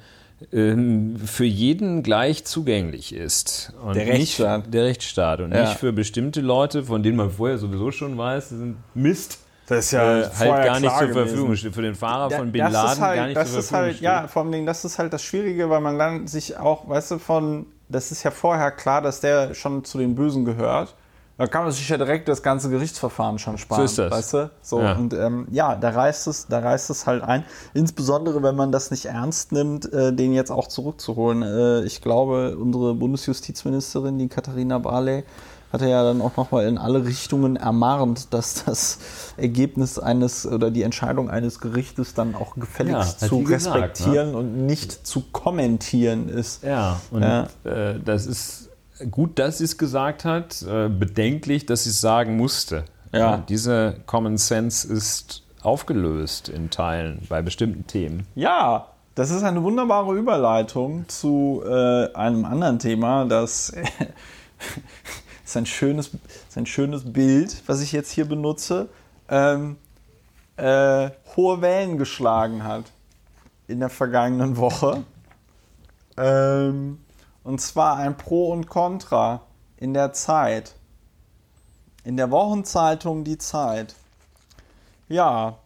ähm, 0.52 1.16
für 1.24 1.44
jeden 1.44 2.02
gleich 2.02 2.44
zugänglich 2.44 3.14
ist. 3.14 3.72
Und 3.84 3.96
der 3.96 4.06
Rechtsstaat. 4.06 4.62
Nicht, 4.62 4.74
der 4.74 4.84
Rechtsstaat 4.84 5.40
und 5.40 5.52
ja. 5.52 5.62
nicht 5.62 5.78
für 5.78 5.92
bestimmte 5.92 6.40
Leute, 6.40 6.84
von 6.84 7.02
denen 7.02 7.16
man 7.16 7.30
vorher 7.30 7.58
sowieso 7.58 7.90
schon 7.90 8.16
weiß, 8.16 8.50
sie 8.50 8.58
sind 8.58 8.76
Mist. 8.94 9.38
Das 9.66 9.86
ist 9.86 9.90
ja 9.92 10.20
äh, 10.20 10.28
halt 10.38 10.64
gar 10.64 10.80
nicht 10.80 10.98
zur 10.98 11.08
Verfügung 11.10 11.56
steht. 11.56 11.74
Für 11.74 11.82
den 11.82 11.94
Fahrer 11.94 12.30
ja, 12.30 12.38
von 12.38 12.52
Bin 12.52 12.60
Laden 12.60 13.00
halt, 13.00 13.16
gar 13.16 13.26
nicht 13.26 13.36
das 13.36 13.50
zur 13.50 13.60
ist 13.60 13.68
Verfügung 13.68 13.92
halt. 13.92 14.00
Ja, 14.00 14.28
vor 14.28 14.44
allem, 14.44 14.66
das 14.66 14.84
ist 14.84 14.98
halt 14.98 15.12
das 15.12 15.22
Schwierige, 15.22 15.70
weil 15.70 15.80
man 15.80 15.98
dann 15.98 16.26
sich 16.26 16.56
auch, 16.56 16.88
weißt 16.88 17.12
du, 17.12 17.18
von, 17.18 17.66
das 17.92 18.10
ist 18.10 18.22
ja 18.22 18.30
vorher 18.30 18.70
klar, 18.70 19.02
dass 19.02 19.20
der 19.20 19.54
schon 19.54 19.84
zu 19.84 19.98
den 19.98 20.14
Bösen 20.14 20.44
gehört. 20.44 20.94
Da 21.38 21.46
kann 21.46 21.64
man 21.64 21.72
sich 21.72 21.88
ja 21.88 21.96
direkt 21.96 22.28
das 22.28 22.42
ganze 22.42 22.68
Gerichtsverfahren 22.68 23.38
schon 23.38 23.58
sparen. 23.58 23.80
So 23.80 23.84
ist 23.84 23.98
das. 23.98 24.12
Weißt 24.12 24.34
du? 24.34 24.50
So, 24.60 24.80
Ja. 24.80 24.94
Und 24.94 25.14
ähm, 25.14 25.48
ja, 25.50 25.74
da 25.74 25.90
reißt, 25.90 26.26
es, 26.26 26.46
da 26.46 26.58
reißt 26.58 26.90
es 26.90 27.06
halt 27.06 27.22
ein. 27.22 27.44
Insbesondere, 27.74 28.42
wenn 28.42 28.54
man 28.54 28.70
das 28.70 28.90
nicht 28.90 29.06
ernst 29.06 29.50
nimmt, 29.50 29.90
äh, 29.92 30.12
den 30.12 30.34
jetzt 30.34 30.50
auch 30.50 30.68
zurückzuholen. 30.68 31.42
Äh, 31.42 31.84
ich 31.84 32.02
glaube, 32.02 32.56
unsere 32.56 32.94
Bundesjustizministerin, 32.94 34.18
die 34.18 34.28
Katharina 34.28 34.78
Barley, 34.78 35.24
hatte 35.72 35.88
ja 35.88 36.02
dann 36.02 36.20
auch 36.20 36.36
nochmal 36.36 36.66
in 36.66 36.78
alle 36.78 37.04
Richtungen 37.06 37.56
ermahnt, 37.56 38.32
dass 38.34 38.64
das 38.64 38.98
Ergebnis 39.36 39.98
eines 39.98 40.46
oder 40.46 40.70
die 40.70 40.82
Entscheidung 40.82 41.30
eines 41.30 41.60
Gerichtes 41.60 42.14
dann 42.14 42.34
auch 42.34 42.54
gefälligst 42.56 43.20
Ja, 43.20 43.22
hat 43.22 43.28
zu 43.28 43.42
gesagt, 43.42 43.74
ne? 43.74 43.82
respektieren 43.82 44.34
und 44.34 44.66
nicht 44.66 45.06
zu 45.06 45.22
kommentieren 45.32 46.28
ist. 46.28 46.62
Ja, 46.62 47.00
und 47.10 47.22
Ja. 47.22 47.48
Äh, 47.64 47.98
das 48.04 48.26
ist 48.26 48.68
gut, 49.10 49.38
dass 49.38 49.58
sie 49.58 49.64
es 49.64 49.78
gesagt 49.78 50.24
hat, 50.24 50.62
äh, 50.62 50.88
bedenklich, 50.88 51.66
dass 51.66 51.84
sie 51.84 51.90
es 51.90 52.00
sagen 52.00 52.36
musste. 52.36 52.84
Ja. 53.12 53.38
Dieser 53.38 53.92
Common 54.06 54.38
Sense 54.38 54.90
ist 54.90 55.42
aufgelöst 55.62 56.48
in 56.48 56.70
Teilen 56.70 57.22
bei 57.28 57.42
bestimmten 57.42 57.86
Themen. 57.86 58.26
Ja, 58.34 58.88
das 59.14 59.30
ist 59.30 59.42
eine 59.42 59.62
wunderbare 59.62 60.14
Überleitung 60.16 61.04
zu 61.08 61.62
äh, 61.66 62.12
einem 62.14 62.44
anderen 62.44 62.78
Thema, 62.78 63.26
das 63.26 63.72
ist, 65.52 65.56
ein 65.56 65.66
schönes, 65.66 66.10
ist 66.48 66.56
ein 66.56 66.66
schönes 66.66 67.12
Bild, 67.12 67.62
was 67.66 67.82
ich 67.82 67.92
jetzt 67.92 68.10
hier 68.10 68.24
benutze, 68.24 68.88
ähm, 69.28 69.76
äh, 70.56 71.10
hohe 71.36 71.60
Wellen 71.60 71.98
geschlagen 71.98 72.64
hat 72.64 72.84
in 73.66 73.80
der 73.80 73.90
vergangenen 73.90 74.56
Woche. 74.56 75.04
Ähm, 76.16 77.00
und 77.44 77.60
zwar 77.60 77.96
ein 77.98 78.16
Pro 78.16 78.50
und 78.50 78.66
Contra 78.66 79.42
in 79.76 79.92
der 79.92 80.12
Zeit. 80.14 80.74
In 82.04 82.16
der 82.16 82.30
Wochenzeitung 82.30 83.22
Die 83.22 83.38
Zeit. 83.38 83.94
Ja, 85.08 85.58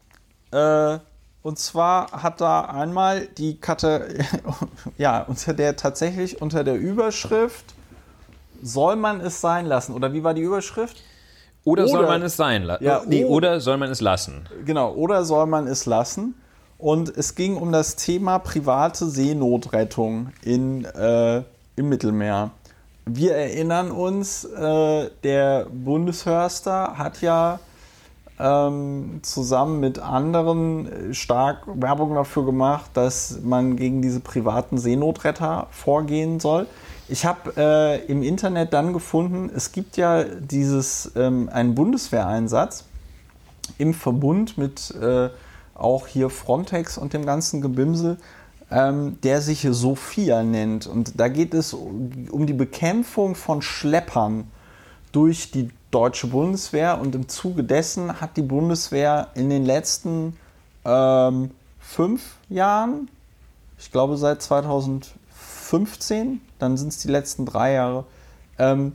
äh, 0.50 0.98
und 1.42 1.58
zwar 1.60 2.10
hat 2.10 2.40
da 2.40 2.62
einmal 2.62 3.26
die 3.26 3.60
Karte, 3.60 4.18
ja, 4.98 5.22
unter 5.22 5.54
der 5.54 5.76
tatsächlich 5.76 6.42
unter 6.42 6.64
der 6.64 6.74
Überschrift 6.74 7.75
soll 8.62 8.96
man 8.96 9.20
es 9.20 9.40
sein 9.40 9.66
lassen? 9.66 9.94
Oder 9.94 10.12
wie 10.12 10.24
war 10.24 10.34
die 10.34 10.42
Überschrift? 10.42 11.02
Oder, 11.64 11.88
soll 11.88 12.00
Oder- 12.00 12.08
man 12.08 12.22
es 12.22 12.36
sein 12.36 12.62
lassen? 12.62 12.84
Ja, 12.84 13.02
nee, 13.06 13.24
oder- 13.24 13.60
soll 13.60 13.76
man 13.76 13.90
es 13.90 14.00
lassen? 14.00 14.48
Genau, 14.64 14.92
oder 14.94 15.24
soll 15.24 15.46
man 15.46 15.66
es 15.66 15.86
lassen? 15.86 16.34
Und 16.78 17.16
es 17.16 17.34
ging 17.34 17.56
um 17.56 17.72
das 17.72 17.96
Thema 17.96 18.38
private 18.38 19.06
Seenotrettung 19.06 20.32
in, 20.42 20.84
äh, 20.84 21.42
im 21.76 21.88
Mittelmeer. 21.88 22.50
Wir 23.06 23.34
erinnern 23.34 23.90
uns, 23.90 24.44
äh, 24.44 25.10
der 25.24 25.66
Bundesförster 25.70 26.98
hat 26.98 27.22
ja 27.22 27.60
ähm, 28.38 29.20
zusammen 29.22 29.80
mit 29.80 29.98
anderen 29.98 31.10
äh, 31.10 31.14
stark 31.14 31.62
Werbung 31.66 32.14
dafür 32.14 32.44
gemacht, 32.44 32.90
dass 32.92 33.38
man 33.42 33.76
gegen 33.76 34.02
diese 34.02 34.20
privaten 34.20 34.76
Seenotretter 34.76 35.68
vorgehen 35.70 36.38
soll. 36.38 36.66
Ich 37.08 37.24
habe 37.24 37.52
äh, 37.56 38.04
im 38.06 38.22
Internet 38.22 38.72
dann 38.72 38.92
gefunden, 38.92 39.50
es 39.54 39.70
gibt 39.70 39.96
ja 39.96 40.24
dieses 40.24 41.12
ähm, 41.14 41.48
einen 41.52 41.76
Bundeswehreinsatz 41.76 42.84
im 43.78 43.94
Verbund 43.94 44.58
mit 44.58 44.92
äh, 45.00 45.30
auch 45.74 46.08
hier 46.08 46.30
Frontex 46.30 46.98
und 46.98 47.12
dem 47.12 47.24
ganzen 47.24 47.60
Gebimsel, 47.60 48.16
ähm, 48.70 49.18
der 49.22 49.40
sich 49.40 49.66
Sophia 49.70 50.42
nennt. 50.42 50.88
Und 50.88 51.20
da 51.20 51.28
geht 51.28 51.54
es 51.54 51.74
um 51.74 52.46
die 52.46 52.54
Bekämpfung 52.54 53.36
von 53.36 53.62
Schleppern 53.62 54.50
durch 55.12 55.52
die 55.52 55.70
deutsche 55.92 56.26
Bundeswehr. 56.26 57.00
Und 57.00 57.14
im 57.14 57.28
Zuge 57.28 57.62
dessen 57.62 58.20
hat 58.20 58.36
die 58.36 58.42
Bundeswehr 58.42 59.28
in 59.34 59.48
den 59.48 59.64
letzten 59.64 60.36
ähm, 60.84 61.52
fünf 61.78 62.36
Jahren, 62.48 63.08
ich 63.78 63.92
glaube 63.92 64.16
seit 64.16 64.42
2015, 64.42 66.40
dann 66.58 66.76
sind 66.76 66.88
es 66.88 66.98
die 66.98 67.08
letzten 67.08 67.46
drei 67.46 67.72
Jahre, 67.72 68.04
ähm, 68.58 68.92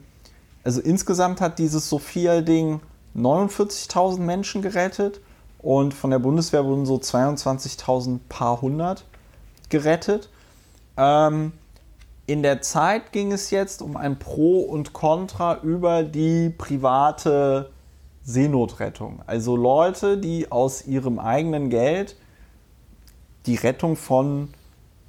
also 0.64 0.82
insgesamt 0.82 1.42
hat 1.42 1.60
dieses 1.60 1.90
Sophia-Ding 1.90 2.82
49.000 3.16 4.20
Menschen 4.20 4.62
gerettet 4.62 5.22
und 5.60 5.94
von 5.94 6.12
der 6.12 6.20
Bundeswehr 6.20 6.66
wurden 6.66 6.86
so 6.86 6.96
22.000 6.96 8.20
paar 8.30 8.62
hundert 8.62 9.06
gerettet. 9.70 10.30
Ähm, 10.98 11.54
in 12.28 12.44
der 12.44 12.62
Zeit 12.62 13.12
ging 13.12 13.32
es 13.32 13.50
jetzt 13.50 13.82
um 13.82 13.98
ein 13.98 14.20
Pro 14.20 14.62
und 14.62 14.94
Contra 14.94 15.60
über 15.62 16.04
die 16.04 16.50
private 16.50 17.72
Seenotrettung. 18.24 19.22
Also 19.26 19.56
Leute, 19.56 20.18
die 20.18 20.52
aus 20.52 20.86
ihrem 20.86 21.20
eigenen 21.20 21.70
Geld 21.70 22.16
die 23.48 23.56
Rettung 23.56 23.96
von 23.96 24.50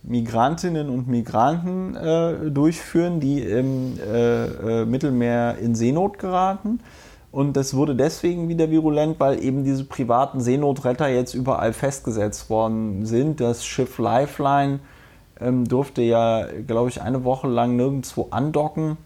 Migrantinnen 0.02 0.88
und 0.88 1.08
Migranten 1.08 1.94
äh, 1.94 2.50
durchführen, 2.50 3.20
die 3.20 3.40
im 3.40 3.98
äh, 3.98 4.44
äh, 4.44 4.84
Mittelmeer 4.84 5.58
in 5.58 5.74
Seenot 5.74 6.18
geraten. 6.18 6.80
Und 7.30 7.56
das 7.56 7.74
wurde 7.74 7.94
deswegen 7.94 8.48
wieder 8.48 8.70
virulent, 8.70 9.18
weil 9.18 9.42
eben 9.42 9.64
diese 9.64 9.84
privaten 9.84 10.40
Seenotretter 10.40 11.08
jetzt 11.08 11.34
überall 11.34 11.72
festgesetzt 11.72 12.50
worden 12.50 13.06
sind. 13.06 13.40
Das 13.40 13.64
Schiff 13.64 13.98
Lifeline 13.98 14.80
ähm, 15.40 15.66
durfte 15.66 16.02
ja, 16.02 16.46
glaube 16.66 16.90
ich, 16.90 17.00
eine 17.00 17.24
Woche 17.24 17.48
lang 17.48 17.76
nirgendwo 17.76 18.28
andocken, 18.30 18.98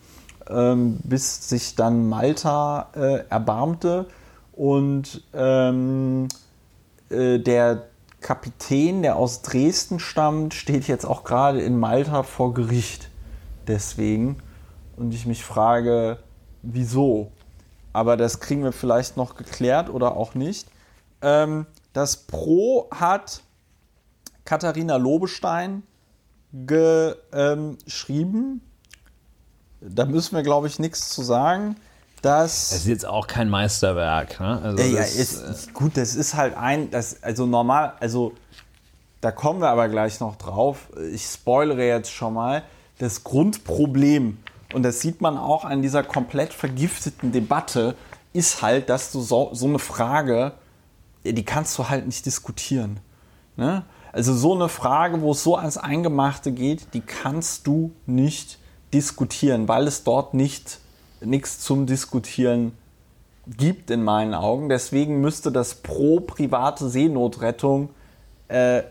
ähm, 0.49 0.99
bis 1.05 1.49
sich 1.49 1.77
dann 1.77 2.09
Malta 2.09 2.89
äh, 2.97 3.25
erbarmte. 3.29 4.07
Und 4.55 5.23
ähm, 5.35 6.27
äh, 7.11 7.39
der 7.39 7.85
Kapitän, 8.21 9.03
der 9.03 9.17
aus 9.17 9.43
Dresden 9.43 9.99
stammt, 9.99 10.55
steht 10.55 10.89
jetzt 10.89 11.05
auch 11.05 11.25
gerade 11.25 11.61
in 11.61 11.79
Malta 11.79 12.23
vor 12.23 12.55
Gericht. 12.55 13.11
Deswegen. 13.67 14.37
Und 14.97 15.13
ich 15.13 15.27
mich 15.27 15.45
frage, 15.45 16.19
wieso? 16.63 17.31
Aber 17.93 18.17
das 18.17 18.41
kriegen 18.41 18.63
wir 18.65 18.73
vielleicht 18.73 19.17
noch 19.17 19.37
geklärt 19.37 19.91
oder 19.91 20.17
auch 20.17 20.35
nicht. 20.35 20.69
Ähm, 21.23 21.67
das 21.93 22.17
Pro 22.17 22.89
hat 22.91 23.43
Katharina 24.45 24.97
Lobestein 24.97 25.83
geschrieben. 26.67 28.61
Da 29.81 30.05
müssen 30.07 30.37
wir, 30.37 30.43
glaube 30.43 30.67
ich, 30.67 30.79
nichts 30.79 31.11
zu 31.11 31.23
sagen. 31.23 31.77
Das 32.23 32.73
ist 32.73 32.87
jetzt 32.87 33.07
auch 33.07 33.27
kein 33.27 33.49
Meisterwerk. 33.49 34.41
Ne? 34.41 34.61
Also 34.63 34.83
ja, 34.83 34.99
das, 34.99 35.15
ist, 35.15 35.43
ist 35.43 35.75
gut, 35.75 35.97
das 35.97 36.15
ist 36.15 36.35
halt 36.35 36.57
ein, 36.57 36.91
das, 36.91 37.23
also 37.23 37.47
normal, 37.47 37.93
also 38.01 38.33
da 39.21 39.31
kommen 39.31 39.61
wir 39.61 39.69
aber 39.69 39.89
gleich 39.89 40.21
noch 40.21 40.37
drauf. 40.37 40.89
Ich 41.13 41.25
spoilere 41.25 41.85
jetzt 41.85 42.11
schon 42.13 42.35
mal. 42.35 42.63
Das 42.99 43.25
Grundproblem, 43.25 44.39
und 44.73 44.83
das 44.83 45.01
sieht 45.01 45.21
man 45.21 45.37
auch 45.37 45.65
an 45.65 45.83
dieser 45.83 46.03
komplett 46.03 46.53
vergifteten 46.53 47.33
Debatte, 47.33 47.95
ist 48.33 48.63
halt, 48.63 48.89
dass 48.89 49.13
du 49.13 49.21
so, 49.21 49.51
so 49.53 49.67
eine 49.67 49.79
Frage, 49.79 50.53
die 51.25 51.45
kannst 51.45 51.79
du 51.79 51.89
halt 51.89 52.07
nicht 52.07 52.25
diskutieren. 52.27 53.01
Ne? 53.57 53.85
Also 54.13 54.35
so 54.35 54.55
eine 54.55 54.69
Frage, 54.69 55.21
wo 55.21 55.33
es 55.33 55.43
so 55.43 55.57
ans 55.57 55.77
Eingemachte 55.77 56.53
geht, 56.53 56.95
die 56.95 57.01
kannst 57.01 57.67
du 57.67 57.93
nicht 58.07 58.59
diskutieren, 58.95 59.69
weil 59.69 59.87
es 59.87 60.05
dort 60.05 60.35
nicht 60.35 60.81
nichts 61.21 61.61
zum 61.61 61.87
Diskutieren 61.87 62.73
gibt 63.47 63.91
in 63.91 64.03
meinen 64.03 64.35
Augen. 64.35 64.69
Deswegen 64.69 65.21
müsste 65.21 65.53
das 65.53 65.77
pro 65.77 66.21
private 66.21 66.89
Seenotrettung, 66.89 67.91
äh, 68.49 68.83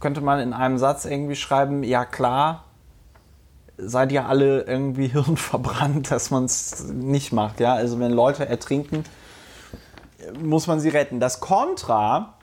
könnte 0.00 0.20
man 0.20 0.40
in 0.40 0.52
einem 0.52 0.78
Satz 0.78 1.04
irgendwie 1.04 1.36
schreiben, 1.36 1.82
ja 1.82 2.04
klar, 2.04 2.64
seid 3.76 4.12
ihr 4.12 4.26
alle 4.26 4.62
irgendwie 4.62 5.08
hirnverbrannt, 5.12 6.10
dass 6.10 6.30
man 6.30 6.44
es 6.44 6.84
nicht 6.84 7.32
macht. 7.32 7.60
Ja? 7.60 7.74
Also 7.74 7.98
wenn 8.00 8.12
Leute 8.12 8.48
ertrinken, 8.48 9.04
muss 10.42 10.66
man 10.66 10.80
sie 10.80 10.88
retten. 10.88 11.20
Das 11.20 11.40
Kontra, 11.40 12.34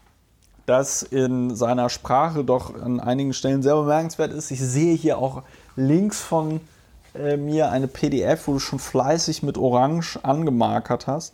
das 0.66 1.04
in 1.04 1.56
seiner 1.56 1.90
Sprache 1.90 2.44
doch 2.44 2.74
an 2.82 3.00
einigen 3.00 3.34
Stellen 3.34 3.62
sehr 3.62 3.76
bemerkenswert 3.76 4.32
ist, 4.32 4.52
ich 4.52 4.62
sehe 4.62 4.96
hier 4.96 5.18
auch 5.18 5.44
links 5.76 6.22
von 6.22 6.62
äh, 7.16 7.38
mir 7.38 7.70
eine 7.72 7.88
PDF, 7.88 8.48
wo 8.48 8.54
du 8.54 8.60
schon 8.60 8.80
fleißig 8.80 9.44
mit 9.44 9.58
Orange 9.58 10.20
angemarkert 10.24 11.08
hast. 11.08 11.34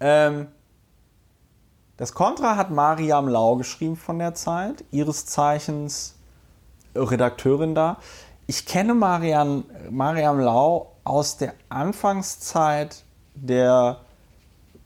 Ähm, 0.00 0.48
Das 1.96 2.14
Contra 2.14 2.56
hat 2.56 2.70
Mariam 2.70 3.28
Lau 3.28 3.56
geschrieben 3.56 3.96
von 3.96 4.18
der 4.18 4.34
Zeit, 4.34 4.84
ihres 4.90 5.26
Zeichens 5.26 6.16
Redakteurin 6.96 7.74
da. 7.74 7.98
Ich 8.46 8.66
kenne 8.66 8.94
Mariam, 8.94 9.64
Mariam 9.90 10.40
Lau 10.40 10.92
aus 11.04 11.36
der 11.36 11.54
Anfangszeit 11.68 13.04
der 13.34 13.98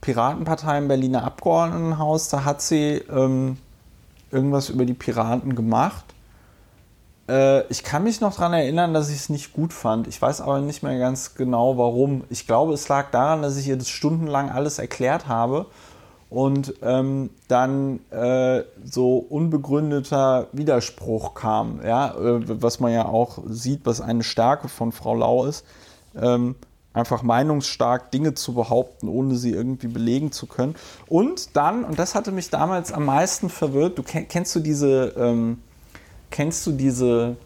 Piratenpartei 0.00 0.78
im 0.78 0.88
Berliner 0.88 1.24
Abgeordnetenhaus. 1.24 2.28
Da 2.28 2.44
hat 2.44 2.60
sie 2.60 3.02
ähm, 3.10 3.56
irgendwas 4.30 4.68
über 4.68 4.84
die 4.84 4.94
Piraten 4.94 5.54
gemacht. 5.56 6.04
Äh, 7.28 7.66
ich 7.68 7.82
kann 7.82 8.04
mich 8.04 8.20
noch 8.20 8.36
daran 8.36 8.52
erinnern, 8.52 8.94
dass 8.94 9.10
ich 9.10 9.16
es 9.16 9.28
nicht 9.28 9.52
gut 9.52 9.72
fand. 9.72 10.06
Ich 10.06 10.20
weiß 10.20 10.40
aber 10.40 10.60
nicht 10.60 10.82
mehr 10.82 10.98
ganz 10.98 11.34
genau 11.34 11.76
warum. 11.78 12.24
Ich 12.30 12.46
glaube, 12.46 12.74
es 12.74 12.88
lag 12.88 13.10
daran, 13.10 13.42
dass 13.42 13.56
ich 13.56 13.68
ihr 13.68 13.76
das 13.76 13.88
stundenlang 13.88 14.50
alles 14.50 14.78
erklärt 14.78 15.28
habe 15.28 15.66
und 16.28 16.74
ähm, 16.82 17.30
dann 17.48 18.00
äh, 18.10 18.64
so 18.84 19.18
unbegründeter 19.18 20.48
Widerspruch 20.52 21.34
kam, 21.34 21.80
ja, 21.84 22.14
äh, 22.14 22.62
was 22.62 22.80
man 22.80 22.92
ja 22.92 23.06
auch 23.06 23.38
sieht, 23.46 23.82
was 23.84 24.00
eine 24.00 24.24
Stärke 24.24 24.68
von 24.68 24.90
Frau 24.90 25.14
Lau 25.14 25.44
ist, 25.44 25.64
ähm, 26.20 26.56
einfach 26.92 27.22
meinungsstark 27.22 28.10
Dinge 28.10 28.34
zu 28.34 28.54
behaupten, 28.54 29.08
ohne 29.08 29.36
sie 29.36 29.52
irgendwie 29.52 29.86
belegen 29.86 30.32
zu 30.32 30.46
können. 30.46 30.74
Und 31.06 31.54
dann, 31.54 31.84
und 31.84 31.98
das 31.98 32.14
hatte 32.14 32.32
mich 32.32 32.50
damals 32.50 32.92
am 32.92 33.04
meisten 33.04 33.48
verwirrt, 33.48 33.98
du 33.98 34.02
kennst 34.02 34.56
du 34.56 34.60
diese, 34.60 35.14
ähm, 35.16 35.58
kennst 36.30 36.66
du 36.66 36.72
diese, 36.72 37.36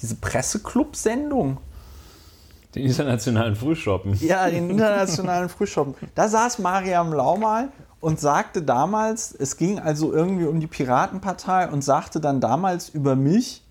diese 0.00 0.16
Presseclub-Sendung? 0.16 1.58
Den 2.74 2.86
internationalen 2.86 3.56
Frühschoppen. 3.56 4.14
Ja, 4.20 4.48
den 4.48 4.70
internationalen 4.70 5.48
Frühschoppen. 5.48 5.94
Da 6.14 6.28
saß 6.28 6.58
Mariam 6.58 7.12
Lau 7.12 7.36
mal 7.36 7.70
und 8.00 8.20
sagte 8.20 8.62
damals, 8.62 9.34
es 9.34 9.56
ging 9.56 9.78
also 9.78 10.12
irgendwie 10.12 10.44
um 10.44 10.60
die 10.60 10.66
Piratenpartei 10.66 11.68
und 11.68 11.82
sagte 11.82 12.20
dann 12.20 12.40
damals 12.40 12.88
über 12.90 13.16
mich, 13.16 13.62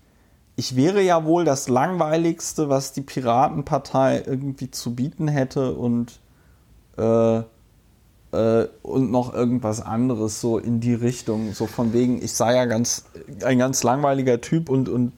ich 0.56 0.74
wäre 0.74 1.00
ja 1.00 1.24
wohl 1.24 1.44
das 1.44 1.68
langweiligste, 1.68 2.68
was 2.68 2.92
die 2.92 3.00
Piratenpartei 3.02 4.24
irgendwie 4.26 4.70
zu 4.70 4.94
bieten 4.94 5.28
hätte 5.28 5.74
und, 5.74 6.18
äh, 6.96 7.42
äh, 8.32 8.66
und 8.82 9.10
noch 9.10 9.32
irgendwas 9.32 9.80
anderes 9.80 10.40
so 10.40 10.58
in 10.58 10.80
die 10.80 10.94
Richtung. 10.94 11.52
So 11.54 11.66
von 11.66 11.92
wegen, 11.92 12.22
ich 12.22 12.32
sei 12.32 12.54
ja 12.54 12.64
ganz, 12.64 13.04
ein 13.44 13.58
ganz 13.58 13.82
langweiliger 13.82 14.40
Typ 14.40 14.68
und, 14.68 14.88
und 14.88 15.12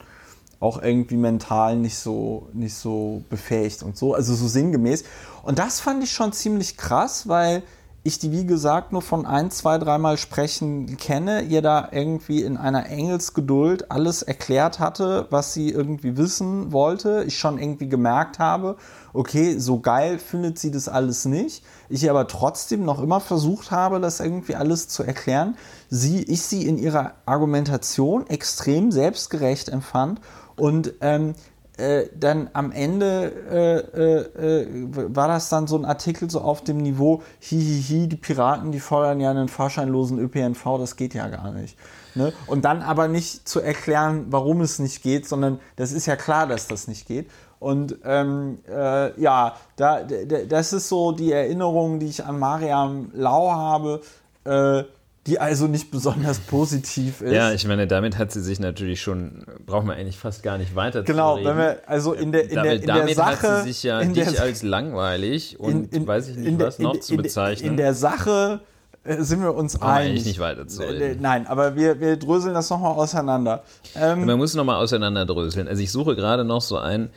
auch 0.59 0.81
irgendwie 0.81 1.17
mental 1.17 1.75
nicht 1.75 1.97
so, 1.97 2.47
nicht 2.53 2.75
so 2.75 3.23
befähigt 3.29 3.81
und 3.83 3.97
so, 3.97 4.13
also 4.13 4.35
so 4.35 4.47
sinngemäß. 4.47 5.03
Und 5.43 5.59
das 5.59 5.79
fand 5.79 6.03
ich 6.03 6.11
schon 6.11 6.33
ziemlich 6.33 6.77
krass, 6.77 7.27
weil 7.27 7.63
ich 8.03 8.17
die, 8.17 8.31
wie 8.31 8.47
gesagt, 8.47 8.91
nur 8.91 9.03
von 9.03 9.27
ein, 9.27 9.51
zwei, 9.51 9.77
dreimal 9.77 10.17
sprechen 10.17 10.97
kenne, 10.97 11.43
ihr 11.43 11.61
da 11.61 11.89
irgendwie 11.91 12.41
in 12.41 12.57
einer 12.57 12.87
Engelsgeduld 12.87 13.91
alles 13.91 14.23
erklärt 14.23 14.79
hatte, 14.79 15.27
was 15.29 15.53
sie 15.53 15.69
irgendwie 15.69 16.17
wissen 16.17 16.71
wollte. 16.71 17.23
Ich 17.27 17.37
schon 17.37 17.59
irgendwie 17.59 17.89
gemerkt 17.89 18.39
habe, 18.39 18.77
okay, 19.13 19.59
so 19.59 19.79
geil 19.79 20.17
findet 20.17 20.57
sie 20.57 20.71
das 20.71 20.89
alles 20.89 21.25
nicht. 21.25 21.63
Ich 21.89 22.09
aber 22.09 22.27
trotzdem 22.27 22.85
noch 22.85 23.03
immer 23.03 23.19
versucht 23.19 23.69
habe, 23.69 23.99
das 23.99 24.19
irgendwie 24.19 24.55
alles 24.55 24.87
zu 24.87 25.03
erklären. 25.03 25.55
Sie, 25.89 26.23
ich 26.23 26.41
sie 26.41 26.65
in 26.65 26.79
ihrer 26.79 27.13
Argumentation 27.27 28.25
extrem 28.27 28.91
selbstgerecht 28.91 29.69
empfand 29.69 30.21
und 30.55 30.93
ähm, 31.01 31.35
äh, 31.77 32.09
dann 32.15 32.49
am 32.53 32.71
Ende 32.71 33.31
äh, 33.49 33.99
äh, 33.99 34.61
äh, 34.61 34.87
war 35.15 35.27
das 35.27 35.49
dann 35.49 35.67
so 35.67 35.77
ein 35.77 35.85
Artikel 35.85 36.29
so 36.29 36.41
auf 36.41 36.63
dem 36.63 36.77
Niveau, 36.77 37.23
hihihi, 37.39 38.07
die 38.07 38.17
Piraten, 38.17 38.71
die 38.71 38.79
fordern 38.79 39.19
ja 39.19 39.31
einen 39.31 39.47
fahrscheinlosen 39.47 40.19
ÖPNV, 40.19 40.77
das 40.79 40.95
geht 40.95 41.13
ja 41.13 41.27
gar 41.27 41.51
nicht. 41.51 41.77
Ne? 42.13 42.33
Und 42.47 42.65
dann 42.65 42.81
aber 42.81 43.07
nicht 43.07 43.47
zu 43.47 43.61
erklären, 43.61 44.25
warum 44.29 44.61
es 44.61 44.79
nicht 44.79 45.01
geht, 45.01 45.27
sondern 45.27 45.59
das 45.77 45.91
ist 45.91 46.05
ja 46.05 46.15
klar, 46.15 46.45
dass 46.45 46.67
das 46.67 46.87
nicht 46.87 47.07
geht. 47.07 47.29
Und 47.59 47.97
ähm, 48.03 48.59
äh, 48.67 49.19
ja, 49.21 49.55
da, 49.75 50.01
das 50.03 50.73
ist 50.73 50.89
so 50.89 51.11
die 51.11 51.31
Erinnerung, 51.31 51.99
die 51.99 52.07
ich 52.07 52.25
an 52.25 52.39
Mariam 52.39 53.11
Lau 53.13 53.51
habe. 53.51 54.01
Äh, 54.45 54.83
die 55.27 55.39
also 55.39 55.67
nicht 55.67 55.91
besonders 55.91 56.39
positiv 56.39 57.21
ist. 57.21 57.31
Ja, 57.31 57.53
ich 57.53 57.67
meine, 57.67 57.85
damit 57.85 58.17
hat 58.17 58.31
sie 58.31 58.41
sich 58.41 58.59
natürlich 58.59 59.01
schon, 59.01 59.45
braucht 59.65 59.85
man 59.85 59.95
eigentlich 59.97 60.17
fast 60.17 60.41
gar 60.41 60.57
nicht 60.57 60.75
weiter 60.75 61.03
genau, 61.03 61.37
wenn 61.37 61.57
wir, 61.57 61.77
also 61.85 62.13
in 62.13 62.31
der, 62.31 62.49
in 62.49 62.55
damit, 62.55 62.65
der, 62.65 62.81
in 62.81 62.87
damit 62.87 63.07
der 63.09 63.15
Sache. 63.15 63.47
hat 63.47 63.63
sie 63.63 63.71
sich 63.71 63.83
ja 63.83 64.03
nicht 64.03 64.39
als 64.39 64.63
langweilig 64.63 65.59
und 65.59 65.93
in, 65.93 66.01
in, 66.01 66.07
weiß 66.07 66.29
ich 66.29 66.37
nicht, 66.37 66.59
was 66.59 66.79
noch 66.79 66.99
zu 66.99 67.17
bezeichnen. 67.17 67.71
In 67.71 67.77
der 67.77 67.93
Sache 67.93 68.61
äh, 69.03 69.21
sind 69.21 69.41
wir 69.41 69.53
uns 69.53 69.77
Brauchen 69.77 69.91
einig. 69.91 70.09
eigentlich 70.09 70.25
nicht 70.25 70.39
weiter 70.39 70.67
zu 70.67 70.81
reden. 70.81 71.21
Nein, 71.21 71.45
aber 71.45 71.75
wir, 71.75 71.99
wir 71.99 72.17
dröseln 72.17 72.55
das 72.55 72.69
nochmal 72.71 72.93
auseinander. 72.93 73.63
Ähm, 73.95 74.25
man 74.25 74.39
muss 74.39 74.55
nochmal 74.55 74.77
auseinanderdröseln. 74.77 75.67
Also 75.67 75.83
ich 75.83 75.91
suche 75.91 76.15
gerade 76.15 76.43
noch 76.43 76.61
so 76.61 76.77
ein, 76.77 77.11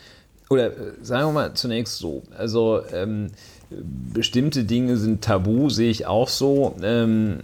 oder 0.50 0.66
äh, 0.66 0.72
sagen 1.00 1.28
wir 1.28 1.32
mal 1.32 1.54
zunächst 1.54 1.96
so, 1.96 2.22
also 2.36 2.82
ähm, 2.92 3.30
bestimmte 3.70 4.64
Dinge 4.64 4.98
sind 4.98 5.24
tabu, 5.24 5.70
sehe 5.70 5.90
ich 5.90 6.06
auch 6.06 6.28
so. 6.28 6.76
Ähm, 6.82 7.40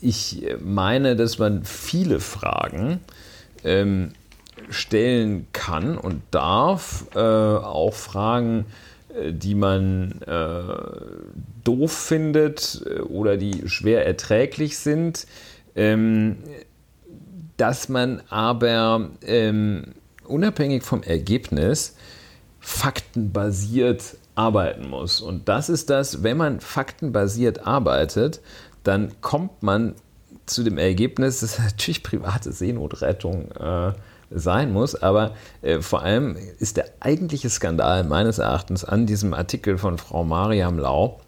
ich 0.00 0.44
meine, 0.62 1.16
dass 1.16 1.38
man 1.38 1.64
viele 1.64 2.20
Fragen 2.20 3.00
ähm, 3.64 4.12
stellen 4.70 5.46
kann 5.52 5.98
und 5.98 6.22
darf, 6.30 7.06
äh, 7.14 7.18
auch 7.18 7.94
Fragen, 7.94 8.66
äh, 9.14 9.32
die 9.32 9.54
man 9.54 10.20
äh, 10.22 10.62
doof 11.64 11.92
findet 11.92 12.82
äh, 12.86 13.00
oder 13.00 13.36
die 13.36 13.68
schwer 13.68 14.06
erträglich 14.06 14.78
sind, 14.78 15.26
ähm, 15.74 16.38
dass 17.56 17.88
man 17.88 18.22
aber 18.28 19.10
ähm, 19.22 19.94
unabhängig 20.24 20.82
vom 20.82 21.02
Ergebnis 21.02 21.96
faktenbasiert 22.60 24.16
arbeiten 24.34 24.88
muss. 24.88 25.20
Und 25.20 25.48
das 25.48 25.68
ist 25.68 25.88
das, 25.88 26.22
wenn 26.22 26.36
man 26.36 26.60
faktenbasiert 26.60 27.66
arbeitet, 27.66 28.40
dann 28.86 29.20
kommt 29.20 29.62
man 29.62 29.94
zu 30.46 30.62
dem 30.62 30.78
Ergebnis, 30.78 31.40
dass 31.40 31.58
natürlich 31.64 32.02
private 32.02 32.52
Seenotrettung 32.52 33.50
äh, 33.52 33.92
sein 34.30 34.72
muss, 34.72 34.94
aber 34.94 35.34
äh, 35.62 35.80
vor 35.80 36.02
allem 36.02 36.36
ist 36.58 36.76
der 36.76 36.86
eigentliche 37.00 37.48
Skandal 37.48 38.04
meines 38.04 38.38
Erachtens 38.38 38.84
an 38.84 39.06
diesem 39.06 39.34
Artikel 39.34 39.78
von 39.78 39.98
Frau 39.98 40.24
Mariam 40.24 40.78
Lau, 40.78 41.20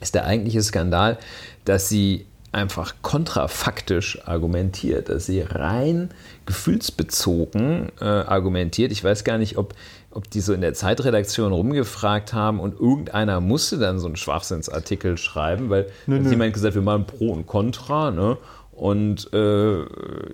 ist 0.00 0.14
der 0.14 0.26
eigentliche 0.26 0.62
Skandal, 0.62 1.18
dass 1.64 1.88
sie 1.88 2.26
einfach 2.52 2.96
kontrafaktisch 3.00 4.18
argumentiert, 4.26 5.08
dass 5.08 5.26
sie 5.26 5.40
rein 5.40 6.10
gefühlsbezogen 6.44 7.90
äh, 8.00 8.04
argumentiert. 8.04 8.92
Ich 8.92 9.02
weiß 9.02 9.24
gar 9.24 9.38
nicht, 9.38 9.56
ob, 9.56 9.74
ob 10.14 10.30
die 10.30 10.40
so 10.40 10.52
in 10.52 10.60
der 10.60 10.74
Zeitredaktion 10.74 11.52
rumgefragt 11.52 12.32
haben 12.32 12.60
und 12.60 12.78
irgendeiner 12.78 13.40
musste 13.40 13.78
dann 13.78 13.98
so 13.98 14.06
einen 14.06 14.16
Schwachsinnsartikel 14.16 15.16
schreiben, 15.18 15.70
weil 15.70 15.86
nö, 16.06 16.18
nö. 16.18 16.30
jemand 16.30 16.54
gesagt, 16.54 16.74
wir 16.74 16.82
machen 16.82 17.06
Pro 17.06 17.32
und 17.32 17.46
Contra, 17.46 18.10
ne? 18.10 18.38
Und 18.72 19.32
äh, 19.34 19.84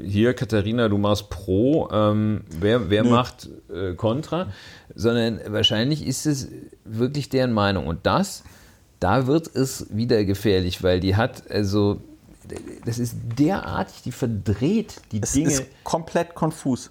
hier, 0.03 0.33
Katharina, 0.33 0.89
du 0.89 0.97
machst 0.97 1.29
Pro, 1.29 1.89
ähm, 1.93 2.45
wer, 2.61 2.89
wer 2.89 3.05
macht 3.05 3.51
äh, 3.69 3.95
Contra? 3.95 4.47
Sondern 4.95 5.41
wahrscheinlich 5.49 6.07
ist 6.07 6.25
es 6.25 6.49
wirklich 6.85 7.29
deren 7.29 7.53
Meinung. 7.53 7.89
Und 7.89 8.07
das, 8.07 8.45
da 9.01 9.27
wird 9.27 9.55
es 9.55 9.87
wieder 9.91 10.25
gefährlich, 10.25 10.83
weil 10.85 11.01
die 11.01 11.17
hat, 11.17 11.51
also 11.51 12.01
das 12.85 12.99
ist 12.99 13.17
derartig, 13.39 14.03
die 14.03 14.13
verdreht 14.13 15.01
die 15.13 15.21
es 15.21 15.33
Dinge. 15.33 15.51
Ist 15.51 15.65
komplett 15.85 16.35
konfus. 16.35 16.91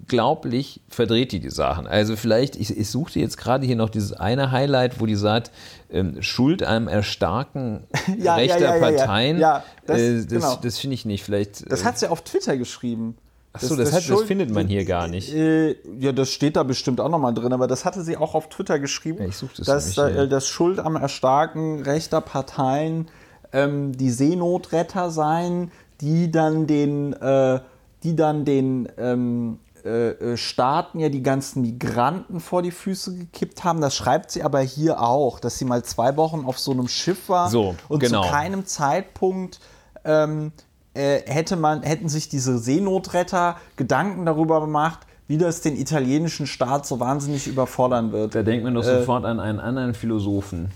Unglaublich 0.00 0.80
verdreht 0.88 1.32
die 1.32 1.40
die 1.40 1.50
Sachen. 1.50 1.86
Also 1.86 2.16
vielleicht, 2.16 2.56
ich, 2.56 2.76
ich 2.76 2.88
suchte 2.88 3.20
jetzt 3.20 3.36
gerade 3.36 3.66
hier 3.66 3.76
noch 3.76 3.90
dieses 3.90 4.12
eine 4.12 4.50
Highlight, 4.50 5.00
wo 5.00 5.06
die 5.06 5.16
sagt, 5.16 5.50
ähm, 5.90 6.22
Schuld 6.22 6.62
einem 6.62 6.88
Erstarken 6.88 7.84
ja, 8.18 8.36
rechter 8.36 8.60
ja, 8.60 8.76
ja, 8.76 8.80
Parteien. 8.80 9.38
Ja, 9.38 9.64
das, 9.86 9.98
äh, 9.98 10.16
das, 10.16 10.26
genau. 10.28 10.56
das 10.62 10.78
finde 10.78 10.94
ich 10.94 11.04
nicht. 11.04 11.24
Vielleicht, 11.24 11.70
das 11.70 11.84
hat 11.84 11.98
sie 11.98 12.10
auf 12.10 12.22
Twitter 12.22 12.56
geschrieben. 12.56 13.16
Achso, 13.52 13.76
das, 13.76 13.90
das, 13.90 14.06
das, 14.06 14.22
findet 14.22 14.50
man 14.50 14.68
hier 14.68 14.84
gar 14.84 15.08
nicht. 15.08 15.34
Äh, 15.34 15.76
ja, 15.98 16.12
das 16.12 16.30
steht 16.30 16.56
da 16.56 16.62
bestimmt 16.62 17.00
auch 17.00 17.08
nochmal 17.08 17.34
drin, 17.34 17.52
aber 17.52 17.66
das 17.66 17.84
hatte 17.84 18.02
sie 18.02 18.16
auch 18.16 18.34
auf 18.34 18.48
Twitter 18.48 18.78
geschrieben, 18.78 19.22
ja, 19.22 19.28
ich 19.28 19.36
such 19.36 19.54
das 19.56 19.66
dass 19.66 19.86
nicht, 19.96 19.98
äh, 19.98 20.28
das 20.28 20.46
Schuld 20.46 20.78
am 20.78 20.96
Erstarken 20.96 21.82
rechter 21.82 22.20
Parteien 22.20 23.08
ähm, 23.52 23.96
die 23.96 24.10
Seenotretter 24.10 25.10
sein, 25.10 25.72
die 26.00 26.30
dann 26.30 26.66
den, 26.66 27.14
äh, 27.14 27.60
die 28.02 28.14
dann 28.14 28.44
den 28.44 28.88
ähm, 28.98 29.58
äh, 29.84 30.10
äh, 30.10 30.36
Staaten 30.36 31.00
ja 31.00 31.08
die 31.08 31.22
ganzen 31.22 31.62
Migranten 31.62 32.40
vor 32.40 32.62
die 32.62 32.70
Füße 32.70 33.16
gekippt 33.16 33.64
haben. 33.64 33.80
Das 33.80 33.94
schreibt 33.94 34.30
sie 34.30 34.42
aber 34.42 34.60
hier 34.60 35.00
auch, 35.00 35.40
dass 35.40 35.58
sie 35.58 35.64
mal 35.64 35.82
zwei 35.84 36.16
Wochen 36.16 36.44
auf 36.44 36.58
so 36.58 36.72
einem 36.72 36.88
Schiff 36.88 37.28
war 37.28 37.50
so, 37.50 37.76
und 37.88 38.00
genau. 38.00 38.22
zu 38.22 38.30
keinem 38.30 38.66
Zeitpunkt 38.66 39.60
ähm, 40.04 40.52
äh, 40.94 41.20
hätte 41.26 41.56
man, 41.56 41.82
hätten 41.82 42.08
sich 42.08 42.28
diese 42.28 42.58
Seenotretter 42.58 43.56
Gedanken 43.76 44.26
darüber 44.26 44.60
gemacht, 44.60 45.00
wie 45.28 45.38
das 45.38 45.60
den 45.60 45.76
italienischen 45.76 46.46
Staat 46.46 46.86
so 46.86 47.00
wahnsinnig 47.00 47.46
überfordern 47.46 48.12
wird. 48.12 48.34
Da 48.34 48.42
denkt 48.42 48.64
man 48.64 48.74
doch 48.74 48.82
äh, 48.82 49.00
sofort 49.00 49.24
an 49.24 49.40
einen 49.40 49.60
anderen 49.60 49.94
Philosophen. 49.94 50.70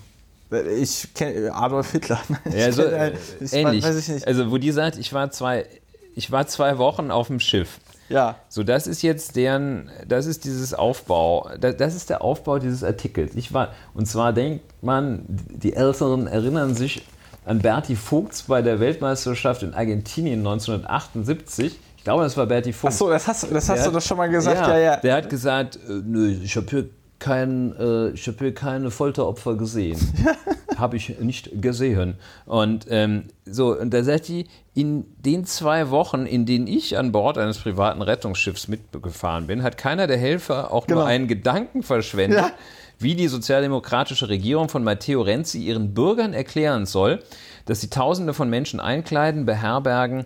Ich 0.78 1.14
kenne 1.14 1.54
Adolf 1.54 1.92
Hitler. 1.92 2.20
Ja, 2.54 2.70
so, 2.70 2.82
kenn, 2.82 2.92
äh, 2.92 3.12
ich 3.40 3.52
ähnlich. 3.52 3.82
weiß 3.82 3.96
ich 3.96 4.08
nicht. 4.08 4.26
Also, 4.26 4.50
wo 4.50 4.58
die 4.58 4.70
sagt, 4.70 4.98
ich 4.98 5.12
war 5.12 5.30
zwei, 5.30 5.66
ich 6.14 6.30
war 6.30 6.46
zwei 6.46 6.76
Wochen 6.78 7.10
auf 7.10 7.28
dem 7.28 7.40
Schiff. 7.40 7.78
Ja. 8.12 8.36
So, 8.48 8.62
das 8.62 8.86
ist 8.86 9.02
jetzt 9.02 9.36
deren, 9.36 9.90
das 10.06 10.26
ist 10.26 10.44
dieses 10.44 10.74
Aufbau, 10.74 11.48
das, 11.58 11.76
das 11.76 11.94
ist 11.94 12.10
der 12.10 12.22
Aufbau 12.22 12.58
dieses 12.58 12.84
Artikels. 12.84 13.34
Ich 13.34 13.52
war, 13.52 13.70
und 13.94 14.06
zwar 14.06 14.32
denkt 14.32 14.64
man, 14.82 15.24
die 15.28 15.74
Älteren 15.74 16.26
erinnern 16.26 16.74
sich 16.74 17.04
an 17.44 17.58
Berti 17.58 17.96
Vogts 17.96 18.42
bei 18.42 18.62
der 18.62 18.78
Weltmeisterschaft 18.80 19.62
in 19.62 19.74
Argentinien 19.74 20.40
1978. 20.40 21.78
Ich 21.96 22.04
glaube, 22.04 22.24
das 22.24 22.36
war 22.36 22.46
Berti 22.46 22.72
Vogt. 22.72 22.92
Achso, 22.92 23.08
das 23.08 23.26
hast, 23.26 23.44
das 23.50 23.68
hast 23.68 23.78
Der 23.78 23.86
du 23.86 23.92
doch 23.92 24.02
schon 24.02 24.16
mal 24.16 24.28
gesagt. 24.28 24.60
ja, 24.60 24.76
Ja, 24.76 24.78
ja. 24.78 24.96
Der 24.96 25.16
hat 25.16 25.30
gesagt, 25.30 25.76
äh, 25.76 26.00
nö, 26.04 26.36
ich 26.42 26.56
habe 26.56 26.66
hier, 26.68 26.88
kein, 27.18 27.74
äh, 27.78 28.08
ich 28.10 28.26
hab 28.26 28.38
hier 28.38 28.52
keine 28.52 28.90
Folteropfer 28.90 29.56
gesehen. 29.56 29.98
habe 30.82 30.96
ich 30.98 31.18
nicht 31.20 31.62
gesehen. 31.62 32.16
Und 32.44 32.86
ähm, 32.90 33.28
so, 33.46 33.74
und 33.78 33.94
da 33.94 34.04
sagt 34.04 34.28
die, 34.28 34.44
in 34.74 35.04
den 35.24 35.46
zwei 35.46 35.88
Wochen, 35.88 36.26
in 36.26 36.44
denen 36.44 36.66
ich 36.66 36.98
an 36.98 37.10
Bord 37.12 37.38
eines 37.38 37.56
privaten 37.58 38.02
Rettungsschiffs 38.02 38.68
mitgefahren 38.68 39.46
bin, 39.46 39.62
hat 39.62 39.78
keiner 39.78 40.06
der 40.06 40.18
Helfer 40.18 40.70
auch 40.72 40.86
Genau. 40.86 41.00
nur 41.00 41.08
einen 41.08 41.28
Gedanken 41.28 41.82
verschwendet, 41.82 42.38
Ja. 42.40 42.50
wie 42.98 43.14
die 43.14 43.28
sozialdemokratische 43.28 44.28
Regierung 44.28 44.68
von 44.68 44.84
Matteo 44.84 45.22
Renzi 45.22 45.58
ihren 45.62 45.94
Bürgern 45.94 46.34
erklären 46.34 46.84
soll, 46.84 47.22
dass 47.64 47.80
sie 47.80 47.88
Tausende 47.88 48.34
von 48.34 48.50
Menschen 48.50 48.80
einkleiden, 48.80 49.46
beherbergen 49.46 50.24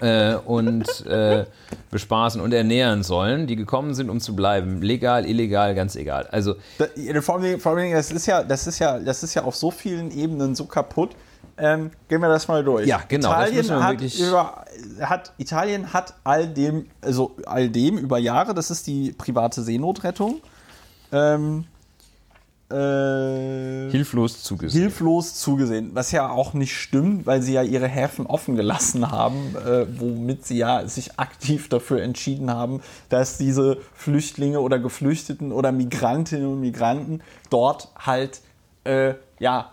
äh, 0.00 0.34
und 0.34 1.06
äh, 1.06 1.44
bespaßen 1.90 2.40
und 2.40 2.52
ernähren 2.52 3.02
sollen, 3.02 3.46
die 3.46 3.56
gekommen 3.56 3.94
sind, 3.94 4.10
um 4.10 4.20
zu 4.20 4.34
bleiben. 4.34 4.82
Legal, 4.82 5.26
illegal, 5.26 5.74
ganz 5.74 5.96
egal. 5.96 6.26
Also, 6.30 6.54
Vor 7.20 7.36
allem, 7.36 7.92
das, 7.92 8.10
ist 8.10 8.26
ja, 8.26 8.42
das, 8.42 8.66
ist 8.66 8.78
ja, 8.78 8.98
das 8.98 9.22
ist 9.22 9.34
ja 9.34 9.44
auf 9.44 9.56
so 9.56 9.70
vielen 9.70 10.10
Ebenen 10.10 10.54
so 10.54 10.64
kaputt. 10.66 11.10
Ähm, 11.58 11.90
gehen 12.08 12.22
wir 12.22 12.28
das 12.28 12.48
mal 12.48 12.64
durch. 12.64 12.86
Ja, 12.86 13.02
genau, 13.06 13.30
Italien, 13.30 13.84
hat 13.84 14.00
über, 14.00 14.64
hat, 15.00 15.32
Italien 15.36 15.92
hat 15.92 16.14
all 16.24 16.48
dem, 16.48 16.86
also 17.02 17.36
all 17.44 17.68
dem 17.68 17.98
über 17.98 18.18
Jahre, 18.18 18.54
das 18.54 18.70
ist 18.70 18.86
die 18.86 19.12
private 19.12 19.62
Seenotrettung, 19.62 20.40
ähm, 21.12 21.66
äh, 22.70 23.90
hilflos 23.90 24.42
zugesehen. 24.42 24.82
hilflos 24.82 25.34
zugesehen, 25.34 25.90
was 25.94 26.12
ja 26.12 26.28
auch 26.30 26.54
nicht 26.54 26.76
stimmt, 26.76 27.26
weil 27.26 27.42
sie 27.42 27.52
ja 27.54 27.62
ihre 27.62 27.88
Häfen 27.88 28.26
offen 28.26 28.56
gelassen 28.56 29.10
haben, 29.10 29.54
äh, 29.56 29.86
womit 29.98 30.46
sie 30.46 30.58
ja 30.58 30.86
sich 30.86 31.18
aktiv 31.18 31.68
dafür 31.68 32.02
entschieden 32.02 32.50
haben, 32.50 32.80
dass 33.08 33.38
diese 33.38 33.78
Flüchtlinge 33.94 34.60
oder 34.60 34.78
Geflüchteten 34.78 35.52
oder 35.52 35.72
Migrantinnen 35.72 36.46
und 36.46 36.60
Migranten 36.60 37.22
dort 37.50 37.88
halt 37.98 38.40
äh, 38.84 39.14
ja 39.38 39.72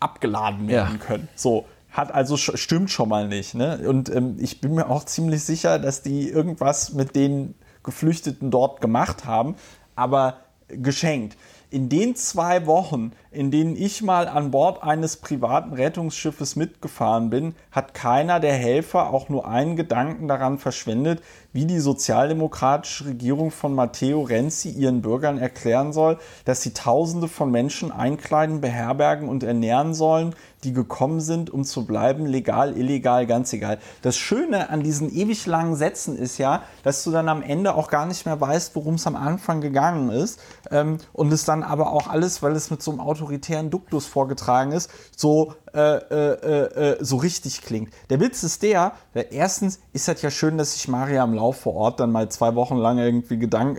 abgeladen 0.00 0.68
werden 0.68 0.98
Ja. 1.00 1.06
können. 1.06 1.28
So 1.34 1.64
hat 1.90 2.12
also 2.12 2.36
stimmt 2.36 2.90
schon 2.90 3.08
mal 3.08 3.28
nicht. 3.28 3.54
Ne? 3.54 3.78
Und 3.88 4.10
ähm, 4.14 4.36
ich 4.40 4.60
bin 4.60 4.74
mir 4.74 4.90
auch 4.90 5.04
ziemlich 5.04 5.44
sicher, 5.44 5.78
dass 5.78 6.02
die 6.02 6.28
irgendwas 6.28 6.92
mit 6.92 7.14
den 7.14 7.54
Geflüchteten 7.84 8.50
dort 8.50 8.80
gemacht 8.80 9.24
haben, 9.26 9.54
aber 9.94 10.38
geschenkt. 10.68 11.36
In 11.74 11.88
den 11.88 12.14
zwei 12.14 12.66
Wochen, 12.66 13.10
in 13.32 13.50
denen 13.50 13.74
ich 13.74 14.00
mal 14.00 14.28
an 14.28 14.52
Bord 14.52 14.84
eines 14.84 15.16
privaten 15.16 15.72
Rettungsschiffes 15.72 16.54
mitgefahren 16.54 17.30
bin, 17.30 17.56
hat 17.72 17.94
keiner 17.94 18.38
der 18.38 18.52
Helfer 18.52 19.12
auch 19.12 19.28
nur 19.28 19.48
einen 19.48 19.74
Gedanken 19.74 20.28
daran 20.28 20.60
verschwendet, 20.60 21.20
wie 21.52 21.66
die 21.66 21.80
sozialdemokratische 21.80 23.06
Regierung 23.06 23.50
von 23.50 23.74
Matteo 23.74 24.22
Renzi 24.22 24.70
ihren 24.70 25.02
Bürgern 25.02 25.36
erklären 25.36 25.92
soll, 25.92 26.18
dass 26.44 26.62
sie 26.62 26.74
Tausende 26.74 27.26
von 27.26 27.50
Menschen 27.50 27.90
einkleiden, 27.90 28.60
beherbergen 28.60 29.28
und 29.28 29.42
ernähren 29.42 29.94
sollen, 29.94 30.36
die 30.64 30.72
gekommen 30.72 31.20
sind, 31.20 31.50
um 31.50 31.64
zu 31.64 31.84
bleiben, 31.84 32.26
legal, 32.26 32.76
illegal, 32.76 33.26
ganz 33.26 33.52
egal. 33.52 33.78
Das 34.02 34.16
Schöne 34.16 34.70
an 34.70 34.82
diesen 34.82 35.14
ewig 35.14 35.46
langen 35.46 35.76
Sätzen 35.76 36.16
ist 36.16 36.38
ja, 36.38 36.62
dass 36.82 37.04
du 37.04 37.10
dann 37.10 37.28
am 37.28 37.42
Ende 37.42 37.74
auch 37.74 37.88
gar 37.88 38.06
nicht 38.06 38.26
mehr 38.26 38.40
weißt, 38.40 38.74
worum 38.74 38.94
es 38.94 39.06
am 39.06 39.16
Anfang 39.16 39.60
gegangen 39.60 40.10
ist. 40.10 40.40
Ähm, 40.70 40.98
und 41.12 41.32
es 41.32 41.44
dann 41.44 41.62
aber 41.62 41.92
auch 41.92 42.08
alles, 42.08 42.42
weil 42.42 42.52
es 42.52 42.70
mit 42.70 42.82
so 42.82 42.90
einem 42.90 43.00
autoritären 43.00 43.70
Duktus 43.70 44.06
vorgetragen 44.06 44.72
ist, 44.72 44.90
so, 45.16 45.54
äh, 45.74 45.96
äh, 45.96 46.32
äh, 46.32 46.90
äh, 46.92 46.96
so 47.04 47.16
richtig 47.16 47.62
klingt. 47.62 47.92
Der 48.10 48.20
Witz 48.20 48.42
ist 48.44 48.62
der, 48.62 48.92
erstens 49.30 49.80
ist 49.92 50.06
das 50.08 50.22
ja 50.22 50.30
schön, 50.30 50.56
dass 50.56 50.74
sich 50.74 50.86
Mariam 50.88 51.34
Lau 51.34 51.52
vor 51.52 51.74
Ort 51.74 52.00
dann 52.00 52.12
mal 52.12 52.28
zwei 52.28 52.54
Wochen 52.54 52.76
lang 52.76 52.98
irgendwie 52.98 53.38
Gedank, 53.38 53.78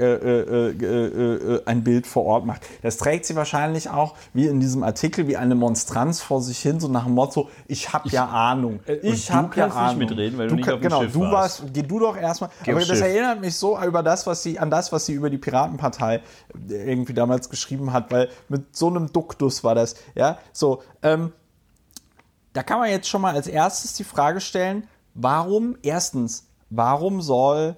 ein 1.65 1.83
Bild 1.83 2.07
vor 2.07 2.25
Ort 2.25 2.45
macht. 2.45 2.61
Das 2.81 2.97
trägt 2.97 3.25
sie 3.25 3.35
wahrscheinlich 3.35 3.89
auch, 3.89 4.15
wie 4.33 4.47
in 4.47 4.59
diesem 4.59 4.83
Artikel, 4.83 5.27
wie 5.27 5.37
eine 5.37 5.55
Monstranz 5.55 6.21
vor 6.21 6.41
sich 6.41 6.59
hin, 6.59 6.79
so 6.79 6.87
nach 6.87 7.05
dem 7.05 7.13
Motto, 7.13 7.49
ich 7.67 7.93
habe 7.93 8.09
ja 8.09 8.25
Ahnung. 8.25 8.79
Ich 9.01 9.27
du 9.27 9.33
habe 9.33 9.55
ja 9.55 9.67
kannst 9.67 9.77
nicht 9.77 9.85
Ahnung. 9.87 9.97
mitreden, 9.99 10.37
weil 10.37 10.47
du 10.47 10.55
nicht 10.55 10.65
kann- 10.65 10.75
auf 10.75 10.79
dem 10.81 10.89
Genau, 10.89 11.01
Schiff 11.03 11.13
du 11.13 11.21
warst. 11.21 11.63
geh 11.73 11.81
du 11.83 11.99
doch 11.99 12.17
erstmal. 12.17 12.49
Geh 12.63 12.71
Aber 12.71 12.79
das 12.81 12.89
Schiff. 12.89 13.01
erinnert 13.01 13.41
mich 13.41 13.55
so 13.55 13.79
über 13.81 14.03
das, 14.03 14.27
was 14.27 14.43
sie, 14.43 14.59
an 14.59 14.69
das, 14.69 14.91
was 14.91 15.05
sie 15.05 15.13
über 15.13 15.29
die 15.29 15.37
Piratenpartei 15.37 16.21
irgendwie 16.69 17.13
damals 17.13 17.49
geschrieben 17.49 17.93
hat, 17.93 18.11
weil 18.11 18.29
mit 18.49 18.75
so 18.75 18.87
einem 18.87 19.11
Duktus 19.11 19.63
war 19.63 19.75
das. 19.75 19.95
Ja, 20.15 20.37
so, 20.51 20.81
ähm, 21.03 21.31
da 22.55 22.63
kann 22.63 22.79
man 22.79 22.89
jetzt 22.89 23.09
schon 23.09 23.21
mal 23.21 23.35
als 23.35 23.47
erstes 23.47 23.93
die 23.93 24.05
Frage 24.05 24.39
stellen, 24.39 24.87
warum, 25.13 25.77
erstens, 25.83 26.47
warum 26.69 27.21
soll 27.21 27.75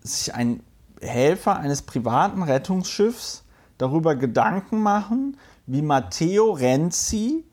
sich 0.00 0.32
ein 0.32 0.62
Helfer 1.00 1.56
eines 1.56 1.82
privaten 1.82 2.44
Rettungsschiffs 2.44 3.42
darüber 3.76 4.14
Gedanken 4.14 4.80
machen, 4.80 5.38
wie 5.66 5.82
Matteo 5.82 6.52
Renzi 6.52 7.44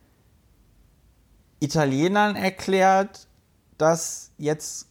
Italienern 1.60 2.36
erklärt, 2.36 3.28
dass 3.80 4.32
jetzt 4.38 4.90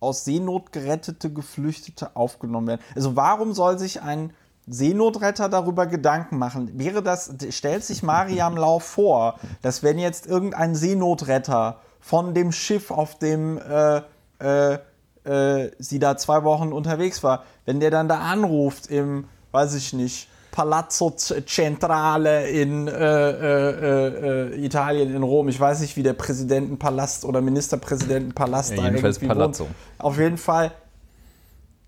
aus 0.00 0.26
Seenot 0.26 0.70
gerettete 0.70 1.32
Geflüchtete 1.32 2.14
aufgenommen 2.14 2.66
werden. 2.66 2.82
Also 2.94 3.16
warum 3.16 3.54
soll 3.54 3.78
sich 3.78 4.02
ein 4.02 4.34
Seenotretter 4.66 5.48
darüber 5.48 5.86
Gedanken 5.86 6.38
machen? 6.38 6.70
Wäre 6.78 7.02
das, 7.02 7.32
stellt 7.50 7.84
sich 7.84 8.02
Mariam 8.02 8.56
Lau 8.56 8.78
vor, 8.78 9.38
dass 9.62 9.82
wenn 9.82 9.98
jetzt 9.98 10.26
irgendein 10.26 10.74
Seenotretter 10.74 11.80
von 12.00 12.34
dem 12.34 12.52
Schiff, 12.52 12.90
auf 12.90 13.18
dem 13.18 13.58
äh, 13.58 14.02
äh, 14.40 14.78
äh, 15.24 15.70
sie 15.78 15.98
da 15.98 16.16
zwei 16.16 16.44
Wochen 16.44 16.72
unterwegs 16.72 17.22
war, 17.22 17.44
wenn 17.64 17.80
der 17.80 17.90
dann 17.90 18.08
da 18.08 18.18
anruft 18.20 18.86
im, 18.88 19.24
weiß 19.52 19.74
ich 19.74 19.92
nicht, 19.92 20.28
Palazzo 20.52 21.10
Centrale 21.10 22.48
in 22.48 22.88
äh, 22.88 22.92
äh, 22.92 24.52
äh, 24.54 24.64
Italien, 24.64 25.14
in 25.14 25.22
Rom. 25.22 25.48
Ich 25.48 25.60
weiß 25.60 25.80
nicht, 25.80 25.96
wie 25.96 26.02
der 26.02 26.14
Präsidentenpalast 26.14 27.26
oder 27.26 27.42
Ministerpräsidentenpalast 27.42 28.70
Ja, 28.70 28.76
da 28.76 28.90
irgendwie 28.90 29.26
Palazzo. 29.26 29.64
wohnt. 29.64 29.74
Auf 29.98 30.18
jeden 30.18 30.38
Fall, 30.38 30.72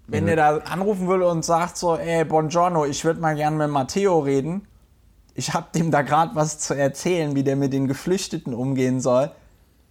wenn 0.09 0.27
der 0.27 0.37
da 0.37 0.57
anrufen 0.59 1.07
würde 1.07 1.29
und 1.29 1.45
sagt 1.45 1.77
so, 1.77 1.97
ey, 1.97 2.25
buongiorno, 2.25 2.87
ich 2.87 3.05
würde 3.05 3.21
mal 3.21 3.37
gerne 3.37 3.57
mit 3.57 3.69
Matteo 3.69 4.21
reden. 4.21 4.67
Ich 5.35 5.53
habe 5.55 5.67
dem 5.75 5.91
da 5.91 6.03
gerade 6.03 6.35
was 6.35 6.59
zu 6.59 6.75
erzählen, 6.75 7.37
wie 7.37 7.45
der 7.45 7.57
mit 7.57 7.73
den 7.73 7.87
Geflüchteten 7.87 8.55
umgehen 8.55 9.01
soll. 9.01 9.31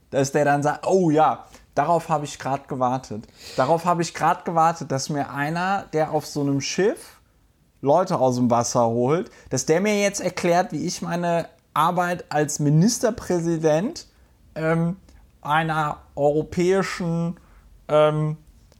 Dass 0.09 0.31
der 0.31 0.43
dann 0.43 0.63
sagt, 0.63 0.87
oh 0.87 1.11
ja, 1.11 1.45
darauf 1.75 2.09
habe 2.09 2.25
ich 2.25 2.39
gerade 2.39 2.63
gewartet. 2.67 3.27
Darauf 3.55 3.85
habe 3.85 4.01
ich 4.01 4.13
gerade 4.13 4.43
gewartet, 4.43 4.91
dass 4.91 5.09
mir 5.09 5.29
einer, 5.29 5.85
der 5.93 6.11
auf 6.11 6.25
so 6.25 6.41
einem 6.41 6.61
Schiff 6.61 7.21
Leute 7.81 8.17
aus 8.17 8.35
dem 8.35 8.49
Wasser 8.49 8.87
holt, 8.87 9.29
dass 9.51 9.67
der 9.67 9.81
mir 9.81 10.01
jetzt 10.01 10.19
erklärt, 10.19 10.71
wie 10.71 10.85
ich 10.85 11.03
meine 11.03 11.47
Arbeit 11.75 12.25
als 12.29 12.57
Ministerpräsident 12.57 14.07
ähm, 14.55 14.97
einer 15.41 15.99
europäischen, 16.15 17.39
ähm, 17.87 18.37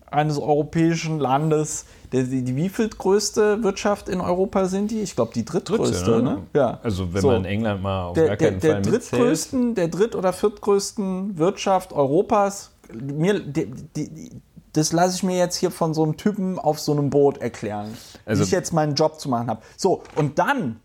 eines 0.10 0.38
europäischen 0.40 1.20
Landes, 1.20 1.86
der, 2.12 2.24
die, 2.24 2.42
die 2.44 2.56
wievieltgrößte 2.56 3.64
Wirtschaft 3.64 4.08
in 4.10 4.22
Europa 4.22 4.66
sind 4.68 4.92
die? 4.92 5.02
Ich 5.02 5.16
glaube, 5.16 5.32
die 5.34 5.44
drittgrößte, 5.46 6.06
Dritte, 6.06 6.24
ne? 6.24 6.44
Ja. 6.54 6.80
Also 6.82 7.14
wenn 7.14 7.22
So. 7.22 7.28
man 7.32 7.46
England 7.46 7.82
mal 7.82 8.06
auf 8.06 8.14
der, 8.14 8.28
gar 8.28 8.38
der, 8.38 8.50
keinen 8.52 8.60
der 8.62 8.72
Fall 8.72 8.80
mitzählt. 8.82 9.04
drittgrößten, 9.12 9.76
der 9.76 9.88
dritt- 9.90 10.16
oder 10.16 10.32
viertgrößten 10.34 11.38
Wirtschaft 11.38 11.92
Europas. 11.94 12.72
Mir, 12.94 13.40
die, 13.42 13.66
die, 13.96 14.32
das 14.74 14.94
lasse 14.94 15.16
ich 15.16 15.24
mir 15.24 15.38
jetzt 15.38 15.58
hier 15.58 15.72
von 15.72 15.94
so 15.94 16.04
einem 16.04 16.16
Typen 16.16 16.58
auf 16.60 16.80
so 16.80 16.94
einem 16.94 17.10
Boot 17.10 17.40
erklären, 17.40 17.90
Also- 18.26 18.42
wie 18.42 18.46
ich 18.46 18.52
jetzt 18.52 18.72
meinen 18.72 18.96
Job 18.96 19.20
zu 19.20 19.28
machen 19.28 19.50
habe. 19.50 19.62
So, 19.76 20.04
und 20.16 20.40
dann, 20.40 20.80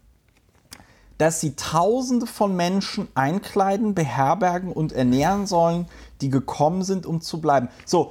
dass 1.18 1.40
sie 1.40 1.54
Tausende 1.54 2.26
von 2.26 2.56
Menschen 2.56 3.06
einkleiden, 3.14 3.94
beherbergen 3.94 4.72
und 4.72 4.92
ernähren 4.92 5.46
sollen, 5.46 5.86
die 6.20 6.30
gekommen 6.30 6.82
sind, 6.82 7.06
um 7.06 7.20
zu 7.20 7.40
bleiben. 7.40 7.68
So, 7.84 8.10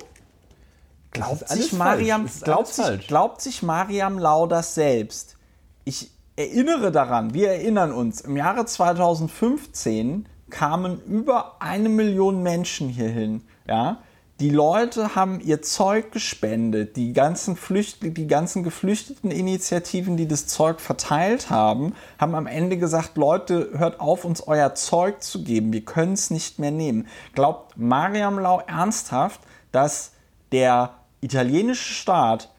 glaubt 1.12 1.48
sich 1.48 1.74
Mariam, 1.74 2.28
glaubt 2.42 2.68
sich, 2.68 3.08
glaubt 3.08 3.42
sich 3.42 3.64
Mariam 3.64 4.18
Lau 4.18 4.48
das 4.48 4.76
selbst? 4.76 5.38
Ich 5.84 6.12
erinnere 6.36 6.92
daran, 6.92 7.34
wir 7.34 7.50
erinnern 7.52 7.92
uns, 7.92 8.22
im 8.22 8.38
Jahre 8.38 8.66
2015 8.66 10.28
kamen 10.50 11.02
über 11.04 11.62
eine 11.62 11.90
Million 11.90 12.44
Menschen 12.44 12.90
hierhin, 12.90 13.44
ja, 13.68 14.00
Die 14.42 14.50
Leute 14.50 15.14
haben 15.14 15.40
ihr 15.40 15.62
Zeug 15.62 16.12
gespendet. 16.12 16.96
Die 16.96 17.14
ganzen, 17.14 17.56
Flücht 17.56 18.00
die 18.02 18.26
ganzen 18.26 18.64
geflüchteten 18.64 19.30
Initiativen, 19.30 20.18
die 20.18 20.28
das 20.28 20.48
Zeug 20.48 20.82
verteilt 20.82 21.52
haben, 21.52 21.94
haben 22.18 22.34
am 22.34 22.48
Ende 22.48 22.78
gesagt, 22.78 23.18
Leute, 23.18 23.70
hört 23.78 24.00
auf, 24.00 24.26
uns 24.26 24.42
euer 24.48 24.74
Zeug 24.74 25.22
zu 25.22 25.44
geben. 25.44 25.72
Wir 25.72 25.86
können 25.86 26.14
es 26.14 26.32
nicht 26.32 26.58
mehr 26.58 26.72
nehmen. 26.72 27.06
Glaubt 27.36 27.78
Mariam 27.78 28.40
Lau 28.40 28.62
ernsthaft, 28.66 29.42
dass 29.72 30.14
der 30.52 30.96
italienische 31.22 31.94
Staat 31.94 32.50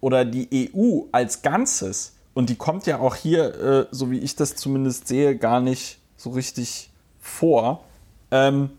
oder 0.00 0.24
die 0.24 0.70
EU 0.74 1.02
als 1.12 1.42
Ganzes, 1.42 2.12
und 2.34 2.50
die 2.50 2.56
kommt 2.56 2.86
ja 2.86 2.98
auch 2.98 3.14
hier, 3.14 3.54
äh, 3.54 3.86
so 3.90 4.10
wie 4.10 4.18
ich 4.18 4.34
das 4.34 4.56
zumindest 4.56 5.06
sehe, 5.06 5.36
gar 5.36 5.60
nicht 5.60 5.98
so 6.16 6.30
richtig 6.30 6.90
vor, 7.20 7.84
ähm, 8.30 8.70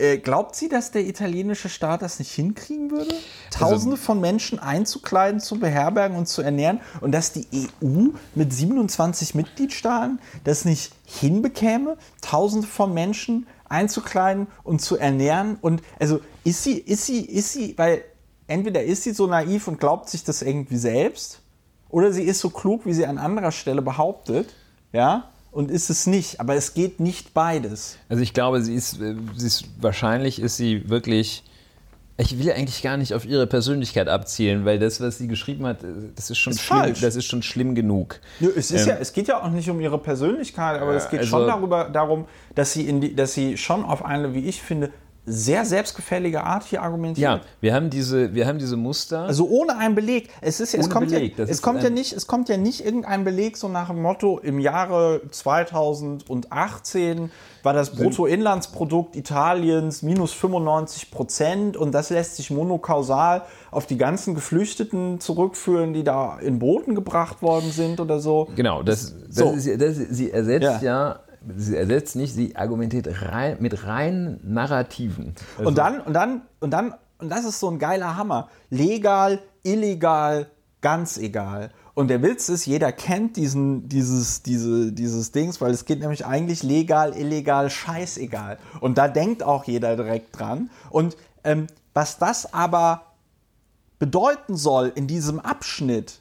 äh, 0.00 0.18
glaubt 0.18 0.54
sie, 0.54 0.68
dass 0.68 0.92
der 0.92 1.06
italienische 1.06 1.68
Staat 1.68 2.02
das 2.02 2.20
nicht 2.20 2.30
hinkriegen 2.30 2.92
würde? 2.92 3.12
Tausende 3.50 3.96
also, 3.96 4.04
von 4.04 4.20
Menschen 4.20 4.60
einzukleiden, 4.60 5.40
zu 5.40 5.58
beherbergen 5.58 6.16
und 6.16 6.28
zu 6.28 6.40
ernähren 6.40 6.80
und 7.00 7.10
dass 7.10 7.32
die 7.32 7.46
EU 7.82 8.10
mit 8.36 8.52
27 8.52 9.34
Mitgliedstaaten 9.34 10.20
das 10.44 10.64
nicht 10.64 10.92
hinbekäme, 11.04 11.96
Tausende 12.20 12.68
von 12.68 12.94
Menschen 12.94 13.48
einzukleiden 13.68 14.46
und 14.64 14.80
zu 14.80 14.96
ernähren? 14.96 15.58
Und 15.60 15.82
also 15.98 16.20
ist 16.44 16.62
sie, 16.62 16.78
ist 16.78 17.06
sie, 17.06 17.20
ist 17.20 17.52
sie, 17.52 17.76
weil 17.76 18.02
entweder 18.46 18.82
ist 18.82 19.04
sie 19.04 19.12
so 19.12 19.26
naiv 19.26 19.68
und 19.68 19.78
glaubt 19.80 20.08
sich 20.08 20.24
das 20.24 20.42
irgendwie 20.42 20.78
selbst, 20.78 21.40
oder 21.90 22.12
sie 22.12 22.24
ist 22.24 22.40
so 22.40 22.50
klug, 22.50 22.84
wie 22.84 22.92
sie 22.92 23.06
an 23.06 23.18
anderer 23.18 23.52
Stelle 23.52 23.80
behauptet, 23.80 24.54
ja, 24.92 25.30
und 25.50 25.70
ist 25.70 25.90
es 25.90 26.06
nicht. 26.06 26.40
Aber 26.40 26.54
es 26.54 26.74
geht 26.74 27.00
nicht 27.00 27.34
beides. 27.34 27.96
Also 28.08 28.22
ich 28.22 28.34
glaube, 28.34 28.62
sie 28.62 28.74
ist, 28.74 29.00
äh, 29.00 29.14
sie 29.36 29.46
ist 29.46 29.64
wahrscheinlich 29.80 30.40
ist 30.40 30.56
sie 30.56 30.88
wirklich. 30.88 31.44
Ich 32.20 32.36
will 32.36 32.50
eigentlich 32.50 32.82
gar 32.82 32.96
nicht 32.96 33.14
auf 33.14 33.24
ihre 33.24 33.46
Persönlichkeit 33.46 34.08
abzielen, 34.08 34.64
weil 34.64 34.80
das, 34.80 35.00
was 35.00 35.18
sie 35.18 35.28
geschrieben 35.28 35.64
hat, 35.66 35.84
äh, 35.84 35.86
das 36.16 36.30
ist 36.30 36.38
schon, 36.38 36.52
ist 36.52 36.62
schlimm, 36.62 36.94
das 37.00 37.14
ist 37.14 37.26
schon 37.26 37.42
schlimm 37.42 37.76
genug. 37.76 38.18
Ja, 38.40 38.48
es, 38.56 38.72
ist 38.72 38.82
ähm, 38.82 38.88
ja, 38.88 38.96
es 39.00 39.12
geht 39.12 39.28
ja 39.28 39.40
auch 39.40 39.50
nicht 39.50 39.70
um 39.70 39.80
ihre 39.80 39.98
Persönlichkeit, 39.98 40.80
aber 40.80 40.94
es 40.94 41.08
geht 41.10 41.20
also, 41.20 41.30
schon 41.38 41.46
darüber, 41.46 41.88
darum, 41.88 42.26
dass 42.56 42.72
sie, 42.72 42.88
in 42.88 43.00
die, 43.00 43.14
dass 43.14 43.34
sie 43.34 43.56
schon 43.56 43.84
auf 43.84 44.04
eine, 44.04 44.34
wie 44.34 44.46
ich 44.46 44.60
finde, 44.60 44.90
sehr 45.28 45.64
selbstgefällige 45.64 46.44
Art 46.44 46.64
hier 46.64 46.82
argumentiert. 46.82 47.22
Ja, 47.22 47.40
wir 47.60 47.74
haben 47.74 47.90
diese, 47.90 48.34
wir 48.34 48.46
haben 48.46 48.58
diese 48.58 48.76
Muster. 48.76 49.20
Also 49.20 49.48
ohne 49.48 49.76
einen 49.76 49.94
Beleg. 49.94 50.30
Es 50.40 50.60
ist 50.60 50.74
es 50.74 50.90
kommt 50.90 51.10
Beleg. 51.10 51.38
ja, 51.38 51.44
es 51.44 51.62
kommt 51.62 51.82
ja 51.82 51.90
nicht, 51.90 52.12
es 52.12 52.26
kommt 52.26 52.48
ja 52.48 52.56
nicht 52.56 52.84
irgendein 52.84 53.24
Beleg 53.24 53.56
so 53.56 53.68
nach 53.68 53.88
dem 53.88 54.02
Motto 54.02 54.38
im 54.38 54.58
Jahre 54.58 55.22
2018 55.30 57.30
war 57.62 57.72
das 57.72 57.90
Bruttoinlandsprodukt 57.90 59.16
Italiens 59.16 60.02
minus 60.02 60.32
95 60.32 61.10
Prozent 61.10 61.76
und 61.76 61.92
das 61.92 62.10
lässt 62.10 62.36
sich 62.36 62.50
monokausal 62.50 63.42
auf 63.70 63.86
die 63.86 63.98
ganzen 63.98 64.34
Geflüchteten 64.34 65.20
zurückführen, 65.20 65.92
die 65.92 66.04
da 66.04 66.38
in 66.38 66.58
Booten 66.58 66.94
gebracht 66.94 67.42
worden 67.42 67.70
sind 67.70 68.00
oder 68.00 68.20
so. 68.20 68.48
Genau, 68.56 68.82
das, 68.82 69.14
das, 69.26 69.36
so. 69.36 69.52
ist, 69.52 69.80
das 69.80 69.96
sie 69.96 70.30
ersetzt 70.30 70.82
ja, 70.82 70.84
ja 71.10 71.20
sie 71.56 71.76
ersetzt 71.76 72.16
nicht, 72.16 72.34
sie 72.34 72.56
argumentiert 72.56 73.08
rein, 73.22 73.56
mit 73.60 73.84
reinen 73.84 74.40
Narrativen. 74.42 75.34
Also 75.56 75.68
und 75.68 75.78
dann, 75.78 76.00
und 76.00 76.12
dann, 76.14 76.42
und 76.60 76.70
dann, 76.70 76.94
und 77.18 77.28
das 77.30 77.44
ist 77.44 77.60
so 77.60 77.70
ein 77.70 77.78
geiler 77.78 78.16
Hammer. 78.16 78.48
Legal, 78.70 79.40
illegal, 79.62 80.50
ganz 80.80 81.18
egal. 81.18 81.70
Und 81.94 82.08
der 82.08 82.22
Witz 82.22 82.48
ist, 82.48 82.64
jeder 82.66 82.92
kennt 82.92 83.36
diesen, 83.36 83.88
dieses, 83.88 84.42
diese, 84.42 84.92
dieses 84.92 85.32
Dings, 85.32 85.60
weil 85.60 85.72
es 85.72 85.84
geht 85.84 85.98
nämlich 85.98 86.24
eigentlich 86.24 86.62
legal, 86.62 87.16
illegal, 87.16 87.70
scheißegal. 87.70 88.58
Und 88.80 88.98
da 88.98 89.08
denkt 89.08 89.42
auch 89.42 89.64
jeder 89.64 89.96
direkt 89.96 90.38
dran. 90.38 90.70
Und 90.90 91.16
ähm, 91.42 91.66
was 91.94 92.18
das 92.18 92.54
aber 92.54 93.02
bedeuten 93.98 94.56
soll 94.56 94.92
in 94.94 95.08
diesem 95.08 95.40
Abschnitt, 95.40 96.20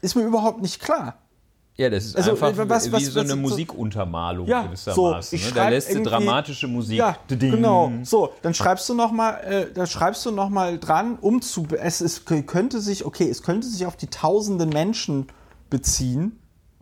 ist 0.00 0.16
mir 0.16 0.22
überhaupt 0.22 0.62
nicht 0.62 0.80
klar. 0.80 1.19
Ja, 1.80 1.88
das 1.88 2.04
ist 2.04 2.16
also, 2.16 2.32
einfach 2.32 2.68
was, 2.68 2.92
was, 2.92 3.00
wie 3.00 3.04
so 3.06 3.20
eine 3.20 3.36
Musikuntermalung 3.36 4.46
ja, 4.46 4.64
gewissermaßen. 4.64 5.38
So, 5.38 5.46
ne? 5.46 5.52
Da 5.54 5.68
lässt 5.70 5.94
du 5.94 6.02
dramatische 6.02 6.68
Musik. 6.68 6.98
Ja, 6.98 7.16
genau. 7.26 7.90
So, 8.02 8.34
dann 8.42 8.52
schreibst 8.52 8.86
du 8.90 8.92
noch 8.92 9.12
mal, 9.12 9.36
äh, 9.36 9.72
dann 9.72 9.86
schreibst 9.86 10.26
du 10.26 10.30
noch 10.30 10.50
mal 10.50 10.78
dran, 10.78 11.16
um 11.18 11.40
zu, 11.40 11.66
es 11.70 12.02
ist, 12.02 12.26
könnte 12.26 12.80
sich, 12.80 13.06
okay, 13.06 13.30
es 13.30 13.42
könnte 13.42 13.66
sich 13.66 13.86
auf 13.86 13.96
die 13.96 14.08
tausenden 14.08 14.68
Menschen 14.68 15.28
beziehen. 15.70 16.38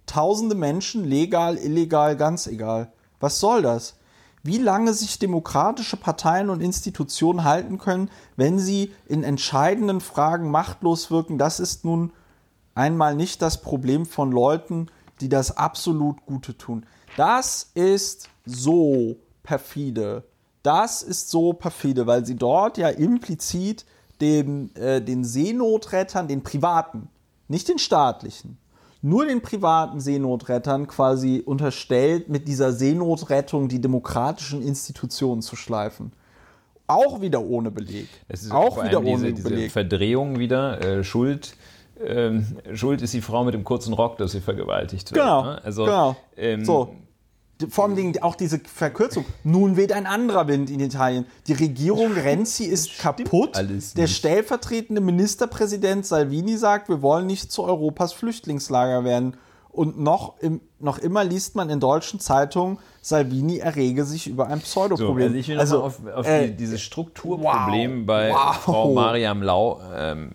Tausende 0.07 0.57
Menschen, 0.57 1.05
legal, 1.05 1.59
illegal, 1.59 2.17
ganz 2.17 2.49
egal. 2.49 2.91
Was 3.21 3.39
soll 3.39 3.63
das? 3.63 3.99
Wie 4.43 4.59
lange 4.59 4.95
sich 4.95 5.21
demokratische 5.21 5.97
Parteien 5.97 6.51
und 6.51 6.61
Institutionen 6.61 7.45
halten 7.45 7.79
können, 7.79 8.11
wenn 8.35 8.59
sie 8.59 8.93
in 9.07 9.23
entscheidenden 9.23 10.01
Fragen 10.01 10.51
machtlos 10.51 11.13
wirken, 11.13 11.39
das 11.39 11.61
ist 11.61 11.85
nun 11.85 12.11
einmal 12.79 13.17
nicht 13.17 13.43
das 13.43 13.61
Problem 13.61 14.07
von 14.07 14.31
Leuten, 14.31 14.87
die 15.21 15.29
das 15.29 15.57
absolut 15.57 16.25
Gute 16.25 16.57
tun. 16.57 16.87
Das 17.17 17.71
ist 17.75 18.29
so 18.47 19.17
perfide. 19.43 20.23
Das 20.63 21.03
ist 21.03 21.29
so 21.29 21.53
perfide, 21.53 22.07
weil 22.07 22.25
sie 22.25 22.37
dort 22.37 22.79
ja 22.79 22.89
implizit 22.89 23.85
den, 24.21 24.75
äh, 24.77 25.03
den 25.03 25.25
Seenotrettern, 25.25 26.29
den 26.29 26.43
privaten, 26.43 27.09
nicht 27.49 27.69
den 27.69 27.79
staatlichen, 27.79 28.59
nur 29.03 29.27
den 29.27 29.43
privaten 29.43 30.01
Seenotrettern 30.01 30.87
quasi 30.87 31.43
unterstellt, 31.45 32.29
mit 32.29 32.47
dieser 32.47 32.73
Seenotrettung 32.73 33.69
die 33.69 33.81
demokratischen 33.81 34.63
Institutionen 34.63 35.43
zu 35.43 35.57
schleifen. 35.57 36.13
Auch 36.87 37.21
wieder 37.21 37.43
ohne 37.43 37.71
Beleg. 37.71 38.09
Es 38.29 38.43
ist 38.43 38.51
auch 38.51 38.83
wieder 38.83 39.01
ohne 39.01 39.33
diese, 39.33 39.43
Beleg. 39.43 39.59
Diese 39.59 39.71
Verdrehung 39.71 40.39
wieder, 40.39 40.81
äh, 40.81 41.05
Schuld 41.05 41.55
ähm, 42.05 42.59
schuld 42.75 43.03
ist 43.03 43.15
die 43.15 43.21
Frau 43.21 43.45
mit 43.45 43.55
dem 43.55 43.65
kurzen 43.65 43.93
Rock, 43.93 44.19
dass 44.19 44.33
sie 44.33 44.41
vergewaltigt 44.41 45.13
wird. 45.13 45.23
Genau. 45.23 45.45
Ne? 45.45 45.65
Also, 45.65 45.85
genau. 45.85 46.17
Ähm, 46.37 46.65
so. 46.65 46.95
Vor 47.71 47.85
allem 47.85 47.97
Dingen 47.97 48.23
auch 48.23 48.37
diese 48.37 48.61
Verkürzung. 48.61 49.25
Nun 49.43 49.77
weht 49.77 49.93
ein 49.93 50.07
anderer 50.07 50.47
Wind 50.47 50.71
in 50.71 50.79
Italien. 50.79 51.27
Die 51.49 51.55
Regierung 51.55 52.13
Renzi 52.13 52.65
ist 52.67 53.01
kaputt. 53.01 53.61
Der 53.97 54.07
stellvertretende 54.07 55.01
Ministerpräsident 55.01 56.07
Salvini 56.07 56.57
sagt, 56.57 56.89
wir 56.89 57.03
wollen 57.03 57.27
nicht 57.27 57.51
zu 57.51 57.65
Europas 57.65 58.13
Flüchtlingslager 58.13 59.03
werden. 59.03 59.37
Und 59.71 59.99
noch, 59.99 60.39
im, 60.39 60.61
noch 60.79 60.99
immer 60.99 61.25
liest 61.25 61.55
man 61.55 61.69
in 61.71 61.79
deutschen 61.79 62.21
Zeitungen, 62.21 62.79
Salvini 63.01 63.59
errege 63.59 64.05
sich 64.05 64.27
über 64.27 64.49
ein 64.49 64.61
Pseudoproblem. 64.61 65.29
So, 65.29 65.37
also 65.37 65.39
ich 65.39 65.49
will 65.49 65.61
also, 65.61 65.83
auf, 65.83 66.01
auf 66.15 66.27
äh, 66.27 66.49
die, 66.49 66.57
dieses 66.57 66.81
Strukturproblem 66.81 68.01
wow, 68.01 68.07
bei 68.07 68.31
wow. 68.31 68.57
Frau 68.57 68.93
Mariam 68.93 69.43
Lau 69.43 69.81
ähm, 69.95 70.33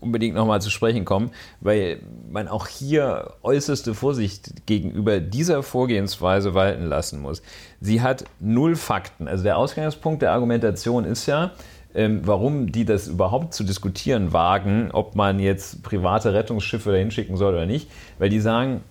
unbedingt 0.00 0.34
nochmal 0.34 0.60
zu 0.60 0.70
sprechen 0.70 1.04
kommen, 1.04 1.30
weil 1.60 2.00
man 2.30 2.48
auch 2.48 2.66
hier 2.66 3.34
äußerste 3.42 3.94
Vorsicht 3.94 4.66
gegenüber 4.66 5.20
dieser 5.20 5.62
Vorgehensweise 5.62 6.54
walten 6.54 6.84
lassen 6.84 7.20
muss. 7.20 7.42
Sie 7.80 8.02
hat 8.02 8.24
null 8.40 8.76
Fakten. 8.76 9.28
Also 9.28 9.44
der 9.44 9.56
Ausgangspunkt 9.56 10.22
der 10.22 10.32
Argumentation 10.32 11.04
ist 11.04 11.26
ja, 11.26 11.52
ähm, 11.94 12.20
warum 12.24 12.70
die 12.70 12.84
das 12.84 13.08
überhaupt 13.08 13.54
zu 13.54 13.64
diskutieren 13.64 14.32
wagen, 14.32 14.90
ob 14.92 15.14
man 15.14 15.40
jetzt 15.40 15.82
private 15.82 16.34
Rettungsschiffe 16.34 16.92
dahin 16.92 17.10
schicken 17.10 17.36
soll 17.36 17.54
oder 17.54 17.66
nicht, 17.66 17.90
weil 18.18 18.28
die 18.28 18.40
sagen, 18.40 18.82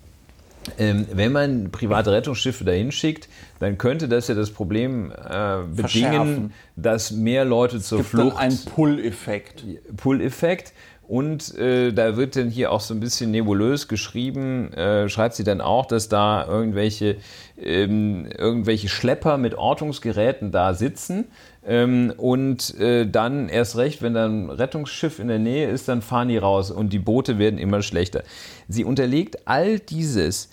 ähm, 0.77 1.05
wenn 1.13 1.31
man 1.31 1.71
private 1.71 2.11
Rettungsschiffe 2.11 2.63
dahin 2.63 2.91
schickt, 2.91 3.29
dann 3.59 3.77
könnte 3.77 4.07
das 4.07 4.27
ja 4.27 4.35
das 4.35 4.51
Problem 4.51 5.11
äh, 5.11 5.59
bedingen, 5.63 6.53
dass 6.75 7.11
mehr 7.11 7.45
Leute 7.45 7.79
zur 7.79 7.99
Gibt 7.99 8.09
Flucht. 8.09 8.37
Ein 8.37 8.57
Pull-Effekt. 8.65 9.63
Pull-Effekt. 9.95 10.73
Und 11.07 11.57
äh, 11.57 11.93
da 11.93 12.17
wird 12.17 12.35
dann 12.35 12.49
hier 12.49 12.71
auch 12.71 12.81
so 12.81 12.93
ein 12.93 12.99
bisschen 12.99 13.31
nebulös 13.31 13.87
geschrieben, 13.87 14.73
äh, 14.73 15.07
schreibt 15.07 15.35
sie 15.35 15.45
dann 15.45 15.61
auch, 15.61 15.85
dass 15.85 16.09
da 16.09 16.45
irgendwelche, 16.45 17.15
ähm, 17.57 18.27
irgendwelche 18.37 18.89
Schlepper 18.89 19.37
mit 19.37 19.55
Ortungsgeräten 19.55 20.51
da 20.51 20.73
sitzen. 20.73 21.25
Ähm, 21.65 22.13
und 22.17 22.77
äh, 22.79 23.09
dann 23.09 23.47
erst 23.47 23.77
recht, 23.77 24.01
wenn 24.01 24.13
dann 24.13 24.47
ein 24.47 24.49
Rettungsschiff 24.49 25.19
in 25.19 25.29
der 25.29 25.39
Nähe 25.39 25.69
ist, 25.69 25.87
dann 25.87 26.01
fahren 26.01 26.27
die 26.27 26.37
raus 26.37 26.71
und 26.71 26.91
die 26.91 26.99
Boote 26.99 27.39
werden 27.39 27.57
immer 27.57 27.81
schlechter. 27.81 28.23
Sie 28.67 28.83
unterlegt 28.83 29.47
all 29.47 29.79
dieses 29.79 30.49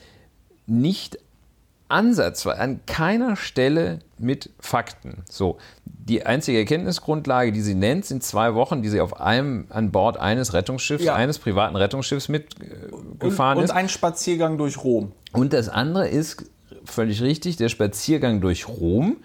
nicht 0.66 1.18
ansatzweise 1.88 2.58
an 2.58 2.80
keiner 2.86 3.36
Stelle 3.36 4.00
mit 4.18 4.50
Fakten. 4.58 5.22
So, 5.28 5.58
die 5.84 6.24
einzige 6.24 6.58
Erkenntnisgrundlage, 6.58 7.52
die 7.52 7.60
sie 7.60 7.74
nennt, 7.74 8.04
sind 8.04 8.22
zwei 8.22 8.54
Wochen, 8.54 8.82
die 8.82 8.88
sie 8.88 9.00
auf 9.00 9.20
einem 9.20 9.66
an 9.70 9.92
Bord 9.92 10.16
eines 10.16 10.52
Rettungsschiffs, 10.54 11.04
ja. 11.04 11.14
eines 11.14 11.38
privaten 11.38 11.76
Rettungsschiffs 11.76 12.28
mitgefahren 12.28 13.58
und, 13.58 13.64
ist. 13.64 13.70
Und 13.70 13.76
ein 13.76 13.88
Spaziergang 13.88 14.58
durch 14.58 14.82
Rom. 14.82 15.12
Und 15.32 15.52
das 15.52 15.68
andere 15.68 16.08
ist 16.08 16.44
völlig 16.84 17.22
richtig, 17.22 17.56
der 17.56 17.68
Spaziergang 17.68 18.40
durch 18.40 18.68
Rom. 18.68 19.18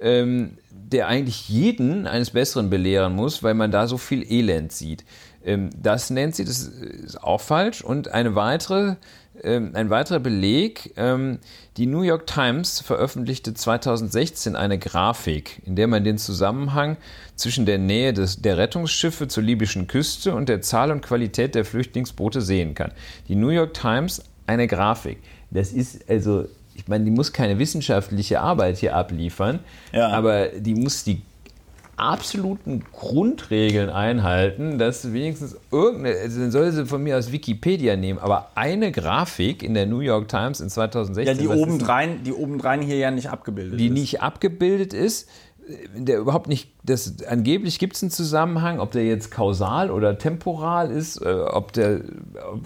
Ähm, 0.00 0.58
der 0.92 1.08
eigentlich 1.08 1.48
jeden 1.48 2.06
eines 2.06 2.30
Besseren 2.30 2.70
belehren 2.70 3.14
muss, 3.14 3.42
weil 3.42 3.54
man 3.54 3.70
da 3.70 3.88
so 3.88 3.98
viel 3.98 4.30
Elend 4.30 4.72
sieht. 4.72 5.04
Ähm, 5.44 5.70
das 5.76 6.10
nennt 6.10 6.36
sie, 6.36 6.44
das 6.44 6.60
ist 6.60 7.22
auch 7.22 7.40
falsch. 7.40 7.82
Und 7.82 8.08
eine 8.08 8.34
weitere 8.34 8.96
ein 9.44 9.90
weiterer 9.90 10.18
Beleg. 10.20 10.92
Ähm, 10.96 11.38
die 11.76 11.86
New 11.86 12.02
York 12.02 12.26
Times 12.26 12.80
veröffentlichte 12.80 13.52
2016 13.54 14.56
eine 14.56 14.78
Grafik, 14.78 15.62
in 15.66 15.76
der 15.76 15.86
man 15.88 16.04
den 16.04 16.18
Zusammenhang 16.18 16.96
zwischen 17.34 17.66
der 17.66 17.78
Nähe 17.78 18.12
des, 18.12 18.40
der 18.40 18.56
Rettungsschiffe 18.58 19.28
zur 19.28 19.42
libyschen 19.42 19.86
Küste 19.86 20.34
und 20.34 20.48
der 20.48 20.62
Zahl 20.62 20.90
und 20.90 21.02
Qualität 21.02 21.54
der 21.54 21.64
Flüchtlingsboote 21.64 22.40
sehen 22.40 22.74
kann. 22.74 22.92
Die 23.28 23.34
New 23.34 23.50
York 23.50 23.74
Times 23.74 24.22
eine 24.46 24.66
Grafik. 24.66 25.18
Das 25.50 25.72
ist 25.72 26.08
also, 26.08 26.46
ich 26.74 26.88
meine, 26.88 27.04
die 27.04 27.10
muss 27.10 27.32
keine 27.32 27.58
wissenschaftliche 27.58 28.40
Arbeit 28.40 28.78
hier 28.78 28.96
abliefern, 28.96 29.60
Ja. 29.92 30.08
aber 30.08 30.48
die 30.48 30.74
muss 30.74 31.04
die 31.04 31.22
absoluten 31.96 32.84
Grundregeln 32.92 33.90
einhalten, 33.90 34.78
dass 34.78 35.12
wenigstens 35.12 35.56
irgendeine, 35.70 36.16
also 36.18 36.40
dann 36.40 36.50
soll 36.50 36.70
sie 36.72 36.86
von 36.86 37.02
mir 37.02 37.16
aus 37.16 37.32
Wikipedia 37.32 37.96
nehmen, 37.96 38.18
aber 38.18 38.50
eine 38.54 38.92
Grafik 38.92 39.62
in 39.62 39.74
der 39.74 39.86
New 39.86 40.00
York 40.00 40.28
Times 40.28 40.60
in 40.60 40.68
2016, 40.68 41.36
Ja, 41.36 41.40
die 41.40 41.48
obendrein, 41.48 42.22
die 42.24 42.32
obendrein 42.32 42.82
hier 42.82 42.96
ja 42.96 43.10
nicht 43.10 43.30
abgebildet 43.30 43.80
die 43.80 43.86
ist. 43.86 43.92
nicht 43.92 44.22
abgebildet 44.22 44.92
ist, 44.92 45.28
der 45.94 46.18
überhaupt 46.18 46.48
nicht, 46.48 46.70
das, 46.84 47.24
angeblich 47.26 47.78
gibt 47.78 47.96
es 47.96 48.02
einen 48.02 48.10
Zusammenhang, 48.10 48.78
ob 48.78 48.92
der 48.92 49.04
jetzt 49.04 49.30
kausal 49.30 49.90
oder 49.90 50.16
temporal 50.18 50.90
ist, 50.90 51.20
äh, 51.20 51.28
ob 51.28 51.72
der, 51.72 52.02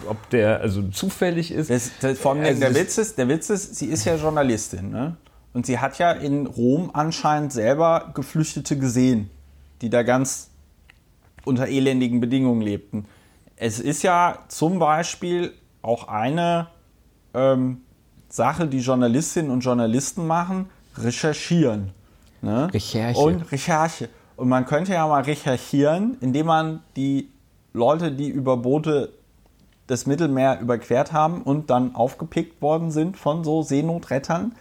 ob 0.07 0.29
der 0.29 0.61
also 0.61 0.83
zufällig 0.83 1.51
ist. 1.51 1.69
Das, 1.69 1.91
das, 1.99 2.19
vor 2.19 2.33
allem 2.33 2.43
Also 2.43 2.59
der, 2.59 2.75
Witz 2.75 2.97
ist, 2.97 3.17
der 3.17 3.27
Witz 3.27 3.49
ist, 3.49 3.75
sie 3.75 3.87
ist 3.87 4.05
ja 4.05 4.15
Journalistin, 4.15 4.91
ne? 4.91 5.15
Und 5.53 5.65
sie 5.65 5.79
hat 5.79 5.97
ja 5.97 6.11
in 6.11 6.45
Rom 6.45 6.91
anscheinend 6.93 7.51
selber 7.51 8.11
Geflüchtete 8.13 8.77
gesehen, 8.77 9.29
die 9.81 9.89
da 9.89 10.03
ganz 10.03 10.49
unter 11.43 11.67
elendigen 11.67 12.21
Bedingungen 12.21 12.61
lebten. 12.61 13.05
Es 13.55 13.79
ist 13.79 14.03
ja 14.03 14.39
zum 14.47 14.79
Beispiel 14.79 15.53
auch 15.81 16.07
eine 16.07 16.67
ähm, 17.33 17.81
Sache, 18.29 18.67
die 18.67 18.79
Journalistinnen 18.79 19.51
und 19.51 19.61
Journalisten 19.61 20.25
machen, 20.25 20.69
recherchieren. 20.97 21.91
Ne? 22.41 22.73
Recherche. 22.73 23.19
Und 23.19 23.51
Recherche. 23.51 24.09
Und 24.35 24.49
man 24.49 24.65
könnte 24.65 24.93
ja 24.93 25.07
mal 25.07 25.23
recherchieren, 25.23 26.17
indem 26.21 26.47
man 26.47 26.79
die 26.95 27.29
Leute, 27.73 28.11
die 28.11 28.29
über 28.29 28.57
Boote 28.57 29.09
das 29.87 30.05
Mittelmeer 30.05 30.59
überquert 30.61 31.11
haben 31.11 31.41
und 31.41 31.69
dann 31.69 31.95
aufgepickt 31.95 32.61
worden 32.61 32.91
sind 32.91 33.17
von 33.17 33.43
so 33.43 33.61
Seenotrettern, 33.61 34.55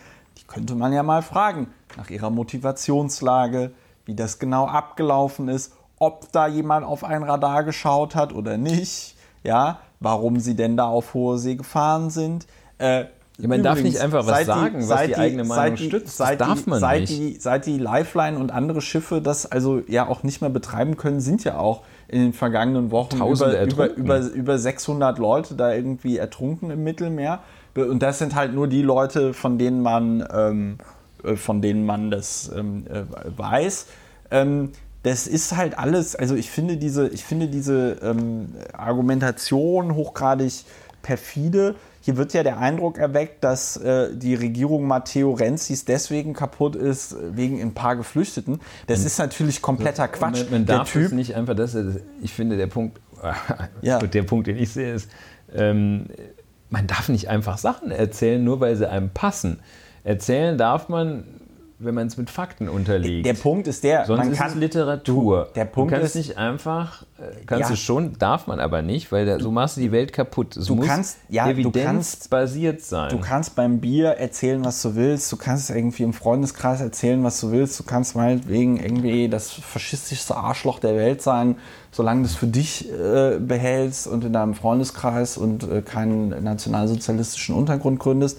könnte 0.51 0.75
man 0.75 0.93
ja 0.93 1.03
mal 1.03 1.23
fragen 1.23 1.69
nach 1.97 2.11
ihrer 2.11 2.31
Motivationslage, 2.31 3.71
wie 4.05 4.15
das 4.15 4.39
genau 4.39 4.67
abgelaufen 4.67 5.49
ist, 5.49 5.73
ob 5.99 6.31
da 6.33 6.47
jemand 6.47 6.85
auf 6.85 7.05
ein 7.05 7.23
Radar 7.23 7.63
geschaut 7.65 8.15
hat 8.15 8.35
oder 8.35 8.57
nicht, 8.57 9.15
ja, 9.45 9.81
warum 10.01 10.41
sie 10.41 10.57
denn 10.57 10.77
da 10.77 10.87
auf 10.87 11.15
hoher 11.15 11.39
See 11.39 11.55
gefahren 11.55 12.11
sind. 12.11 12.47
Äh, 12.79 13.05
Ja, 13.39 13.49
man 13.49 13.63
darf 13.63 13.83
nicht 13.83 14.01
einfach 14.01 14.27
was 14.27 14.45
sagen, 14.45 14.81
was 14.81 14.89
seit 14.89 15.09
die 15.11 15.17
eigene 15.17 15.45
Meinung 15.45 15.77
seit 15.77 15.87
stützt. 15.87 16.21
Das 16.21 16.29
Seit 16.29 16.41
darf 16.41 16.65
die, 16.65 16.71
man 16.71 16.81
seit 16.81 17.01
nicht. 17.01 17.13
Die, 17.13 17.35
seit 17.41 17.67
die 17.67 17.79
Lifeline 17.79 18.39
und 18.39 18.51
andere 18.51 18.83
Schiffe 18.83 19.23
das 19.23 19.51
also 19.51 19.81
ja 19.89 20.09
auch 20.09 20.23
nicht 20.23 20.41
mehr 20.41 20.51
betreiben 20.51 20.97
können, 20.97 21.21
sind 21.21 21.45
ja 21.45 21.59
auch 21.59 21.83
in 22.09 22.21
den 22.21 22.33
vergangenen 22.33 22.91
Wochen 22.91 23.19
Tausende 23.19 23.63
über, 23.63 23.89
über, 23.95 24.19
über, 24.19 24.35
über 24.35 24.59
600 24.59 25.19
Leute 25.19 25.55
da 25.55 25.73
irgendwie 25.73 26.19
ertrunken 26.19 26.71
im 26.71 26.83
Mittelmeer. 26.83 27.41
Und 27.75 28.01
das 28.01 28.19
sind 28.19 28.35
halt 28.35 28.55
nur 28.55 28.69
die 28.69 28.83
Leute, 28.83 29.33
von 29.35 29.59
denen 29.59 29.83
man, 29.83 30.27
ähm, 30.33 30.79
äh, 31.25 31.37
von 31.37 31.63
denen 31.63 31.87
man 31.87 32.11
das 32.11 32.51
ähm, 32.55 32.87
äh, 32.89 33.05
weiß. 33.37 33.87
Ähm, 34.31 34.73
das 35.03 35.27
ist 35.27 35.57
halt 35.57 35.79
alles, 35.79 36.15
also 36.15 36.35
ich 36.35 36.51
finde 36.51 36.77
diese, 36.77 37.09
ich 37.09 37.25
finde 37.25 37.49
diese 37.49 37.97
ähm, 38.03 38.55
Argumentation 38.73 39.95
hochgradig 39.95 40.65
perfide. 41.03 41.75
Hier 42.03 42.17
wird 42.17 42.33
ja 42.35 42.43
der 42.43 42.59
Eindruck 42.59 42.99
erweckt, 42.99 43.45
dass 43.45 43.77
äh, 43.79 44.15
die 44.15 44.35
Regierung 44.35 44.87
Matteo 44.87 45.33
Renzis 45.33 45.85
deswegen 45.85 46.35
kaputt 46.35 46.77
ist, 46.77 47.17
wegen 47.33 47.61
ein 47.61 47.73
paar 47.73 47.97
Geflüchteten. 47.97 48.61
Das 48.87 49.05
ist 49.05 49.19
natürlich 49.19 49.63
kompletter 49.63 50.09
Quatsch. 50.09 50.45
Man, 50.45 50.51
man 50.51 50.67
der 50.67 50.77
darf 50.79 50.93
Typ, 50.93 51.07
es 51.07 51.13
nicht 51.13 51.35
einfach, 51.35 51.55
das, 51.55 51.77
ich 52.23 52.33
finde, 52.33 52.57
der 52.57 52.67
Punkt, 52.67 53.01
Ja. 53.83 53.99
der 53.99 54.23
Punkt, 54.23 54.47
den 54.47 54.57
ich 54.57 54.71
sehe, 54.71 54.95
ist, 54.95 55.11
ähm, 55.55 56.07
man 56.71 56.87
darf 56.87 57.09
nicht 57.09 57.29
einfach 57.29 57.59
Sachen 57.59 57.91
erzählen, 57.91 58.43
nur 58.43 58.61
weil 58.61 58.77
sie 58.77 58.89
einem 58.89 59.11
passen. 59.11 59.61
Erzählen 60.05 60.57
darf 60.57 60.89
man, 60.89 61.25
wenn 61.83 61.95
man 61.95 62.07
es 62.07 62.17
mit 62.17 62.31
Fakten 62.31 62.69
unterlegt. 62.69 63.25
der 63.27 63.35
Punkt 63.35 63.67
ist 63.67 63.83
der, 63.85 64.05
Sonst 64.07 64.19
man 64.19 64.33
ist 64.33 64.39
kann, 64.39 64.51
es 64.51 64.55
Literatur. 64.57 65.49
der 65.55 65.65
Punkt 65.65 65.93
du 65.93 65.97
kannst 65.97 66.15
ist- 66.15 66.27
nicht 66.29 66.39
einfach, 66.39 67.03
äh, 67.19 67.23
kannst 67.47 67.63
Ja. 67.63 67.69
du 67.71 67.77
schon, 67.77 68.19
darf 68.19 68.47
man 68.47 68.61
aber 68.61 68.83
nicht, 68.83 69.11
weil 69.13 69.25
da, 69.27 69.41
so 69.41 69.51
machst 69.51 69.77
du 69.77 69.81
die 69.81 69.91
Welt 69.91 70.13
kaputt. 70.13 70.57
Es 70.57 70.67
Du 70.67 70.75
muss 70.77 70.87
kannst- 70.87 71.19
ja, 71.29 71.45
du 71.47 71.51
evidenzbasiert 71.53 72.83
sein. 72.83 73.11
Du 73.11 73.19
kannst 73.19 73.55
beim 73.57 73.81
Bier 73.81 74.11
erzählen, 74.11 74.65
was 74.65 74.83
du 74.83 74.95
willst. 74.95 75.33
Du 75.33 75.37
kannst 75.37 75.71
irgendwie 75.71 76.03
im 76.03 76.13
Freundeskreis 76.13 76.81
erzählen, 76.81 77.23
was 77.25 77.41
du 77.41 77.51
willst. 77.51 77.79
Du 77.81 77.85
kannst 77.85 78.15
meinetwegen 78.17 78.77
irgendwie 78.79 79.29
das 79.29 79.51
faschistischste 79.51 80.37
Arschloch 80.37 80.79
der 80.79 80.95
Welt 80.97 81.23
sein, 81.23 81.57
solange 81.93 82.21
du 82.23 82.27
es 82.27 82.35
für 82.35 82.47
dich 82.47 82.91
äh, 82.93 83.39
behältst 83.41 84.07
und 84.07 84.25
in 84.25 84.33
deinem 84.33 84.55
Freundeskreis 84.55 85.37
und 85.37 85.63
äh, 85.71 85.83
keinen 85.83 86.43
nationalsozialistischen 86.45 87.55
Untergrund 87.55 87.99
gründest. 88.01 88.39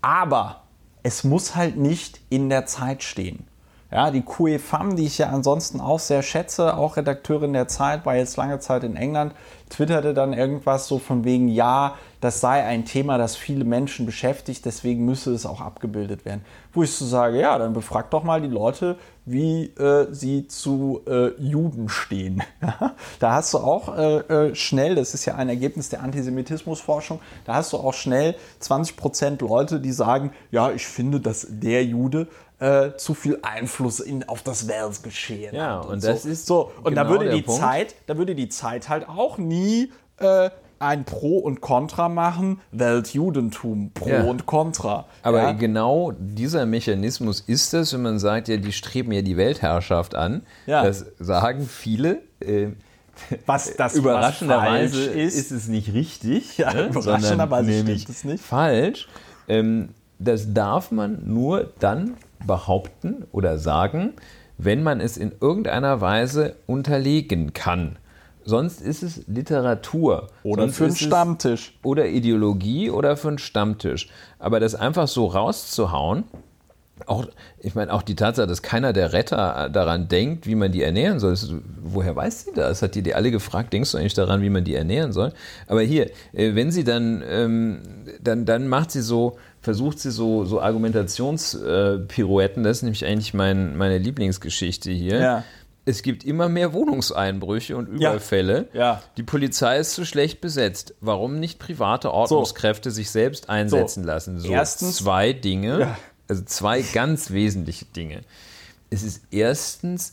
Aber 0.00 0.61
es 1.02 1.24
muss 1.24 1.54
halt 1.56 1.76
nicht 1.76 2.20
in 2.30 2.48
der 2.48 2.66
Zeit 2.66 3.02
stehen. 3.02 3.46
Ja, 3.92 4.10
die 4.10 4.22
Kue 4.22 4.58
Pham, 4.58 4.96
die 4.96 5.04
ich 5.04 5.18
ja 5.18 5.28
ansonsten 5.28 5.78
auch 5.78 5.98
sehr 5.98 6.22
schätze, 6.22 6.78
auch 6.78 6.96
Redakteurin 6.96 7.52
der 7.52 7.68
Zeit, 7.68 8.06
war 8.06 8.16
jetzt 8.16 8.38
lange 8.38 8.58
Zeit 8.58 8.84
in 8.84 8.96
England, 8.96 9.34
twitterte 9.68 10.14
dann 10.14 10.32
irgendwas 10.32 10.88
so 10.88 10.98
von 10.98 11.24
wegen, 11.24 11.48
ja, 11.48 11.96
das 12.22 12.40
sei 12.40 12.64
ein 12.64 12.86
Thema, 12.86 13.18
das 13.18 13.36
viele 13.36 13.64
Menschen 13.64 14.06
beschäftigt, 14.06 14.64
deswegen 14.64 15.04
müsse 15.04 15.34
es 15.34 15.44
auch 15.44 15.60
abgebildet 15.60 16.24
werden. 16.24 16.42
Wo 16.72 16.82
ich 16.82 16.92
so 16.92 17.04
sage, 17.04 17.38
ja, 17.38 17.58
dann 17.58 17.74
befragt 17.74 18.14
doch 18.14 18.22
mal 18.22 18.40
die 18.40 18.48
Leute, 18.48 18.96
wie 19.26 19.64
äh, 19.64 20.06
sie 20.10 20.46
zu 20.46 21.02
äh, 21.06 21.32
Juden 21.38 21.90
stehen. 21.90 22.42
da 23.18 23.34
hast 23.34 23.52
du 23.52 23.58
auch 23.58 23.94
äh, 23.94 24.18
äh, 24.20 24.54
schnell, 24.54 24.94
das 24.94 25.12
ist 25.12 25.26
ja 25.26 25.34
ein 25.34 25.50
Ergebnis 25.50 25.90
der 25.90 26.02
Antisemitismusforschung, 26.02 27.20
da 27.44 27.56
hast 27.56 27.74
du 27.74 27.76
auch 27.76 27.92
schnell 27.92 28.36
20% 28.62 29.46
Leute, 29.46 29.80
die 29.80 29.92
sagen, 29.92 30.32
ja, 30.50 30.70
ich 30.70 30.86
finde, 30.86 31.20
dass 31.20 31.46
der 31.50 31.84
Jude 31.84 32.28
äh, 32.62 32.96
zu 32.96 33.14
viel 33.14 33.40
Einfluss 33.42 33.98
in, 33.98 34.28
auf 34.28 34.42
das 34.42 34.68
Weltgeschehen 34.68 35.54
Ja, 35.54 35.80
hat. 35.80 35.86
und 35.86 36.00
so. 36.00 36.06
das 36.08 36.24
ist 36.24 36.46
so. 36.46 36.70
Und 36.84 36.94
da 36.94 37.02
genau 37.02 37.14
würde 37.14 37.24
der 37.26 37.34
die 37.34 37.42
Punkt. 37.42 37.60
Zeit, 37.60 37.94
da 38.06 38.16
würde 38.16 38.36
die 38.36 38.48
Zeit 38.48 38.88
halt 38.88 39.08
auch 39.08 39.36
nie 39.36 39.90
äh, 40.18 40.48
ein 40.78 41.04
Pro 41.04 41.38
und 41.38 41.60
Contra 41.60 42.08
machen, 42.08 42.60
Weltjudentum, 42.70 43.90
Pro 43.92 44.08
Ja. 44.08 44.22
und 44.22 44.46
Contra. 44.46 45.06
Aber 45.22 45.42
ja? 45.42 45.52
genau 45.52 46.12
dieser 46.16 46.64
Mechanismus 46.66 47.40
ist 47.40 47.74
es, 47.74 47.92
wenn 47.94 48.02
man 48.02 48.18
sagt, 48.20 48.46
ja, 48.48 48.56
die 48.56 48.72
streben 48.72 49.10
ja 49.12 49.22
die 49.22 49.36
Weltherrschaft 49.36 50.14
an. 50.14 50.42
Ja. 50.66 50.84
Das 50.84 51.04
sagen 51.18 51.66
viele. 51.68 52.22
Äh, 52.40 52.68
was 53.46 53.76
das 53.76 53.94
überraschenderweise 53.94 55.04
ist, 55.04 55.34
ist, 55.36 55.50
es 55.50 55.68
nicht 55.68 55.92
richtig. 55.92 56.58
Ja, 56.58 56.72
ne, 56.72 56.86
überraschenderweise 56.86 57.72
stimmt 57.72 58.08
es 58.08 58.24
nicht. 58.24 58.42
Falsch. 58.42 59.08
Ähm, 59.48 59.90
das 60.18 60.54
darf 60.54 60.92
man 60.92 61.22
nur 61.26 61.72
dann 61.80 62.14
behaupten 62.46 63.24
oder 63.32 63.58
sagen, 63.58 64.14
wenn 64.58 64.82
man 64.82 65.00
es 65.00 65.16
in 65.16 65.32
irgendeiner 65.40 66.00
Weise 66.00 66.56
unterlegen 66.66 67.52
kann. 67.52 67.96
Sonst 68.44 68.80
ist 68.80 69.02
es 69.02 69.22
Literatur. 69.28 70.28
oder 70.42 70.62
Sonst 70.64 70.76
für 70.76 70.84
einen 70.84 70.92
ist 70.92 71.00
Stammtisch. 71.00 71.78
oder 71.82 72.06
Ideologie 72.06 72.90
oder 72.90 73.16
für 73.16 73.28
einen 73.28 73.38
Stammtisch. 73.38 74.08
Aber 74.38 74.58
das 74.60 74.74
einfach 74.74 75.06
so 75.08 75.26
rauszuhauen, 75.26 76.24
auch, 77.06 77.26
ich 77.58 77.74
meine, 77.74 77.92
auch 77.92 78.02
die 78.02 78.14
Tatsache, 78.14 78.46
dass 78.46 78.62
keiner 78.62 78.92
der 78.92 79.12
Retter 79.12 79.68
daran 79.70 80.08
denkt, 80.08 80.46
wie 80.46 80.54
man 80.54 80.72
die 80.72 80.82
ernähren 80.82 81.18
soll. 81.20 81.30
Das, 81.32 81.52
woher 81.82 82.14
weiß 82.14 82.44
sie 82.44 82.52
das? 82.54 82.82
Hat 82.82 82.94
die 82.94 83.02
die 83.02 83.14
alle 83.14 83.30
gefragt, 83.30 83.72
denkst 83.72 83.92
du 83.92 83.98
eigentlich 83.98 84.14
daran, 84.14 84.42
wie 84.42 84.50
man 84.50 84.64
die 84.64 84.74
ernähren 84.74 85.12
soll? 85.12 85.32
Aber 85.66 85.82
hier, 85.82 86.10
äh, 86.32 86.54
wenn 86.54 86.70
sie 86.70 86.84
dann, 86.84 87.22
ähm, 87.28 87.78
dann, 88.20 88.44
dann 88.44 88.68
macht 88.68 88.90
sie 88.90 89.02
so, 89.02 89.36
versucht 89.62 89.98
sie 90.00 90.10
so, 90.10 90.44
so 90.44 90.60
Argumentationspirouetten, 90.60 92.64
das 92.64 92.78
ist 92.78 92.82
nämlich 92.82 93.04
eigentlich 93.06 93.32
mein, 93.34 93.76
meine 93.76 93.98
Lieblingsgeschichte 93.98 94.90
hier. 94.90 95.20
Ja. 95.20 95.44
Es 95.84 96.02
gibt 96.02 96.24
immer 96.24 96.48
mehr 96.48 96.72
Wohnungseinbrüche 96.72 97.76
und 97.76 98.00
Ja. 98.00 98.10
Überfälle. 98.10 98.68
Ja. 98.72 99.02
Die 99.16 99.24
Polizei 99.24 99.78
ist 99.78 99.94
zu 99.94 100.04
schlecht 100.04 100.40
besetzt. 100.40 100.94
Warum 101.00 101.40
nicht 101.40 101.58
private 101.58 102.12
Ordnungskräfte 102.12 102.90
sich 102.92 103.10
selbst 103.10 103.48
einsetzen 103.48 104.04
So. 104.04 104.06
lassen? 104.06 104.38
So 104.38 104.48
Erstens- 104.50 104.96
zwei 104.96 105.32
Dinge, 105.32 105.80
Ja. 105.80 105.98
also 106.28 106.42
zwei 106.44 106.82
ganz 106.82 107.30
wesentliche 107.32 107.84
Dinge. 107.86 108.20
Es 108.90 109.02
ist 109.02 109.22
erstens 109.32 110.12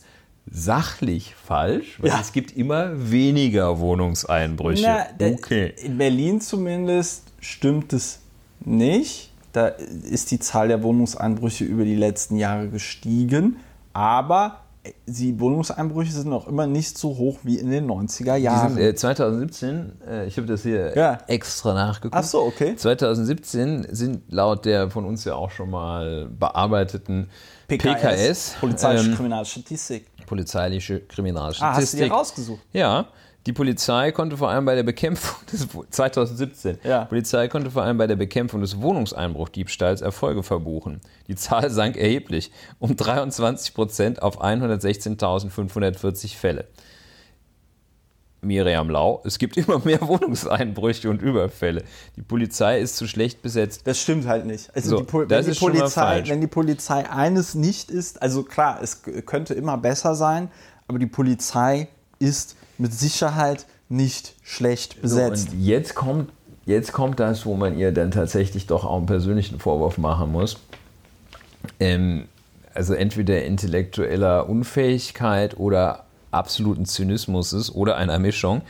sachlich 0.50 1.34
falsch, 1.36 1.98
weil 2.00 2.10
Ja. 2.10 2.20
es 2.20 2.32
gibt 2.32 2.56
immer 2.56 2.90
weniger 3.10 3.78
Wohnungseinbrüche. 3.78 4.82
Na, 5.20 5.26
okay. 5.26 5.72
In 5.84 5.98
Berlin 5.98 6.40
zumindest 6.40 7.24
stimmt 7.40 7.92
es 7.92 8.18
nicht. 8.64 9.29
Da 9.52 9.66
ist 9.66 10.30
die 10.30 10.38
Zahl 10.38 10.68
der 10.68 10.82
Wohnungseinbrüche 10.82 11.64
über 11.64 11.84
die 11.84 11.96
letzten 11.96 12.36
Jahre 12.36 12.68
gestiegen. 12.68 13.56
Aber 13.92 14.60
die 15.06 15.38
Wohnungseinbrüche 15.38 16.10
sind 16.12 16.28
noch 16.30 16.46
immer 16.48 16.66
nicht 16.66 16.96
so 16.96 17.16
hoch 17.18 17.40
wie 17.42 17.58
in 17.58 17.70
den 17.70 17.86
90er 17.90 18.36
Jahren. 18.36 18.74
Sind, 18.74 18.82
äh, 18.82 18.94
2017, 18.94 19.92
äh, 20.08 20.26
ich 20.26 20.36
habe 20.38 20.46
das 20.46 20.62
hier 20.62 20.96
Ja. 20.96 21.18
extra 21.26 21.74
nachgeguckt. 21.74 22.14
Ach 22.14 22.24
so, 22.24 22.40
okay. 22.42 22.76
2017 22.76 23.88
sind 23.90 24.22
laut 24.32 24.64
der 24.64 24.88
von 24.90 25.04
uns 25.04 25.24
ja 25.24 25.34
auch 25.34 25.50
schon 25.50 25.68
mal 25.70 26.28
bearbeiteten 26.30 27.28
PKS, 27.68 28.54
Polizeiliche 28.60 29.10
ähm, 29.10 29.16
Kriminalstatistik. 29.16 30.06
polizeiliche 30.26 30.94
Ah, 30.94 30.96
hast 31.00 31.08
du 31.10 31.14
Kriminalstatistik. 31.14 32.00
dir 32.00 32.10
rausgesucht? 32.12 32.60
Ja, 32.72 33.06
die 33.46 33.52
Polizei 33.54 34.12
konnte 34.12 34.36
vor 34.36 34.50
allem 34.50 34.66
bei 34.66 34.74
der 34.74 34.82
Bekämpfung 34.82 35.36
des 35.52 35.66
2017. 35.90 36.78
Ja. 36.84 37.06
Polizei 37.06 37.48
konnte 37.48 37.70
vor 37.70 37.82
allem 37.82 37.96
bei 37.96 38.06
der 38.06 38.16
Bekämpfung 38.16 38.60
des 38.60 38.80
Wohnungseinbruchdiebstahls 38.80 40.02
Erfolge 40.02 40.42
verbuchen. 40.42 41.00
Die 41.26 41.36
Zahl 41.36 41.70
sank 41.70 41.96
erheblich 41.96 42.52
um 42.78 42.96
23 42.96 43.74
Prozent 43.74 44.22
auf 44.22 44.42
116.540 44.42 46.36
Fälle. 46.36 46.66
Miriam 48.42 48.88
Lau, 48.88 49.20
es 49.24 49.38
gibt 49.38 49.56
immer 49.56 49.78
mehr 49.84 50.00
Wohnungseinbrüche 50.00 51.10
und 51.10 51.20
Überfälle. 51.20 51.84
Die 52.16 52.22
Polizei 52.22 52.80
ist 52.80 52.96
zu 52.96 53.06
schlecht 53.06 53.42
besetzt. 53.42 53.82
Das 53.86 54.00
stimmt 54.00 54.26
halt 54.26 54.46
nicht. 54.46 54.74
Also 54.74 54.98
So, 54.98 55.02
die 55.02 55.28
das 55.28 55.28
wenn, 55.28 55.44
die 55.44 55.50
ist 55.50 55.58
schon 55.58 55.72
mal 55.72 55.78
Polizei, 55.80 56.00
falsch. 56.00 56.28
wenn 56.30 56.40
die 56.40 56.46
Polizei 56.46 57.10
eines 57.10 57.54
nicht 57.54 57.90
ist, 57.90 58.22
also 58.22 58.42
klar, 58.42 58.80
es 58.82 59.02
könnte 59.02 59.54
immer 59.54 59.76
besser 59.76 60.14
sein, 60.14 60.50
aber 60.88 60.98
die 60.98 61.06
Polizei 61.06 61.88
ist 62.18 62.56
mit 62.80 62.92
Sicherheit 62.92 63.66
nicht 63.88 64.34
schlecht 64.42 65.00
besetzt. 65.02 65.50
So, 65.50 65.56
und 65.56 65.62
jetzt 65.62 65.94
kommt, 65.94 66.30
jetzt 66.64 66.92
kommt 66.92 67.20
das, 67.20 67.44
wo 67.44 67.54
man 67.56 67.76
ihr 67.78 67.92
dann 67.92 68.10
tatsächlich 68.10 68.66
doch 68.66 68.84
auch 68.84 68.96
einen 68.96 69.06
persönlichen 69.06 69.58
Vorwurf 69.58 69.98
machen 69.98 70.32
muss. 70.32 70.56
Ähm, 71.78 72.26
also 72.72 72.94
entweder 72.94 73.44
intellektueller 73.44 74.48
Unfähigkeit 74.48 75.58
oder 75.58 76.04
absoluten 76.30 76.86
Zynismus 76.86 77.52
ist 77.52 77.70
oder 77.70 77.96
einer 77.96 78.18
Mischung. 78.18 78.62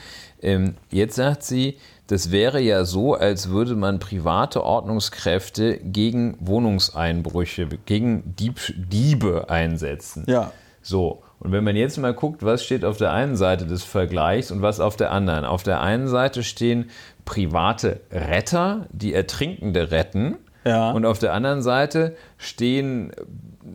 Ähm, 0.42 0.74
jetzt 0.90 1.16
sagt 1.16 1.42
sie, 1.42 1.76
das 2.06 2.32
wäre 2.32 2.60
ja 2.60 2.84
so, 2.84 3.14
als 3.14 3.50
würde 3.50 3.76
man 3.76 4.00
private 4.00 4.64
Ordnungskräfte 4.64 5.76
gegen 5.78 6.36
Wohnungseinbrüche, 6.40 7.68
gegen 7.86 8.34
Dieb, 8.36 8.58
Diebe 8.74 9.48
einsetzen. 9.48 10.24
ja. 10.26 10.50
So, 10.82 11.22
und 11.40 11.52
wenn 11.52 11.64
man 11.64 11.74
jetzt 11.74 11.98
mal 11.98 12.14
guckt, 12.14 12.44
was 12.44 12.64
steht 12.64 12.84
auf 12.84 12.96
der 12.98 13.12
einen 13.12 13.34
Seite 13.36 13.66
des 13.66 13.82
Vergleichs 13.82 14.50
und 14.50 14.62
was 14.62 14.78
auf 14.78 14.96
der 14.96 15.10
anderen. 15.10 15.44
Auf 15.44 15.62
der 15.62 15.80
einen 15.80 16.06
Seite 16.06 16.42
stehen 16.42 16.90
private 17.24 18.00
Retter, 18.12 18.86
die 18.92 19.14
Ertrinkende 19.14 19.90
retten. 19.90 20.36
Ja. 20.64 20.90
Und 20.90 21.06
auf 21.06 21.18
der 21.18 21.32
anderen 21.32 21.62
Seite 21.62 22.14
stehen, 22.36 23.12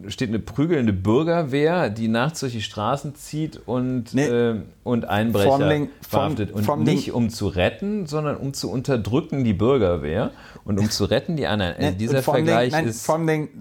steht 0.08 0.30
eine 0.30 0.38
prügelnde 0.38 0.94
Bürgerwehr, 0.94 1.90
die 1.90 2.08
nachts 2.08 2.42
durch 2.42 2.52
die 2.52 2.62
Straßen 2.62 3.16
zieht 3.16 3.60
und, 3.66 4.14
Nee. 4.14 4.28
äh, 4.28 4.56
und 4.84 5.06
Einbrecher 5.06 5.50
Vom 5.50 5.62
vom- 5.62 5.90
verhaftet. 6.08 6.52
Und 6.52 6.64
vom 6.64 6.84
nicht 6.84 7.12
um 7.12 7.32
zu 7.32 7.48
retten, 7.48 8.06
sondern 8.06 8.38
um 8.38 8.54
zu 8.54 8.70
unterdrücken 8.70 9.44
die 9.44 9.54
Bürgerwehr 9.54 10.30
und 10.64 10.80
um 10.80 10.92
zu 10.92 11.06
retten 11.06 11.36
die 11.38 11.48
anderen. 11.48 11.74
Also 11.76 11.90
Ne, 11.90 11.96
dieser 11.96 12.18
und 12.18 12.24
vor 12.24 12.36
allem 12.36 12.46
Vergleich 12.46 12.70
Ding, 12.70 12.80
nein, 12.82 12.88
ist... 12.90 13.06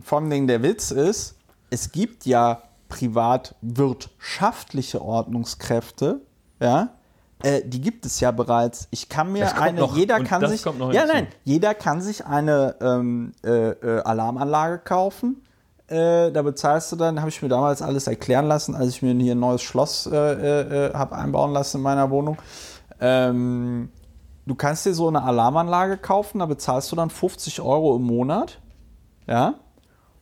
Allem 0.03 0.29
Ding 0.29 0.47
der 0.47 0.63
Witz 0.63 0.91
ist, 0.91 1.37
es 1.71 1.93
gibt 1.93 2.27
ja 2.27 2.61
privatwirtschaftliche 2.95 5.03
Ordnungskräfte, 5.03 6.21
ja, 6.61 6.91
äh, 7.43 7.63
die 7.65 7.81
gibt 7.81 8.07
es 8.07 8.21
ja 8.21 8.31
bereits. 8.31 8.87
Ich 8.93 9.09
kann 9.09 9.33
mir 9.33 9.61
eine, 9.61 9.81
noch. 9.81 9.97
jeder 9.97 10.23
kann 10.23 10.47
sich, 10.47 10.65
ja 10.65 10.71
hinzu. 10.73 10.93
nein, 10.93 11.27
jeder 11.43 11.75
kann 11.75 12.01
sich 12.01 12.25
eine 12.25 12.77
ähm, 12.81 13.33
äh, 13.45 13.71
äh, 13.71 14.01
Alarmanlage 14.03 14.79
kaufen. 14.79 15.43
Äh, 15.89 16.31
da 16.31 16.43
bezahlst 16.43 16.93
du 16.93 16.97
dann, 16.97 17.19
habe 17.19 17.31
ich 17.31 17.43
mir 17.43 17.49
damals 17.49 17.83
alles 17.83 18.07
erklären 18.07 18.47
lassen, 18.47 18.77
als 18.77 18.91
ich 18.91 19.03
mir 19.03 19.13
hier 19.15 19.35
ein 19.35 19.41
neues 19.41 19.63
Schloss 19.63 20.07
äh, 20.07 20.17
äh, 20.17 20.95
habe 20.95 21.17
einbauen 21.17 21.53
lassen 21.53 21.79
in 21.79 21.83
meiner 21.83 22.11
Wohnung. 22.11 22.39
Ähm, 23.01 23.91
du 24.47 24.55
kannst 24.55 24.87
dir 24.87 24.95
so 24.95 25.09
eine 25.09 25.25
Alarmanlage 25.25 25.97
kaufen, 25.97 26.39
da 26.39 26.47
bezahlst 26.47 26.93
du 26.93 26.97
dann 26.97 27.11
50 27.11 27.61
Euro 27.61 27.97
im 27.97 28.03
Monat. 28.03 28.61
Ja. 29.27 29.55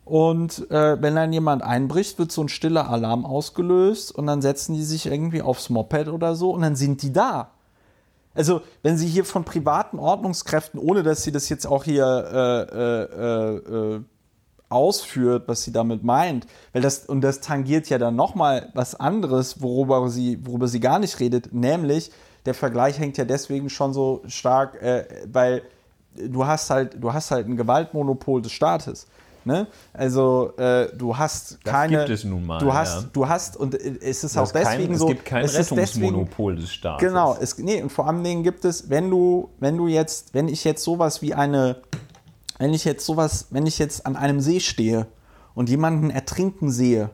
Und 0.05 0.70
äh, 0.70 1.01
wenn 1.01 1.15
dann 1.15 1.33
jemand 1.33 1.62
einbricht, 1.62 2.19
wird 2.19 2.33
so 2.33 2.43
ein 2.43 2.49
stiller 2.49 2.91
Alarm 2.91 3.24
ausgelöst 3.24 4.12
und 4.12 4.27
dann 4.27 4.43
setzen 4.43 4.74
die 4.74 4.83
sich 4.83 5.07
irgendwie 5.07 5.43
aufs 5.43 5.70
Moped 5.70 6.09
oder 6.09 6.35
so 6.35 6.51
und 6.51 6.62
dann 6.62 6.77
sind 6.77 7.03
die 7.03 7.12
da. 7.12 7.51
Also, 8.35 8.62
wenn 8.83 8.97
sie 8.97 9.07
hier 9.07 9.24
von 9.24 9.45
privaten 9.45 9.99
Ordnungskräften, 9.99 10.81
ohne 10.81 11.03
dass 11.03 11.23
sie 11.23 11.33
das 11.33 11.49
jetzt 11.49 11.66
auch 11.66 11.85
hier 11.85 12.07
äh, 12.33 12.77
äh, 12.79 13.95
äh, 13.95 13.97
äh, 13.97 14.01
ausführt, 14.70 15.45
was 15.47 15.62
sie 15.62 15.73
damit 15.73 16.03
meint, 16.03 16.47
weil 16.73 16.81
das 16.81 17.05
und 17.07 17.20
das 17.20 17.41
tangiert 17.41 17.91
ja 17.91 17.99
dann 17.99 18.16
nochmal 18.16 18.70
was 18.74 18.95
anderes, 18.95 19.61
worüber 19.61 20.09
sie, 20.09 20.45
worüber 20.47 20.66
sie 20.66 20.81
gar 20.81 20.99
nicht 20.99 21.20
redet, 21.20 21.53
nämlich 21.53 22.11
der 22.47 22.55
Vergleich 22.55 22.99
hängt 22.99 23.19
ja 23.19 23.27
deswegen 23.27 23.69
schon 23.69 23.93
so 23.93 24.23
stark, 24.27 24.81
äh, 24.83 25.05
weil 25.31 25.62
du 26.16 26.47
hast 26.47 26.70
halt, 26.70 27.03
du 27.03 27.12
hast 27.12 27.31
halt 27.31 27.47
ein 27.47 27.57
Gewaltmonopol 27.57 28.43
des 28.43 28.53
Staates. 28.53 29.07
Ne? 29.44 29.66
Also 29.93 30.52
äh, 30.56 30.89
du 30.97 31.16
hast 31.19 31.59
Das 31.64 31.73
keine. 31.73 31.98
gibt 31.98 32.10
es 32.10 32.24
nun 32.24 32.47
mal, 32.47 32.59
Du 32.60 32.73
hast, 32.73 33.02
ja. 33.02 33.09
du 33.12 33.28
hast 33.28 33.56
und 33.56 33.74
es 33.74 34.23
ist 34.23 34.36
Du 34.36 34.39
auch 34.39 34.43
hast 34.44 34.52
kein- 34.52 34.64
deswegen 34.64 34.94
es 34.94 35.01
so. 35.01 35.06
gibt 35.06 35.24
kein 35.24 35.44
es 35.44 35.55
ist 35.55 35.70
deswegen- 35.73 35.81
Rettungsmonopol 36.06 36.56
des 36.56 36.73
Staates. 36.73 37.09
Genau, 37.09 37.36
es, 37.40 37.59
nee, 37.59 37.82
und 37.82 37.90
vor 37.90 38.06
allen 38.06 38.23
Dingen 38.23 38.43
gibt 38.44 38.64
es, 38.64 38.89
wenn 38.89 39.10
du, 39.10 39.48
wenn 39.59 39.77
du 39.77 39.89
jetzt, 39.89 40.32
wenn 40.35 40.47
ich 40.48 40.62
jetzt 40.64 40.85
sowas 40.85 41.23
wie 41.23 41.35
eine, 41.35 41.82
wenn 42.59 42.73
ich 42.73 42.85
jetzt 42.85 43.05
sowas, 43.05 43.48
wenn 43.51 43.66
ich 43.66 43.78
jetzt 43.81 44.06
an 44.06 44.14
einem 44.14 44.40
See 44.40 44.60
stehe 44.60 45.06
und 45.55 45.69
jemanden 45.69 46.10
ertrinken 46.10 46.70
sehe, 46.70 47.10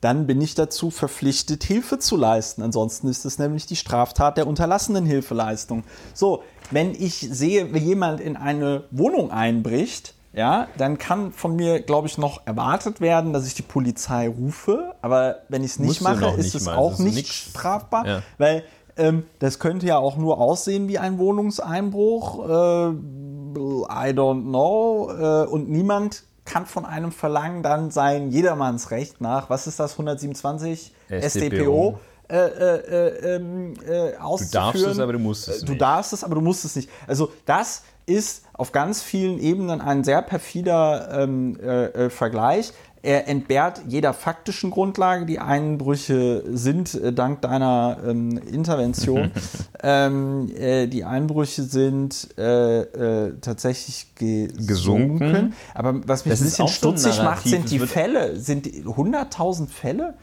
dann 0.00 0.26
bin 0.26 0.40
ich 0.40 0.54
dazu 0.54 0.90
verpflichtet, 0.90 1.64
Hilfe 1.64 1.98
zu 1.98 2.16
leisten. 2.16 2.62
Ansonsten 2.62 3.08
ist 3.08 3.24
es 3.24 3.38
nämlich 3.38 3.66
die 3.66 3.74
Straftat 3.76 4.36
der 4.36 4.46
unterlassenen 4.46 5.04
Hilfeleistung. 5.06 5.82
So, 6.14 6.42
wenn 6.70 6.92
ich 6.94 7.14
sehe, 7.30 7.72
wie 7.74 7.78
jemand 7.78 8.20
in 8.20 8.36
eine 8.36 8.84
Wohnung 8.92 9.30
einbricht, 9.32 10.14
ja, 10.32 10.68
dann 10.76 10.98
kann 10.98 11.32
von 11.32 11.56
mir, 11.56 11.80
glaube 11.80 12.06
ich, 12.06 12.18
noch 12.18 12.46
erwartet 12.46 13.00
werden, 13.00 13.32
dass 13.32 13.46
ich 13.46 13.54
die 13.54 13.62
Polizei 13.62 14.28
rufe. 14.28 14.94
Aber 15.02 15.36
wenn 15.48 15.64
ich 15.64 15.72
es 15.72 15.78
nicht 15.78 15.88
Musst 15.88 16.00
du 16.00 16.04
mache, 16.26 16.36
ist 16.36 16.44
nicht 16.44 16.54
es 16.54 16.64
mal. 16.66 16.76
auch 16.76 16.92
ist 16.92 16.98
nicht 17.00 17.14
nix. 17.16 17.30
strafbar, 17.30 18.06
Ja. 18.06 18.22
weil 18.38 18.62
ähm, 18.96 19.24
das 19.38 19.58
könnte 19.58 19.86
ja 19.86 19.96
auch 19.98 20.16
nur 20.16 20.38
aussehen 20.40 20.88
wie 20.88 20.98
ein 20.98 21.18
Wohnungseinbruch. 21.18 22.48
Äh, 22.48 22.92
I 22.92 24.12
don't 24.12 24.42
know. 24.42 25.10
Äh, 25.18 25.46
und 25.48 25.68
niemand 25.70 26.24
kann 26.44 26.66
von 26.66 26.84
einem 26.84 27.12
verlangen, 27.12 27.62
dann 27.62 27.90
sein 27.90 28.30
Jedermannsrecht 28.30 29.20
nach, 29.20 29.50
was 29.50 29.66
ist 29.66 29.78
das, 29.80 29.92
127 29.92 30.92
StPO, 31.08 31.28
StPO. 31.28 31.98
äh, 32.28 32.36
äh, 32.36 32.76
äh, 32.76 33.36
ähm, 33.36 33.74
äh, 33.86 34.16
auszuführen. 34.16 34.90
es, 34.92 34.98
aber 34.98 35.12
du 35.12 35.18
musst 35.18 35.48
es 35.48 35.62
Äh, 35.62 35.66
Du 35.66 35.72
nicht. 35.72 35.82
darfst 35.82 36.12
es, 36.12 36.24
aber 36.24 36.34
du 36.36 36.40
musst 36.40 36.64
es 36.64 36.74
nicht. 36.76 36.88
Also 37.06 37.30
das 37.46 37.82
ist 38.08 38.44
auf 38.54 38.72
ganz 38.72 39.02
vielen 39.02 39.38
Ebenen 39.38 39.80
ein 39.80 40.02
sehr 40.02 40.22
perfider 40.22 41.22
ähm, 41.22 41.58
äh, 41.60 41.86
äh, 41.86 42.10
Vergleich. 42.10 42.72
Er 43.00 43.28
entbehrt 43.28 43.82
jeder 43.86 44.12
faktischen 44.12 44.70
Grundlage. 44.70 45.24
Die 45.24 45.38
Einbrüche 45.38 46.42
sind 46.52 46.94
äh, 46.94 47.12
dank 47.12 47.42
deiner 47.42 47.98
ähm, 48.04 48.38
Intervention. 48.38 49.30
ähm, 49.82 50.50
äh, 50.56 50.88
die 50.88 51.04
Einbrüche 51.04 51.62
sind 51.62 52.28
äh, 52.36 52.80
äh, 52.80 53.34
tatsächlich 53.40 54.14
gesunken. 54.16 54.66
Gesunken. 54.66 55.54
Aber 55.74 56.00
was 56.08 56.24
mich 56.24 56.32
Das 56.32 56.40
ein 56.40 56.44
bisschen 56.46 56.64
auch 56.64 56.68
so 56.68 56.88
ein 56.90 56.98
stutzig 56.98 57.22
macht, 57.22 57.46
sind 57.46 57.70
die 57.70 57.78
Fälle. 57.78 58.36
Sind 58.36 58.66
die 58.66 58.82
100.000 58.82 59.68
Fälle? 59.68 60.14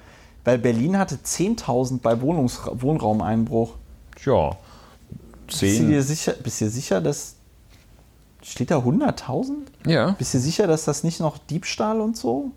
Weil 0.44 0.60
Berlin 0.60 1.00
hatte 1.00 1.16
10.000 1.16 2.02
bei 2.02 2.22
Wohnungs 2.22 2.62
Wohnraumeinbruch. 2.72 3.74
Tja, 4.16 4.58
Bist 5.48 5.62
du 5.62 5.88
dir 5.88 6.04
sicher, 6.04 6.34
bist 6.44 6.62
du 6.62 6.66
dir 6.66 6.72
sicher, 6.72 7.02
dass. 7.02 7.35
Steht 8.46 8.70
da 8.72 8.78
100.000? 8.78 9.54
Ja. 9.88 10.12
Bist 10.12 10.34
du 10.36 10.40
sicher, 10.40 10.68
dass 10.68 10.86
das 10.86 11.04
nicht 11.04 11.20
noch 11.20 11.38
Diebstahl 11.40 12.00
und 12.00 12.16
so? 12.16 12.52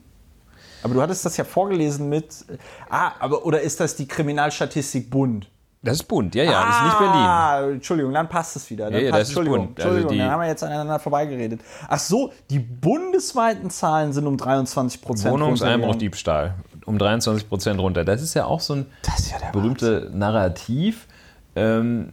Aber 0.82 0.94
du 0.94 1.02
hattest 1.02 1.24
das 1.24 1.36
ja 1.36 1.44
vorgelesen 1.44 2.08
mit. 2.08 2.44
Ah, 2.90 3.12
aber 3.18 3.44
oder 3.46 3.60
ist 3.62 3.80
das 3.80 3.96
die 3.96 4.06
Kriminalstatistik 4.06 5.10
Bund? 5.10 5.48
Das 5.80 5.94
ist 5.94 6.04
bunt, 6.08 6.34
ja, 6.34 6.42
ja, 6.42 6.66
das 6.66 6.76
ist 6.76 6.82
nicht 6.82 6.98
Berlin. 6.98 7.14
Ah, 7.14 7.60
Entschuldigung, 7.70 8.12
dann 8.12 8.28
passt 8.28 8.56
es 8.56 8.68
wieder. 8.68 8.86
Dann 8.86 8.94
Ja, 8.94 8.98
ja, 8.98 9.10
passt, 9.10 9.20
das 9.20 9.28
ist 9.28 9.36
Entschuldigung, 9.36 9.66
Bund. 9.66 9.78
Also 9.78 9.88
Entschuldigung, 9.90 10.12
die- 10.12 10.18
dann 10.18 10.30
haben 10.32 10.40
wir 10.40 10.48
jetzt 10.48 10.64
aneinander 10.64 10.98
vorbeigeredet. 10.98 11.60
Ach 11.88 11.98
so, 12.00 12.32
die 12.50 12.58
bundesweiten 12.58 13.70
Zahlen 13.70 14.12
sind 14.12 14.26
um 14.26 14.36
23 14.36 15.00
Prozent. 15.00 15.32
Wohnungseinbruch, 15.32 15.94
Diebstahl. 15.94 16.54
Um 16.84 16.98
23 16.98 17.48
Prozent 17.48 17.78
runter. 17.80 18.04
Das 18.04 18.22
ist 18.22 18.34
ja 18.34 18.44
auch 18.46 18.60
so 18.60 18.74
ein 18.74 18.86
ist 19.16 19.30
ja 19.30 19.38
der 19.38 19.52
berühmte 19.52 20.10
Narrativ. 20.12 21.06
Ähm, 21.54 22.12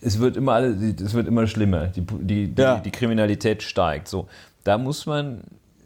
es 0.00 0.18
wird 0.18 0.36
immer 0.36 0.52
alle, 0.52 0.68
es 1.02 1.14
wird 1.14 1.26
immer 1.28 1.46
schlimmer. 1.46 1.88
Die, 1.88 2.00
die, 2.02 2.48
die, 2.54 2.62
Ja. 2.62 2.76
die 2.78 2.90
Kriminalität 2.90 3.62
steigt. 3.62 4.08
So, 4.08 4.28
da 4.64 4.78
muss 4.78 5.06
man 5.06 5.42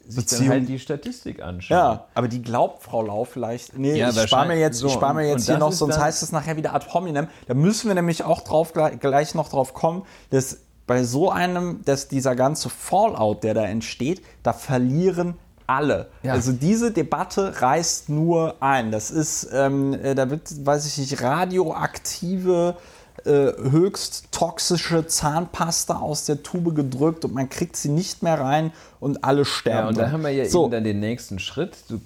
sich 0.07 0.16
dann 0.16 0.24
Beziehung- 0.24 0.49
halt 0.51 0.69
die 0.69 0.78
Statistik 0.78 1.43
anschauen. 1.43 1.77
Ja, 1.78 2.05
aber 2.15 2.28
die 2.28 2.43
glaubt 2.43 2.82
Frau 2.82 3.03
Lau 3.03 3.24
vielleicht. 3.24 3.77
Nee, 3.78 3.97
Ja, 3.99 4.11
ich 4.11 4.20
spare 4.20 4.47
mir 4.47 4.59
jetzt, 4.59 4.78
So, 4.78 4.86
ich 4.89 4.93
spar 4.93 5.15
mir 5.15 5.27
jetzt 5.28 5.47
hier 5.47 5.57
noch, 5.59 5.73
sonst 5.73 5.95
dann- 5.97 6.05
heißt 6.05 6.23
es 6.23 6.31
nachher 6.32 6.57
wieder 6.57 6.74
ad 6.74 6.86
hominem. 6.93 7.28
Da 7.47 7.55
müssen 7.55 7.89
wir 7.89 7.95
nämlich 7.95 8.23
auch 8.23 8.43
drauf, 8.43 8.73
gleich, 8.74 9.35
noch 9.35 9.49
drauf 9.49 9.73
kommen, 9.74 10.03
dass 10.31 10.59
bei 10.86 11.03
so 11.05 11.31
einem, 11.31 11.81
dass 11.86 12.09
dieser 12.09 12.36
ganze 12.36 12.69
Fallout, 12.69 13.43
der 13.45 13.55
da 13.55 13.65
entsteht, 13.65 14.23
da 14.43 14.53
verlieren 14.53 15.35
alle. 15.66 16.09
Ja. 16.23 16.35
Also 16.35 16.53
diese 16.53 16.91
Debatte 16.91 17.62
reißt 17.62 18.11
nur 18.11 18.57
ein. 18.61 18.93
Das 18.93 19.11
ist, 19.11 19.49
ähm, 19.51 19.95
äh, 19.95 20.15
da 20.15 20.28
wird, 20.28 20.66
weiß 20.66 20.85
ich 20.86 20.99
nicht, 20.99 21.23
radioaktive, 21.23 22.77
höchst 23.24 24.32
toxische 24.32 25.07
Zahnpasta 25.07 25.97
aus 25.97 26.27
der 26.27 26.43
Tube 26.43 26.74
gedrückt 26.74 27.24
und 27.24 27.32
man 27.32 27.49
kriegt 27.49 27.77
sie 27.77 27.89
nicht 27.89 28.23
mehr 28.23 28.39
rein 28.39 28.73
und 29.01 29.24
alle 29.24 29.45
sterben. 29.45 29.78
Ja, 29.78 29.89
und 29.89 29.99
da 29.99 30.11
haben 30.11 30.23
wir 30.23 30.31
ja 30.31 30.45
so. 30.47 30.65
eben 30.65 30.73
dann 30.73 30.85
den 30.85 31.01
nächsten 31.01 31.39
Schritt. 31.39 31.77
Du, 31.89 32.01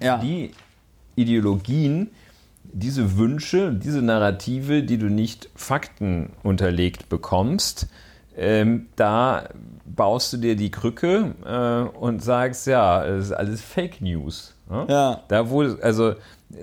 Ja. 0.00 0.18
Die 0.18 0.52
Ideologien, 1.16 2.10
diese 2.64 3.18
Wünsche, 3.18 3.72
diese 3.72 4.02
Narrative, 4.02 4.82
die 4.82 4.98
du 4.98 5.06
nicht 5.06 5.50
Fakten 5.54 6.30
unterlegt 6.42 7.08
bekommst, 7.08 7.88
ähm, 8.36 8.86
da 8.96 9.48
baust 9.84 10.32
du 10.32 10.36
dir 10.38 10.56
die 10.56 10.70
Krücke 10.70 11.34
äh, 11.44 11.96
und 11.98 12.22
sagst, 12.22 12.66
ja, 12.66 13.04
es 13.04 13.26
ist 13.26 13.32
alles 13.32 13.60
Fake 13.60 14.00
News. 14.00 14.54
ne? 14.70 14.86
Ja. 14.88 15.20
Da, 15.28 15.50
wo, 15.50 15.62
also, 15.62 16.14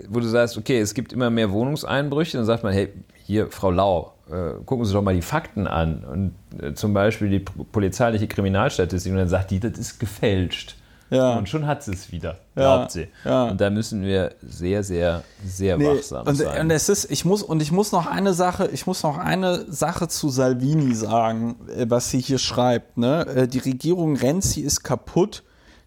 wo 0.07 0.19
du 0.19 0.27
sagst, 0.27 0.57
okay, 0.57 0.79
es 0.79 0.93
gibt 0.93 1.13
immer 1.13 1.29
mehr 1.29 1.51
Wohnungseinbrüche, 1.51 2.37
dann 2.37 2.45
sagt 2.45 2.63
man, 2.63 2.73
hey, 2.73 2.91
hier, 3.29 3.51
Frau 3.51 3.69
Lau, 3.69 4.13
äh, 4.31 4.59
gucken 4.65 4.85
Sie 4.85 4.93
doch 4.93 5.03
mal 5.03 5.13
die 5.13 5.21
Fakten 5.21 5.67
an. 5.67 6.03
Und 6.03 6.63
äh, 6.63 6.73
zum 6.73 6.95
Beispiel 6.95 7.29
die 7.29 7.39
polizeiliche 7.39 8.27
Kriminalstatistik, 8.27 9.11
und 9.11 9.19
dann 9.19 9.27
sagt 9.29 9.51
die, 9.51 9.59
das 9.59 9.77
ist 9.77 9.99
gefälscht. 9.99 10.75
Ja. 11.11 11.37
Und 11.37 11.47
schon 11.47 11.67
hat 11.67 11.83
sie 11.83 11.91
es 11.93 12.11
wieder, 12.11 12.39
Ja, 12.55 12.77
glaubt 12.77 12.91
sie. 12.91 13.07
ja. 13.23 13.45
Und 13.45 13.61
da 13.61 13.69
müssen 13.69 14.01
wir 14.01 14.33
sehr, 14.41 14.83
sehr, 14.83 15.21
sehr 15.45 15.77
Nee, 15.77 15.85
wachsam 15.97 16.25
und, 16.25 16.35
sein. 16.37 16.61
und 16.61 16.71
es 16.71 16.89
ist, 16.89 17.11
ich 17.11 17.23
muss, 17.23 17.43
und 17.43 17.61
ich 17.61 17.71
muss 17.71 17.91
noch 17.91 18.07
eine 18.07 18.33
Sache, 18.33 18.67
ich 18.73 18.87
muss 18.87 19.03
noch 19.03 19.17
eine 19.19 19.71
Sache 19.71 20.07
zu 20.07 20.29
Salvini 20.29 20.95
sagen, 20.95 21.55
äh, 21.75 21.85
was 21.87 22.09
sie 22.09 22.19
hier 22.19 22.39
schreibt. 22.39 22.97
Ne? 22.97 23.27
Äh, 23.27 23.47
Die 23.47 23.59
Regierung 23.59 24.15
Renzi 24.17 24.61
ist 24.61 24.83
kaputt. 24.83 25.43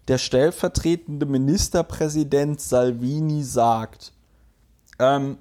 Der 0.07 0.17
stellvertretende 0.17 1.25
Ministerpräsident 1.25 2.59
Salvini 2.61 3.43
sagt, 3.43 4.13
ähm, 4.99 5.37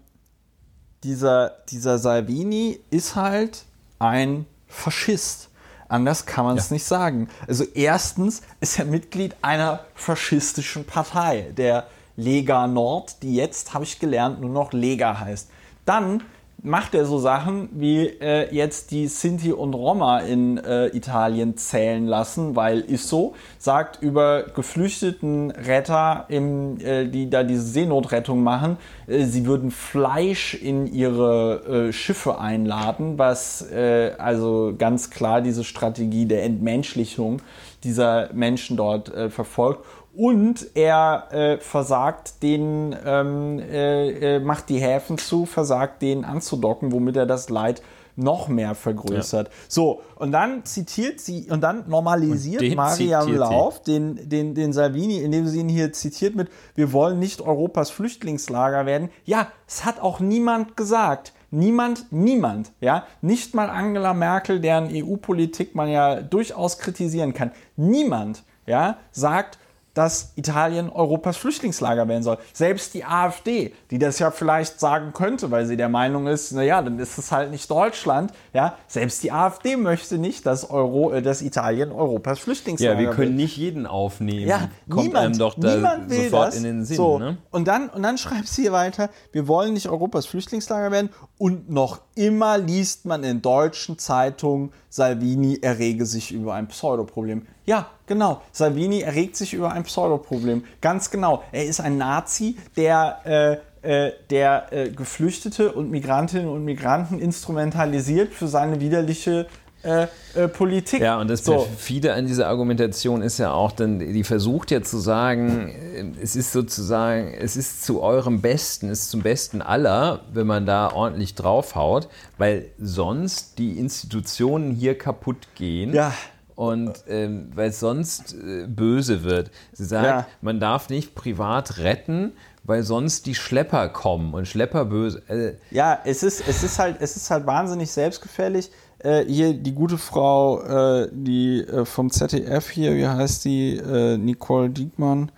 dieser, 1.04 1.52
dieser 1.68 1.98
Salvini 1.98 2.78
ist 2.90 3.16
halt 3.16 3.64
ein 3.98 4.46
Faschist. 4.68 5.48
Anders 5.88 6.24
kann 6.24 6.46
man 6.46 6.56
es 6.56 6.70
nicht 6.70 6.84
sagen. 6.84 7.28
Also 7.46 7.64
erstens 7.74 8.40
ist 8.60 8.78
er 8.78 8.86
Mitglied 8.86 9.36
einer 9.42 9.80
faschistischen 9.94 10.86
Partei, 10.86 11.52
der 11.56 11.86
Lega 12.16 12.66
Nord, 12.66 13.22
die 13.22 13.34
jetzt, 13.34 13.74
habe 13.74 13.84
ich 13.84 13.98
gelernt, 13.98 14.40
nur 14.40 14.50
noch 14.50 14.72
Lega 14.72 15.18
heißt. 15.18 15.50
Dann 15.84 16.22
macht 16.62 16.94
er 16.94 17.04
so 17.04 17.18
Sachen 17.18 17.68
wie 17.72 18.06
äh, 18.06 18.54
jetzt 18.54 18.92
die 18.92 19.08
Sinti 19.08 19.52
und 19.52 19.74
Roma 19.74 20.20
in 20.20 20.58
äh, 20.58 20.86
Italien 20.96 21.56
zählen 21.56 22.06
lassen, 22.06 22.54
weil 22.54 22.80
ist 22.80 23.08
so, 23.08 23.34
sagt 23.58 24.00
über 24.00 24.44
geflüchteten 24.44 25.50
Retter, 25.50 26.26
im, 26.28 26.78
äh, 26.80 27.06
die 27.06 27.28
da 27.28 27.42
diese 27.42 27.62
Seenotrettung 27.62 28.44
machen, 28.44 28.76
äh, 29.08 29.24
sie 29.24 29.44
würden 29.44 29.72
Fleisch 29.72 30.54
in 30.54 30.86
ihre 30.86 31.88
äh, 31.88 31.92
Schiffe 31.92 32.38
einladen, 32.38 33.18
was 33.18 33.68
äh, 33.72 34.12
also 34.18 34.72
ganz 34.78 35.10
klar 35.10 35.40
diese 35.40 35.64
Strategie 35.64 36.26
der 36.26 36.44
Entmenschlichung 36.44 37.42
dieser 37.82 38.32
Menschen 38.32 38.76
dort 38.76 39.12
äh, 39.12 39.30
verfolgt. 39.30 39.84
Und 40.14 40.66
er 40.74 41.28
äh, 41.30 41.58
versagt 41.58 42.42
den, 42.42 42.94
ähm, 43.04 43.58
äh, 43.58 44.36
äh, 44.36 44.40
macht 44.40 44.68
die 44.68 44.78
Häfen 44.78 45.16
zu, 45.16 45.46
versagt 45.46 46.02
den 46.02 46.24
anzudocken, 46.24 46.92
womit 46.92 47.16
er 47.16 47.26
das 47.26 47.48
Leid 47.48 47.82
noch 48.16 48.48
mehr 48.48 48.74
vergrößert. 48.74 49.50
So, 49.68 50.02
und 50.16 50.32
dann 50.32 50.64
zitiert 50.64 51.20
sie, 51.20 51.46
und 51.50 51.62
dann 51.62 51.88
normalisiert 51.88 52.62
Und 52.62 52.74
Mariam. 52.74 53.32
Lauf 53.32 53.82
den, 53.82 54.28
den, 54.28 54.54
den 54.54 54.72
Salvini, 54.72 55.18
indem 55.18 55.46
sie 55.46 55.60
ihn 55.60 55.68
hier 55.68 55.92
zitiert 55.92 56.34
mit, 56.34 56.48
wir 56.74 56.92
wollen 56.92 57.18
nicht 57.18 57.40
Europas 57.40 57.90
Flüchtlingslager 57.90 58.86
werden. 58.86 59.08
Ja, 59.24 59.48
es 59.66 59.84
hat 59.84 60.00
auch 60.00 60.20
niemand 60.20 60.76
gesagt. 60.76 61.32
Niemand, 61.50 62.06
niemand, 62.10 62.72
ja, 62.80 63.06
nicht 63.20 63.54
mal 63.54 63.68
Angela 63.68 64.14
Merkel, 64.14 64.60
deren 64.60 64.88
EU-Politik 64.90 65.74
man 65.74 65.88
ja 65.88 66.22
durchaus 66.22 66.78
kritisieren 66.78 67.34
kann. 67.34 67.50
Niemand, 67.76 68.42
ja, 68.66 68.96
sagt, 69.10 69.58
dass 69.94 70.32
Italien 70.36 70.88
Europas 70.88 71.36
Flüchtlingslager 71.36 72.08
werden 72.08 72.22
soll. 72.22 72.38
Selbst 72.52 72.94
die 72.94 73.04
AfD, 73.04 73.74
die 73.90 73.98
das 73.98 74.18
ja 74.18 74.30
vielleicht 74.30 74.80
sagen 74.80 75.12
könnte, 75.12 75.50
weil 75.50 75.66
sie 75.66 75.76
der 75.76 75.88
Meinung 75.88 76.26
ist, 76.26 76.52
naja, 76.52 76.80
dann 76.82 76.98
ist 76.98 77.18
es 77.18 77.30
halt 77.30 77.50
nicht 77.50 77.70
Deutschland, 77.70 78.32
ja, 78.52 78.76
selbst 78.88 79.22
die 79.22 79.32
AfD 79.32 79.76
möchte 79.76 80.18
nicht, 80.18 80.46
dass, 80.46 80.70
Euro, 80.70 81.12
äh, 81.12 81.22
dass 81.22 81.42
Italien 81.42 81.92
Europas 81.92 82.38
Flüchtlingslager 82.38 82.94
ja, 82.94 82.98
wir 82.98 83.10
können 83.10 83.30
wird. 83.32 83.36
nicht 83.36 83.56
jeden 83.56 83.86
aufnehmen. 83.86 84.46
Ja, 84.48 84.68
Kommt 84.88 85.06
niemand, 85.08 85.26
einem 85.26 85.38
doch 85.38 85.54
da 85.58 85.74
niemand 85.76 86.10
will 86.10 86.24
sofort 86.24 86.48
das. 86.48 86.56
in 86.56 86.62
den 86.64 86.84
Sinn. 86.84 86.96
So, 86.96 87.18
Ne? 87.18 87.36
und, 87.50 87.68
dann, 87.68 87.88
und 87.90 88.02
dann 88.02 88.16
schreibt 88.18 88.48
sie 88.48 88.62
hier 88.62 88.72
weiter, 88.72 89.10
wir 89.32 89.46
wollen 89.46 89.74
nicht 89.74 89.88
Europas 89.88 90.26
Flüchtlingslager 90.26 90.90
werden 90.90 91.10
und 91.38 91.70
noch 91.70 92.00
immer 92.14 92.56
liest 92.58 93.04
man 93.04 93.22
in 93.24 93.42
deutschen 93.42 93.98
Zeitungen, 93.98 94.72
Salvini 94.92 95.58
errege 95.62 96.04
sich 96.04 96.32
über 96.32 96.52
ein 96.52 96.68
Pseudoproblem. 96.68 97.46
Ja, 97.64 97.88
genau, 98.04 98.42
Salvini 98.52 99.00
erregt 99.00 99.36
sich 99.36 99.54
über 99.54 99.72
ein 99.72 99.84
Pseudoproblem. 99.84 100.64
Ganz 100.82 101.10
genau, 101.10 101.42
er 101.50 101.64
ist 101.64 101.80
ein 101.80 101.96
Nazi, 101.96 102.56
der... 102.76 103.20
Äh, 103.24 103.72
äh, 103.84 104.12
der 104.30 104.72
äh, 104.72 104.90
Geflüchtete 104.90 105.72
und 105.72 105.90
Migrantinnen 105.90 106.48
und 106.48 106.64
Migranten 106.64 107.18
instrumentalisiert 107.18 108.32
für 108.32 108.46
seine 108.46 108.78
widerliche 108.78 109.48
äh, 109.82 110.06
äh, 110.34 110.48
Politik. 110.48 111.00
Ja, 111.00 111.20
und 111.20 111.28
das 111.28 111.44
so. 111.44 111.54
Perfide 111.54 112.14
an 112.14 112.26
dieser 112.26 112.48
Argumentation 112.48 113.20
ist 113.22 113.38
ja 113.38 113.52
auch, 113.52 113.72
dann, 113.72 113.98
die 113.98 114.24
versucht 114.24 114.70
ja 114.70 114.82
zu 114.82 114.98
sagen, 114.98 115.68
äh, 115.68 116.22
es 116.22 116.36
ist 116.36 116.52
sozusagen, 116.52 117.34
es 117.34 117.56
ist 117.56 117.84
zu 117.84 118.00
eurem 118.00 118.40
Besten, 118.40 118.88
es 118.90 119.00
ist 119.02 119.10
zum 119.10 119.22
Besten 119.22 119.60
aller, 119.62 120.20
wenn 120.32 120.46
man 120.46 120.66
da 120.66 120.92
ordentlich 120.92 121.34
draufhaut, 121.34 122.08
weil 122.38 122.66
sonst 122.78 123.58
die 123.58 123.78
Institutionen 123.78 124.70
hier 124.72 124.96
kaputt 124.96 125.48
gehen. 125.54 125.92
Ja. 125.94 126.12
Und 126.54 126.92
ähm, 127.08 127.50
weil 127.54 127.70
es 127.70 127.80
sonst 127.80 128.34
äh, 128.34 128.66
böse 128.66 129.24
wird. 129.24 129.50
Sie 129.72 129.84
sagt, 129.86 130.06
Ja. 130.06 130.26
man 130.42 130.60
darf 130.60 130.90
nicht 130.90 131.14
privat 131.14 131.78
retten, 131.78 132.32
weil 132.62 132.82
sonst 132.82 133.26
die 133.26 133.34
Schlepper 133.34 133.88
kommen 133.88 134.34
und 134.34 134.46
Schlepper 134.46 134.84
böse. 134.84 135.22
Äh, 135.28 135.54
Ja, 135.70 135.98
es 136.04 136.22
ist, 136.22 136.46
es 136.46 136.62
ist 136.62 136.78
halt, 136.78 136.98
es 137.00 137.16
ist 137.16 137.30
halt 137.30 137.46
wahnsinnig 137.46 137.90
selbstgefällig. 137.90 138.70
Äh, 139.02 139.24
hier 139.26 139.54
die 139.54 139.72
gute 139.74 139.98
Frau, 139.98 140.60
äh, 140.62 141.08
die 141.12 141.60
äh, 141.60 141.84
vom 141.84 142.10
ZDF 142.10 142.70
hier, 142.70 142.94
wie 142.96 143.06
heißt 143.08 143.44
die, 143.44 143.76
äh, 143.76 144.16
Nicole 144.16 144.70
Diekmann, 144.70 145.32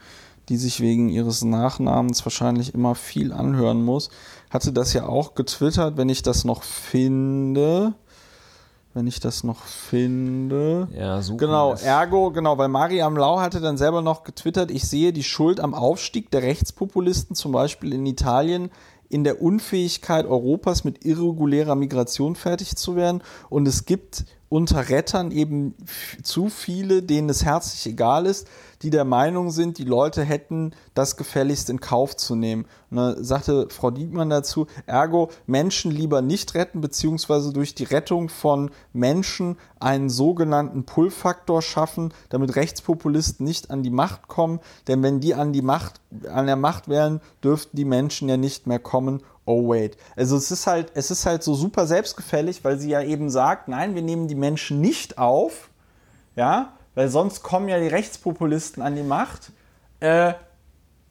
die 0.49 0.57
sich 0.59 0.81
wegen 0.81 1.09
ihres 1.09 1.43
Nachnamens 1.45 2.25
wahrscheinlich 2.27 2.75
immer 2.75 2.95
viel 2.95 3.33
anhören 3.33 3.83
muss, 3.83 4.11
hatte 4.51 4.73
das 4.73 4.93
ja 4.93 5.07
auch 5.07 5.35
getwittert, 5.35 5.97
wenn 5.97 6.09
ich 6.11 6.23
das 6.23 6.45
noch 6.45 6.63
finde. 6.63 7.95
Wenn 8.97 9.09
ich 9.09 9.19
das 9.19 9.43
noch 9.43 9.61
finde. 9.65 10.87
ja, 10.97 11.21
suchen 11.21 11.39
Genau, 11.39 11.73
ist- 11.73 11.83
ergo, 11.83 12.31
genau, 12.31 12.57
weil 12.59 12.69
Mariam 12.69 13.17
Lau 13.17 13.41
hatte 13.41 13.61
dann 13.61 13.77
selber 13.77 14.03
noch 14.03 14.23
getwittert, 14.23 14.71
ich 14.71 14.87
sehe 14.87 15.13
die 15.13 15.25
Schuld 15.25 15.59
am 15.59 15.75
Aufstieg 15.75 16.31
der 16.31 16.43
Rechtspopulisten, 16.43 17.35
zum 17.35 17.51
Beispiel 17.51 17.93
in 17.93 18.07
Italien, 18.07 18.71
in 19.09 19.25
der 19.25 19.43
Unfähigkeit 19.43 20.27
Europas 20.27 20.85
mit 20.85 21.05
irregulärer 21.05 21.75
Migration 21.75 22.37
fertig 22.37 22.77
zu 22.77 22.97
werden. 22.97 23.23
Und 23.49 23.67
es 23.67 23.85
gibt 23.85 24.25
unter 24.49 24.89
Rettern 24.89 25.33
eben 25.33 25.75
zu 26.23 26.49
viele, 26.49 27.03
denen 27.03 27.29
es 27.29 27.45
herzlich 27.45 27.93
egal 27.93 28.27
ist, 28.27 28.47
die 28.85 28.91
der 28.91 29.07
Meinung 29.07 29.51
sind, 29.51 29.79
die 29.79 29.85
Leute 29.85 30.23
hätten 30.23 30.73
das 30.93 31.17
gefälligst 31.17 31.71
in 31.71 31.81
Kauf 31.81 32.17
zu 32.17 32.37
nehmen. 32.37 32.67
Und 32.91 32.99
da 32.99 33.17
sagte 33.19 33.69
Frau 33.71 33.91
Diekmann 33.91 34.29
dazu, 34.29 34.67
ergo 34.85 35.31
Menschen 35.47 35.91
lieber 35.91 36.21
nicht 36.21 36.55
retten, 36.55 36.83
beziehungsweise 36.83 37.55
durch 37.55 37.75
die 37.75 37.85
Rettung 37.85 38.29
von 38.29 38.71
Menschen 38.93 39.57
einen 39.81 40.11
sogenannten 40.11 40.85
Pull-Faktor 40.85 41.63
schaffen, 41.63 42.13
damit 42.29 42.57
Rechtspopulisten 42.57 43.45
nicht 43.47 43.71
an 43.71 43.83
die 43.83 43.91
Macht 43.91 44.29
kommen. 44.29 44.61
Denn 44.87 45.03
wenn 45.03 45.19
die 45.19 45.35
an 45.35 45.55
die 45.55 45.63
Macht, 45.63 46.03
an 46.31 46.47
der 46.47 46.57
Macht 46.57 46.89
wären, 46.89 47.23
dürften 47.43 47.77
die 47.77 47.87
Menschen 47.87 48.29
ja 48.29 48.37
nicht 48.37 48.67
mehr 48.67 48.79
kommen. 48.79 49.23
Oh 49.47 49.71
wait. 49.71 49.97
Also 50.15 50.37
es 50.37 50.51
ist 50.51 50.67
halt, 50.67 50.93
es 50.95 51.11
ist 51.11 51.25
halt 51.25 51.43
so 51.43 51.55
super 51.55 51.87
selbstgefällig, 51.87 52.65
weil 52.65 52.79
sie 52.79 52.91
ja 52.91 53.03
eben 53.03 53.31
sagt, 53.31 53.69
nein, 53.69 53.95
wir 53.95 54.03
nehmen 54.03 54.29
die 54.29 54.35
Menschen 54.35 54.83
nicht 54.83 55.17
auf, 55.17 55.71
ja, 56.37 56.75
weil 56.95 57.09
sonst 57.09 57.43
kommen 57.43 57.69
ja 57.69 57.79
die 57.81 57.89
Rechtspopulisten 57.89 58.83
an 58.83 58.95
die 58.97 59.03
Macht. 59.03 59.51
Äh, 60.01 60.35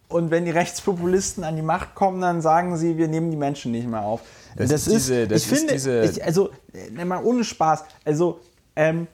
und 0.09 0.29
wenn 0.31 0.45
die 0.45 0.51
Rechtspopulisten 0.51 1.43
an 1.43 1.55
die 1.55 1.61
Macht 1.61 1.95
kommen, 1.95 2.21
dann 2.21 2.41
sagen 2.41 2.77
sie, 2.77 2.97
wir 2.97 3.07
nehmen 3.07 3.31
die 3.31 3.37
Menschen 3.37 3.71
nicht 3.71 3.87
mehr 3.87 4.01
auf. 4.01 4.21
Das 4.55 4.71
ist 4.71 4.87
diese- 4.91 5.27
das 5.27 5.45
ich 5.45 5.51
ist 5.51 5.57
finde, 5.57 5.73
diese- 5.73 6.01
ich, 6.03 6.23
also, 6.23 6.49
äh, 6.73 7.03
mal 7.05 7.23
ohne 7.23 7.43
Spaß, 7.43 7.83
also 8.05 8.39
ähm, 8.75 9.07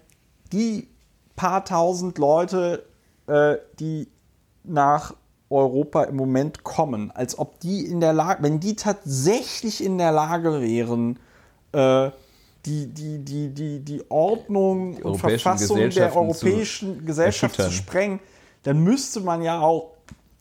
die 0.51 0.87
paar 1.35 1.63
tausend 1.63 2.17
Leute, 2.17 2.85
äh, 3.27 3.55
die 3.79 4.07
nach 4.63 5.13
Europa 5.49 6.03
im 6.03 6.15
Moment 6.17 6.63
kommen, 6.63 7.11
als 7.11 7.39
ob 7.39 7.59
die 7.61 7.85
in 7.85 8.01
der 8.01 8.13
Lage, 8.13 8.43
wenn 8.43 8.59
die 8.59 8.75
tatsächlich 8.75 9.83
in 9.83 9.97
der 9.97 10.11
Lage 10.11 10.61
wären, 10.61 11.17
äh, 11.71 12.11
die, 12.65 12.87
die, 12.87 13.19
die, 13.19 13.49
die, 13.49 13.79
die 13.79 14.03
Ordnung 14.09 14.97
und 14.97 15.05
europäischen 15.05 15.39
Verfassung 15.39 15.89
der 15.89 16.15
europäischen 16.15 16.99
zu 16.99 17.05
Gesellschaft 17.05 17.55
zu 17.55 17.61
erschüttern. 17.63 17.83
sprengen, 17.83 18.19
dann 18.63 18.83
müsste 18.83 19.21
man 19.21 19.41
ja 19.41 19.61
auch 19.61 19.91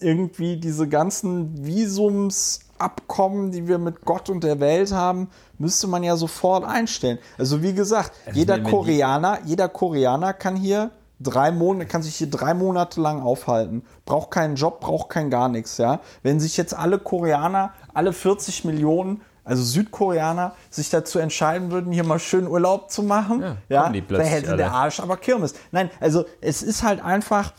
irgendwie 0.01 0.57
diese 0.57 0.89
ganzen 0.89 1.65
Visumsabkommen, 1.65 3.51
die 3.51 3.67
wir 3.67 3.79
mit 3.79 4.05
Gott 4.05 4.31
und 4.31 4.45
der 4.45 4.61
Welt 4.61 4.93
haben, 4.93 5.29
müsste 5.59 5.87
man 5.87 6.03
ja 6.03 6.17
sofort 6.17 6.65
einstellen. 6.65 7.19
Also 7.37 7.63
wie 7.63 7.75
gesagt, 7.75 8.13
Also 8.27 8.39
jeder 8.39 8.61
Koreaner, 8.61 9.39
jeder 9.45 9.69
Koreaner 9.69 10.33
kann 10.33 10.57
hier 10.57 10.91
drei 11.21 11.51
Monate, 11.51 11.87
kann 11.87 12.03
sich 12.03 12.17
hier 12.17 12.31
drei 12.31 12.55
Monate 12.55 13.01
lang 13.01 13.21
aufhalten. 13.21 13.83
Braucht 14.05 14.31
keinen 14.31 14.55
Job, 14.55 14.81
braucht 14.81 15.09
kein 15.09 15.31
gar 15.31 15.49
nichts, 15.49 15.79
ja. 15.79 16.01
Wenn 16.23 16.39
sich 16.41 16.57
jetzt 16.57 16.75
alle 16.75 16.99
Koreaner, 16.99 17.73
alle 17.93 18.13
40 18.13 18.65
Millionen, 18.65 19.21
also 19.49 19.63
Südkoreaner, 19.63 20.55
sich 20.71 20.91
dazu 20.91 21.19
entscheiden 21.19 21.71
würden, 21.71 21.93
hier 21.93 22.05
mal 22.05 22.19
schön 22.19 22.47
Urlaub 22.47 22.91
zu 22.91 23.03
machen, 23.03 23.41
Ja, 23.41 23.57
ja, 23.69 23.89
die 23.89 24.07
da 24.07 24.19
hätte 24.21 24.49
alle. 24.49 24.57
der 24.59 24.73
Arsch 24.73 25.01
aber 25.01 25.17
Kirmes. 25.17 25.55
Nein, 25.73 25.91
also 26.01 26.25
es 26.41 26.63
ist 26.63 26.83
halt 26.83 27.03
einfach, 27.03 27.53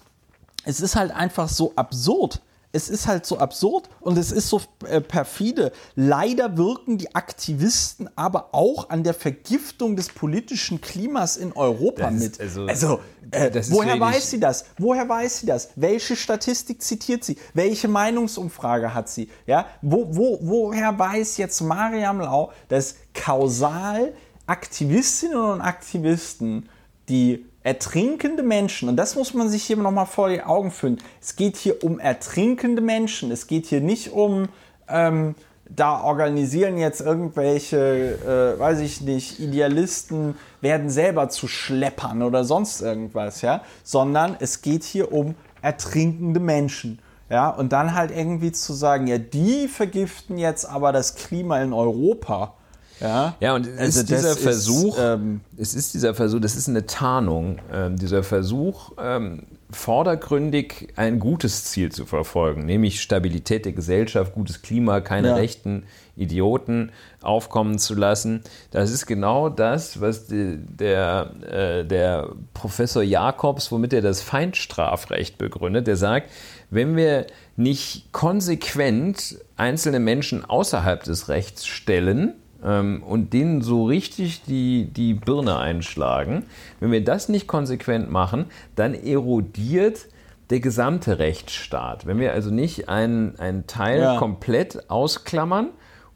es 0.65 0.79
ist 0.79 0.95
halt 0.95 1.11
einfach 1.11 1.49
so 1.49 1.73
absurd. 1.75 2.41
Es 2.71 2.87
ist 2.87 3.07
halt 3.07 3.25
so 3.25 3.39
absurd 3.39 3.89
und 3.99 4.15
es 4.17 4.31
ist 4.31 4.47
so 4.47 4.61
äh, 4.87 5.01
perfide. 5.01 5.71
Leider 5.95 6.55
wirken 6.55 6.99
die 6.99 7.15
Aktivisten 7.15 8.07
aber 8.15 8.49
auch 8.53 8.89
an 8.91 9.03
der 9.03 9.15
Vergiftung 9.15 9.95
des 9.95 10.09
politischen 10.09 10.79
Klimas 10.79 11.35
in 11.35 11.51
Europa 11.53 12.11
Das 12.11 12.13
mit. 12.13 12.39
also- 12.39 12.67
Also, 12.67 12.99
äh, 13.31 13.49
woher 13.69 13.99
weiß 13.99 14.29
sie 14.29 14.39
das? 14.39 14.65
Woher 14.77 15.09
weiß 15.09 15.39
sie 15.39 15.45
das? 15.47 15.69
Welche 15.77 16.15
Statistik 16.15 16.83
zitiert 16.83 17.23
sie? 17.23 17.37
Welche 17.55 17.87
Meinungsumfrage 17.87 18.93
hat 18.93 19.09
sie? 19.09 19.29
Ja, 19.47 19.65
wo, 19.81 20.07
wo, 20.15 20.37
woher 20.41 20.97
weiß 20.99 21.37
jetzt 21.37 21.61
Mariam 21.61 22.19
Lau, 22.21 22.51
dass 22.67 22.95
kausal 23.15 24.13
Aktivistinnen 24.45 25.37
und 25.37 25.61
Aktivisten, 25.61 26.69
die 27.07 27.45
ertrinkende 27.69 28.41
Menschen, 28.41 28.89
und 28.89 28.95
das 28.95 29.15
muss 29.15 29.35
man 29.35 29.47
sich 29.47 29.63
hier 29.63 29.77
nochmal 29.77 30.07
vor 30.07 30.29
die 30.29 30.41
Augen 30.41 30.71
führen, 30.71 30.97
es 31.21 31.35
geht 31.35 31.55
hier 31.55 31.83
um 31.83 31.99
ertrinkende 31.99 32.81
Menschen, 32.81 33.29
es 33.29 33.45
geht 33.45 33.67
hier 33.67 33.79
nicht 33.79 34.11
um, 34.11 34.49
ähm, 34.87 35.35
da 35.69 36.01
organisieren 36.01 36.79
jetzt 36.79 36.99
irgendwelche, 36.99 38.55
äh, 38.57 38.59
weiß 38.59 38.79
ich 38.79 39.01
nicht, 39.01 39.39
Idealisten, 39.39 40.35
werden 40.61 40.89
selber 40.89 41.29
zu 41.29 41.47
Schleppern 41.47 42.23
oder 42.23 42.43
sonst 42.43 42.81
irgendwas, 42.81 43.43
ja, 43.43 43.61
sondern 43.83 44.35
es 44.39 44.63
geht 44.63 44.83
hier 44.83 45.13
um 45.13 45.35
ertrinkende 45.61 46.39
Menschen. 46.39 46.97
Ja, 47.29 47.51
und 47.51 47.71
dann 47.71 47.93
halt 47.93 48.09
irgendwie 48.09 48.51
zu 48.51 48.73
sagen, 48.73 49.05
ja, 49.05 49.19
die 49.19 49.67
vergiften 49.67 50.39
jetzt 50.39 50.65
aber 50.65 50.91
das 50.91 51.13
Klima 51.13 51.61
in 51.61 51.73
Europa. 51.73 52.55
Ja, 53.01 53.35
Ja, 53.39 53.55
und 53.55 53.65
es 53.67 53.77
Also 53.79 53.99
ist 54.01 54.09
dieser 54.09 54.21
das 54.21 54.37
ist, 54.37 54.43
Versuch, 54.43 54.97
ähm, 54.99 55.41
es 55.57 55.73
ist 55.73 55.93
dieser 55.93 56.13
Versuch, 56.13 56.39
das 56.41 56.55
ist 56.55 56.67
eine 56.67 56.85
Tarnung, 56.85 57.59
ähm, 57.71 57.95
dieser 57.97 58.23
Versuch, 58.23 58.91
ähm, 59.01 59.43
vordergründig 59.71 60.87
ein 60.95 61.19
gutes 61.19 61.65
Ziel 61.65 61.91
zu 61.91 62.05
verfolgen, 62.05 62.65
nämlich 62.65 63.01
Stabilität 63.01 63.65
der 63.65 63.73
Gesellschaft, 63.73 64.33
gutes 64.33 64.61
Klima, 64.63 64.99
keine 64.99 65.29
Ja. 65.29 65.35
rechten 65.35 65.83
Idioten 66.15 66.91
aufkommen 67.21 67.77
zu 67.77 67.93
lassen. 67.95 68.41
Das 68.71 68.91
ist 68.91 69.05
genau 69.05 69.47
das, 69.49 70.01
was 70.01 70.27
die, 70.27 70.57
der, 70.57 71.31
äh, 71.49 71.85
der 71.85 72.29
Professor 72.53 73.03
Jakobs, 73.03 73.71
womit 73.71 73.93
er 73.93 74.01
das 74.01 74.21
Feindstrafrecht 74.21 75.37
begründet, 75.37 75.87
der 75.87 75.95
sagt, 75.97 76.29
wenn 76.71 76.95
wir 76.95 77.27
nicht 77.55 78.11
konsequent 78.11 79.37
einzelne 79.55 79.99
Menschen 79.99 80.43
außerhalb 80.45 81.03
des 81.03 81.29
Rechts 81.29 81.65
stellen, 81.67 82.33
ähm, 82.63 83.03
und 83.03 83.33
denen 83.33 83.61
so 83.61 83.85
richtig 83.85 84.43
die, 84.43 84.85
die 84.85 85.13
Birne 85.13 85.57
einschlagen. 85.57 86.43
Wenn 86.79 86.91
wir 86.91 87.03
das 87.03 87.29
nicht 87.29 87.47
konsequent 87.47 88.09
machen, 88.11 88.45
dann 88.75 88.93
erodiert 88.93 90.07
der 90.49 90.59
gesamte 90.59 91.19
Rechtsstaat. 91.19 92.05
Wenn 92.05 92.19
wir 92.19 92.33
also 92.33 92.49
nicht 92.51 92.89
einen, 92.89 93.37
einen 93.39 93.67
Teil 93.67 94.01
Ja. 94.01 94.17
komplett 94.17 94.89
ausklammern 94.89 95.67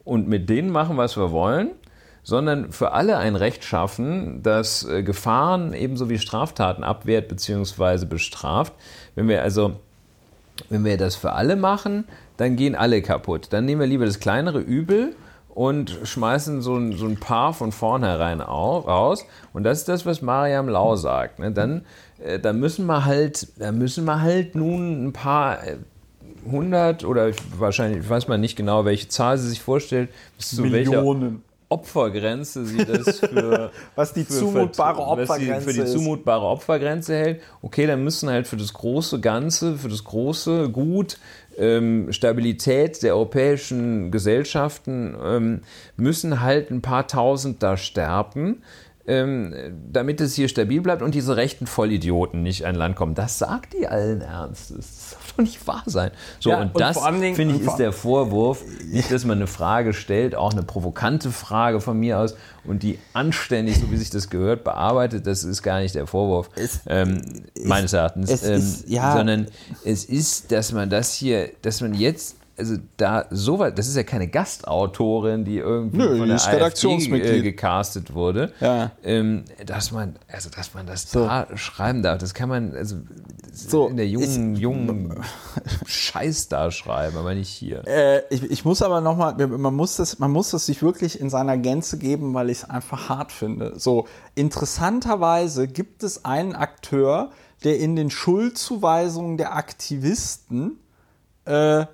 und 0.03 0.27
mit 0.27 0.49
denen 0.49 0.69
machen, 0.71 0.97
was 0.97 1.17
wir 1.17 1.31
wollen, 1.31 1.69
sondern 2.23 2.71
für 2.71 2.93
alle 2.93 3.17
ein 3.17 3.35
Recht 3.35 3.63
schaffen, 3.63 4.41
das 4.43 4.87
äh, 4.87 5.03
Gefahren 5.03 5.73
ebenso 5.73 6.09
wie 6.09 6.17
Straftaten 6.17 6.83
abwehrt 6.83 7.27
bzw. 7.27 8.05
bestraft. 8.05 8.73
Wenn 9.15 9.27
wir 9.27 9.43
also 9.43 9.73
wenn 10.69 10.85
wir 10.85 10.97
das 10.97 11.15
für 11.15 11.33
alle 11.33 11.55
machen, 11.55 12.05
dann 12.37 12.55
gehen 12.55 12.75
alle 12.75 13.01
kaputt. 13.01 13.47
Dann 13.51 13.65
nehmen 13.65 13.81
wir 13.81 13.87
lieber 13.87 14.05
das 14.05 14.19
kleinere 14.19 14.59
Übel 14.59 15.15
und 15.53 15.97
schmeißen 16.03 16.61
so 16.61 16.75
ein, 16.75 16.93
so 16.93 17.05
ein 17.05 17.17
paar 17.17 17.53
von 17.53 17.71
vornherein 17.71 18.41
au- 18.41 18.79
raus. 18.79 19.25
Und 19.53 19.63
das 19.63 19.79
ist 19.79 19.87
das, 19.89 20.05
was 20.05 20.21
Mariam 20.21 20.67
Lau 20.67 20.95
sagt. 20.95 21.39
Ne? 21.39 21.51
Dann, 21.51 21.85
äh, 22.23 22.39
dann 22.39 22.59
müssen 22.59 22.85
wir 22.87 23.05
halt, 23.05 23.47
dann 23.59 23.77
müssen 23.77 24.05
wir 24.05 24.21
halt 24.21 24.55
nun 24.55 25.05
ein 25.07 25.13
paar 25.13 25.63
äh, 25.65 25.77
hundert 26.51 27.05
oder 27.05 27.29
ich- 27.29 27.37
wahrscheinlich, 27.57 27.99
ich 28.03 28.09
weiß 28.09 28.27
mal 28.27 28.37
nicht 28.37 28.55
genau, 28.55 28.83
welche 28.85 29.07
Zahl 29.09 29.37
sie 29.37 29.47
sich 29.49 29.61
vorstellt, 29.61 30.09
bis 30.37 30.49
zu 30.49 30.63
welcher 30.71 30.89
Millionen. 31.01 31.43
Opfergrenze 31.69 32.65
sie 32.65 32.85
das 32.85 33.19
für 33.19 33.71
Was 33.95 34.13
die 34.13 34.23
für- 34.25 34.33
zumutbare 34.33 34.97
sie 34.97 35.01
Opfergrenze 35.21 35.67
für 35.69 35.73
die 35.73 35.85
zumutbare 35.85 36.45
Opfergrenze 36.45 37.15
hält. 37.15 37.41
Okay, 37.61 37.87
dann 37.87 38.03
müssen 38.03 38.29
halt 38.29 38.47
für 38.47 38.57
das 38.57 38.73
große 38.73 39.19
Ganze, 39.19 39.77
für 39.77 39.89
das 39.89 40.03
große 40.03 40.69
Gut, 40.69 41.17
ähm, 41.57 42.11
Stabilität 42.11 43.03
der 43.03 43.15
europäischen 43.15 44.11
Gesellschaften 44.11 45.15
ähm, 45.23 45.61
müssen 45.97 46.41
halt 46.41 46.71
ein 46.71 46.81
paar 46.81 47.07
Tausend 47.07 47.61
da 47.63 47.77
sterben. 47.77 48.63
Ähm, 49.05 49.53
damit 49.91 50.21
es 50.21 50.33
hier 50.33 50.47
stabil 50.47 50.79
bleibt 50.79 51.01
und 51.01 51.13
diese 51.13 51.35
rechten 51.35 51.67
Vollidioten 51.67 52.41
nicht 52.41 52.63
ein 52.63 52.75
Land 52.75 52.95
kommen. 52.95 53.15
Das 53.15 53.37
sagt 53.37 53.73
die 53.73 53.85
allen 53.85 54.21
Ernstes. 54.21 55.17
Doch 55.35 55.43
nicht 55.43 55.65
wahr 55.67 55.83
sein. 55.85 56.11
So, 56.39 56.51
Ja, 56.51 56.61
und 56.61 56.75
und 56.75 56.79
das, 56.79 56.97
finde 56.99 57.55
ich, 57.55 57.61
ist 57.61 57.77
der 57.77 57.91
Vorwurf, 57.91 58.63
nicht, 58.85 59.11
dass 59.11 59.25
man 59.25 59.37
eine 59.39 59.47
Frage 59.47 59.93
stellt, 59.93 60.35
auch 60.35 60.51
eine 60.51 60.63
provokante 60.63 61.31
Frage 61.31 61.81
von 61.81 61.99
mir 61.99 62.19
aus 62.19 62.35
und 62.65 62.83
die 62.83 62.99
anständig, 63.13 63.79
so 63.79 63.89
wie 63.91 63.97
sich 63.97 64.09
das 64.09 64.29
gehört, 64.29 64.63
bearbeitet, 64.63 65.25
das 65.27 65.43
ist 65.43 65.63
gar 65.63 65.79
nicht 65.79 65.95
der 65.95 66.07
Vorwurf, 66.07 66.49
ähm, 66.87 67.21
meines 67.63 67.93
Erachtens, 67.93 68.29
es 68.29 68.43
ähm, 68.43 68.53
ist- 68.57 68.89
ja. 68.89 69.13
sondern 69.17 69.47
es 69.83 70.05
ist, 70.05 70.51
dass 70.51 70.71
man 70.71 70.89
das 70.89 71.13
hier, 71.13 71.49
dass 71.61 71.81
man 71.81 71.93
jetzt, 71.93 72.35
also 72.55 72.75
da 72.97 73.25
so 73.31 73.57
weit, 73.59 73.79
das 73.79 73.87
ist 73.87 73.95
ja 73.95 74.03
keine 74.03 74.27
Gastautorin, 74.27 75.43
die 75.43 75.57
irgendwie 75.57 75.97
Nö, 75.97 76.17
von 76.19 76.27
der 76.27 76.35
ist 76.35 76.47
AfD 76.47 76.87
äh, 77.17 77.41
gecastet 77.41 78.13
wurde, 78.13 78.53
Ja. 78.59 78.91
ähm, 79.03 79.43
dass 79.65 79.91
man, 79.91 80.15
also 80.31 80.49
dass 80.49 80.73
man 80.75 80.85
das 80.85 81.09
So. 81.09 81.25
da 81.25 81.47
schreiben 81.55 82.03
darf, 82.03 82.19
das 82.19 82.33
kann 82.35 82.49
man, 82.49 82.75
also 82.75 82.97
So, 83.51 83.87
in 83.87 83.97
der 83.97 84.07
jungen, 84.07 84.55
jungen 84.55 85.23
Scheiß 85.85 86.47
da 86.49 86.69
schreiben, 86.69 87.17
aber 87.17 87.33
nicht 87.33 87.49
hier. 87.49 87.87
Äh, 87.87 88.21
ich, 88.29 88.43
ich 88.43 88.65
muss 88.65 88.81
aber 88.83 89.01
nochmal, 89.01 89.35
man 89.47 89.73
muss 89.73 89.95
das, 89.95 90.19
man 90.19 90.29
muss 90.31 90.51
das 90.51 90.67
sich 90.67 90.83
wirklich 90.83 91.19
in 91.19 91.29
seiner 91.31 91.57
Gänze 91.57 91.97
geben, 91.97 92.33
weil 92.35 92.49
ich 92.51 92.59
es 92.59 92.69
einfach 92.69 93.09
hart 93.09 93.31
finde. 93.31 93.73
So, 93.79 94.05
interessanterweise 94.35 95.67
gibt 95.67 96.03
es 96.03 96.23
einen 96.25 96.53
Akteur, 96.53 97.31
der 97.63 97.79
in 97.79 97.95
den 97.95 98.09
Schuldzuweisungen 98.09 99.37
der 99.37 99.55
Aktivisten 99.55 100.79
äh, 101.45 101.85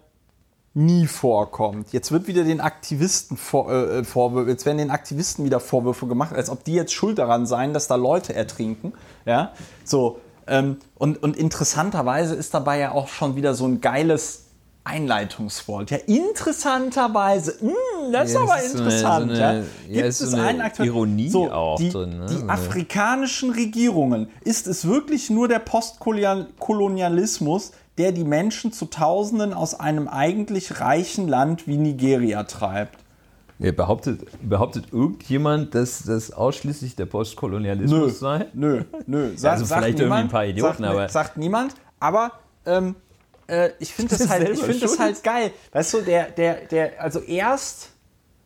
nie 0.79 1.07
vorkommt. 1.07 1.91
Jetzt 1.93 2.11
wird 2.11 2.27
wieder 2.27 2.43
den 2.43 2.61
Aktivisten 2.61 3.37
vor, 3.37 3.71
äh, 3.71 4.03
Vorwürfe, 4.03 4.49
jetzt 4.49 4.65
werden 4.65 4.77
den 4.77 4.91
Aktivisten 4.91 5.45
wieder 5.45 5.59
Vorwürfe 5.59 6.07
gemacht, 6.07 6.33
als 6.33 6.49
ob 6.49 6.63
die 6.63 6.73
jetzt 6.73 6.93
schuld 6.93 7.19
daran 7.19 7.45
seien, 7.45 7.73
dass 7.73 7.87
da 7.87 7.95
Leute 7.95 8.33
ertrinken. 8.33 8.93
Ja, 9.25 9.51
so. 9.83 10.19
Ähm, 10.47 10.77
und, 10.97 11.21
und 11.21 11.35
interessanterweise 11.37 12.33
ist 12.33 12.53
dabei 12.53 12.79
ja 12.79 12.91
auch 12.93 13.07
schon 13.09 13.35
wieder 13.35 13.53
so 13.53 13.67
ein 13.67 13.81
geiles 13.81 14.45
Einleitungswort. 14.85 15.91
Ja, 15.91 15.97
interessanterweise. 16.07 17.55
Mm, 17.61 18.11
das 18.11 18.29
ist 18.29 18.33
Ja, 18.35 18.41
aber 18.41 18.55
das 18.55 18.65
ist 18.65 18.71
so 18.71 18.77
eine- 18.79 18.85
interessant. 18.89 19.27
so 19.27 19.33
eine- 19.33 19.39
ja. 19.39 19.53
ja, 19.53 19.63
Gibt 19.93 20.05
ist 20.05 20.17
so 20.19 20.25
es 20.25 20.33
eine 20.33 20.43
einen 20.43 20.61
Akteur? 20.61 20.85
Ironie 20.85 21.35
auch 21.51 21.77
die, 21.77 21.89
drin, 21.89 22.19
ne? 22.19 22.25
Die 22.29 22.37
So 22.37 22.47
afrikanischen 22.47 23.51
Regierungen, 23.51 24.29
ist 24.41 24.65
es 24.67 24.87
wirklich 24.87 25.29
nur 25.29 25.47
der 25.47 25.59
Postkolonialismus, 25.59 27.71
der 27.99 28.11
die 28.13 28.23
Menschen 28.23 28.71
zu 28.71 28.85
Tausenden 28.85 29.53
aus 29.53 29.79
einem 29.79 30.07
eigentlich 30.07 30.79
reichen 30.79 31.27
Land 31.27 31.67
wie 31.67 31.77
Nigeria 31.77 32.43
treibt? 32.43 32.97
Ja, 33.59 33.73
behauptet, 33.73 34.21
behauptet 34.41 34.85
irgendjemand, 34.93 35.75
dass 35.75 36.03
das 36.03 36.31
ausschließlich 36.31 36.95
der 36.95 37.05
Postkolonialismus 37.07 38.19
sei? 38.19 38.45
Nö, 38.53 38.83
nö. 39.05 39.31
Sa 39.35 39.51
also 39.51 39.65
vielleicht 39.65 39.99
irgendwie 39.99 40.17
ein 40.17 40.29
paar 40.29 40.45
Idioten, 40.45 40.83
sagt, 40.83 40.95
aber- 40.95 41.09
Sagt 41.09 41.37
niemand, 41.37 41.75
aber 41.99 42.31
ähm, 42.65 42.95
äh, 43.47 43.71
ich 43.79 43.93
finde 43.93 44.15
das, 44.17 44.29
halt, 44.29 44.47
ich 44.47 44.59
find 44.61 44.81
das 44.81 44.97
halt 44.97 45.21
geil. 45.23 45.51
Weißt 45.73 45.93
du, 45.93 46.01
der, 46.01 46.31
der, 46.31 46.67
der, 46.67 47.03
also 47.03 47.19
erst 47.19 47.89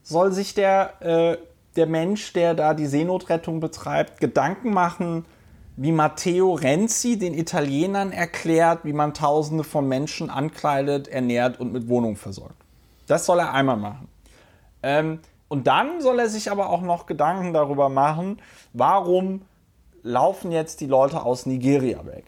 soll 0.01 0.31
sich 0.31 0.55
der, 0.55 0.93
äh, 1.01 1.37
der 1.75 1.85
Mensch, 1.85 2.33
der 2.33 2.55
da 2.55 2.73
die 2.73 2.87
Seenotrettung 2.87 3.59
betreibt, 3.59 4.19
Gedanken 4.19 4.73
machen, 4.73 5.25
wie 5.75 5.91
Matteo 5.91 6.53
Renzi 6.53 7.17
den 7.17 7.33
Italienern 7.33 8.11
erklärt, 8.11 8.85
wie 8.85 8.93
man 8.93 9.13
Tausende 9.13 9.63
von 9.63 9.87
Menschen 9.87 10.29
ankleidet, 10.29 11.07
ernährt 11.07 11.59
und 11.59 11.73
mit 11.73 11.87
Wohnung 11.87 12.15
versorgt. 12.15 12.55
Das 13.07 13.25
soll 13.25 13.39
er 13.39 13.53
einmal 13.53 13.77
machen. 13.77 14.07
Ähm, 14.81 15.19
und 15.47 15.67
dann 15.67 16.01
soll 16.01 16.19
er 16.19 16.29
sich 16.29 16.51
aber 16.51 16.69
auch 16.69 16.81
noch 16.81 17.05
Gedanken 17.05 17.53
darüber 17.53 17.89
machen, 17.89 18.39
warum 18.73 19.41
laufen 20.03 20.51
jetzt 20.51 20.81
die 20.81 20.87
Leute 20.87 21.23
aus 21.23 21.45
Nigeria 21.45 22.05
weg. 22.05 22.25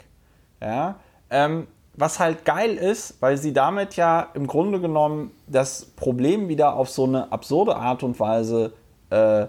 Ja? 0.62 0.90
Äh, 0.90 0.94
Ähm, 1.30 1.68
was 1.98 2.20
halt 2.20 2.46
geil 2.46 2.76
ist, 2.76 3.22
weil 3.22 3.38
sie 3.38 3.54
damit 3.54 3.96
ja 3.96 4.28
im 4.34 4.48
Grunde 4.48 4.80
genommen 4.80 5.32
das 5.48 5.86
Problem 5.86 6.50
wieder 6.50 6.76
auf 6.76 6.90
so 6.90 7.06
eine 7.06 7.32
absurde 7.32 7.76
Art 7.78 8.04
und 8.04 8.20
Weise 8.20 8.74
äh, 9.10 9.48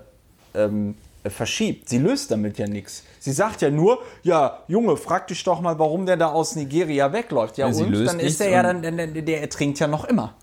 ähm, 0.54 0.96
verschiebt. 1.30 1.88
Sie 1.88 1.98
löst 1.98 2.30
damit 2.30 2.58
ja 2.58 2.66
nichts. 2.66 3.04
Sie 3.18 3.32
sagt 3.32 3.62
ja 3.62 3.70
nur, 3.70 3.98
ja, 4.22 4.62
Junge, 4.68 4.96
frag 4.96 5.26
dich 5.28 5.42
doch 5.44 5.60
mal, 5.60 5.78
warum 5.78 6.06
der 6.06 6.16
da 6.16 6.28
aus 6.28 6.56
Nigeria 6.56 7.12
wegläuft. 7.12 7.58
Ja, 7.58 7.66
Ja, 7.68 7.98
und 7.98 8.06
dann 8.06 8.20
ist 8.20 8.40
der 8.40 8.50
ja 8.50 8.62
dann, 8.62 8.82
der, 8.82 9.06
der 9.08 9.40
ertrinkt 9.40 9.78
ja 9.78 9.86
noch 9.86 10.04
immer. 10.04 10.34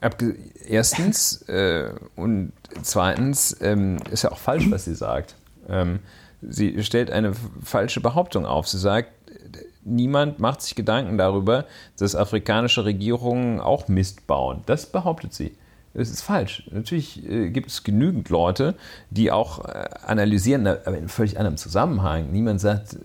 Erstens 0.67 1.43
äh, 1.43 1.91
und 2.15 2.51
zweitens 2.81 3.55
ähm, 3.61 3.97
ist 4.11 4.23
ja 4.23 4.31
auch 4.31 4.37
falsch, 4.37 4.69
was 4.69 4.85
sie 4.85 4.95
sagt. 4.95 5.35
Ähm, 5.69 5.99
sie 6.41 6.83
stellt 6.83 7.11
eine 7.11 7.33
falsche 7.63 8.01
Behauptung 8.01 8.45
auf. 8.45 8.67
Sie 8.67 8.79
sagt, 8.79 9.09
äh, 9.29 9.59
niemand 9.83 10.39
macht 10.39 10.61
sich 10.61 10.75
Gedanken 10.75 11.17
darüber, 11.17 11.65
dass 11.97 12.15
afrikanische 12.15 12.85
Regierungen 12.85 13.59
auch 13.59 13.87
Mist 13.87 14.27
bauen. 14.27 14.63
Das 14.65 14.85
behauptet 14.85 15.33
sie. 15.33 15.55
Das 15.95 16.09
ist 16.09 16.21
falsch. 16.23 16.63
Natürlich 16.71 17.23
äh, 17.29 17.49
gibt 17.49 17.69
es 17.69 17.83
genügend 17.83 18.29
Leute, 18.29 18.73
die 19.11 19.31
auch 19.31 19.63
äh, 19.65 19.89
analysieren, 20.05 20.63
na, 20.63 20.77
aber 20.85 20.97
in 20.97 21.07
völlig 21.07 21.37
anderem 21.37 21.55
Zusammenhang. 21.57 22.31
Niemand 22.31 22.59
sagt, 22.61 22.93
äh, 22.93 22.97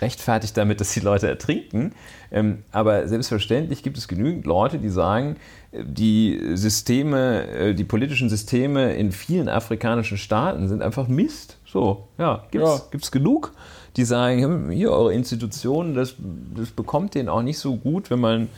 rechtfertigt 0.00 0.56
damit, 0.56 0.80
dass 0.80 0.92
die 0.92 1.00
Leute 1.00 1.26
ertrinken. 1.26 1.92
Ähm, 2.30 2.62
aber 2.70 3.08
selbstverständlich 3.08 3.82
gibt 3.82 3.98
es 3.98 4.06
genügend 4.06 4.46
Leute, 4.46 4.78
die 4.78 4.88
sagen, 4.88 5.36
äh, 5.72 5.82
die 5.84 6.40
Systeme, 6.54 7.46
äh, 7.48 7.74
die 7.74 7.84
politischen 7.84 8.28
Systeme 8.28 8.94
in 8.94 9.10
vielen 9.10 9.48
afrikanischen 9.48 10.16
Staaten 10.16 10.68
sind 10.68 10.80
einfach 10.80 11.08
Mist. 11.08 11.58
So, 11.66 12.06
ja, 12.18 12.44
gibt's, 12.52 12.68
Ja. 12.78 12.82
gibt's 12.92 13.10
genug, 13.10 13.52
die 13.96 14.04
sagen, 14.04 14.70
hier 14.70 14.92
eure 14.92 15.12
Institutionen, 15.12 15.94
das, 15.94 16.14
das 16.54 16.70
bekommt 16.70 17.16
denen 17.16 17.28
auch 17.28 17.42
nicht 17.42 17.58
so 17.58 17.74
gut, 17.76 18.10
wenn 18.10 18.20
man 18.20 18.48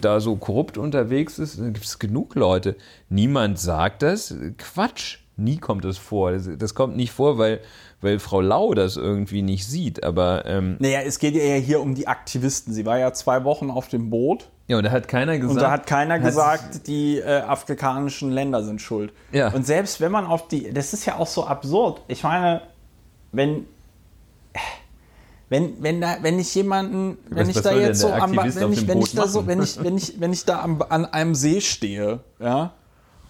da 0.00 0.20
so 0.20 0.36
korrupt 0.36 0.78
unterwegs 0.78 1.38
ist. 1.38 1.58
Dann 1.58 1.72
gibt 1.72 1.86
es 1.86 1.98
genug 1.98 2.34
Leute. 2.34 2.76
Niemand 3.08 3.58
sagt 3.58 4.02
das. 4.02 4.34
Quatsch. 4.58 5.18
Nie 5.36 5.56
kommt 5.56 5.84
das 5.84 5.96
vor. 5.98 6.32
Das, 6.32 6.48
das 6.58 6.74
kommt 6.74 6.96
nicht 6.96 7.10
vor, 7.10 7.38
weil, 7.38 7.60
weil 8.00 8.18
Frau 8.18 8.40
Lau 8.40 8.74
das 8.74 8.96
irgendwie 8.96 9.42
nicht 9.42 9.66
sieht. 9.66 10.04
Aber 10.04 10.44
ähm, 10.46 10.76
Naja, 10.78 11.00
es 11.00 11.18
geht 11.18 11.34
ja 11.34 11.54
hier 11.54 11.80
um 11.80 11.94
die 11.94 12.06
Aktivisten. 12.06 12.72
Sie 12.74 12.84
war 12.84 12.98
ja 12.98 13.12
zwei 13.12 13.44
Wochen 13.44 13.70
auf 13.70 13.88
dem 13.88 14.10
Boot 14.10 14.50
ja, 14.68 14.78
und 14.78 14.84
da 14.84 14.90
hat 14.90 15.08
keiner 15.08 15.38
gesagt. 15.38 15.54
und 15.54 15.60
da 15.60 15.70
hat 15.70 15.86
keiner 15.86 16.18
gesagt, 16.18 16.86
die 16.86 17.18
äh, 17.18 17.40
afrikanischen 17.40 18.30
Länder 18.30 18.62
sind 18.62 18.80
schuld. 18.80 19.12
Ja. 19.32 19.52
Und 19.52 19.66
selbst 19.66 20.00
wenn 20.00 20.12
man 20.12 20.24
auf 20.24 20.48
die, 20.48 20.72
das 20.72 20.92
ist 20.92 21.04
ja 21.04 21.16
auch 21.18 21.26
so 21.26 21.46
absurd. 21.46 22.00
Ich 22.08 22.22
meine, 22.22 22.62
wenn 23.32 23.66
wenn, 25.52 25.82
wenn, 25.82 26.00
da, 26.00 26.16
wenn 26.22 26.38
ich 26.38 26.54
jemanden, 26.54 27.18
wenn 27.28 27.46
Was- 27.46 27.56
ich 27.56 27.62
da 27.62 27.76
jetzt 27.76 28.00
so 28.00 28.08
am, 28.10 28.34
wenn 28.34 28.72
ich, 28.72 28.88
wenn 28.88 29.00
ich 29.02 29.12
da 29.14 29.28
so, 29.28 29.46
wenn 29.46 29.62
ich, 29.62 29.84
wenn 29.84 29.98
ich, 29.98 30.18
wenn 30.18 30.32
ich 30.32 30.44
da 30.46 30.62
am, 30.62 30.82
an 30.88 31.04
einem 31.04 31.34
See 31.34 31.60
stehe, 31.60 32.20
ja, 32.40 32.72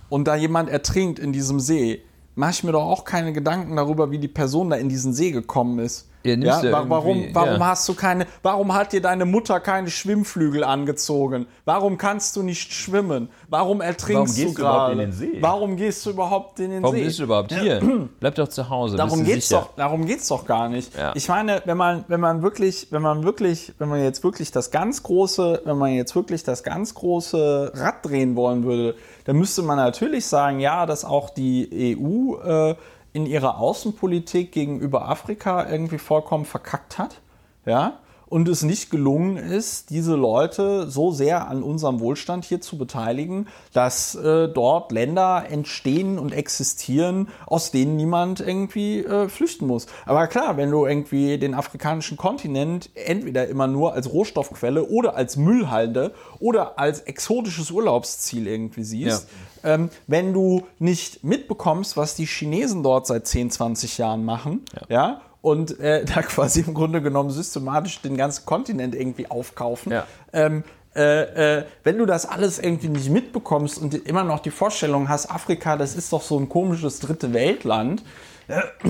und 0.08 0.28
da 0.28 0.36
jemand 0.36 0.70
ertrinkt 0.70 1.18
in 1.18 1.32
diesem 1.32 1.58
See, 1.58 2.00
mache 2.34 2.50
ich 2.52 2.64
mir 2.64 2.72
doch 2.72 2.84
auch 2.84 3.04
keine 3.04 3.32
Gedanken 3.32 3.76
darüber, 3.76 4.10
wie 4.10 4.18
die 4.18 4.28
Person 4.28 4.70
da 4.70 4.76
in 4.76 4.88
diesen 4.88 5.12
See 5.12 5.30
gekommen 5.30 5.78
ist. 5.78 6.08
Ja, 6.24 6.36
du 6.36 6.70
wa- 6.70 6.84
warum, 6.86 7.24
warum 7.32 7.54
ja. 7.58 7.66
hast 7.66 7.88
du 7.88 7.94
keine, 7.94 8.28
warum 8.44 8.72
hat 8.74 8.92
dir 8.92 9.02
deine 9.02 9.24
Mutter 9.24 9.58
keine 9.58 9.90
Schwimmflügel 9.90 10.62
angezogen? 10.62 11.46
Warum 11.64 11.98
kannst 11.98 12.36
du 12.36 12.44
nicht 12.44 12.72
schwimmen? 12.72 13.28
Warum 13.48 13.80
ertrinkst 13.80 14.38
Warum 14.38 14.54
du 14.54 14.60
gerade? 14.60 14.92
in 14.92 14.98
den 14.98 15.12
See? 15.12 15.38
Warum 15.40 15.76
gehst 15.76 16.06
du 16.06 16.10
überhaupt 16.10 16.60
in 16.60 16.70
den 16.70 16.82
Warum 16.84 16.94
See? 16.94 17.02
bist 17.04 17.18
du 17.18 17.24
überhaupt 17.24 17.52
hier? 17.52 18.08
Bleib 18.20 18.36
doch 18.36 18.46
zu 18.46 18.70
Hause. 18.70 18.96
Darum 18.98 19.24
geht's 19.24 19.48
sicher. 19.48 19.62
doch, 19.62 19.74
darum 19.74 20.06
geht's 20.06 20.28
doch 20.28 20.46
gar 20.46 20.68
nicht. 20.68 20.96
Ja. 20.96 21.10
Ich 21.16 21.26
meine, 21.28 21.60
wenn 21.64 21.76
man, 21.76 22.04
wenn 22.06 22.20
man 22.20 22.42
wirklich, 22.42 22.86
wenn 22.90 23.02
man 23.02 23.24
wirklich, 23.24 23.72
wenn 23.78 23.88
man 23.88 24.00
jetzt 24.00 24.22
wirklich 24.22 24.52
das 24.52 24.70
ganz 24.70 25.02
große, 25.02 25.62
wenn 25.64 25.76
man 25.76 25.92
jetzt 25.92 26.14
wirklich 26.14 26.44
das 26.44 26.62
ganz 26.62 26.94
große 26.94 27.72
Rad 27.74 28.06
drehen 28.06 28.36
wollen 28.36 28.62
würde, 28.62 28.94
dann 29.24 29.36
müsste 29.36 29.62
man 29.62 29.76
natürlich 29.76 30.26
sagen, 30.26 30.60
ja, 30.60 30.86
dass 30.86 31.04
auch 31.04 31.30
die 31.30 31.96
EU 31.98 32.36
äh, 32.42 32.76
in 33.12 33.26
ihrer 33.26 33.58
Außenpolitik 33.58 34.52
gegenüber 34.52 35.08
Afrika 35.08 35.68
irgendwie 35.68 35.98
vollkommen 35.98 36.44
verkackt 36.44 36.98
hat. 36.98 37.20
Ja. 37.66 37.98
Und 38.32 38.48
es 38.48 38.62
nicht 38.62 38.88
gelungen 38.88 39.36
ist, 39.36 39.90
diese 39.90 40.14
Leute 40.14 40.90
so 40.90 41.10
sehr 41.10 41.48
an 41.48 41.62
unserem 41.62 42.00
Wohlstand 42.00 42.46
hier 42.46 42.62
zu 42.62 42.78
beteiligen, 42.78 43.46
dass 43.74 44.14
äh, 44.14 44.48
dort 44.48 44.90
Länder 44.90 45.44
entstehen 45.50 46.18
und 46.18 46.32
existieren, 46.32 47.28
aus 47.46 47.72
denen 47.72 47.96
niemand 47.96 48.40
irgendwie 48.40 49.00
äh, 49.00 49.28
flüchten 49.28 49.66
muss. 49.66 49.84
Aber 50.06 50.28
klar, 50.28 50.56
wenn 50.56 50.70
du 50.70 50.86
irgendwie 50.86 51.36
den 51.36 51.52
afrikanischen 51.52 52.16
Kontinent 52.16 52.88
entweder 52.94 53.48
immer 53.48 53.66
nur 53.66 53.92
als 53.92 54.10
Rohstoffquelle 54.10 54.86
oder 54.88 55.14
als 55.14 55.36
Müllhalde 55.36 56.14
oder 56.38 56.78
als 56.78 57.00
exotisches 57.00 57.70
Urlaubsziel 57.70 58.46
irgendwie 58.46 58.84
siehst, 58.84 59.28
ähm, 59.62 59.90
wenn 60.06 60.32
du 60.32 60.62
nicht 60.78 61.22
mitbekommst, 61.22 61.98
was 61.98 62.14
die 62.14 62.24
Chinesen 62.24 62.82
dort 62.82 63.06
seit 63.06 63.26
10, 63.26 63.50
20 63.50 63.98
Jahren 63.98 64.24
machen, 64.24 64.62
ja, 64.88 65.20
und 65.42 65.78
äh, 65.80 66.04
da 66.14 66.22
quasi 66.22 66.60
im 66.60 66.72
Grunde 66.72 67.02
genommen 67.02 67.30
systematisch 67.30 68.00
den 68.00 68.16
ganzen 68.16 68.46
Kontinent 68.46 68.94
irgendwie 68.94 69.30
aufkaufen. 69.30 69.92
Ja. 69.92 70.06
Ähm, 70.32 70.64
äh, 70.94 71.58
äh, 71.58 71.64
wenn 71.84 71.98
du 71.98 72.06
das 72.06 72.26
alles 72.26 72.58
irgendwie 72.58 72.88
nicht 72.88 73.10
mitbekommst 73.10 73.78
und 73.78 73.94
immer 73.94 74.24
noch 74.24 74.40
die 74.40 74.50
Vorstellung 74.50 75.08
hast, 75.08 75.30
Afrika, 75.30 75.76
das 75.76 75.94
ist 75.94 76.12
doch 76.12 76.22
so 76.22 76.38
ein 76.38 76.48
komisches 76.48 77.00
dritte 77.00 77.32
Weltland, 77.32 78.02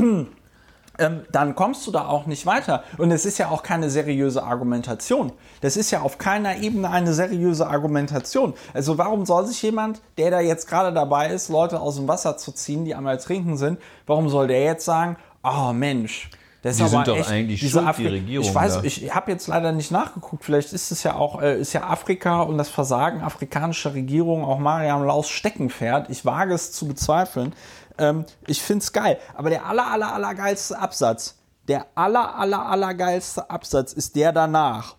ähm, 0.98 1.20
dann 1.30 1.54
kommst 1.54 1.86
du 1.86 1.92
da 1.92 2.08
auch 2.08 2.26
nicht 2.26 2.44
weiter. 2.44 2.82
Und 2.98 3.12
es 3.12 3.24
ist 3.24 3.38
ja 3.38 3.50
auch 3.50 3.62
keine 3.62 3.88
seriöse 3.88 4.42
Argumentation. 4.42 5.32
Das 5.60 5.76
ist 5.76 5.92
ja 5.92 6.00
auf 6.00 6.18
keiner 6.18 6.56
Ebene 6.56 6.90
eine 6.90 7.12
seriöse 7.12 7.68
Argumentation. 7.68 8.54
Also 8.74 8.98
warum 8.98 9.24
soll 9.24 9.46
sich 9.46 9.62
jemand, 9.62 10.00
der 10.18 10.32
da 10.32 10.40
jetzt 10.40 10.66
gerade 10.66 10.92
dabei 10.92 11.30
ist, 11.30 11.50
Leute 11.50 11.80
aus 11.80 11.96
dem 11.96 12.08
Wasser 12.08 12.36
zu 12.36 12.50
ziehen, 12.50 12.84
die 12.84 12.96
einmal 12.96 13.18
trinken 13.18 13.56
sind, 13.56 13.78
warum 14.06 14.28
soll 14.28 14.48
der 14.48 14.64
jetzt 14.64 14.84
sagen, 14.84 15.16
oh 15.44 15.72
Mensch, 15.72 16.30
das 16.62 16.76
Die 16.76 16.86
sind 16.86 17.09
doch 17.09 17.16
echt, 17.16 17.28
eigentlich 17.28 17.60
diese 17.60 17.82
schuld, 17.82 17.98
die 17.98 18.06
Regierung 18.06 18.47
Ich 18.47 18.55
weiß, 18.55 18.74
da. 18.74 18.84
ich 18.84 19.12
habe 19.12 19.32
jetzt 19.32 19.48
leider 19.48 19.72
nicht 19.72 19.90
nachgeguckt. 19.90 20.44
Vielleicht 20.44 20.72
ist 20.72 20.93
es 20.93 21.02
ja 21.02 21.16
auch, 21.16 21.43
äh, 21.43 21.60
ist 21.60 21.72
ja 21.72 21.82
Afrika 21.82 22.43
und 22.43 22.56
das 22.56 22.68
Versagen 22.68 23.20
afrikanischer 23.20 23.94
Regierungen 23.94 24.44
auch 24.44 24.60
Mariam 24.60 25.05
Laus 25.05 25.28
Steckenpferd. 25.28 26.09
Ich 26.09 26.24
wage 26.24 26.55
es 26.55 26.70
zu 26.70 26.86
bezweifeln. 26.86 27.52
Ähm, 27.98 28.24
ich 28.47 28.62
finde 28.62 28.84
es 28.84 28.93
geil. 28.93 29.18
Aber 29.34 29.51
der 29.51 29.66
aller, 29.66 29.89
aller, 29.89 30.14
aller 30.14 30.34
geilste 30.36 30.78
Absatz, 30.78 31.36
der 31.66 31.86
aller, 31.97 32.36
aller, 32.36 32.64
aller 32.64 32.94
geilste 32.94 33.51
Absatz 33.51 33.93
ist 33.93 34.14
der 34.14 34.32
danach. 34.32 34.97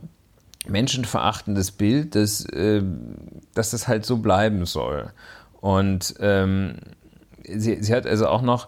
menschenverachtendes 0.68 1.72
Bild, 1.72 2.16
dass, 2.16 2.46
äh, 2.46 2.82
dass 3.54 3.72
das 3.72 3.88
halt 3.88 4.06
so 4.06 4.18
bleiben 4.18 4.66
soll. 4.66 5.12
Und 5.62 6.16
ähm, 6.20 6.76
sie, 7.44 7.82
sie 7.82 7.94
hat 7.94 8.06
also 8.06 8.28
auch 8.28 8.42
noch 8.42 8.68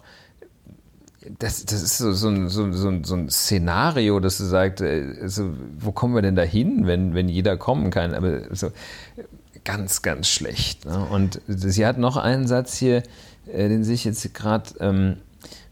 das, 1.39 1.65
das 1.65 1.81
ist 1.81 1.97
so, 1.97 2.13
so, 2.13 2.29
ein, 2.29 2.47
so, 2.47 2.71
so, 2.71 3.03
so 3.03 3.15
ein 3.15 3.29
Szenario, 3.29 4.19
dass 4.19 4.37
du 4.37 4.45
sagst, 4.45 4.81
also, 4.81 5.51
wo 5.77 5.91
kommen 5.91 6.15
wir 6.15 6.21
denn 6.21 6.35
da 6.35 6.43
hin, 6.43 6.87
wenn, 6.87 7.13
wenn 7.13 7.27
jeder 7.27 7.57
kommen 7.57 7.89
kann? 7.89 8.13
Aber 8.13 8.55
so, 8.55 8.71
ganz, 9.63 10.01
ganz 10.01 10.29
schlecht. 10.29 10.85
Ne? 10.85 11.05
Und 11.11 11.41
sie 11.47 11.85
hat 11.85 11.97
noch 11.97 12.17
einen 12.17 12.47
Satz 12.47 12.77
hier, 12.77 13.03
äh, 13.51 13.67
den 13.67 13.83
sehe 13.83 13.95
ich 13.95 14.05
jetzt 14.05 14.33
gerade, 14.33 14.69
ähm, 14.79 15.17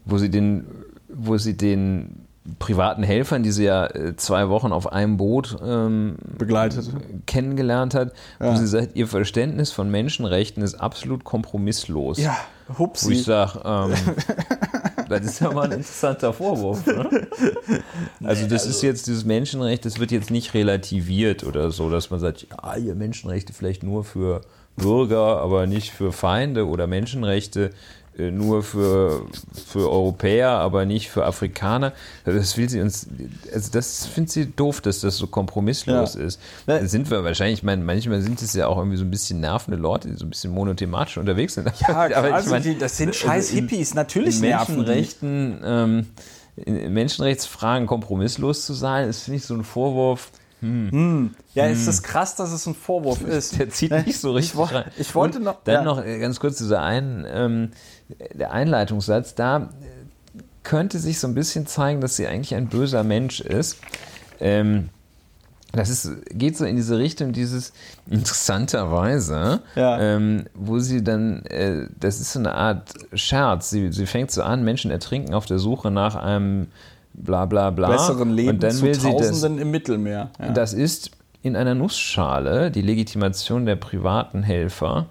wo 0.04 0.18
sie 0.18 0.30
den, 0.30 0.66
wo 1.08 1.38
sie 1.38 1.56
den 1.56 2.25
privaten 2.58 3.02
Helfern, 3.02 3.42
die 3.42 3.50
sie 3.50 3.64
ja 3.64 3.86
äh, 3.86 4.16
zwei 4.16 4.48
Wochen 4.48 4.72
auf 4.72 4.92
einem 4.92 5.16
Boot 5.16 5.56
ähm, 5.64 6.16
begleitet 6.38 6.90
kennengelernt 7.26 7.94
hat, 7.94 8.12
ja. 8.40 8.52
wo 8.52 8.56
sie 8.56 8.66
sagt, 8.66 8.94
ihr 8.94 9.06
Verständnis 9.06 9.72
von 9.72 9.90
Menschenrechten 9.90 10.62
ist 10.62 10.74
absolut 10.74 11.24
kompromisslos. 11.24 12.18
Ja, 12.18 12.36
hupsi. 12.78 13.06
Wo 13.06 13.10
ich 13.10 13.24
sage, 13.24 13.60
ähm, 13.64 13.94
das 15.08 15.24
ist 15.24 15.40
ja 15.40 15.52
mal 15.52 15.64
ein 15.64 15.72
interessanter 15.72 16.32
Vorwurf. 16.32 16.86
Ne? 16.86 17.28
Also 18.24 18.44
das 18.44 18.62
also, 18.62 18.70
ist 18.70 18.82
jetzt 18.82 19.06
dieses 19.06 19.24
Menschenrecht, 19.24 19.84
das 19.84 19.98
wird 19.98 20.10
jetzt 20.10 20.30
nicht 20.30 20.54
relativiert 20.54 21.44
oder 21.44 21.70
so, 21.70 21.90
dass 21.90 22.10
man 22.10 22.18
sagt, 22.18 22.46
ja, 22.50 22.76
ihr 22.76 22.94
Menschenrechte 22.94 23.52
vielleicht 23.52 23.82
nur 23.82 24.04
für 24.04 24.40
Bürger, 24.76 25.40
aber 25.40 25.66
nicht 25.66 25.90
für 25.90 26.12
Feinde 26.12 26.66
oder 26.66 26.86
Menschenrechte 26.86 27.70
nur 28.18 28.62
für, 28.62 29.26
für 29.66 29.90
Europäer, 29.90 30.50
aber 30.50 30.86
nicht 30.86 31.10
für 31.10 31.24
Afrikaner. 31.24 31.92
Das 32.24 32.56
will 32.56 32.68
sie 32.68 32.80
uns, 32.80 33.06
also 33.52 33.70
das 33.70 34.06
findet 34.06 34.32
sie 34.32 34.46
doof, 34.46 34.80
dass 34.80 35.00
das 35.00 35.16
so 35.16 35.26
kompromisslos 35.26 36.14
ja. 36.14 36.22
ist. 36.22 36.40
Da 36.66 36.86
sind 36.86 37.10
wir 37.10 37.24
wahrscheinlich, 37.24 37.58
ich 37.58 37.62
meine, 37.62 37.84
manchmal 37.84 38.22
sind 38.22 38.40
es 38.40 38.54
ja 38.54 38.68
auch 38.68 38.78
irgendwie 38.78 38.96
so 38.96 39.04
ein 39.04 39.10
bisschen 39.10 39.40
nervende 39.40 39.78
Leute, 39.78 40.08
die 40.08 40.16
so 40.16 40.24
ein 40.24 40.30
bisschen 40.30 40.52
monothematisch 40.52 41.18
unterwegs 41.18 41.54
sind. 41.54 41.70
Ja, 41.86 41.88
aber 42.16 42.34
also 42.34 42.46
ich 42.46 42.50
meine, 42.50 42.64
die, 42.64 42.78
das 42.78 42.96
sind 42.96 43.14
scheiß 43.14 43.50
Hippies, 43.50 43.94
natürlich 43.94 44.36
in 44.36 44.40
Menschenrechten, 44.42 45.60
ähm, 45.62 46.06
in 46.56 46.92
Menschenrechtsfragen 46.94 47.86
kompromisslos 47.86 48.64
zu 48.64 48.72
sein, 48.72 49.08
ist, 49.08 49.24
finde 49.24 49.38
ich, 49.38 49.44
so 49.44 49.54
ein 49.54 49.64
Vorwurf, 49.64 50.30
hm. 50.60 50.90
Hm. 50.90 51.34
Ja, 51.54 51.64
hm. 51.64 51.72
ist 51.72 51.86
das 51.86 52.02
krass, 52.02 52.34
dass 52.34 52.52
es 52.52 52.66
ein 52.66 52.74
Vorwurf 52.74 53.20
ist. 53.26 53.58
Der 53.58 53.68
zieht 53.68 53.92
nicht 53.92 54.18
so 54.18 54.32
richtig 54.32 54.58
ich, 54.58 54.72
rein. 54.72 54.90
Ich 54.96 55.14
wollte 55.14 55.40
noch. 55.40 55.62
Dann 55.64 55.74
ja. 55.74 55.82
noch 55.82 56.04
äh, 56.04 56.18
ganz 56.18 56.40
kurz 56.40 56.58
dieser 56.58 56.82
ein, 56.82 57.26
ähm, 57.28 57.70
der 58.34 58.52
Einleitungssatz. 58.52 59.34
Da 59.34 59.70
könnte 60.62 60.98
sich 60.98 61.20
so 61.20 61.28
ein 61.28 61.34
bisschen 61.34 61.66
zeigen, 61.66 62.00
dass 62.00 62.16
sie 62.16 62.26
eigentlich 62.26 62.54
ein 62.54 62.68
böser 62.68 63.04
Mensch 63.04 63.40
ist. 63.40 63.78
Ähm, 64.40 64.88
das 65.72 65.90
ist, 65.90 66.10
geht 66.32 66.56
so 66.56 66.64
in 66.64 66.76
diese 66.76 66.98
Richtung, 66.98 67.32
dieses 67.32 67.72
interessanterweise, 68.08 69.60
ja. 69.74 70.00
ähm, 70.00 70.46
wo 70.54 70.78
sie 70.78 71.04
dann, 71.04 71.44
äh, 71.46 71.86
das 72.00 72.20
ist 72.20 72.32
so 72.32 72.38
eine 72.38 72.54
Art 72.54 72.94
Scherz. 73.12 73.70
Sie, 73.70 73.92
sie 73.92 74.06
fängt 74.06 74.30
so 74.30 74.42
an, 74.42 74.64
Menschen 74.64 74.90
ertrinken 74.90 75.34
auf 75.34 75.46
der 75.46 75.58
Suche 75.58 75.90
nach 75.90 76.14
einem 76.14 76.68
bla 77.12 77.46
bla 77.46 77.70
bla. 77.70 77.88
Besseren 77.88 78.30
Leben 78.30 78.50
und 78.50 78.62
dann 78.62 78.80
will 78.80 78.94
zu 78.94 79.10
Tausenden 79.10 79.56
das, 79.56 79.62
im 79.62 79.70
Mittelmeer. 79.70 80.30
Ja. 80.38 80.50
Das 80.50 80.72
ist 80.72 81.10
in 81.42 81.56
einer 81.56 81.74
Nussschale 81.74 82.70
die 82.70 82.82
Legitimation 82.82 83.66
der 83.66 83.76
privaten 83.76 84.42
Helfer, 84.42 85.06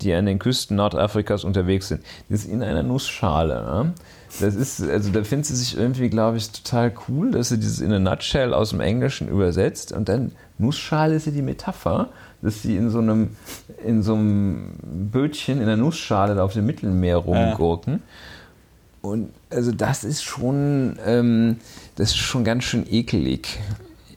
die 0.00 0.12
an 0.14 0.26
den 0.26 0.38
Küsten 0.38 0.76
Nordafrikas 0.76 1.44
unterwegs 1.44 1.88
sind. 1.88 2.02
Das 2.28 2.44
ist 2.44 2.50
in 2.50 2.62
einer 2.62 2.82
Nussschale. 2.82 3.54
Ne? 3.62 3.94
Das 4.40 4.54
ist, 4.54 4.82
also 4.82 5.10
da 5.10 5.24
findet 5.24 5.46
sie 5.46 5.56
sich 5.56 5.76
irgendwie, 5.76 6.10
glaube 6.10 6.36
ich, 6.36 6.50
total 6.50 6.92
cool, 7.08 7.30
dass 7.30 7.48
sie 7.48 7.58
dieses 7.58 7.80
in 7.80 7.92
a 7.92 7.98
nutshell 7.98 8.52
aus 8.52 8.70
dem 8.70 8.80
Englischen 8.80 9.28
übersetzt 9.28 9.92
und 9.92 10.08
dann 10.08 10.32
Nussschale 10.58 11.14
ist 11.14 11.26
ja 11.26 11.32
die 11.32 11.42
Metapher, 11.42 12.10
dass 12.42 12.62
sie 12.62 12.76
in 12.76 12.90
so 12.90 12.98
einem, 12.98 13.36
in 13.84 14.02
so 14.02 14.14
einem 14.14 14.72
Bötchen 14.82 15.60
in 15.60 15.66
der 15.66 15.76
Nussschale 15.76 16.42
auf 16.42 16.54
dem 16.54 16.66
Mittelmeer 16.66 17.16
rumgurken. 17.16 17.94
Ja. 17.94 19.10
Und 19.10 19.30
also 19.50 19.72
das 19.72 20.04
ist 20.04 20.22
schon, 20.22 20.98
ähm, 21.04 21.58
das 21.96 22.10
ist 22.10 22.16
schon 22.16 22.44
ganz 22.44 22.64
schön 22.64 22.86
ekelig, 22.90 23.60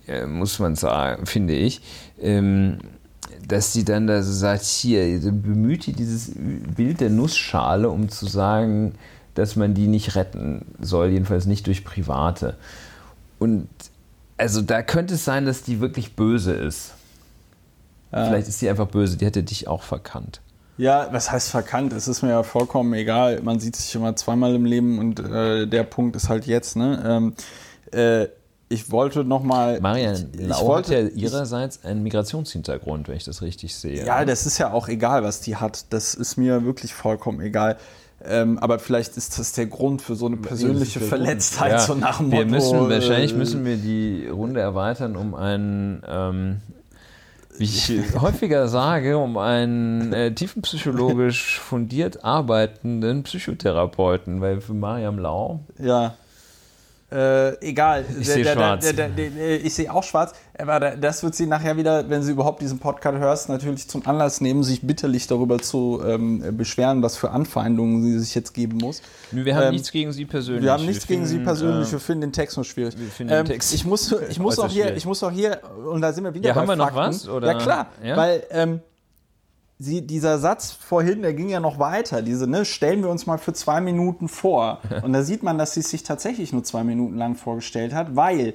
äh, 0.08 0.26
muss 0.26 0.60
man 0.60 0.76
sagen, 0.76 1.26
finde 1.26 1.56
ich. 1.56 1.82
Ähm, 2.20 2.80
dass 3.50 3.74
sie 3.74 3.84
dann 3.84 4.08
da 4.08 4.22
so 4.22 4.32
sagt, 4.32 4.64
hier, 4.64 5.20
bemüht 5.20 5.88
ihr 5.88 5.94
dieses 5.94 6.32
Bild 6.36 7.02
der 7.02 7.10
Nussschale, 7.10 7.90
um 7.90 8.08
zu 8.08 8.26
sagen, 8.28 8.94
dass 9.34 9.56
man 9.56 9.74
die 9.74 9.88
nicht 9.88 10.16
retten 10.16 10.66
soll, 10.80 11.10
jedenfalls 11.10 11.46
nicht 11.46 11.68
durch 11.68 11.84
Private. 11.84 12.56
Und 13.40 13.68
also 14.38 14.62
da 14.62 14.82
könnte 14.84 15.16
es 15.16 15.26
sein, 15.26 15.46
dass 15.46 15.64
die 15.64 15.80
wirklich 15.80 16.16
böse 16.16 16.54
ist. 16.54 16.94
Ja. 18.12 18.26
Vielleicht 18.26 18.48
ist 18.48 18.60
sie 18.60 18.70
einfach 18.70 18.88
böse, 18.88 19.18
die 19.18 19.26
hätte 19.26 19.44
dich 19.44 19.68
auch 19.68 19.84
verkannt. 19.84 20.42
Ja, 20.78 21.10
was 21.12 21.32
heißt 21.32 21.50
verkannt? 21.50 21.92
Es 21.92 22.08
ist 22.08 22.22
mir 22.22 22.30
ja 22.30 22.44
vollkommen 22.44 22.94
egal. 22.94 23.42
Man 23.42 23.60
sieht 23.60 23.76
sich 23.76 23.94
immer 23.96 24.16
zweimal 24.16 24.56
im 24.56 24.66
Leben 24.66 25.00
und 25.00 25.20
äh, 25.20 25.68
der 25.68 25.84
Punkt 25.84 26.16
ist 26.16 26.30
halt 26.30 26.46
jetzt. 26.46 26.78
Ne? 26.78 27.04
Ähm, 27.06 27.34
äh, 27.92 28.30
ich 28.70 28.92
wollte 28.92 29.24
nochmal. 29.24 29.82
Marian 29.82 30.30
ich, 30.34 30.42
ich 30.42 30.62
wollte, 30.62 30.96
hat 30.96 31.04
ja 31.04 31.10
ihrerseits 31.10 31.84
einen 31.84 32.04
Migrationshintergrund, 32.04 33.08
wenn 33.08 33.18
ich 33.18 33.24
das 33.24 33.42
richtig 33.42 33.76
sehe. 33.76 34.06
Ja, 34.06 34.24
das 34.24 34.46
ist 34.46 34.60
ja 34.60 34.72
auch 34.72 34.88
egal, 34.88 35.24
was 35.24 35.42
die 35.42 35.56
hat. 35.56 35.92
Das 35.92 36.14
ist 36.14 36.38
mir 36.38 36.64
wirklich 36.64 36.94
vollkommen 36.94 37.42
egal. 37.42 37.78
Ähm, 38.24 38.60
aber 38.60 38.80
vielleicht 38.80 39.18
ist 39.18 39.40
das 39.40 39.54
der 39.54 39.66
Grund 39.66 40.02
für 40.02 40.16
so 40.16 40.26
eine 40.26 40.38
persönliche 40.38 41.00
Verletztheit, 41.00 41.72
ja, 41.72 41.80
so 41.80 41.96
nach 41.96 42.18
dem 42.18 42.32
wir 42.32 42.46
Müssen, 42.46 42.76
äh, 42.76 42.90
wahrscheinlich 42.90 43.34
müssen 43.34 43.64
wir 43.64 43.78
die 43.78 44.28
Runde 44.28 44.60
erweitern 44.60 45.16
um 45.16 45.36
einen 45.36 46.04
ähm, 46.06 46.58
wie 47.58 47.64
ich 47.64 47.92
häufiger 48.22 48.68
sage, 48.68 49.18
um 49.18 49.38
einen 49.38 50.14
äh, 50.14 50.34
tiefenpsychologisch 50.34 51.60
fundiert 51.60 52.24
arbeitenden 52.24 53.24
Psychotherapeuten, 53.24 54.42
weil 54.42 54.62
für 54.62 54.74
Mariam 54.74 55.18
Lau. 55.18 55.62
Ja. 55.78 56.16
Äh, 57.12 57.58
egal. 57.68 58.06
Ich 58.20 58.30
sehe 58.30 58.46
schwarz. 58.46 58.84
Der, 58.84 59.10
der, 59.10 59.10
der, 59.10 59.66
ich 59.66 59.74
sehe 59.74 59.92
auch 59.92 60.04
schwarz. 60.04 60.34
Aber 60.58 60.80
das 60.80 61.24
wird 61.24 61.34
sie 61.36 61.48
nachher 61.48 61.78
wieder, 61.78 62.10
wenn 62.10 62.22
sie 62.22 62.34
überhaupt 62.34 62.62
diesen 62.62 62.80
Podcast 62.80 63.18
hörst, 63.18 63.50
natürlich 63.50 63.88
zum 63.88 64.06
Anlass 64.06 64.42
nehmen, 64.42 64.64
sich 64.64 64.82
bitterlich 64.82 65.26
darüber 65.26 65.60
zu 65.60 66.02
ähm, 66.06 66.44
beschweren, 66.58 67.02
was 67.02 67.18
für 67.18 67.32
Anfeindungen 67.32 68.04
sie 68.04 68.20
sich 68.20 68.36
jetzt 68.36 68.54
geben 68.54 68.78
muss. 68.78 69.02
Wir 69.32 69.56
haben 69.56 69.68
ähm, 69.68 69.74
nichts 69.74 69.92
gegen 69.92 70.12
sie 70.12 70.26
persönlich. 70.26 70.64
Wir 70.64 70.74
haben 70.74 70.86
nichts 70.86 71.08
wir 71.08 71.16
gegen 71.16 71.26
finden, 71.26 71.40
sie 71.40 71.44
persönlich. 71.44 71.88
Äh, 71.88 71.92
wir 71.94 72.00
finden 72.00 72.22
den 72.22 72.34
Text 72.34 72.58
nur 72.58 72.66
schwierig. 72.66 73.00
Wir 73.00 73.08
finden 73.08 73.34
ähm, 73.34 73.46
den 73.46 73.54
Text 73.54 73.74
ich 73.74 73.86
muss, 73.86 74.14
ich 74.30 74.40
muss 74.40 74.60
auch 74.60 74.70
hier, 74.70 74.96
ich 74.96 75.06
muss 75.06 75.24
auch 75.24 75.32
hier, 75.32 75.62
und 75.86 76.02
da 76.02 76.14
sind 76.14 76.26
wir 76.26 76.34
wieder 76.34 76.50
ja, 76.50 76.54
bei 76.54 76.62
haben 76.62 76.68
wir 76.68 76.78
Fakten. 76.78 76.96
noch 76.96 77.08
was? 77.08 77.30
Oder? 77.30 77.48
Ja 77.48 77.58
klar, 77.58 77.88
ja? 78.04 78.18
weil 78.18 78.44
ähm, 78.52 78.82
sie, 79.80 80.06
dieser 80.06 80.38
Satz 80.38 80.72
vorhin, 80.72 81.22
der 81.22 81.34
ging 81.34 81.50
ja 81.50 81.62
noch 81.62 81.80
weiter. 81.80 82.22
Diese, 82.22 82.48
ne, 82.48 82.66
stellen 82.66 83.02
wir 83.02 83.10
uns 83.10 83.26
mal 83.26 83.38
für 83.38 83.54
zwei 83.54 83.82
Minuten 83.82 84.28
vor. 84.28 84.82
Und 85.04 85.14
da 85.14 85.24
sieht 85.24 85.42
man, 85.42 85.58
dass 85.58 85.74
sie 85.74 85.80
es 85.80 85.90
sich 85.90 86.04
tatsächlich 86.04 86.54
nur 86.54 86.64
zwei 86.64 86.84
Minuten 86.84 87.18
lang 87.18 87.36
vorgestellt 87.36 87.94
hat, 87.94 88.16
weil 88.16 88.54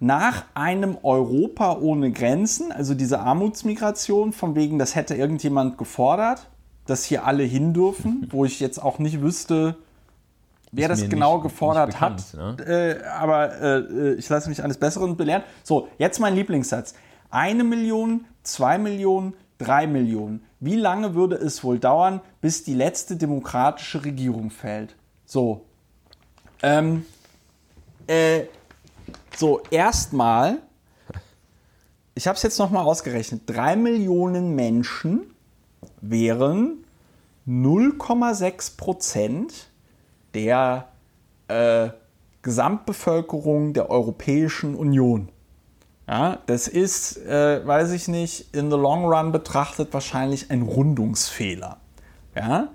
nach 0.00 0.44
einem 0.54 0.98
Europa 1.02 1.76
ohne 1.78 2.10
Grenzen, 2.10 2.72
also 2.72 2.94
diese 2.94 3.20
Armutsmigration, 3.20 4.32
von 4.32 4.54
wegen, 4.54 4.78
das 4.78 4.94
hätte 4.94 5.14
irgendjemand 5.14 5.78
gefordert, 5.78 6.48
dass 6.86 7.04
hier 7.04 7.24
alle 7.24 7.44
hin 7.44 7.72
dürfen, 7.72 8.26
wo 8.30 8.44
ich 8.44 8.60
jetzt 8.60 8.82
auch 8.82 8.98
nicht 8.98 9.20
wüsste, 9.20 9.76
wer 10.72 10.88
das 10.88 11.08
genau 11.08 11.34
nicht, 11.34 11.44
gefordert 11.44 11.88
nicht 11.88 11.98
bekannt, 11.98 12.24
hat. 12.34 12.58
Ne? 12.58 12.98
Äh, 13.00 13.04
aber 13.04 13.60
äh, 13.60 14.14
ich 14.14 14.28
lasse 14.28 14.48
mich 14.48 14.62
eines 14.62 14.78
Besseren 14.78 15.16
belehren. 15.16 15.42
So, 15.62 15.88
jetzt 15.98 16.18
mein 16.18 16.34
Lieblingssatz. 16.34 16.94
Eine 17.30 17.64
Million, 17.64 18.24
zwei 18.42 18.78
Millionen, 18.78 19.34
drei 19.58 19.86
Millionen. 19.86 20.44
Wie 20.60 20.76
lange 20.76 21.14
würde 21.14 21.36
es 21.36 21.62
wohl 21.64 21.78
dauern, 21.78 22.20
bis 22.40 22.64
die 22.64 22.74
letzte 22.74 23.16
demokratische 23.16 24.04
Regierung 24.04 24.50
fällt? 24.50 24.96
So. 25.24 25.64
Ähm, 26.62 27.04
äh, 28.06 28.44
so, 29.36 29.62
erstmal, 29.70 30.58
ich 32.14 32.26
habe 32.26 32.36
es 32.36 32.42
jetzt 32.42 32.58
nochmal 32.58 32.84
ausgerechnet, 32.84 33.42
drei 33.46 33.76
Millionen 33.76 34.54
Menschen 34.54 35.34
wären 36.00 36.84
0,6 37.46 38.76
Prozent 38.76 39.68
der 40.34 40.88
äh, 41.48 41.90
Gesamtbevölkerung 42.42 43.72
der 43.72 43.90
Europäischen 43.90 44.74
Union. 44.74 45.30
Ja, 46.08 46.38
das 46.46 46.68
ist, 46.68 47.16
äh, 47.26 47.66
weiß 47.66 47.90
ich 47.92 48.06
nicht, 48.06 48.54
in 48.54 48.70
the 48.70 48.76
long 48.76 49.04
run 49.06 49.32
betrachtet 49.32 49.92
wahrscheinlich 49.92 50.50
ein 50.50 50.62
Rundungsfehler. 50.62 51.78
Ja? 52.34 52.68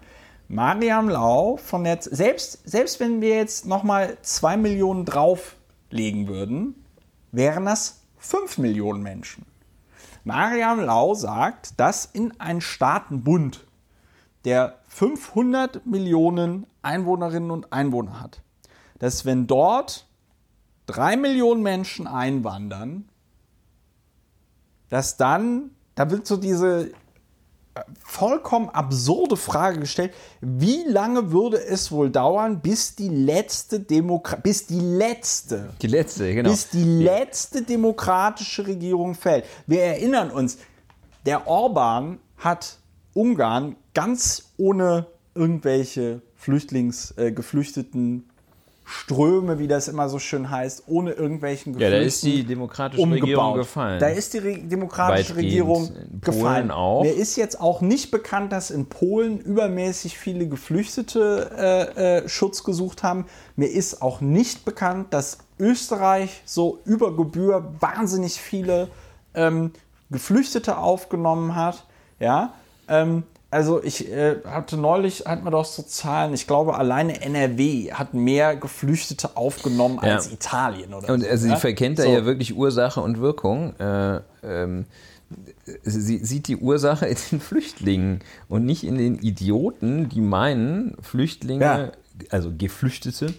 Mariam 0.50 1.08
Lau 1.08 1.56
von 1.56 1.86
der, 1.86 2.00
selbst, 2.02 2.60
selbst 2.70 3.00
wenn 3.00 3.22
wir 3.22 3.38
jetzt 3.38 3.66
nochmal 3.66 4.18
zwei 4.22 4.58
Millionen 4.58 5.06
drauf 5.06 5.56
legen 5.90 6.28
würden, 6.28 6.76
wären 7.32 7.66
das 7.66 8.02
5 8.18 8.58
Millionen 8.58 9.02
Menschen. 9.02 9.46
Mariam 10.26 10.82
Lau 10.82 11.14
sagt, 11.14 11.80
dass 11.80 12.06
in 12.06 12.38
einen 12.40 12.60
Staatenbund, 12.60 13.66
der 14.44 14.80
500 14.90 15.86
Millionen 15.86 16.68
Einwohnerinnen 16.82 17.50
und 17.50 17.72
Einwohner 17.72 18.20
hat, 18.20 18.42
dass 19.00 19.26
wenn 19.26 19.48
dort 19.48 20.06
3 20.88 21.16
Millionen 21.16 21.64
Menschen 21.64 22.08
einwandern, 22.08 23.08
dass 24.92 25.18
dann, 25.18 25.72
da 25.96 26.12
wird 26.12 26.28
so 26.28 26.38
diese 26.38 26.92
vollkommen 28.04 28.70
absurde 28.70 29.38
Frage 29.38 29.80
gestellt, 29.80 30.14
wie 30.42 30.84
lange 30.84 31.32
würde 31.32 31.64
es 31.64 31.92
wohl 31.92 32.10
dauern, 32.10 32.60
bis 32.60 32.96
die 32.96 33.08
letzte 33.08 33.80
Demokratie, 33.80 34.42
bis 34.44 34.68
die 34.68 34.82
letzte, 34.82 35.70
die 35.82 35.88
letzte, 35.88 36.34
genau. 36.34 36.50
bis 36.50 36.70
die 36.70 36.84
letzte 36.84 37.62
demokratische 37.62 38.68
Regierung 38.68 39.16
fällt. 39.16 39.46
Wir 39.68 39.84
erinnern 39.84 40.30
uns, 40.32 40.58
der 41.26 41.48
Orban 41.48 42.20
hat 42.38 42.78
Ungarn 43.14 43.78
ganz 43.94 44.52
ohne 44.58 45.08
irgendwelche 45.34 46.22
Flüchtlings, 46.36 47.12
äh, 47.18 47.32
geflüchteten 47.32 48.31
Ströme, 48.92 49.58
wie 49.58 49.68
das 49.68 49.88
immer 49.88 50.10
so 50.10 50.20
schön 50.20 50.50
heißt, 50.50 50.84
ohne 50.88 51.12
irgendwelchen 51.12 51.74
Geflüchten 51.74 51.94
Ja, 51.94 52.00
da 52.00 52.06
ist 52.06 52.24
die 52.24 52.44
demokratische 52.44 53.02
umgebaut. 53.02 53.24
Regierung 53.24 53.54
gefallen. 53.56 54.00
Da 54.00 54.08
ist 54.08 54.34
die 54.34 54.38
Re 54.40 54.58
demokratische 54.58 55.36
Regierung 55.38 55.90
gefallen. 56.20 56.72
Auch. 56.72 57.04
Mir 57.04 57.14
ist 57.14 57.38
jetzt 57.38 57.62
auch 57.62 57.80
nicht 57.80 58.12
bekannt, 58.12 58.52
dass 58.52 58.70
in 58.70 58.88
Polen 58.88 59.40
übermäßig 59.40 60.18
viele 60.18 60.48
Geflüchtete 60.48 61.52
äh, 61.96 62.18
äh, 62.18 62.30
Schutz 62.30 62.66
gesucht 62.66 63.02
haben. 63.02 63.26
Mir 63.56 63.72
ist 63.72 64.02
auch 64.02 64.20
nicht 64.20 64.66
bekannt, 64.66 65.14
dass 65.14 65.38
Österreich 65.58 66.42
so 66.44 66.80
über 66.84 67.16
Gebühr 67.16 67.74
wahnsinnig 67.80 68.42
viele 68.42 68.90
ähm, 69.34 69.72
Geflüchtete 70.10 70.78
aufgenommen 70.78 71.56
hat. 71.56 71.86
Ja, 72.20 72.54
ähm, 72.90 73.24
also 73.52 73.84
ich 73.84 74.10
äh, 74.10 74.38
hatte 74.46 74.78
neulich, 74.78 75.26
hat 75.26 75.44
man 75.44 75.52
doch 75.52 75.66
so 75.66 75.84
Zahlen, 75.84 76.34
ich 76.34 76.48
glaube 76.48 76.78
alleine 76.78 77.22
NRW 77.22 77.92
hat 77.92 78.14
mehr 78.14 78.56
Geflüchtete 78.56 79.36
aufgenommen 79.36 80.00
ja. 80.02 80.16
als 80.16 80.32
Italien 80.32 80.94
oder 80.94 81.14
Und 81.14 81.22
so, 81.22 81.30
also 81.30 81.50
sie 81.50 81.56
verkennt 81.58 82.00
da 82.00 82.04
so. 82.04 82.10
ja 82.10 82.26
wirklich 82.26 82.56
Ursache 82.56 83.02
und 83.02 83.20
Wirkung. 83.20 83.76
Äh, 83.78 84.22
ähm, 84.42 84.86
sie 85.84 86.20
sieht 86.20 86.48
die 86.48 86.58
Ursache 86.58 87.08
in 87.08 87.18
den 87.30 87.40
Flüchtlingen 87.42 88.22
und 88.48 88.66
nicht 88.66 88.86
in 88.86 88.98
den 88.98 89.20
Idioten, 89.20 90.08
die 90.08 90.22
meinen, 90.22 90.96
Flüchtlinge, 91.02 91.64
ja. 91.64 91.92
also 92.30 92.52
Geflüchtete, 92.58 93.34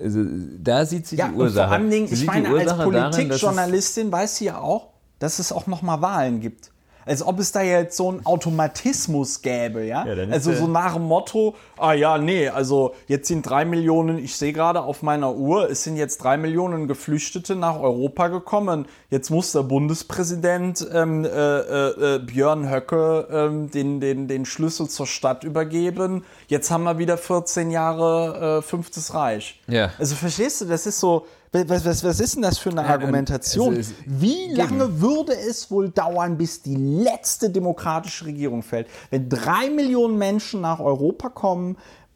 also 0.00 0.24
da 0.62 0.86
sieht 0.86 1.08
sie 1.08 1.16
ja, 1.16 1.28
die 1.28 1.34
Ursache. 1.34 1.68
vor 1.68 1.76
allen 1.76 1.90
Dingen, 1.90 2.08
ich 2.12 2.24
meine, 2.24 2.48
als 2.50 2.76
Politikjournalistin 2.76 4.12
weiß 4.12 4.36
sie 4.36 4.46
ja 4.46 4.60
auch, 4.60 4.90
dass 5.18 5.40
es 5.40 5.50
auch 5.50 5.66
nochmal 5.66 6.02
Wahlen 6.02 6.40
gibt 6.40 6.70
als 7.06 7.24
ob 7.24 7.38
es 7.38 7.52
da 7.52 7.62
jetzt 7.62 7.96
so 7.96 8.10
einen 8.10 8.26
Automatismus 8.26 9.40
gäbe, 9.40 9.84
ja? 9.84 10.04
ja 10.04 10.24
also 10.30 10.52
so 10.52 10.66
nach 10.66 10.94
dem 10.94 11.04
Motto, 11.04 11.54
ah 11.78 11.92
ja, 11.92 12.18
nee, 12.18 12.48
also 12.48 12.94
jetzt 13.06 13.28
sind 13.28 13.42
drei 13.42 13.64
Millionen, 13.64 14.18
ich 14.18 14.36
sehe 14.36 14.52
gerade 14.52 14.82
auf 14.82 15.02
meiner 15.02 15.34
Uhr, 15.34 15.70
es 15.70 15.84
sind 15.84 15.96
jetzt 15.96 16.18
drei 16.22 16.36
Millionen 16.36 16.88
Geflüchtete 16.88 17.56
nach 17.56 17.78
Europa 17.78 18.28
gekommen. 18.28 18.86
Jetzt 19.10 19.30
muss 19.30 19.52
der 19.52 19.62
Bundespräsident 19.62 20.86
ähm, 20.92 21.24
äh, 21.24 21.28
äh, 21.28 22.14
äh 22.16 22.18
Björn 22.18 22.70
Höcke 22.70 23.28
ähm, 23.30 23.70
den, 23.70 24.00
den, 24.00 24.28
den 24.28 24.44
Schlüssel 24.44 24.88
zur 24.88 25.06
Stadt 25.06 25.44
übergeben. 25.44 26.24
Jetzt 26.48 26.70
haben 26.70 26.84
wir 26.84 26.98
wieder 26.98 27.18
14 27.18 27.70
Jahre 27.70 28.58
äh, 28.58 28.62
fünftes 28.62 29.14
Reich. 29.14 29.60
Ja. 29.66 29.90
Also 29.98 30.14
verstehst 30.14 30.60
du, 30.60 30.66
das 30.66 30.86
ist 30.86 31.00
so, 31.00 31.26
was, 31.64 31.84
was, 31.84 32.04
was 32.04 32.20
ist 32.20 32.34
denn 32.34 32.42
das 32.42 32.58
für 32.58 32.70
eine 32.70 32.84
Argumentation? 32.84 33.78
Wie 34.04 34.52
lange 34.52 35.00
würde 35.00 35.32
es 35.32 35.70
wohl 35.70 35.88
dauern, 35.88 36.36
bis 36.36 36.62
die 36.62 36.74
letzte 36.76 37.50
demokratische 37.50 38.26
Regierung 38.26 38.62
fällt? 38.62 38.88
Wenn 39.10 39.28
drei 39.28 39.70
Millionen 39.70 40.18
Menschen 40.18 40.60
nach 40.60 40.80
Europa 40.80 41.28
kommen, 41.28 41.65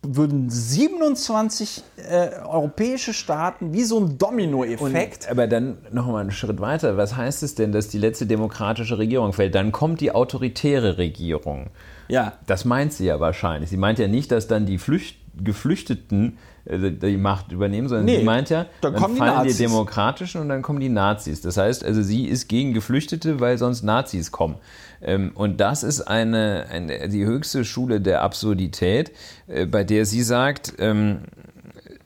würden 0.02 0.48
27 0.48 1.82
äh, 1.96 2.30
europäische 2.46 3.12
Staaten 3.12 3.74
wie 3.74 3.84
so 3.84 4.00
ein 4.00 4.16
Dominoeffekt. 4.16 5.30
Aber 5.30 5.46
dann 5.46 5.78
noch 5.92 6.06
mal 6.06 6.20
einen 6.20 6.30
Schritt 6.30 6.60
weiter. 6.60 6.96
Was 6.96 7.16
heißt 7.16 7.42
es 7.42 7.54
denn, 7.54 7.72
dass 7.72 7.88
die 7.88 7.98
letzte 7.98 8.26
demokratische 8.26 8.96
Regierung 8.96 9.34
fällt? 9.34 9.54
Dann 9.54 9.72
kommt 9.72 10.00
die 10.00 10.12
autoritäre 10.12 10.96
Regierung. 10.96 11.70
Ja. 12.08 12.32
Das 12.46 12.64
meint 12.64 12.94
sie 12.94 13.06
ja 13.06 13.20
wahrscheinlich. 13.20 13.68
Sie 13.68 13.76
meint 13.76 13.98
ja 13.98 14.08
nicht, 14.08 14.32
dass 14.32 14.46
dann 14.46 14.64
die 14.64 14.78
Flücht 14.78 15.16
Geflüchteten 15.42 16.38
die 16.64 17.16
Macht 17.16 17.52
übernehmen, 17.52 17.88
sondern 17.88 18.04
nee, 18.04 18.18
sie 18.18 18.24
meint 18.24 18.50
ja, 18.50 18.66
dann, 18.80 18.94
dann 18.94 19.16
fallen 19.16 19.46
die, 19.46 19.52
die 19.52 19.58
Demokratischen 19.58 20.40
und 20.40 20.48
dann 20.48 20.62
kommen 20.62 20.80
die 20.80 20.88
Nazis. 20.88 21.40
Das 21.40 21.56
heißt, 21.56 21.84
also 21.84 22.02
sie 22.02 22.26
ist 22.26 22.48
gegen 22.48 22.74
Geflüchtete, 22.74 23.40
weil 23.40 23.58
sonst 23.58 23.82
Nazis 23.82 24.30
kommen. 24.30 24.56
Ähm, 25.02 25.32
und 25.34 25.60
das 25.60 25.82
ist 25.82 26.02
eine, 26.02 26.66
eine, 26.70 27.08
die 27.08 27.24
höchste 27.24 27.64
Schule 27.64 28.00
der 28.00 28.22
Absurdität, 28.22 29.12
äh, 29.46 29.66
bei 29.66 29.84
der 29.84 30.04
sie 30.04 30.22
sagt, 30.22 30.74
ähm, 30.78 31.20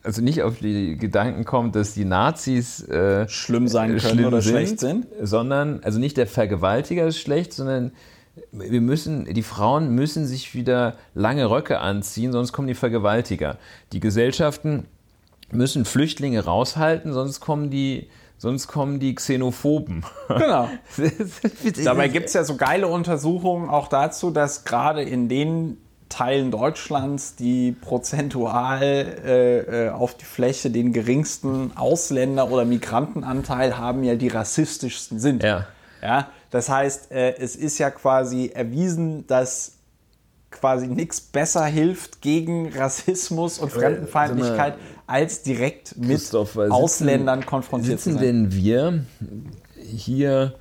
also 0.03 0.21
nicht 0.21 0.43
auf 0.43 0.59
die 0.59 0.97
Gedanken 0.97 1.45
kommt, 1.45 1.75
dass 1.75 1.93
die 1.93 2.05
Nazis 2.05 2.87
äh, 2.87 3.27
schlimm 3.27 3.67
sein 3.67 3.89
können 3.89 3.99
schlimm 3.99 4.25
oder 4.25 4.41
sind, 4.41 4.51
schlecht 4.51 4.79
sind, 4.79 5.07
sondern 5.21 5.81
also 5.83 5.99
nicht 5.99 6.15
der 6.17 6.27
Vergewaltiger 6.27 7.07
ist 7.07 7.19
schlecht, 7.19 7.53
sondern 7.53 7.91
wir 8.51 8.81
müssen, 8.81 9.25
die 9.25 9.43
Frauen 9.43 9.95
müssen 9.95 10.25
sich 10.25 10.53
wieder 10.53 10.95
lange 11.13 11.49
Röcke 11.49 11.79
anziehen, 11.79 12.31
sonst 12.31 12.51
kommen 12.51 12.67
die 12.67 12.75
Vergewaltiger. 12.75 13.57
Die 13.93 13.99
Gesellschaften 13.99 14.85
müssen 15.51 15.85
Flüchtlinge 15.85 16.43
raushalten, 16.43 17.13
sonst 17.13 17.39
kommen 17.39 17.69
die, 17.69 18.09
sonst 18.37 18.67
kommen 18.67 18.99
die 18.99 19.15
Xenophoben. 19.15 20.03
Genau. 20.27 20.69
Dabei 21.83 22.07
gibt 22.09 22.27
es 22.27 22.33
ja 22.33 22.43
so 22.43 22.55
geile 22.55 22.87
Untersuchungen 22.87 23.69
auch 23.69 23.87
dazu, 23.87 24.31
dass 24.31 24.65
gerade 24.65 25.01
in 25.03 25.29
den 25.29 25.77
Teilen 26.07 26.51
Deutschlands, 26.51 27.35
die 27.35 27.71
prozentual 27.71 28.83
äh, 28.83 29.87
äh 29.87 29.89
auf 29.89 30.15
die 30.15 30.25
Fläche 30.25 30.69
den 30.69 30.93
geringsten 30.93 31.75
Ausländer- 31.75 32.51
oder 32.51 32.63
Migrantenanteil 32.63 33.77
haben, 33.77 34.03
ja 34.03 34.15
die 34.15 34.27
rassistischsten 34.27 35.19
sind. 35.19 35.43
Ja. 35.43 35.65
Ja, 36.05 36.29
das 36.51 36.69
heißt, 36.69 37.11
äh, 37.11 37.35
es 37.37 37.55
ist 37.55 37.79
ja 37.79 37.89
quasi 37.89 38.51
erwiesen, 38.53 39.25
dass 39.25 39.73
quasi 40.51 40.87
nichts 40.87 41.19
besser 41.19 41.65
hilft 41.65 42.21
gegen 42.21 42.71
Rassismus 42.71 43.57
und 43.57 43.71
Fremdenfeindlichkeit, 43.71 44.75
als 45.07 45.41
direkt 45.41 45.97
mit 45.97 46.21
Ausländern 46.33 47.45
konfrontiert 47.45 47.99
zu 47.99 48.11
sein. 48.11 48.19
Sitzen 48.19 48.25
denn 48.25 48.53
wir 48.53 49.05
hier 49.83 50.53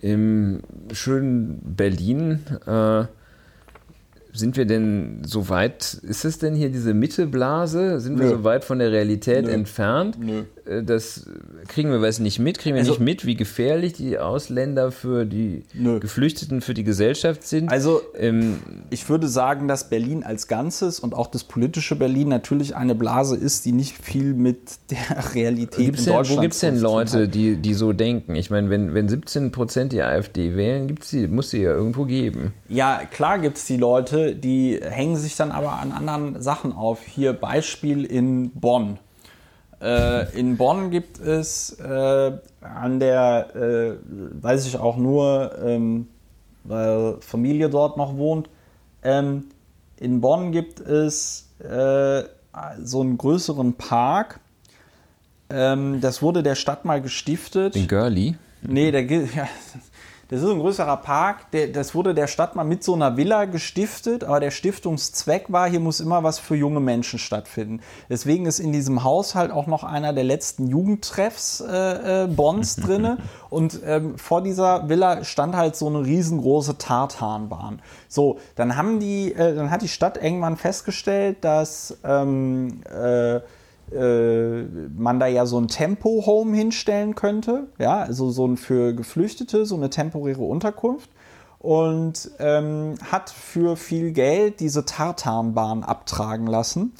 im 0.00 0.62
schönen 0.92 1.60
Berlin 1.76 2.40
äh, 2.66 3.04
sind 4.32 4.56
wir 4.56 4.66
denn 4.66 5.22
so 5.24 5.48
weit, 5.48 5.94
ist 6.02 6.24
es 6.24 6.38
denn 6.38 6.54
hier 6.54 6.70
diese 6.70 6.94
Mitteblase? 6.94 7.98
Sind 8.00 8.16
Nö. 8.16 8.22
wir 8.22 8.30
so 8.30 8.44
weit 8.44 8.64
von 8.64 8.78
der 8.78 8.92
Realität 8.92 9.46
Nö. 9.46 9.50
entfernt? 9.50 10.18
Nö. 10.20 10.44
Äh, 10.68 10.82
das 10.82 11.26
kriegen 11.66 11.90
wir 11.90 12.02
was 12.02 12.18
nicht 12.18 12.38
mit, 12.38 12.58
kriegen 12.58 12.74
wir 12.74 12.80
also, 12.80 12.92
nicht 12.92 13.00
mit, 13.00 13.26
wie 13.26 13.34
gefährlich 13.34 13.94
die 13.94 14.18
Ausländer 14.18 14.90
für 14.92 15.24
die 15.24 15.64
Nö. 15.74 16.00
Geflüchteten, 16.00 16.60
für 16.60 16.74
die 16.74 16.84
Gesellschaft 16.84 17.46
sind. 17.46 17.70
Also 17.70 18.00
ähm, 18.16 18.58
ich 18.90 19.08
würde 19.08 19.28
sagen, 19.28 19.68
dass 19.68 19.88
Berlin 19.88 20.22
als 20.22 20.48
Ganzes 20.48 21.00
und 21.00 21.14
auch 21.14 21.26
das 21.26 21.44
politische 21.44 21.96
Berlin 21.96 22.28
natürlich 22.28 22.76
eine 22.76 22.94
Blase 22.94 23.36
ist, 23.36 23.64
die 23.64 23.72
nicht 23.72 23.96
viel 23.96 24.34
mit 24.34 24.58
der 24.90 25.34
Realität 25.34 25.86
gibt's 25.86 26.06
in 26.06 26.12
Deutschland 26.12 26.38
Wo 26.38 26.42
gibt 26.42 26.54
es 26.54 26.60
denn 26.60 26.78
Leute, 26.78 27.28
die, 27.28 27.56
die 27.56 27.74
so 27.74 27.92
denken? 27.92 28.34
Ich 28.34 28.50
meine, 28.50 28.70
wenn, 28.70 28.94
wenn 28.94 29.08
17 29.08 29.52
Prozent 29.52 29.92
die 29.92 30.02
AfD 30.02 30.56
wählen, 30.56 30.88
gibt's 30.88 31.10
die, 31.10 31.26
muss 31.28 31.50
sie 31.50 31.62
ja 31.62 31.72
irgendwo 31.72 32.04
geben. 32.04 32.52
Ja, 32.68 33.02
klar 33.10 33.38
gibt 33.38 33.58
es 33.58 33.66
die 33.66 33.76
Leute, 33.76 34.34
die 34.34 34.80
hängen 34.82 35.16
sich 35.16 35.36
dann 35.36 35.50
aber 35.50 35.72
an 35.72 35.92
anderen 35.92 36.40
Sachen 36.42 36.72
auf. 36.72 37.00
Hier 37.02 37.32
Beispiel 37.32 38.04
in 38.04 38.50
Bonn. 38.50 38.98
Äh, 39.80 40.38
in 40.38 40.56
Bonn 40.56 40.90
gibt 40.90 41.20
es 41.20 41.78
äh, 41.78 42.32
an 42.60 43.00
der, 43.00 43.54
äh, 43.54 44.42
weiß 44.42 44.66
ich 44.66 44.76
auch 44.76 44.96
nur, 44.96 45.52
ähm, 45.64 46.08
weil 46.64 47.16
Familie 47.20 47.70
dort 47.70 47.96
noch 47.96 48.16
wohnt, 48.16 48.48
ähm, 49.02 49.44
in 50.00 50.20
Bonn 50.20 50.52
gibt 50.52 50.80
es 50.80 51.48
äh, 51.60 52.22
so 52.82 53.00
einen 53.00 53.18
größeren 53.18 53.74
Park. 53.74 54.40
Ähm, 55.50 56.00
das 56.00 56.22
wurde 56.22 56.42
der 56.42 56.56
Stadt 56.56 56.84
mal 56.84 57.00
gestiftet. 57.00 57.76
In 57.76 57.86
Görli? 57.86 58.36
Nee, 58.62 58.90
der, 58.90 59.02
ja, 59.06 59.48
das 60.28 60.42
ist 60.42 60.48
ein 60.48 60.58
größerer 60.58 60.98
Park, 60.98 61.50
der, 61.52 61.68
das 61.68 61.94
wurde 61.94 62.14
der 62.14 62.26
Stadt 62.26 62.54
mal 62.54 62.64
mit 62.64 62.84
so 62.84 62.94
einer 62.94 63.16
Villa 63.16 63.46
gestiftet, 63.46 64.24
aber 64.24 64.40
der 64.40 64.50
Stiftungszweck 64.50 65.46
war, 65.48 65.68
hier 65.68 65.80
muss 65.80 66.00
immer 66.00 66.22
was 66.22 66.38
für 66.38 66.54
junge 66.54 66.80
Menschen 66.80 67.18
stattfinden. 67.18 67.80
Deswegen 68.10 68.44
ist 68.44 68.58
in 68.58 68.72
diesem 68.72 69.04
Haushalt 69.04 69.50
auch 69.50 69.66
noch 69.66 69.84
einer 69.84 70.12
der 70.12 70.24
letzten 70.24 70.66
Jugendtreffs 70.66 71.60
äh, 71.60 72.24
äh, 72.24 72.26
Bonds 72.26 72.76
drinne 72.84 73.18
und 73.48 73.80
ähm, 73.84 74.18
vor 74.18 74.42
dieser 74.42 74.88
Villa 74.88 75.24
stand 75.24 75.56
halt 75.56 75.76
so 75.76 75.86
eine 75.86 76.04
riesengroße 76.04 76.76
Tartanbahn. 76.76 77.80
So, 78.08 78.38
dann 78.54 78.76
haben 78.76 79.00
die, 79.00 79.32
äh, 79.32 79.54
dann 79.54 79.70
hat 79.70 79.80
die 79.80 79.88
Stadt 79.88 80.22
irgendwann 80.22 80.58
festgestellt, 80.58 81.38
dass 81.40 81.96
ähm, 82.04 82.82
äh, 82.84 83.40
äh, 83.92 84.62
man 84.96 85.20
da 85.20 85.26
ja 85.26 85.46
so 85.46 85.58
ein 85.58 85.68
Tempo-Home 85.68 86.56
hinstellen 86.56 87.14
könnte, 87.14 87.68
ja, 87.78 87.98
also 87.98 88.30
so 88.30 88.46
ein 88.46 88.56
für 88.56 88.94
Geflüchtete, 88.94 89.66
so 89.66 89.76
eine 89.76 89.90
temporäre 89.90 90.42
Unterkunft 90.42 91.10
und 91.58 92.30
ähm, 92.38 92.94
hat 93.10 93.30
für 93.30 93.76
viel 93.76 94.12
Geld 94.12 94.60
diese 94.60 94.84
Tartanbahn 94.84 95.82
abtragen 95.84 96.46
lassen. 96.46 96.92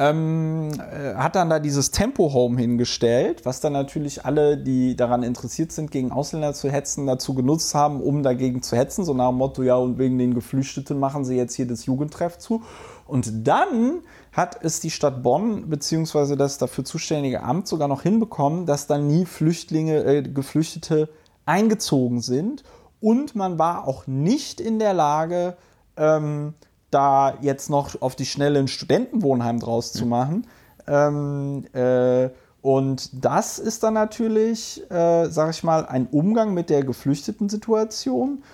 Ähm, 0.00 0.70
äh, 0.78 1.14
hat 1.16 1.34
dann 1.34 1.50
da 1.50 1.58
dieses 1.58 1.90
Tempo-Home 1.90 2.56
hingestellt, 2.56 3.44
was 3.44 3.60
dann 3.60 3.72
natürlich 3.72 4.24
alle, 4.24 4.56
die 4.56 4.94
daran 4.94 5.24
interessiert 5.24 5.72
sind, 5.72 5.90
gegen 5.90 6.12
Ausländer 6.12 6.54
zu 6.54 6.70
hetzen, 6.70 7.08
dazu 7.08 7.34
genutzt 7.34 7.74
haben, 7.74 8.00
um 8.00 8.22
dagegen 8.22 8.62
zu 8.62 8.76
hetzen, 8.76 9.04
so 9.04 9.12
nach 9.12 9.30
dem 9.30 9.38
Motto, 9.38 9.64
ja, 9.64 9.74
und 9.74 9.98
wegen 9.98 10.16
den 10.16 10.34
Geflüchteten 10.34 11.00
machen 11.00 11.24
sie 11.24 11.34
jetzt 11.34 11.54
hier 11.54 11.66
das 11.66 11.84
Jugendtreff 11.84 12.38
zu. 12.38 12.62
Und 13.08 13.48
dann 13.48 14.02
hat 14.38 14.56
es 14.62 14.78
die 14.78 14.92
Stadt 14.92 15.24
Bonn 15.24 15.68
bzw. 15.68 16.36
das 16.36 16.58
dafür 16.58 16.84
zuständige 16.84 17.42
Amt 17.42 17.66
sogar 17.66 17.88
noch 17.88 18.02
hinbekommen, 18.02 18.66
dass 18.66 18.86
dann 18.86 19.08
nie 19.08 19.24
Flüchtlinge, 19.24 20.04
äh, 20.04 20.22
Geflüchtete 20.22 21.08
eingezogen 21.44 22.20
sind. 22.20 22.62
Und 23.00 23.34
man 23.34 23.58
war 23.58 23.88
auch 23.88 24.06
nicht 24.06 24.60
in 24.60 24.78
der 24.78 24.94
Lage, 24.94 25.56
ähm, 25.96 26.54
da 26.92 27.34
jetzt 27.40 27.68
noch 27.68 28.00
auf 28.00 28.14
die 28.14 28.26
Schnelle 28.26 28.60
ein 28.60 28.68
Studentenwohnheim 28.68 29.58
draus 29.58 29.92
zu 29.92 30.06
machen. 30.06 30.46
Ähm, 30.86 31.64
äh, 31.72 32.30
und 32.62 33.24
das 33.24 33.58
ist 33.58 33.82
dann 33.82 33.94
natürlich, 33.94 34.88
äh, 34.88 35.26
sag 35.30 35.50
ich 35.50 35.64
mal, 35.64 35.84
ein 35.84 36.06
Umgang 36.06 36.54
mit 36.54 36.70
der 36.70 36.84
geflüchteten 36.84 37.48
Situation, 37.48 38.44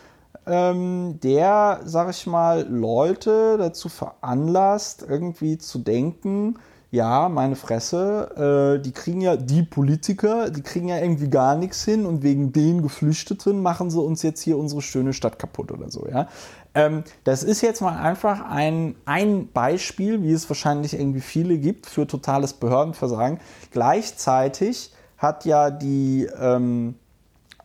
ähm, 0.46 1.18
der, 1.22 1.80
sag 1.84 2.10
ich 2.10 2.26
mal, 2.26 2.66
Leute 2.68 3.56
dazu 3.58 3.88
veranlasst, 3.88 5.04
irgendwie 5.08 5.58
zu 5.58 5.78
denken, 5.78 6.56
ja, 6.94 7.28
meine 7.28 7.56
Fresse, 7.56 8.76
äh, 8.78 8.80
die 8.80 8.92
kriegen 8.92 9.20
ja, 9.20 9.36
die 9.36 9.64
Politiker, 9.64 10.50
die 10.50 10.62
kriegen 10.62 10.88
ja 10.88 10.98
irgendwie 10.98 11.28
gar 11.28 11.56
nichts 11.56 11.84
hin 11.84 12.06
und 12.06 12.22
wegen 12.22 12.52
den 12.52 12.82
Geflüchteten 12.82 13.60
machen 13.60 13.90
sie 13.90 14.00
uns 14.00 14.22
jetzt 14.22 14.40
hier 14.42 14.56
unsere 14.56 14.80
schöne 14.80 15.12
Stadt 15.12 15.38
kaputt 15.38 15.72
oder 15.72 15.90
so, 15.90 16.06
ja. 16.08 16.28
Ähm, 16.72 17.02
das 17.24 17.42
ist 17.42 17.62
jetzt 17.62 17.80
mal 17.80 17.96
einfach 17.96 18.48
ein, 18.48 18.94
ein 19.06 19.48
Beispiel, 19.52 20.22
wie 20.22 20.32
es 20.32 20.48
wahrscheinlich 20.48 20.94
irgendwie 20.94 21.20
viele 21.20 21.58
gibt, 21.58 21.86
für 21.86 22.06
totales 22.06 22.52
Behördenversagen. 22.52 23.40
Gleichzeitig 23.72 24.92
hat 25.18 25.44
ja 25.44 25.70
die, 25.70 26.28
ähm, 26.40 26.94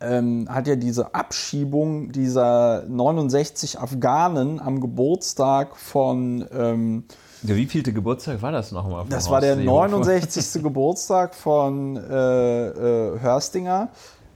ähm, 0.01 0.47
hat 0.49 0.67
ja 0.67 0.75
diese 0.75 1.13
Abschiebung 1.13 2.11
dieser 2.11 2.83
69 2.87 3.79
Afghanen 3.79 4.59
am 4.59 4.79
Geburtstag 4.81 5.75
von 5.75 6.45
ähm, 6.51 7.03
der 7.41 7.55
wievielte 7.55 7.93
Geburtstag 7.93 8.41
war 8.41 8.51
das 8.51 8.71
nochmal? 8.73 9.05
Das 9.09 9.29
war 9.29 9.39
der 9.39 9.55
69. 9.55 10.61
Geburtstag 10.63 11.33
von 11.33 11.95
äh, 11.95 12.67
äh, 12.67 13.19
Hörstinger. 13.19 13.89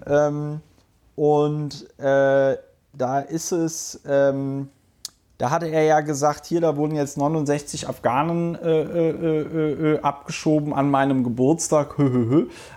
Ähm, 0.06 0.62
und 1.16 1.86
äh, 2.00 2.58
da 2.94 3.20
ist 3.20 3.52
es, 3.52 4.00
ähm, 4.08 4.70
da 5.40 5.50
hatte 5.50 5.68
er 5.68 5.84
ja 5.84 6.02
gesagt, 6.02 6.46
hier, 6.46 6.62
da 6.62 6.78
wurden 6.78 6.96
jetzt 6.96 7.18
69 7.18 7.90
Afghanen 7.90 8.56
äh, 8.56 8.82
äh, 8.82 9.10
äh, 9.10 9.94
äh, 9.94 10.00
abgeschoben 10.02 10.74
an 10.74 10.92
meinem 10.92 11.24
Geburtstag. 11.24 11.96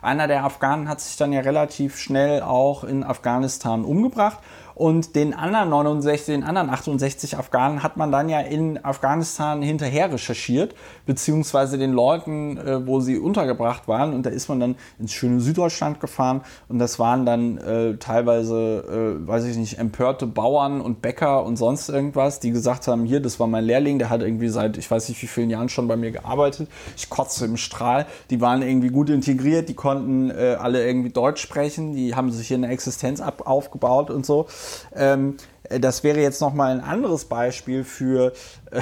Einer 0.02 0.26
der 0.26 0.44
Afghanen 0.44 0.88
hat 0.88 1.00
sich 1.00 1.16
dann 1.16 1.32
ja 1.32 1.42
relativ 1.42 1.98
schnell 1.98 2.42
auch 2.42 2.82
in 2.84 3.04
Afghanistan 3.04 3.84
umgebracht. 3.84 4.38
Und 4.76 5.16
den 5.16 5.32
anderen 5.32 5.70
69, 5.70 6.26
den 6.26 6.44
anderen 6.44 6.68
68 6.68 7.38
Afghanen 7.38 7.82
hat 7.82 7.96
man 7.96 8.12
dann 8.12 8.28
ja 8.28 8.40
in 8.40 8.84
Afghanistan 8.84 9.62
hinterher 9.62 10.12
recherchiert, 10.12 10.74
beziehungsweise 11.06 11.78
den 11.78 11.94
Leuten, 11.94 12.58
äh, 12.58 12.86
wo 12.86 13.00
sie 13.00 13.18
untergebracht 13.18 13.88
waren. 13.88 14.12
Und 14.12 14.26
da 14.26 14.30
ist 14.30 14.50
man 14.50 14.60
dann 14.60 14.76
ins 14.98 15.14
schöne 15.14 15.40
Süddeutschland 15.40 15.98
gefahren. 15.98 16.42
Und 16.68 16.78
das 16.78 16.98
waren 16.98 17.24
dann 17.24 17.56
äh, 17.56 17.96
teilweise, 17.96 19.16
äh, 19.24 19.26
weiß 19.26 19.44
ich 19.46 19.56
nicht, 19.56 19.78
empörte 19.78 20.26
Bauern 20.26 20.82
und 20.82 21.00
Bäcker 21.00 21.44
und 21.44 21.56
sonst 21.56 21.88
irgendwas, 21.88 22.40
die 22.40 22.50
gesagt 22.50 22.86
haben, 22.86 23.06
hier, 23.06 23.20
das 23.20 23.40
war 23.40 23.46
mein 23.46 23.64
Lehrling, 23.64 23.98
der 23.98 24.10
hat 24.10 24.20
irgendwie 24.20 24.50
seit, 24.50 24.76
ich 24.76 24.90
weiß 24.90 25.08
nicht 25.08 25.22
wie 25.22 25.26
vielen 25.26 25.48
Jahren 25.48 25.70
schon 25.70 25.88
bei 25.88 25.96
mir 25.96 26.10
gearbeitet. 26.10 26.68
Ich 26.98 27.08
kotze 27.08 27.46
im 27.46 27.56
Strahl. 27.56 28.04
Die 28.28 28.42
waren 28.42 28.60
irgendwie 28.60 28.88
gut 28.88 29.08
integriert, 29.08 29.70
die 29.70 29.74
konnten 29.74 30.30
äh, 30.30 30.58
alle 30.60 30.86
irgendwie 30.86 31.08
Deutsch 31.08 31.40
sprechen, 31.40 31.94
die 31.94 32.14
haben 32.14 32.30
sich 32.30 32.48
hier 32.48 32.58
eine 32.58 32.68
Existenz 32.68 33.22
ab 33.22 33.46
aufgebaut 33.46 34.10
und 34.10 34.26
so. 34.26 34.46
Ähm, 34.94 35.36
das 35.68 36.04
wäre 36.04 36.20
jetzt 36.20 36.40
nochmal 36.40 36.72
ein 36.72 36.80
anderes 36.80 37.24
Beispiel 37.24 37.84
für 37.84 38.32
äh, 38.70 38.80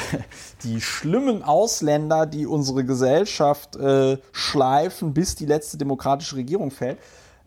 die 0.64 0.80
schlimmen 0.80 1.42
Ausländer, 1.42 2.26
die 2.26 2.46
unsere 2.46 2.84
Gesellschaft 2.84 3.76
äh, 3.76 4.18
schleifen, 4.32 5.14
bis 5.14 5.34
die 5.34 5.46
letzte 5.46 5.78
demokratische 5.78 6.36
Regierung 6.36 6.70
fällt. 6.70 6.98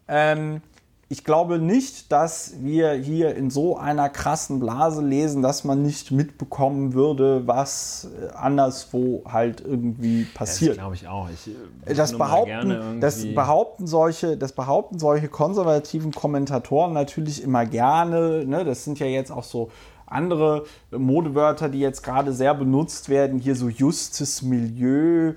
Ähm, 0.07 0.61
ich 1.09 1.23
glaube 1.23 1.57
nicht, 1.57 2.11
dass 2.11 2.55
wir 2.59 2.91
hier 2.91 3.35
in 3.35 3.49
so 3.49 3.77
einer 3.77 4.09
krassen 4.09 4.59
Blase 4.59 5.01
lesen, 5.01 5.41
dass 5.41 5.63
man 5.63 5.81
nicht 5.81 6.11
mitbekommen 6.11 6.93
würde, 6.93 7.47
was 7.47 8.09
äh, 8.21 8.33
anderswo 8.33 9.23
halt 9.25 9.61
irgendwie 9.61 10.25
passiert. 10.25 10.71
Das 10.71 10.77
glaube 10.79 10.95
ich 10.95 11.07
auch. 11.07 11.29
Ich, 11.29 11.47
äh, 11.47 11.93
das, 11.93 12.17
behaupten, 12.17 12.99
das, 12.99 13.25
behaupten 13.33 13.87
solche, 13.87 14.35
das 14.35 14.51
behaupten 14.51 14.99
solche 14.99 15.29
konservativen 15.29 16.11
Kommentatoren 16.11 16.91
natürlich 16.91 17.41
immer 17.41 17.65
gerne. 17.65 18.45
Ne? 18.45 18.65
Das 18.65 18.83
sind 18.83 18.99
ja 18.99 19.07
jetzt 19.07 19.31
auch 19.31 19.45
so 19.45 19.71
andere 20.07 20.65
Modewörter, 20.91 21.69
die 21.69 21.79
jetzt 21.79 22.03
gerade 22.03 22.33
sehr 22.33 22.53
benutzt 22.53 23.07
werden. 23.07 23.39
Hier 23.39 23.55
so 23.55 23.69
Justes 23.69 24.41
Milieu. 24.41 25.33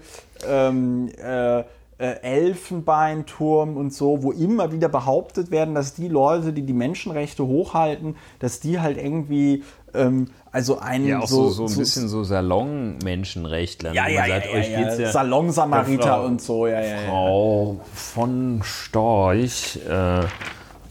Ähm, 0.49 1.11
äh, 1.23 1.61
äh, 1.61 1.65
Elfenbeinturm 2.05 3.77
und 3.77 3.93
so, 3.93 4.23
wo 4.23 4.33
immer 4.33 4.73
wieder 4.73 4.89
behauptet 4.89 5.51
werden, 5.51 5.75
dass 5.75 5.95
die 5.95 6.09
Leute, 6.09 6.53
die 6.53 6.63
die 6.63 6.73
Menschenrechte 6.73 7.47
hochhalten, 7.47 8.17
dass 8.39 8.61
die 8.61 8.81
halt 8.81 8.97
irgendwie 8.97 9.65
ähm, 9.95 10.29
also 10.53 10.79
ein 10.79 11.07
ja, 11.07 11.21
auch 11.21 11.27
so, 11.27 11.49
so, 11.49 11.69
so 11.69 11.75
ein 11.75 11.79
bisschen 11.79 12.09
so 12.09 12.25
Salon-Menschenrechtler. 12.25 13.93
Ja, 13.93 14.09
ja, 14.09 14.27
sagt, 14.27 14.47
ja, 14.47 14.53
euch 14.53 14.71
ja, 14.71 14.95
ja. 14.95 15.13
Salonsamariter 15.13 16.25
und 16.25 16.41
so, 16.41 16.67
ja, 16.67 16.81
ja. 16.81 16.97
Frau 17.07 17.81
von 17.95 18.61
Storch 18.65 19.79
äh, 19.89 20.23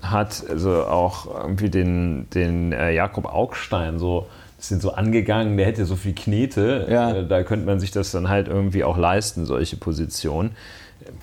hat 0.01 0.43
also 0.49 0.85
auch 0.85 1.25
irgendwie 1.43 1.69
den, 1.69 2.27
den 2.33 2.71
äh, 2.71 2.93
Jakob 2.93 3.25
Augstein 3.25 3.99
so 3.99 4.27
sind 4.59 4.81
so 4.81 4.91
angegangen, 4.91 5.55
der 5.55 5.65
hätte 5.65 5.85
so 5.85 5.95
viel 5.95 6.13
Knete, 6.13 6.87
ja. 6.89 7.11
äh, 7.11 7.27
da 7.27 7.43
könnte 7.43 7.65
man 7.65 7.79
sich 7.79 7.91
das 7.91 8.11
dann 8.11 8.27
halt 8.27 8.47
irgendwie 8.47 8.83
auch 8.83 8.97
leisten, 8.97 9.45
solche 9.45 9.77
Positionen 9.77 10.51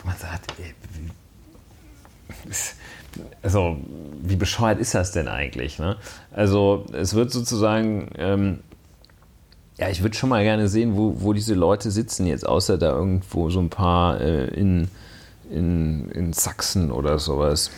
man 0.05 0.17
sagt, 0.17 0.53
also 3.43 3.77
wie 4.23 4.37
bescheuert 4.37 4.79
ist 4.79 4.95
das 4.95 5.13
denn 5.13 5.29
eigentlich? 5.29 5.79
Ne? 5.79 5.97
Also 6.33 6.85
es 6.93 7.15
wird 7.15 7.31
sozusagen, 7.31 8.11
ähm, 8.17 8.61
ja, 9.79 9.89
ich 9.89 10.03
würde 10.03 10.17
schon 10.17 10.31
mal 10.31 10.43
gerne 10.43 10.69
sehen, 10.69 10.97
wo, 10.97 11.21
wo 11.21 11.33
diese 11.33 11.55
Leute 11.55 11.91
sitzen 11.91 12.27
jetzt, 12.27 12.47
außer 12.47 12.79
da 12.79 12.93
irgendwo 12.93 13.51
so 13.51 13.61
ein 13.61 13.71
paar 13.71 14.21
äh, 14.21 14.47
in, 14.49 14.89
in, 15.51 16.11
in 16.11 16.33
Sachsen 16.33 16.91
oder 16.91 17.19
sowas. 17.19 17.71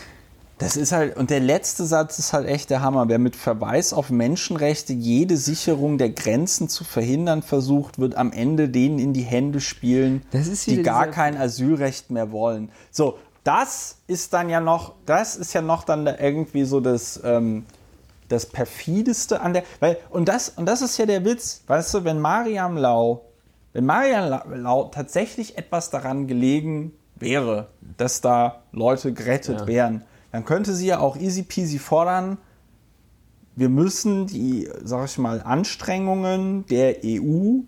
Das 0.59 0.77
ist 0.77 0.91
halt, 0.91 1.17
und 1.17 1.31
der 1.31 1.39
letzte 1.39 1.87
Satz 1.87 2.19
ist 2.19 2.33
halt 2.33 2.47
echt 2.49 2.71
der 2.71 2.83
Hammer. 2.83 3.09
Wer 3.09 3.21
mit 3.21 3.37
Verweis 3.37 3.93
auf 3.93 4.11
Menschenrechte 4.11 4.93
jede 4.93 5.37
Sicherung 5.37 5.99
der 5.99 6.11
Grenzen 6.11 6.69
zu 6.69 6.83
verhindern 6.83 7.43
versucht, 7.43 8.01
wird 8.01 8.17
am 8.17 8.33
Ende 8.33 8.69
denen 8.69 8.99
in 8.99 9.13
die 9.13 9.23
Hände 9.23 9.61
spielen, 9.61 10.23
die 10.67 10.83
gar 10.83 11.07
kein 11.07 11.37
Asylrecht 11.37 12.11
mehr 12.11 12.33
wollen. 12.33 12.71
So, 12.91 13.19
das 13.45 13.99
ist 14.09 14.33
dann 14.33 14.51
ja 14.51 14.61
noch, 14.61 14.95
das 15.07 15.37
ist 15.37 15.53
ja 15.53 15.63
noch 15.63 15.85
dann 15.85 16.07
irgendwie 16.07 16.65
so 16.65 16.81
das, 16.81 17.21
ähm, 17.25 17.65
das 18.29 18.47
perfideste 18.47 19.41
an 19.41 19.55
der, 19.55 19.63
weil, 19.79 19.97
und 20.11 20.29
das, 20.29 20.51
und 20.51 20.67
das 20.67 20.83
ist 20.83 20.99
ja 20.99 21.07
der 21.07 21.25
Witz, 21.25 21.63
weißt 21.67 21.95
du, 21.95 22.05
wenn 22.05 22.19
Mariam 22.21 22.77
Lau, 22.77 23.25
wenn 23.73 23.87
Mariam 23.87 24.43
Lau 24.55 24.89
tatsächlich 24.89 25.57
etwas 25.57 25.91
daran 25.91 26.27
gelegen 26.27 26.93
wäre, 27.17 27.69
dass 27.97 28.21
da 28.21 28.63
Leute 28.73 29.13
gerettet 29.13 29.61
ja. 29.61 29.67
wären, 29.67 30.05
dann 30.33 30.45
könnte 30.45 30.75
sie 30.75 30.87
ja 30.87 31.01
auch 31.01 31.17
easy 31.17 31.43
peasy 31.43 31.79
fordern, 31.79 32.39
wir 33.57 33.69
müssen 33.69 34.29
die, 34.29 34.69
sag 34.85 35.07
ich 35.07 35.19
mal, 35.19 35.43
Anstrengungen 35.43 36.65
der 36.67 36.99
EU, 37.05 37.63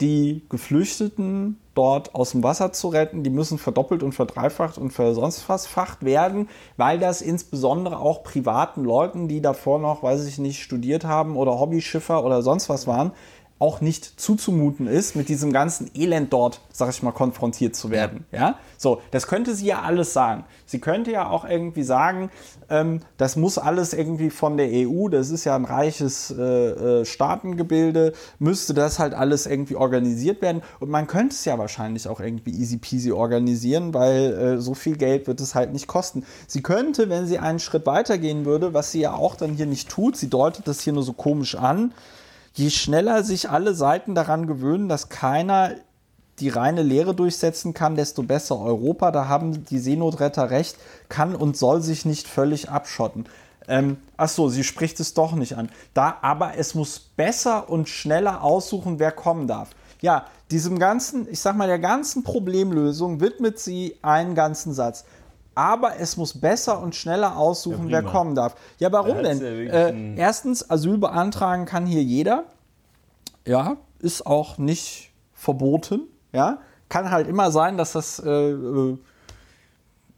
die 0.00 0.42
Geflüchteten 0.48 1.58
dort 1.74 2.14
aus 2.14 2.30
dem 2.32 2.44
Wasser 2.44 2.72
zu 2.72 2.88
retten, 2.88 3.24
die 3.24 3.30
müssen 3.30 3.58
verdoppelt 3.58 4.02
und 4.04 4.12
verdreifacht 4.12 4.78
und 4.78 4.92
sonst 4.92 5.48
was 5.48 5.66
facht 5.66 6.04
werden, 6.04 6.48
weil 6.76 6.98
das 6.98 7.20
insbesondere 7.20 7.98
auch 7.98 8.22
privaten 8.22 8.84
Leuten, 8.84 9.26
die 9.26 9.40
davor 9.40 9.80
noch, 9.80 10.02
weiß 10.02 10.26
ich 10.26 10.38
nicht, 10.38 10.62
studiert 10.62 11.04
haben 11.04 11.36
oder 11.36 11.58
Hobbyschiffer 11.58 12.24
oder 12.24 12.42
sonst 12.42 12.68
was 12.68 12.86
waren, 12.86 13.12
auch 13.58 13.80
nicht 13.80 14.20
zuzumuten 14.20 14.86
ist, 14.86 15.16
mit 15.16 15.28
diesem 15.28 15.52
ganzen 15.52 15.90
Elend 15.94 16.32
dort, 16.32 16.60
sag 16.72 16.90
ich 16.90 17.02
mal, 17.02 17.10
konfrontiert 17.10 17.74
zu 17.74 17.90
werden. 17.90 18.24
Ja. 18.30 18.38
ja? 18.38 18.58
So, 18.76 19.02
das 19.10 19.26
könnte 19.26 19.54
sie 19.54 19.66
ja 19.66 19.82
alles 19.82 20.12
sagen. 20.12 20.44
Sie 20.64 20.78
könnte 20.78 21.10
ja 21.10 21.28
auch 21.28 21.44
irgendwie 21.44 21.82
sagen, 21.82 22.30
ähm, 22.70 23.00
das 23.16 23.34
muss 23.34 23.58
alles 23.58 23.94
irgendwie 23.94 24.30
von 24.30 24.56
der 24.56 24.68
EU, 24.70 25.08
das 25.08 25.30
ist 25.30 25.44
ja 25.44 25.56
ein 25.56 25.64
reiches 25.64 26.30
äh, 26.30 26.42
äh, 27.00 27.04
Staatengebilde, 27.04 28.12
müsste 28.38 28.74
das 28.74 29.00
halt 29.00 29.14
alles 29.14 29.46
irgendwie 29.46 29.74
organisiert 29.74 30.40
werden. 30.40 30.62
Und 30.78 30.90
man 30.90 31.08
könnte 31.08 31.34
es 31.34 31.44
ja 31.44 31.58
wahrscheinlich 31.58 32.06
auch 32.06 32.20
irgendwie 32.20 32.52
easy 32.52 32.76
peasy 32.76 33.10
organisieren, 33.10 33.92
weil 33.92 34.32
äh, 34.32 34.58
so 34.60 34.74
viel 34.74 34.96
Geld 34.96 35.26
wird 35.26 35.40
es 35.40 35.56
halt 35.56 35.72
nicht 35.72 35.88
kosten. 35.88 36.24
Sie 36.46 36.62
könnte, 36.62 37.08
wenn 37.08 37.26
sie 37.26 37.38
einen 37.38 37.58
Schritt 37.58 37.86
weitergehen 37.86 38.44
würde, 38.44 38.72
was 38.72 38.92
sie 38.92 39.00
ja 39.00 39.14
auch 39.14 39.34
dann 39.34 39.54
hier 39.54 39.66
nicht 39.66 39.88
tut, 39.88 40.16
sie 40.16 40.30
deutet 40.30 40.68
das 40.68 40.80
hier 40.80 40.92
nur 40.92 41.02
so 41.02 41.12
komisch 41.12 41.56
an, 41.56 41.92
je 42.58 42.70
schneller 42.70 43.22
sich 43.22 43.48
alle 43.48 43.72
Seiten 43.72 44.14
daran 44.14 44.46
gewöhnen, 44.46 44.88
dass 44.88 45.08
keiner 45.08 45.76
die 46.40 46.48
reine 46.48 46.82
Lehre 46.82 47.14
durchsetzen 47.14 47.72
kann, 47.72 47.94
desto 47.94 48.22
besser 48.22 48.60
Europa. 48.60 49.10
Da 49.12 49.28
haben 49.28 49.64
die 49.64 49.78
Seenotretter 49.78 50.50
recht, 50.50 50.76
kann 51.08 51.34
und 51.34 51.56
soll 51.56 51.82
sich 51.82 52.04
nicht 52.04 52.26
völlig 52.26 52.68
abschotten. 52.68 53.26
Ähm, 53.68 53.98
ach 54.16 54.28
so, 54.28 54.48
sie 54.48 54.64
spricht 54.64 54.98
es 54.98 55.14
doch 55.14 55.32
nicht 55.32 55.56
an. 55.56 55.68
Da, 55.94 56.18
aber 56.22 56.56
es 56.56 56.74
muss 56.74 56.98
besser 56.98 57.68
und 57.68 57.88
schneller 57.88 58.42
aussuchen, 58.42 58.98
wer 58.98 59.12
kommen 59.12 59.46
darf. 59.46 59.70
Ja, 60.00 60.26
diesem 60.50 60.78
ganzen, 60.78 61.28
ich 61.30 61.40
sag 61.40 61.56
mal, 61.56 61.68
der 61.68 61.78
ganzen 61.78 62.24
Problemlösung 62.24 63.20
widmet 63.20 63.58
sie 63.58 63.96
einen 64.02 64.34
ganzen 64.34 64.72
Satz 64.72 65.04
aber 65.58 65.98
es 65.98 66.16
muss 66.16 66.38
besser 66.38 66.80
und 66.80 66.94
schneller 66.94 67.36
aussuchen, 67.36 67.88
ja, 67.88 67.94
wer 67.94 68.02
kommen 68.04 68.36
darf. 68.36 68.54
Ja, 68.78 68.92
warum 68.92 69.24
denn? 69.24 69.40
Ja 69.40 69.88
äh, 69.88 70.14
erstens, 70.14 70.70
Asyl 70.70 70.98
beantragen 70.98 71.64
kann 71.64 71.84
hier 71.84 72.04
jeder. 72.04 72.44
Ja, 73.44 73.76
ist 73.98 74.24
auch 74.24 74.58
nicht 74.58 75.10
verboten. 75.34 76.02
Ja, 76.32 76.58
kann 76.88 77.10
halt 77.10 77.26
immer 77.26 77.50
sein, 77.50 77.76
dass 77.76 77.90
das 77.90 78.22
äh, 78.24 78.30
äh 78.30 78.98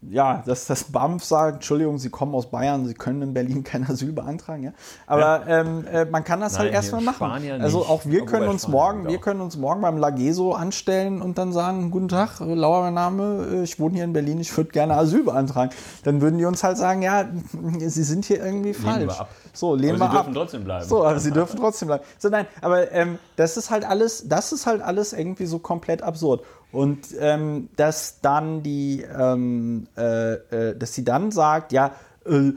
ja, 0.02 0.42
dass 0.46 0.66
das 0.66 0.84
BAMF 0.84 1.22
sagt, 1.22 1.54
Entschuldigung, 1.56 1.98
Sie 1.98 2.08
kommen 2.08 2.34
aus 2.34 2.50
Bayern, 2.50 2.86
Sie 2.86 2.94
können 2.94 3.20
in 3.20 3.34
Berlin 3.34 3.64
kein 3.64 3.84
Asyl 3.88 4.12
beantragen, 4.12 4.62
ja. 4.62 4.72
Aber 5.06 5.46
ja. 5.46 5.60
Ähm, 5.60 5.86
äh, 5.86 6.04
man 6.06 6.24
kann 6.24 6.40
das 6.40 6.58
halt 6.58 6.68
Nein, 6.68 6.76
halt 6.76 6.84
erstmal 6.84 7.02
machen. 7.02 7.26
Spanien 7.26 7.60
also 7.60 7.84
auch 7.84 8.06
wir 8.06 8.24
können 8.24 8.48
uns 8.48 8.66
morgen, 8.66 9.06
wir 9.08 9.18
können 9.18 9.40
uns 9.42 9.58
morgen 9.58 9.82
beim 9.82 9.98
Lageso 9.98 10.52
anstellen 10.52 11.20
und 11.20 11.36
dann 11.36 11.52
sagen, 11.52 11.90
guten 11.90 12.08
Tag, 12.08 12.40
Lauer 12.40 12.82
mein 12.82 12.94
Name, 12.94 13.46
äh, 13.52 13.62
ich 13.62 13.78
wohne 13.78 13.94
hier 13.94 14.04
in 14.04 14.14
Berlin, 14.14 14.40
ich 14.40 14.56
würde 14.56 14.70
gerne 14.70 14.96
Asyl 14.96 15.22
beantragen. 15.22 15.72
Dann 16.04 16.22
würden 16.22 16.38
die 16.38 16.46
uns 16.46 16.64
halt 16.64 16.78
sagen, 16.78 17.02
ja, 17.02 17.26
Sie 17.78 18.02
sind 18.02 18.24
hier 18.24 18.42
irgendwie 18.42 18.72
falsch. 18.72 19.00
Lehnen 19.00 19.08
wir 19.10 19.20
ab. 19.20 19.28
So, 19.52 19.74
lehnen 19.74 20.00
aber 20.00 20.04
wir 20.04 20.10
Sie 20.10 20.16
dürfen 20.16 20.34
trotzdem 20.34 20.64
bleiben. 20.64 20.88
So, 20.88 21.04
aber 21.04 21.18
Sie 21.18 21.30
dürfen 21.30 21.58
trotzdem 21.58 21.88
bleiben. 21.88 22.04
So, 22.18 22.28
nein, 22.30 22.46
aber 22.62 22.90
ähm, 22.92 23.18
das 23.36 23.58
ist 23.58 23.70
halt 23.70 23.84
alles, 23.84 24.26
das 24.28 24.52
ist 24.52 24.66
halt 24.66 24.80
alles 24.80 25.12
irgendwie 25.12 25.46
so 25.46 25.58
komplett 25.58 26.02
absurd. 26.02 26.42
Und 26.72 27.08
ähm, 27.18 27.68
dass 27.76 28.20
dann 28.20 28.62
die, 28.62 29.02
ähm, 29.02 29.88
äh, 29.96 30.34
äh, 30.34 30.78
dass 30.78 30.94
sie 30.94 31.04
dann 31.04 31.32
sagt, 31.32 31.72
ja, 31.72 31.92
äh, 32.26 32.52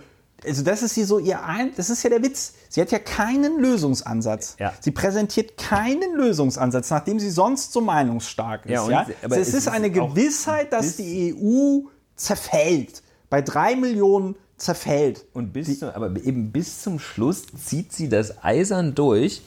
also 0.45 0.63
das 0.63 0.83
ist 0.83 0.93
hier 0.93 1.05
so 1.05 1.19
ihr 1.19 1.43
ein, 1.43 1.71
das 1.77 1.89
ist 1.89 2.03
ja 2.03 2.09
der 2.09 2.21
Witz. 2.21 2.53
Sie 2.69 2.81
hat 2.81 2.91
ja 2.91 2.99
keinen 2.99 3.59
Lösungsansatz. 3.59 4.57
Ja. 4.59 4.73
Sie 4.79 4.91
präsentiert 4.91 5.57
keinen 5.57 6.15
Lösungsansatz, 6.15 6.89
nachdem 6.89 7.19
sie 7.19 7.29
sonst 7.29 7.71
so 7.71 7.81
meinungsstark 7.81 8.65
ist. 8.65 8.71
Ja, 8.71 8.89
ja? 8.89 9.07
Aber 9.23 9.37
es, 9.37 9.49
es 9.49 9.53
ist 9.53 9.67
eine 9.67 9.89
Gewissheit, 9.89 10.73
dass 10.73 10.97
die 10.97 11.35
EU 11.35 11.87
zerfällt. 12.15 13.03
Bei 13.29 13.41
drei 13.41 13.75
Millionen 13.75 14.35
zerfällt. 14.57 15.25
Und 15.33 15.53
bis 15.53 15.79
zum, 15.79 15.89
aber 15.89 16.07
eben 16.23 16.51
bis 16.51 16.81
zum 16.81 16.99
Schluss 16.99 17.45
zieht 17.63 17.93
sie 17.93 18.09
das 18.09 18.43
eisern 18.43 18.95
durch, 18.95 19.41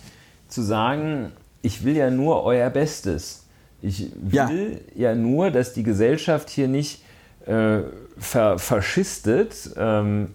zu 0.48 0.62
sagen, 0.62 1.32
ich 1.62 1.84
will 1.84 1.96
ja 1.96 2.10
nur 2.10 2.42
euer 2.44 2.70
Bestes. 2.70 3.45
Ich 3.82 4.10
will 4.14 4.80
ja, 4.94 5.10
ja 5.10 5.14
nur, 5.14 5.50
dass 5.50 5.72
die 5.72 5.82
Gesellschaft 5.82 6.50
hier 6.50 6.68
nicht 6.68 7.02
äh, 7.46 7.80
ver 8.18 8.58
faschistet, 8.58 9.70
ähm, 9.76 10.34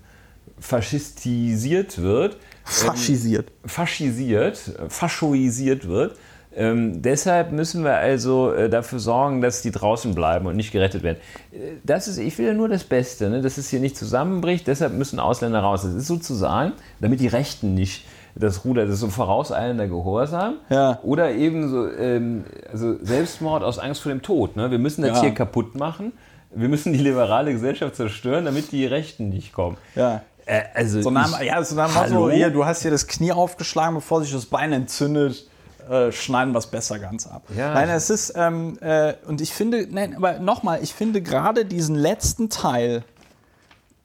faschistisiert 0.59 2.01
wird. 2.01 2.37
Faschisiert. 2.63 3.49
Ähm, 3.49 3.69
faschisiert, 3.69 4.59
faschoisiert 4.89 5.87
wird. 5.87 6.15
Ähm, 6.53 7.01
deshalb 7.01 7.53
müssen 7.53 7.83
wir 7.83 7.95
also 7.95 8.51
äh, 8.51 8.69
dafür 8.69 8.99
sorgen, 8.99 9.39
dass 9.41 9.61
die 9.61 9.71
draußen 9.71 10.13
bleiben 10.13 10.47
und 10.47 10.57
nicht 10.57 10.71
gerettet 10.71 11.01
werden. 11.01 11.17
Äh, 11.51 11.75
das 11.83 12.09
ist, 12.09 12.17
ich 12.17 12.37
will 12.37 12.47
ja 12.47 12.53
nur 12.53 12.67
das 12.67 12.83
Beste, 12.83 13.29
ne? 13.29 13.41
dass 13.41 13.57
es 13.57 13.69
hier 13.69 13.79
nicht 13.79 13.95
zusammenbricht, 13.95 14.67
deshalb 14.67 14.93
müssen 14.93 15.19
Ausländer 15.19 15.59
raus. 15.59 15.83
Das 15.83 15.93
ist 15.93 16.07
sozusagen, 16.07 16.73
damit 16.99 17.21
die 17.21 17.27
Rechten 17.27 17.73
nicht 17.73 18.05
das 18.35 18.63
Ruder, 18.65 18.85
das 18.85 18.95
ist 18.95 18.99
so 19.01 19.09
vorauseilender 19.09 19.87
Gehorsam. 19.87 20.55
Ja. 20.69 20.99
Oder 21.03 21.31
eben 21.31 21.69
so 21.69 21.89
ähm, 21.89 22.45
also 22.71 22.95
Selbstmord 23.01 23.63
aus 23.63 23.79
Angst 23.79 24.01
vor 24.01 24.11
dem 24.11 24.21
Tod. 24.21 24.55
Ne? 24.55 24.71
Wir 24.71 24.79
müssen 24.79 25.01
das 25.01 25.17
ja. 25.17 25.21
hier 25.21 25.33
kaputt 25.33 25.75
machen. 25.75 26.13
Wir 26.53 26.69
müssen 26.69 26.93
die 26.93 26.99
liberale 26.99 27.53
Gesellschaft 27.53 27.95
zerstören, 27.95 28.45
damit 28.45 28.71
die 28.71 28.85
Rechten 28.85 29.29
nicht 29.29 29.53
kommen. 29.53 29.77
Ja. 29.95 30.21
Äh, 30.45 30.63
also 30.73 31.01
so 31.01 31.11
nach, 31.11 31.41
ja, 31.41 31.63
so 31.63 31.75
nach 31.75 31.93
Motto, 31.93 32.29
hier, 32.29 32.49
du 32.49 32.65
hast 32.65 32.81
hier 32.81 32.91
das 32.91 33.07
Knie 33.07 33.31
aufgeschlagen, 33.31 33.95
bevor 33.95 34.21
sich 34.21 34.31
das 34.31 34.45
Bein 34.45 34.73
entzündet. 34.73 35.47
Äh, 35.89 36.11
schneiden 36.11 36.53
wir 36.53 36.59
es 36.59 36.67
besser 36.67 36.99
ganz 36.99 37.25
ab. 37.27 37.43
Ja. 37.55 37.73
Nein, 37.73 37.89
es 37.89 38.09
ist, 38.09 38.33
ähm, 38.35 38.77
äh, 38.81 39.13
und 39.25 39.41
ich 39.41 39.51
finde, 39.51 39.87
nein, 39.89 40.15
aber 40.15 40.39
nochmal, 40.39 40.79
ich 40.83 40.93
finde 40.93 41.21
gerade 41.21 41.65
diesen 41.65 41.95
letzten 41.95 42.49
Teil, 42.49 43.03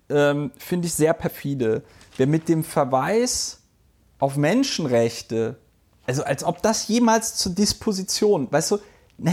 ähm, 0.08 0.50
finde 0.56 0.86
ich 0.86 0.94
sehr 0.94 1.12
perfide. 1.12 1.82
Wer 2.16 2.26
mit 2.26 2.48
dem 2.48 2.64
Verweis 2.64 3.55
auf 4.18 4.36
Menschenrechte, 4.36 5.56
also 6.06 6.22
als 6.24 6.44
ob 6.44 6.62
das 6.62 6.88
jemals 6.88 7.36
zur 7.36 7.52
Disposition, 7.52 8.48
weißt 8.50 8.72
du, 8.72 8.78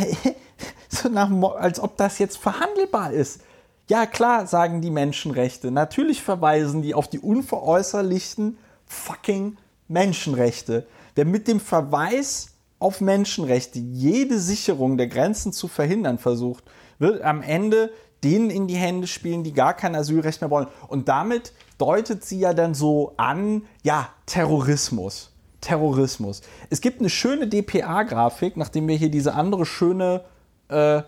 so 0.90 1.10
nach, 1.10 1.30
als 1.56 1.80
ob 1.80 1.98
das 1.98 2.20
jetzt 2.20 2.38
verhandelbar 2.38 3.12
ist. 3.12 3.42
Ja, 3.90 4.06
klar, 4.06 4.48
sagen 4.48 4.82
die 4.82 4.92
Menschenrechte. 4.92 5.70
Natürlich 5.70 6.24
verweisen 6.24 6.82
die 6.82 6.94
auf 6.94 7.10
die 7.10 7.20
unveräußerlichten 7.20 8.58
fucking 8.86 9.58
Menschenrechte. 9.88 10.88
Wer 11.16 11.26
mit 11.26 11.48
dem 11.48 11.60
Verweis 11.60 12.54
auf 12.80 13.02
Menschenrechte 13.02 13.80
jede 13.80 14.40
Sicherung 14.40 14.98
der 14.98 15.08
Grenzen 15.08 15.54
zu 15.54 15.68
verhindern 15.68 16.18
versucht, 16.18 16.64
wird 16.98 17.22
am 17.22 17.42
Ende 17.42 17.92
denen 18.24 18.50
in 18.50 18.68
die 18.68 18.76
Hände 18.76 19.08
spielen, 19.08 19.44
die 19.44 19.54
gar 19.54 19.74
kein 19.74 19.96
Asylrecht 19.96 20.42
mehr 20.42 20.50
wollen. 20.50 20.68
Und 20.88 21.10
damit 21.10 21.52
deutet 21.78 22.24
sie 22.24 22.40
ja 22.40 22.54
dann 22.54 22.74
so 22.74 23.14
an, 23.18 23.64
ja, 23.84 24.10
Terrorismus. 24.26 25.32
Terrorismus. 25.62 26.42
Es 26.70 26.82
gibt 26.82 27.00
eine 27.00 27.10
schöne 27.10 27.48
DPA-Grafik, 27.48 28.58
nachdem 28.58 28.88
wir 28.88 28.96
hier 28.96 29.10
diese 29.10 29.34
andere 29.34 29.66
schöne 29.66 30.26
äh, 30.68 31.02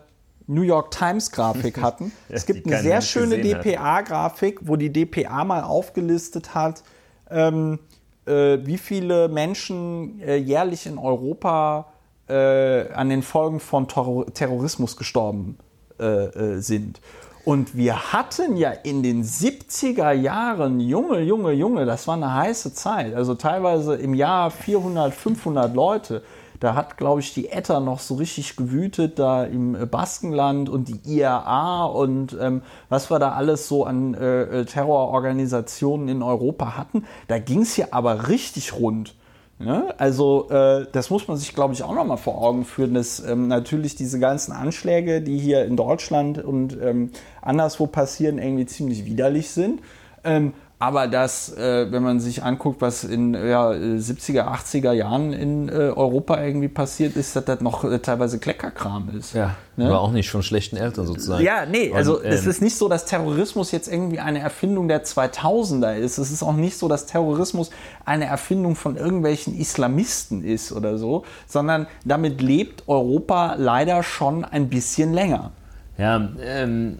New 0.48 0.62
York 0.62 0.92
Times-Grafik 0.92 1.78
hatten. 1.82 2.12
ja, 2.30 2.36
es 2.36 2.46
gibt 2.46 2.66
eine 2.66 2.82
sehr 2.82 3.02
schöne 3.02 3.42
DPA-Grafik, 3.42 4.60
wo 4.62 4.76
die 4.76 4.92
DPA 4.92 5.44
mal 5.44 5.64
aufgelistet 5.64 6.56
hat, 6.56 6.84
ähm, 7.30 7.80
äh, 8.26 8.60
wie 8.64 8.78
viele 8.78 9.28
Menschen 9.28 10.22
äh, 10.22 10.38
jährlich 10.38 10.86
in 10.86 10.98
Europa 10.98 11.88
äh, 12.28 12.90
an 12.92 13.10
den 13.10 13.22
Folgen 13.24 13.60
von 13.60 13.88
Terror 13.88 14.34
Terrorismus 14.34 14.98
gestorben 14.98 15.58
äh, 16.00 16.06
äh, 16.06 16.60
sind. 16.60 17.00
Und 17.46 17.78
wir 17.78 18.12
hatten 18.12 18.58
ja 18.58 18.72
in 18.72 19.04
den 19.04 19.24
70er 19.24 20.12
Jahren, 20.14 20.80
Junge, 20.80 21.22
Junge, 21.22 21.52
Junge, 21.52 21.86
das 21.86 22.08
war 22.08 22.16
eine 22.16 22.34
heiße 22.34 22.74
Zeit. 22.74 23.14
Also 23.14 23.36
teilweise 23.36 23.94
im 23.94 24.16
Jahr 24.16 24.50
400, 24.50 25.14
500 25.14 25.76
Leute. 25.76 26.24
Da 26.60 26.74
hat, 26.74 26.98
glaube 26.98 27.20
ich, 27.20 27.36
die 27.36 27.50
ETA 27.50 27.80
noch 27.82 28.00
so 28.00 28.16
richtig 28.16 28.56
gewütet, 28.56 29.20
da 29.20 29.44
im 29.44 29.78
Baskenland 29.92 30.70
und 30.70 30.88
die 30.88 31.00
IRA 31.06 31.86
und 31.86 32.36
ähm, 32.42 32.64
was 32.90 33.12
wir 33.12 33.20
da 33.20 33.34
alles 33.34 33.68
so 33.68 33.84
an 33.84 34.16
äh, 34.16 34.66
Terrororganisationen 34.66 36.08
in 36.08 36.24
Europa 36.24 36.76
hatten. 36.76 37.06
Da 37.28 37.38
ging 37.38 37.62
es 37.62 37.78
ja 37.78 37.88
aber 37.92 38.28
richtig 38.28 38.74
rund. 38.74 39.14
Ne? 39.58 39.94
Also 39.98 40.50
äh, 40.50 40.86
das 40.92 41.10
muss 41.10 41.28
man 41.28 41.38
sich, 41.38 41.54
glaube 41.54 41.74
ich, 41.74 41.84
auch 41.84 41.96
nochmal 41.96 42.18
vor 42.18 42.42
Augen 42.42 42.66
führen, 42.66 42.94
dass 42.94 43.20
ähm, 43.22 43.48
natürlich 43.48 43.96
diese 43.96 44.20
ganzen 44.20 44.52
Anschläge, 44.52 45.22
die 45.22 45.38
hier 45.38 45.64
in 45.64 45.78
Deutschland 45.78 46.44
und 46.44 46.78
ähm, 46.82 47.12
anderswo 47.42 47.88
passieren, 47.88 48.38
irgendwie 48.38 48.66
ziemlich 48.66 49.06
widerlich 49.06 49.50
sind. 49.50 49.82
Ähm, 50.26 50.54
aber 50.78 51.08
dass, 51.08 51.56
äh, 51.56 51.90
wenn 51.92 52.04
man 52.04 52.20
sich 52.20 52.44
anguckt, 52.44 52.82
was 52.82 53.06
in 53.06 53.34
ja, 53.34 53.70
70er, 53.70 54.44
80er 54.44 54.92
Jahren 54.92 55.32
in 55.32 55.70
äh, 55.70 55.72
Europa 55.72 56.44
irgendwie 56.44 56.68
passiert 56.68 57.16
ist, 57.16 57.34
dass 57.36 57.46
das 57.46 57.62
noch 57.62 57.86
äh, 57.86 58.00
teilweise 58.00 58.40
Kleckerkram 58.40 59.10
ist. 59.18 59.34
Ja, 59.34 59.56
ne? 59.78 59.88
aber 59.88 60.02
auch 60.02 60.12
nicht 60.12 60.30
von 60.30 60.44
schlechten 60.44 60.76
Eltern 60.76 61.08
sozusagen. 61.08 61.44
Ja, 61.44 61.66
nee, 61.66 61.94
also 61.94 62.18
Und, 62.18 62.26
ähm, 62.26 62.32
es 62.34 62.46
ist 62.46 62.62
nicht 62.62 62.76
so, 62.76 62.90
dass 62.90 63.06
Terrorismus 63.06 63.72
jetzt 63.72 63.88
irgendwie 63.88 64.20
eine 64.20 64.40
Erfindung 64.40 64.90
der 64.90 65.06
2000er 65.06 65.96
ist. 65.96 66.18
Es 66.18 66.30
ist 66.30 66.44
auch 66.44 66.56
nicht 66.56 66.78
so, 66.78 66.90
dass 66.90 67.06
Terrorismus 67.06 67.70
eine 68.04 68.26
Erfindung 68.26 68.76
von 68.76 68.98
irgendwelchen 68.98 69.58
Islamisten 69.58 70.44
ist 70.44 70.74
oder 70.74 70.98
so, 70.98 71.24
sondern 71.48 71.88
damit 72.04 72.42
lebt 72.42 72.84
Europa 72.88 73.56
leider 73.58 74.04
schon 74.04 74.44
ein 74.44 74.68
bisschen 74.68 75.14
länger. 75.14 75.52
Ja, 75.98 76.30
ähm, 76.44 77.00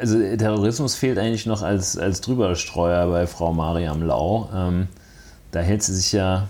also 0.00 0.18
Terrorismus 0.18 0.94
fehlt 0.94 1.18
eigentlich 1.18 1.46
noch 1.46 1.62
als, 1.62 1.96
als 1.98 2.20
Drüberstreuer 2.20 3.08
bei 3.10 3.26
Frau 3.26 3.52
Mariam 3.52 4.02
Lau. 4.02 4.48
Ähm, 4.54 4.88
da 5.50 5.60
hält 5.60 5.82
sie 5.82 5.94
sich 5.94 6.12
ja, 6.12 6.48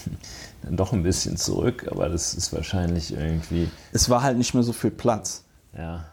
doch 0.70 0.92
ein 0.92 1.02
bisschen 1.02 1.36
zurück, 1.36 1.86
aber 1.90 2.08
das 2.08 2.34
ist 2.34 2.52
wahrscheinlich 2.52 3.12
irgendwie. 3.12 3.68
Es 3.92 4.08
war 4.10 4.22
halt 4.22 4.38
nicht 4.38 4.54
mehr 4.54 4.62
so 4.62 4.72
viel 4.72 4.90
Platz. 4.90 5.44
Ja. 5.76 6.04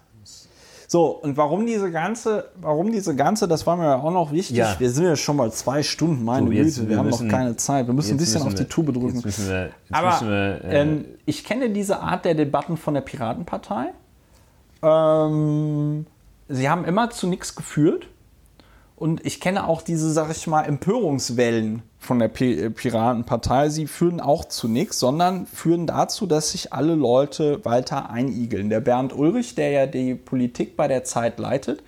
So, 0.87 1.07
und 1.07 1.35
warum 1.35 1.65
diese 1.65 1.89
ganze, 1.91 2.49
warum 2.61 2.91
diese 2.91 3.15
ganze, 3.15 3.47
das 3.47 3.65
war 3.65 3.75
mir 3.75 3.85
ja 3.85 3.95
auch 3.97 4.11
noch 4.11 4.31
wichtig. 4.31 4.57
Ja. 4.57 4.75
Wir 4.77 4.91
sind 4.91 5.03
ja 5.05 5.15
schon 5.15 5.35
mal 5.35 5.51
zwei 5.51 5.81
Stunden, 5.81 6.23
meine 6.23 6.47
Güte, 6.47 6.81
wir, 6.81 6.89
wir 6.89 6.97
haben 6.99 7.07
müssen- 7.07 7.27
noch 7.27 7.33
keine 7.35 7.55
Zeit. 7.57 7.87
Wir 7.87 7.93
müssen 7.93 8.11
ein 8.11 8.17
bisschen 8.17 8.35
müssen 8.35 8.47
auf 8.47 8.53
die 8.53 8.59
wir- 8.59 8.69
Tube 8.69 8.93
drücken. 8.93 9.15
Jetzt 9.15 9.25
müssen 9.25 9.49
wir, 9.49 9.63
jetzt 9.65 9.73
Aber 9.91 10.21
wir 10.21 10.63
äh, 10.63 10.81
ähm, 10.81 11.05
ich 11.25 11.43
kenne 11.43 11.71
diese 11.71 11.99
Art 11.99 12.23
der 12.23 12.35
Debatten 12.35 12.77
von 12.77 12.93
der 12.93 13.01
Piratenpartei. 13.01 13.87
Ähm, 14.83 16.05
sie 16.47 16.69
haben 16.69 16.85
immer 16.85 17.09
zu 17.09 17.27
nichts 17.27 17.55
geführt. 17.55 18.07
Und 18.95 19.25
ich 19.25 19.41
kenne 19.41 19.67
auch 19.67 19.81
diese, 19.81 20.09
sag 20.11 20.31
ich 20.31 20.47
mal, 20.47 20.63
Empörungswellen 20.63 21.83
von 21.99 22.19
der 22.19 22.29
äh, 22.41 22.69
Piratenpartei. 22.69 23.67
Sie 23.67 23.87
führen 23.87 24.21
auch 24.21 24.45
zu 24.45 24.69
nichts, 24.69 24.99
sondern 24.99 25.47
führen 25.47 25.85
dazu, 25.85 26.25
dass 26.25 26.51
sich 26.51 26.71
alle 26.71 26.95
Leute 26.95 27.65
weiter 27.65 28.09
einigeln. 28.09 28.69
Der 28.69 28.79
Bernd 28.79 29.13
Ulrich, 29.13 29.55
der 29.55 29.71
ja 29.71 29.85
die 29.85 30.15
Politik 30.15 30.77
bei 30.77 30.87
der 30.87 31.03
Zeit 31.03 31.39
leitet, 31.39 31.83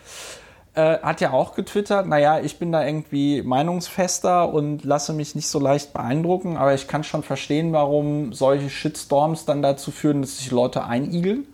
äh, 0.74 1.00
hat 1.00 1.22
ja 1.22 1.32
auch 1.32 1.56
getwittert, 1.56 2.08
naja, 2.08 2.42
ich 2.42 2.60
bin 2.60 2.74
da 2.74 2.86
irgendwie 2.86 3.42
meinungsfester 3.42 4.54
und 4.54 4.84
lasse 4.84 5.14
mich 5.14 5.34
nicht 5.34 5.48
so 5.48 5.60
leicht 5.60 5.94
beeindrucken, 5.94 6.58
aber 6.58 6.74
ich 6.74 6.90
kann 6.90 7.06
schon 7.06 7.24
verstehen, 7.24 7.72
warum 7.72 8.34
solche 8.34 8.70
Shitstorms 8.70 9.46
dann 9.46 9.62
dazu 9.62 9.92
führen, 9.92 10.22
dass 10.22 10.38
sich 10.40 10.52
Leute 10.52 10.84
einigeln. 10.84 11.48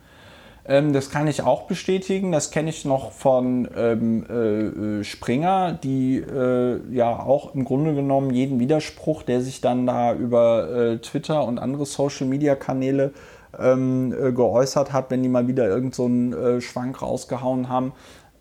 Ähm, 0.65 0.93
das 0.93 1.09
kann 1.09 1.27
ich 1.27 1.41
auch 1.41 1.63
bestätigen. 1.63 2.31
Das 2.31 2.51
kenne 2.51 2.69
ich 2.69 2.85
noch 2.85 3.11
von 3.11 3.67
ähm, 3.75 4.25
äh, 4.29 4.99
äh, 4.99 5.03
Springer, 5.03 5.73
die 5.73 6.17
äh, 6.17 6.79
ja 6.91 7.19
auch 7.19 7.53
im 7.53 7.65
Grunde 7.65 7.93
genommen 7.93 8.31
jeden 8.31 8.59
Widerspruch, 8.59 9.23
der 9.23 9.41
sich 9.41 9.61
dann 9.61 9.85
da 9.85 10.13
über 10.13 10.71
äh, 10.71 10.97
Twitter 10.99 11.45
und 11.45 11.59
andere 11.59 11.85
Social-Media-Kanäle 11.85 13.11
ähm, 13.59 14.13
äh, 14.13 14.31
geäußert 14.31 14.93
hat, 14.93 15.11
wenn 15.11 15.21
die 15.21 15.29
mal 15.29 15.47
wieder 15.47 15.67
irgendeinen 15.67 15.91
so 15.91 16.05
einen, 16.05 16.57
äh, 16.57 16.61
Schwank 16.61 17.01
rausgehauen 17.01 17.67
haben. 17.67 17.91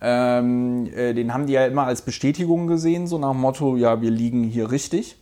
Ähm, 0.00 0.86
äh, 0.94 1.14
den 1.14 1.34
haben 1.34 1.46
die 1.46 1.52
ja 1.52 1.66
immer 1.66 1.86
als 1.86 2.02
Bestätigung 2.02 2.66
gesehen, 2.66 3.06
so 3.06 3.18
nach 3.18 3.32
dem 3.32 3.40
Motto, 3.40 3.76
ja, 3.76 4.00
wir 4.00 4.10
liegen 4.10 4.44
hier 4.44 4.70
richtig. 4.70 5.16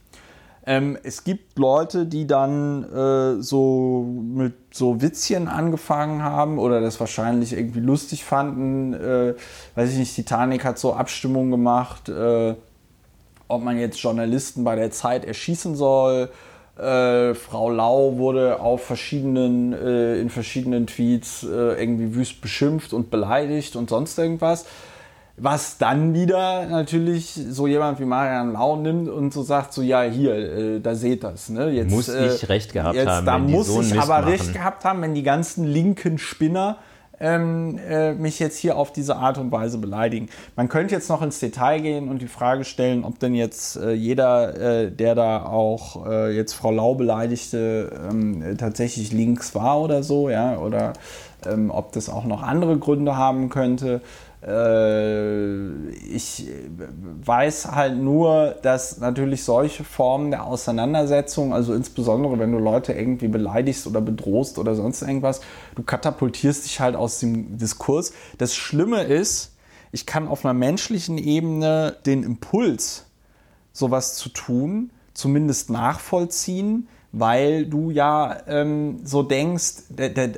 Ähm, 0.70 0.96
es 1.02 1.24
gibt 1.24 1.58
Leute, 1.58 2.06
die 2.06 2.28
dann 2.28 2.84
äh, 2.84 3.42
so 3.42 4.06
mit 4.06 4.54
so 4.70 5.02
Witzchen 5.02 5.48
angefangen 5.48 6.22
haben 6.22 6.60
oder 6.60 6.80
das 6.80 7.00
wahrscheinlich 7.00 7.54
irgendwie 7.54 7.80
lustig 7.80 8.24
fanden. 8.24 8.94
Äh, 8.94 9.34
weiß 9.74 9.90
ich 9.90 9.98
nicht, 9.98 10.14
Titanic 10.14 10.64
hat 10.64 10.78
so 10.78 10.94
Abstimmung 10.94 11.50
gemacht, 11.50 12.08
äh, 12.08 12.54
ob 13.48 13.64
man 13.64 13.80
jetzt 13.80 14.00
Journalisten 14.00 14.62
bei 14.62 14.76
der 14.76 14.92
Zeit 14.92 15.24
erschießen 15.24 15.74
soll. 15.74 16.28
Äh, 16.78 17.34
Frau 17.34 17.68
Lau 17.68 18.18
wurde 18.18 18.60
auf 18.60 18.84
verschiedenen, 18.84 19.72
äh, 19.72 20.20
in 20.20 20.30
verschiedenen 20.30 20.86
Tweets 20.86 21.42
äh, 21.42 21.82
irgendwie 21.82 22.14
wüst 22.14 22.40
beschimpft 22.42 22.92
und 22.92 23.10
beleidigt 23.10 23.74
und 23.74 23.90
sonst 23.90 24.16
irgendwas. 24.20 24.66
Was 25.42 25.78
dann 25.78 26.12
wieder 26.12 26.66
natürlich 26.66 27.32
so 27.32 27.66
jemand 27.66 27.98
wie 27.98 28.04
Marian 28.04 28.52
Lau 28.52 28.76
nimmt 28.76 29.08
und 29.08 29.32
so 29.32 29.42
sagt, 29.42 29.72
so 29.72 29.80
ja, 29.80 30.02
hier, 30.02 30.34
äh, 30.34 30.80
da 30.80 30.94
seht 30.94 31.24
das. 31.24 31.48
Ne? 31.48 31.70
Jetzt, 31.70 31.90
Muss 31.90 32.08
ich 32.08 32.48
recht 32.50 32.74
gehabt 32.74 32.94
jetzt, 32.94 33.08
haben, 33.08 33.24
Da 33.24 33.38
muss 33.38 33.68
so 33.68 33.80
ich 33.80 33.98
aber 33.98 34.20
machen. 34.20 34.28
recht 34.28 34.52
gehabt 34.52 34.84
haben, 34.84 35.00
wenn 35.00 35.14
die 35.14 35.22
ganzen 35.22 35.64
linken 35.64 36.18
Spinner 36.18 36.76
ähm, 37.20 37.78
äh, 37.88 38.12
mich 38.14 38.38
jetzt 38.38 38.58
hier 38.58 38.76
auf 38.76 38.92
diese 38.92 39.16
Art 39.16 39.38
und 39.38 39.52
Weise 39.52 39.78
beleidigen. 39.78 40.28
Man 40.56 40.68
könnte 40.68 40.94
jetzt 40.94 41.08
noch 41.08 41.22
ins 41.22 41.38
Detail 41.38 41.80
gehen 41.80 42.08
und 42.08 42.22
die 42.22 42.28
Frage 42.28 42.64
stellen, 42.64 43.04
ob 43.04 43.18
denn 43.18 43.34
jetzt 43.34 43.76
äh, 43.76 43.92
jeder, 43.92 44.56
äh, 44.58 44.90
der 44.90 45.14
da 45.14 45.44
auch 45.44 46.06
äh, 46.06 46.34
jetzt 46.34 46.54
Frau 46.54 46.70
Lau 46.70 46.94
beleidigte, 46.94 47.92
ähm, 48.10 48.42
äh, 48.42 48.54
tatsächlich 48.56 49.12
links 49.12 49.54
war 49.54 49.80
oder 49.80 50.02
so, 50.02 50.30
ja, 50.30 50.58
oder 50.58 50.94
ähm, 51.46 51.70
ob 51.70 51.92
das 51.92 52.08
auch 52.08 52.24
noch 52.24 52.42
andere 52.42 52.78
Gründe 52.78 53.16
haben 53.16 53.48
könnte. 53.50 54.00
Äh, 54.42 55.90
ich 55.90 56.48
äh, 56.48 56.52
weiß 57.24 57.72
halt 57.72 57.96
nur, 57.96 58.56
dass 58.62 58.98
natürlich 58.98 59.44
solche 59.44 59.84
Formen 59.84 60.30
der 60.30 60.46
Auseinandersetzung, 60.46 61.52
also 61.52 61.74
insbesondere 61.74 62.38
wenn 62.38 62.50
du 62.52 62.58
Leute 62.58 62.94
irgendwie 62.94 63.28
beleidigst 63.28 63.86
oder 63.86 64.00
bedrohst 64.00 64.58
oder 64.58 64.74
sonst 64.74 65.02
irgendwas, 65.02 65.40
du 65.74 65.82
katapultierst 65.82 66.64
dich 66.64 66.80
halt 66.80 66.96
aus 66.96 67.20
dem 67.20 67.58
Diskurs. 67.58 68.12
Das 68.38 68.54
Schlimme 68.54 69.02
ist, 69.02 69.52
ich 69.92 70.06
kann 70.06 70.26
auf 70.26 70.44
einer 70.44 70.54
menschlichen 70.54 71.18
Ebene 71.18 71.96
den 72.06 72.22
Impuls, 72.22 73.06
sowas 73.72 74.16
zu 74.16 74.30
tun, 74.30 74.90
zumindest 75.12 75.68
nachvollziehen, 75.68 76.88
weil 77.12 77.66
du 77.66 77.90
ja 77.90 78.36
ähm, 78.46 79.00
so 79.04 79.22
denkst, 79.22 79.74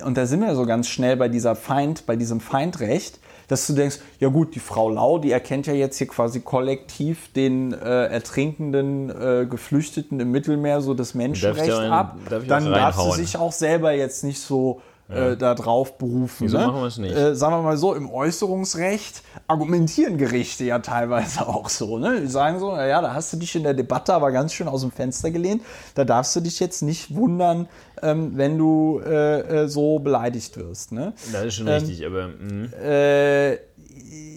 und 0.05 0.17
da 0.17 0.27
sind 0.27 0.41
wir 0.41 0.55
so 0.57 0.65
ganz 0.67 0.89
schnell 0.89 1.17
bei 1.17 1.29
dieser 1.29 1.55
Feind, 1.55 2.07
bei 2.07 2.17
diesem 2.17 2.41
Feindrecht, 2.41 3.21
dass 3.53 3.67
du 3.67 3.75
denkst, 3.75 3.99
ja 4.19 4.29
gut, 4.29 4.55
die 4.55 4.61
Frau 4.61 4.89
Lau, 4.89 5.19
die 5.19 5.31
erkennt 5.31 5.67
ja 5.67 5.75
jetzt 5.75 5.99
hier 5.99 6.07
quasi 6.07 6.41
kollektiv 6.41 7.31
den 7.35 7.75
äh, 7.75 8.07
ertrinkenden 8.07 9.11
äh, 9.11 9.47
Geflüchteten 9.47 10.19
im 10.21 10.31
Mittelmeer 10.31 10.81
so 10.81 10.95
das 10.95 11.13
Menschenrecht 11.13 11.69
Darf 11.69 11.79
da 11.81 12.01
ab. 12.01 12.17
darf 12.31 12.47
Dann 12.47 12.65
darf 12.73 12.99
sie 12.99 13.21
sich 13.21 13.37
auch 13.37 13.53
selber 13.53 13.93
jetzt 13.93 14.25
nicht 14.25 14.41
so 14.41 14.81
äh, 15.09 15.37
da 15.37 15.55
drauf 15.55 15.99
berufen. 15.99 16.47
Wieso 16.47 16.59
ne? 16.59 16.67
machen 16.67 16.81
wir 16.81 16.87
es 16.87 16.99
nicht? 16.99 17.15
Äh, 17.15 17.35
sagen 17.35 17.55
wir 17.55 17.63
mal 17.63 17.77
so, 17.77 17.95
im 17.95 18.11
Äußerungsrecht 18.11 19.23
argumentieren 19.47 20.17
Gerichte 20.17 20.65
ja 20.65 20.79
teilweise 20.79 21.47
auch 21.49 21.69
so. 21.69 21.99
Ne? 21.99 22.21
Die 22.21 22.27
sagen 22.29 22.59
so, 22.59 22.75
ja, 22.75 23.01
da 23.01 23.15
hast 23.15 23.33
du 23.33 23.37
dich 23.37 23.55
in 23.55 23.63
der 23.63 23.75
Debatte 23.75 24.15
aber 24.15 24.33
ganz 24.33 24.53
schön 24.53 24.69
aus 24.69 24.81
dem 24.83 24.91
Fenster 24.91 25.31
gelehnt. 25.31 25.63
Da 25.95 26.05
darfst 26.05 26.35
du 26.37 26.41
dich 26.41 26.61
jetzt 26.61 26.83
nicht 26.83 27.15
wundern, 27.15 27.69
ähm, 28.03 28.33
wenn 28.37 28.59
du 28.59 29.01
äh, 29.05 29.65
äh, 29.65 29.69
so 29.69 29.99
beleidigt 29.99 30.57
wirst. 30.57 30.93
Ne? 30.93 31.13
Das 31.33 31.45
ist 31.45 31.55
schon 31.55 31.69
Ähm, 31.69 31.75
richtig, 31.75 32.07
aber 32.07 32.29
mh. 32.29 32.69
Äh, 32.83 33.59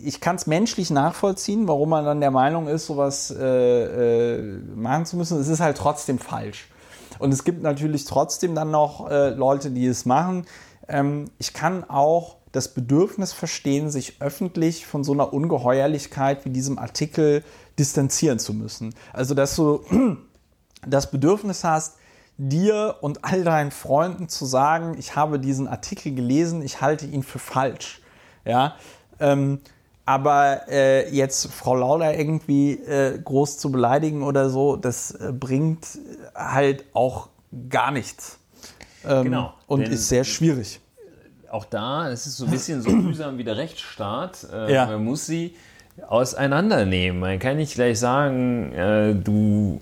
ich 0.04 0.22
kann 0.22 0.36
es 0.36 0.46
menschlich 0.46 0.92
nachvollziehen, 0.92 1.68
warum 1.68 1.90
man 1.90 2.06
dann 2.06 2.20
der 2.20 2.30
Meinung 2.30 2.68
ist, 2.68 2.86
sowas 2.86 3.32
machen 3.32 5.06
zu 5.06 5.18
müssen. 5.18 5.40
Es 5.40 5.48
ist 5.48 5.62
halt 5.62 5.78
trotzdem 5.78 6.20
falsch. 6.20 6.68
Und 7.20 7.34
es 7.34 7.44
gibt 7.44 7.62
natürlich 7.62 8.06
trotzdem 8.06 8.56
dann 8.56 8.72
noch 8.72 9.10
äh, 9.10 9.30
Leute, 9.30 9.72
die 9.72 9.86
es 9.88 10.06
machen. 10.06 10.46
Ähm, 10.88 11.26
ich 11.38 11.54
kann 11.54 11.84
auch 11.84 12.38
das 12.52 12.74
Bedürfnis 12.74 13.34
verstehen, 13.34 13.90
sich 13.90 14.22
öffentlich 14.22 14.86
von 14.86 15.04
so 15.04 15.12
einer 15.12 15.34
Ungeheuerlichkeit 15.34 16.46
wie 16.46 16.50
diesem 16.50 16.80
Artikel 16.80 17.44
distanzieren 17.78 18.40
zu 18.40 18.54
müssen. 18.54 18.96
Also, 19.12 19.34
dass 19.34 19.56
du 19.56 19.82
das 20.88 21.12
Bedürfnis 21.12 21.64
hast, 21.64 21.98
dir 22.38 22.98
und 23.02 23.24
all 23.24 23.44
deinen 23.44 23.72
Freunden 23.72 24.30
zu 24.30 24.46
sagen, 24.46 24.96
ich 24.98 25.16
habe 25.16 25.40
diesen 25.40 25.68
Artikel 25.68 26.14
gelesen, 26.14 26.62
ich 26.62 26.82
halte 26.82 27.06
ihn 27.06 27.24
für 27.24 27.40
falsch. 27.40 28.02
Ja, 28.46 28.76
ähm, 29.20 29.60
aber 30.06 30.62
äh, 30.70 31.10
jetzt 31.10 31.48
Frau 31.52 31.76
Lauder 31.76 32.18
irgendwie 32.18 32.74
äh, 32.74 33.18
groß 33.24 33.58
zu 33.58 33.72
beleidigen 33.72 34.22
oder 34.24 34.50
so, 34.50 34.76
das 34.76 35.12
äh, 35.12 35.32
bringt 35.32 35.86
halt 36.36 36.86
auch 36.94 37.30
gar 37.70 37.92
nichts. 37.92 38.38
Ähm, 39.08 39.26
Genau, 39.26 39.54
Und 39.68 39.82
denn- 39.82 39.92
ist 39.92 40.10
sehr 40.10 40.24
schwierig. 40.24 40.80
auch 41.52 41.66
da, 41.66 42.10
es 42.10 42.26
ist 42.28 42.38
so 42.38 42.46
ein 42.46 42.52
bisschen 42.52 42.82
so 42.82 42.90
mühsam 42.92 43.38
wie 43.38 43.44
der 43.44 43.58
Rechtsstaat. 43.58 44.46
Äh, 44.54 44.74
Ja. 44.74 44.86
Man 44.88 45.04
muss 45.06 45.26
sie 45.26 45.56
auseinandernehmen. 46.08 47.20
Man 47.20 47.40
kann 47.40 47.58
nicht 47.58 47.76
gleich 47.76 48.00
sagen, 48.00 48.72
äh, 48.74 49.14
du, 49.16 49.80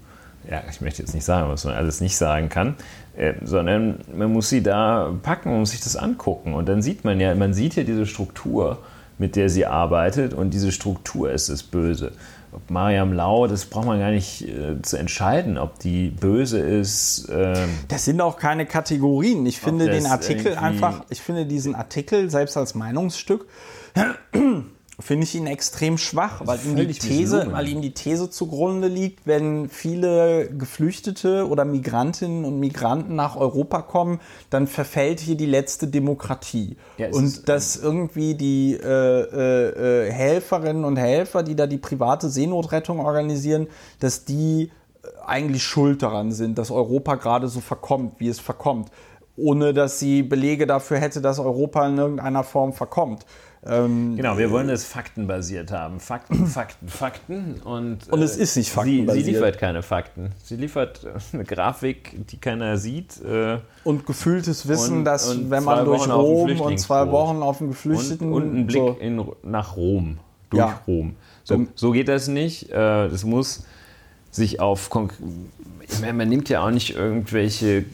ja, 0.49 0.61
ich 0.69 0.81
möchte 0.81 1.01
jetzt 1.01 1.13
nicht 1.13 1.25
sagen, 1.25 1.49
was 1.49 1.63
man 1.65 1.73
alles 1.73 2.01
nicht 2.01 2.15
sagen 2.17 2.49
kann, 2.49 2.75
äh, 3.15 3.33
sondern 3.43 3.99
man 4.13 4.31
muss 4.31 4.49
sie 4.49 4.61
da 4.61 5.13
packen 5.23 5.49
und 5.53 5.59
muss 5.59 5.71
sich 5.71 5.81
das 5.81 5.95
angucken. 5.95 6.53
Und 6.53 6.67
dann 6.69 6.81
sieht 6.81 7.03
man 7.03 7.19
ja, 7.19 7.33
man 7.35 7.53
sieht 7.53 7.75
ja 7.75 7.83
diese 7.83 8.05
Struktur, 8.05 8.79
mit 9.17 9.35
der 9.35 9.49
sie 9.49 9.65
arbeitet 9.65 10.33
und 10.33 10.51
diese 10.53 10.71
Struktur 10.71 11.31
ist 11.31 11.49
das 11.49 11.63
Böse. 11.63 12.11
Ob 12.51 12.69
Mariam 12.69 13.13
Lau, 13.13 13.47
das 13.47 13.65
braucht 13.65 13.87
man 13.87 13.99
gar 13.99 14.11
nicht 14.11 14.47
äh, 14.47 14.79
zu 14.83 14.97
entscheiden, 14.97 15.57
ob 15.57 15.79
die 15.79 16.09
böse 16.09 16.59
ist. 16.59 17.27
ähm, 17.31 17.69
Das 17.87 18.05
sind 18.05 18.21
auch 18.21 18.37
keine 18.37 18.67
Kategorien. 18.67 19.45
Ich 19.47 19.59
finde 19.59 19.89
den 19.89 20.05
Artikel 20.05 20.55
einfach, 20.55 21.03
ich 21.09 21.21
finde 21.21 21.47
diesen 21.47 21.73
Artikel 21.73 22.29
selbst 22.29 22.55
als 22.55 22.75
Meinungsstück, 22.75 23.47
finde 24.99 25.23
ich 25.23 25.33
ihn 25.35 25.47
extrem 25.47 25.97
schwach, 25.97 26.41
weil 26.45 26.59
ihm, 26.65 26.75
die 26.75 26.93
These, 26.93 27.47
weil 27.51 27.67
ihm 27.67 27.81
die 27.81 27.93
These 27.93 28.29
zugrunde 28.29 28.87
liegt, 28.87 29.25
wenn 29.25 29.67
viele 29.69 30.49
Geflüchtete 30.55 31.47
oder 31.47 31.65
Migrantinnen 31.65 32.45
und 32.45 32.59
Migranten 32.59 33.15
nach 33.15 33.35
Europa 33.35 33.81
kommen, 33.81 34.19
dann 34.51 34.67
verfällt 34.67 35.19
hier 35.19 35.35
die 35.35 35.47
letzte 35.47 35.87
Demokratie. 35.87 36.77
Ja, 36.97 37.07
und 37.09 37.23
ist- 37.25 37.49
dass 37.49 37.75
irgendwie 37.75 38.35
die 38.35 38.73
äh, 38.73 38.87
äh, 38.87 40.07
äh, 40.07 40.11
Helferinnen 40.11 40.85
und 40.85 40.97
Helfer, 40.97 41.41
die 41.43 41.55
da 41.55 41.65
die 41.65 41.77
private 41.79 42.29
Seenotrettung 42.29 42.99
organisieren, 42.99 43.67
dass 43.99 44.25
die 44.25 44.69
eigentlich 45.25 45.63
schuld 45.63 46.01
daran 46.03 46.31
sind, 46.31 46.57
dass 46.57 46.71
Europa 46.71 47.15
gerade 47.15 47.47
so 47.47 47.59
verkommt, 47.61 48.19
wie 48.19 48.27
es 48.29 48.39
verkommt, 48.39 48.89
ohne 49.35 49.73
dass 49.73 49.99
sie 49.99 50.21
Belege 50.23 50.67
dafür 50.67 50.97
hätte, 50.97 51.19
dass 51.19 51.39
Europa 51.39 51.87
in 51.87 51.97
irgendeiner 51.97 52.43
Form 52.43 52.73
verkommt. 52.73 53.25
Ähm, 53.65 54.15
Genau, 54.17 54.37
wir 54.37 54.51
wollen 54.51 54.69
es 54.69 54.83
faktenbasiert 54.85 55.71
haben. 55.71 55.99
Fakten, 55.99 56.47
Fakten, 56.47 56.87
Fakten. 56.89 57.61
Und, 57.63 58.09
Und 58.11 58.21
es 58.21 58.35
ist 58.35 58.57
nicht 58.57 58.67
sie, 58.67 58.71
faktenbasiert. 58.75 59.25
sie 59.25 59.31
liefert 59.31 59.57
keine 59.57 59.81
Fakten. 59.83 60.31
Sie 60.43 60.55
liefert 60.57 61.03
äh, 61.05 61.09
eine 61.35 61.43
Grafik, 61.45 62.27
die 62.27 62.37
keiner 62.37 62.77
sieht. 62.77 63.21
Äh, 63.23 63.59
und 63.83 64.05
gefühltes 64.05 64.67
Wissen, 64.67 64.97
Und- 64.99 65.05
dass 65.05 65.29
und 65.29 65.49
wenn 65.49 65.63
man 65.63 65.85
durch 65.85 66.07
Rom 66.09 66.59
und 66.59 66.77
zwei. 66.79 67.09
Wochen 67.09 67.41
auf 67.41 67.59
dem 67.59 67.69
Geflüchteten 67.69 68.31
und, 68.33 68.43
und 68.43 68.55
ein 68.55 68.67
Blick 68.67 68.81
so, 68.81 68.97
in, 68.99 69.25
nach 69.43 69.75
Rom. 69.77 70.17
Durch 70.49 70.59
Ja. 70.59 70.81
Rom. 70.87 71.15
So, 71.45 71.55
Ähm, 71.55 71.67
so 71.75 71.91
geht 71.91 72.07
das 72.09 72.27
nicht. 72.27 72.69
Äh, 72.69 73.07
Das 73.09 73.23
muss 73.23 73.63
sich 74.31 74.59
auf. 74.59 74.89
Ich 75.89 75.99
meine, 76.01 76.13
man 76.13 76.27
nimmt 76.29 76.49
ja 76.49 76.65
auch 76.65 76.71
nicht 76.71 76.95
irgendwelche. 76.95 77.85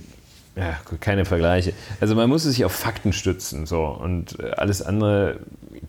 Ja, 0.59 0.77
gut, 0.83 0.99
keine 0.99 1.23
Vergleiche. 1.23 1.73
Also 2.01 2.15
man 2.15 2.27
muss 2.27 2.43
sich 2.43 2.65
auf 2.65 2.73
Fakten 2.73 3.13
stützen. 3.13 3.65
So, 3.65 3.85
und 3.85 4.39
äh, 4.39 4.51
alles 4.51 4.81
andere 4.81 5.39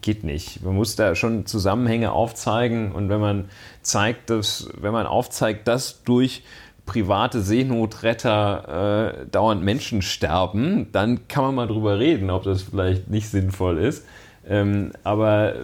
geht 0.00 0.22
nicht. 0.22 0.62
Man 0.62 0.76
muss 0.76 0.94
da 0.94 1.16
schon 1.16 1.44
Zusammenhänge 1.44 2.12
aufzeigen. 2.12 2.92
Und 2.92 3.08
wenn 3.08 3.20
man 3.20 3.46
zeigt, 3.82 4.30
dass, 4.30 4.68
wenn 4.80 4.92
man 4.92 5.06
aufzeigt, 5.06 5.66
dass 5.66 6.04
durch 6.04 6.44
private 6.86 7.40
Seenotretter 7.40 9.16
äh, 9.22 9.26
dauernd 9.26 9.64
Menschen 9.64 10.02
sterben, 10.02 10.86
dann 10.92 11.26
kann 11.26 11.44
man 11.44 11.54
mal 11.56 11.66
drüber 11.66 11.98
reden, 11.98 12.30
ob 12.30 12.44
das 12.44 12.62
vielleicht 12.62 13.10
nicht 13.10 13.28
sinnvoll 13.28 13.78
ist. 13.78 14.06
Ähm, 14.48 14.92
aber 15.02 15.54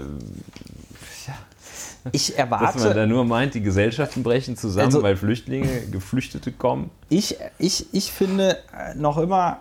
ich 2.12 2.28
dass 2.36 2.48
man 2.48 2.50
erwarte, 2.50 2.94
da 2.94 3.06
nur 3.06 3.24
meint, 3.24 3.54
die 3.54 3.62
Gesellschaften 3.62 4.22
brechen 4.22 4.56
zusammen, 4.56 4.86
Also- 4.86 5.02
weil 5.02 5.16
Flüchtlinge, 5.16 5.86
Geflüchtete 5.90 6.52
kommen. 6.52 6.90
ich, 7.08 7.36
ich, 7.58 7.92
ich 7.92 8.12
finde 8.12 8.58
äh, 8.76 8.94
noch 8.94 9.18
immer, 9.18 9.60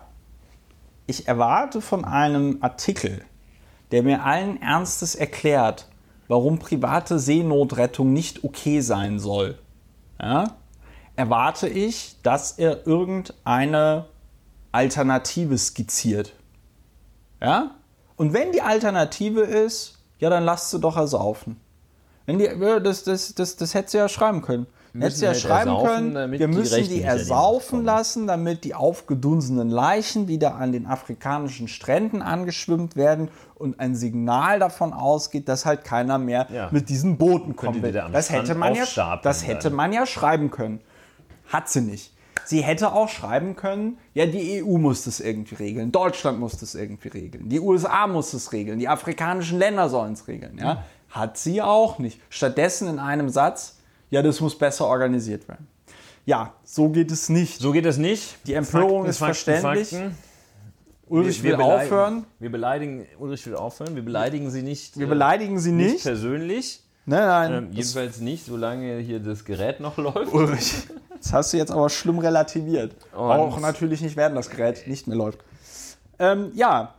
ich 1.06 1.28
erwarte 1.28 1.80
von 1.80 2.04
einem 2.04 2.58
Artikel, 2.60 3.22
der 3.92 4.02
mir 4.02 4.24
allen 4.24 4.60
Ernstes 4.60 5.14
erklärt, 5.14 5.88
warum 6.28 6.58
private 6.58 7.18
Seenotrettung 7.18 8.12
nicht 8.12 8.42
okay 8.44 8.80
sein 8.80 9.18
soll, 9.18 9.58
ja, 10.20 10.56
erwarte 11.14 11.68
ich, 11.68 12.16
dass 12.22 12.52
er 12.52 12.86
irgendeine 12.86 14.06
Alternative 14.72 15.56
skizziert. 15.56 16.34
Ja? 17.40 17.70
Und 18.16 18.32
wenn 18.32 18.52
die 18.52 18.62
Alternative 18.62 19.42
ist, 19.42 19.98
ja, 20.18 20.30
dann 20.30 20.44
lasst 20.44 20.70
sie 20.70 20.80
doch 20.80 20.96
ersaufen. 20.96 21.56
Wenn 22.26 22.38
die, 22.38 22.48
das, 22.82 23.04
das, 23.04 23.34
das, 23.34 23.56
das 23.56 23.74
hätte 23.74 23.90
sie 23.90 23.98
ja 23.98 24.08
schreiben 24.08 24.42
können. 24.42 24.66
Hätte 24.98 25.14
sie 25.16 25.24
ja 25.24 25.32
halt 25.32 25.40
schreiben 25.40 25.76
können, 25.84 26.32
wir 26.32 26.48
müssen 26.48 26.82
die 26.82 26.88
die 26.88 27.02
ersaufen 27.02 27.84
lassen, 27.84 28.26
damit 28.26 28.64
die 28.64 28.74
aufgedunsenen 28.74 29.68
Leichen 29.68 30.28
wieder 30.28 30.54
an 30.54 30.72
den 30.72 30.86
afrikanischen 30.86 31.68
Stränden 31.68 32.22
angeschwimmt 32.22 32.96
werden 32.96 33.28
und 33.56 33.78
ein 33.78 33.94
Signal 33.94 34.58
davon 34.58 34.92
ausgeht, 34.92 35.48
dass 35.48 35.66
halt 35.66 35.84
keiner 35.84 36.18
mehr 36.18 36.46
Ja. 36.50 36.68
mit 36.70 36.88
diesen 36.88 37.18
Booten 37.18 37.54
am 37.58 38.12
Das 38.12 38.30
hätte, 38.30 38.54
man 38.54 38.74
ja, 38.74 38.84
das 39.22 39.46
hätte 39.46 39.70
man 39.70 39.92
ja 39.92 40.06
schreiben 40.06 40.50
können. 40.50 40.80
Hat 41.48 41.68
sie 41.68 41.80
nicht. 41.80 42.12
Sie 42.44 42.60
hätte 42.62 42.92
auch 42.92 43.08
schreiben 43.08 43.56
können, 43.56 43.98
ja, 44.14 44.26
die 44.26 44.62
EU 44.62 44.78
muss 44.78 45.04
das 45.04 45.20
irgendwie 45.20 45.56
regeln, 45.56 45.90
Deutschland 45.90 46.38
muss 46.38 46.56
das 46.58 46.74
irgendwie 46.76 47.08
regeln, 47.08 47.48
die 47.48 47.58
USA 47.58 48.06
muss 48.06 48.30
das 48.30 48.52
regeln, 48.52 48.78
die 48.78 48.88
afrikanischen 48.88 49.58
Länder 49.58 49.88
sollen 49.88 50.12
es 50.12 50.28
regeln. 50.28 50.56
Ja? 50.58 50.84
Hat 51.16 51.38
sie 51.38 51.62
auch 51.62 51.98
nicht. 51.98 52.20
Stattdessen 52.28 52.88
in 52.88 52.98
einem 52.98 53.28
Satz, 53.28 53.78
ja, 54.10 54.22
das 54.22 54.40
muss 54.40 54.56
besser 54.56 54.86
organisiert 54.86 55.48
werden. 55.48 55.66
Ja, 56.24 56.52
so 56.64 56.88
geht 56.88 57.10
es 57.10 57.28
nicht. 57.28 57.60
So 57.60 57.72
geht 57.72 57.86
das 57.86 57.96
nicht. 57.98 58.36
Die 58.46 58.54
Empörung 58.54 59.06
ist 59.06 59.18
verständlich. 59.18 59.94
Ulrich 61.08 61.42
will 61.42 61.52
beleidigen- 61.56 61.84
aufhören. 61.84 62.26
Wir 62.40 62.50
beleidigen, 62.50 63.06
Ulrich 63.18 63.46
will 63.46 63.54
aufhören. 63.54 63.94
Wir 63.94 64.02
beleidigen 64.04 64.50
sie 64.50 64.62
nicht. 64.62 64.98
Wir 64.98 65.06
äh, 65.06 65.08
beleidigen 65.08 65.58
sie 65.58 65.70
nicht 65.72 65.92
nicht. 65.92 66.02
persönlich. 66.04 66.82
Nein, 67.04 67.26
nein. 67.26 67.52
Ähm, 67.52 67.68
jedenfalls 67.72 68.18
nicht, 68.18 68.44
solange 68.44 68.98
hier 68.98 69.20
das 69.20 69.44
Gerät 69.44 69.78
noch 69.78 69.96
läuft. 69.96 70.34
Ulrich, 70.34 70.74
das 71.22 71.32
hast 71.32 71.52
du 71.52 71.56
jetzt 71.58 71.70
aber 71.70 71.88
schlimm 71.88 72.18
relativiert. 72.18 72.96
Auch 73.14 73.60
natürlich 73.60 74.00
nicht, 74.00 74.16
werden 74.16 74.34
das 74.34 74.50
Gerät 74.50 74.88
nicht 74.88 75.06
mehr 75.06 75.16
läuft. 75.16 75.38
Ähm, 76.18 76.50
ja, 76.54 76.95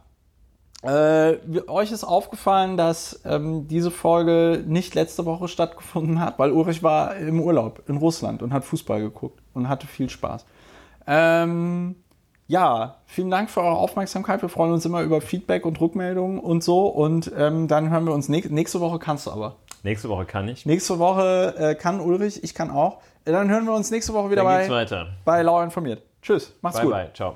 äh, 0.83 1.37
euch 1.67 1.91
ist 1.91 2.03
aufgefallen, 2.03 2.77
dass 2.77 3.19
ähm, 3.25 3.67
diese 3.67 3.91
Folge 3.91 4.63
nicht 4.65 4.95
letzte 4.95 5.25
Woche 5.25 5.47
stattgefunden 5.47 6.19
hat, 6.19 6.37
weil 6.39 6.51
Ulrich 6.51 6.83
war 6.83 7.15
im 7.15 7.41
Urlaub 7.41 7.81
in 7.87 7.97
Russland 7.97 8.41
und 8.43 8.53
hat 8.53 8.63
Fußball 8.63 8.99
geguckt 9.01 9.39
und 9.53 9.67
hatte 9.69 9.87
viel 9.87 10.09
Spaß. 10.09 10.45
Ähm, 11.07 11.95
ja, 12.47 12.97
vielen 13.05 13.29
Dank 13.31 13.49
für 13.49 13.61
eure 13.61 13.75
Aufmerksamkeit. 13.77 14.41
Wir 14.41 14.49
freuen 14.49 14.71
uns 14.71 14.85
immer 14.85 15.01
über 15.01 15.19
Feedback 15.19 15.65
und 15.65 15.81
Rückmeldungen 15.81 16.39
und 16.39 16.63
so. 16.63 16.87
Und 16.87 17.31
ähm, 17.35 17.67
dann 17.67 17.89
hören 17.89 18.05
wir 18.05 18.13
uns 18.13 18.29
näch- 18.29 18.49
nächste 18.49 18.79
Woche 18.79 18.99
kannst 18.99 19.25
du 19.27 19.31
aber. 19.31 19.55
Nächste 19.83 20.09
Woche 20.09 20.25
kann 20.25 20.47
ich. 20.47 20.65
Nächste 20.65 20.99
Woche 20.99 21.55
äh, 21.57 21.75
kann 21.75 21.99
Ulrich, 21.99 22.43
ich 22.43 22.53
kann 22.53 22.71
auch. 22.71 22.99
Äh, 23.25 23.31
Dann 23.31 23.49
hören 23.49 23.65
wir 23.65 23.73
uns 23.73 23.91
nächste 23.91 24.13
Woche 24.13 24.31
wieder 24.31 24.43
Dann 24.43 24.57
geht's 24.57 24.69
bei, 24.69 24.75
weiter. 24.75 25.07
bei 25.25 25.41
Lau 25.41 25.61
informiert. 25.61 26.01
Tschüss, 26.21 26.53
macht's 26.61 26.77
Bye 26.77 26.85
gut. 26.85 26.93
bye. 26.93 27.09
Ciao. 27.13 27.35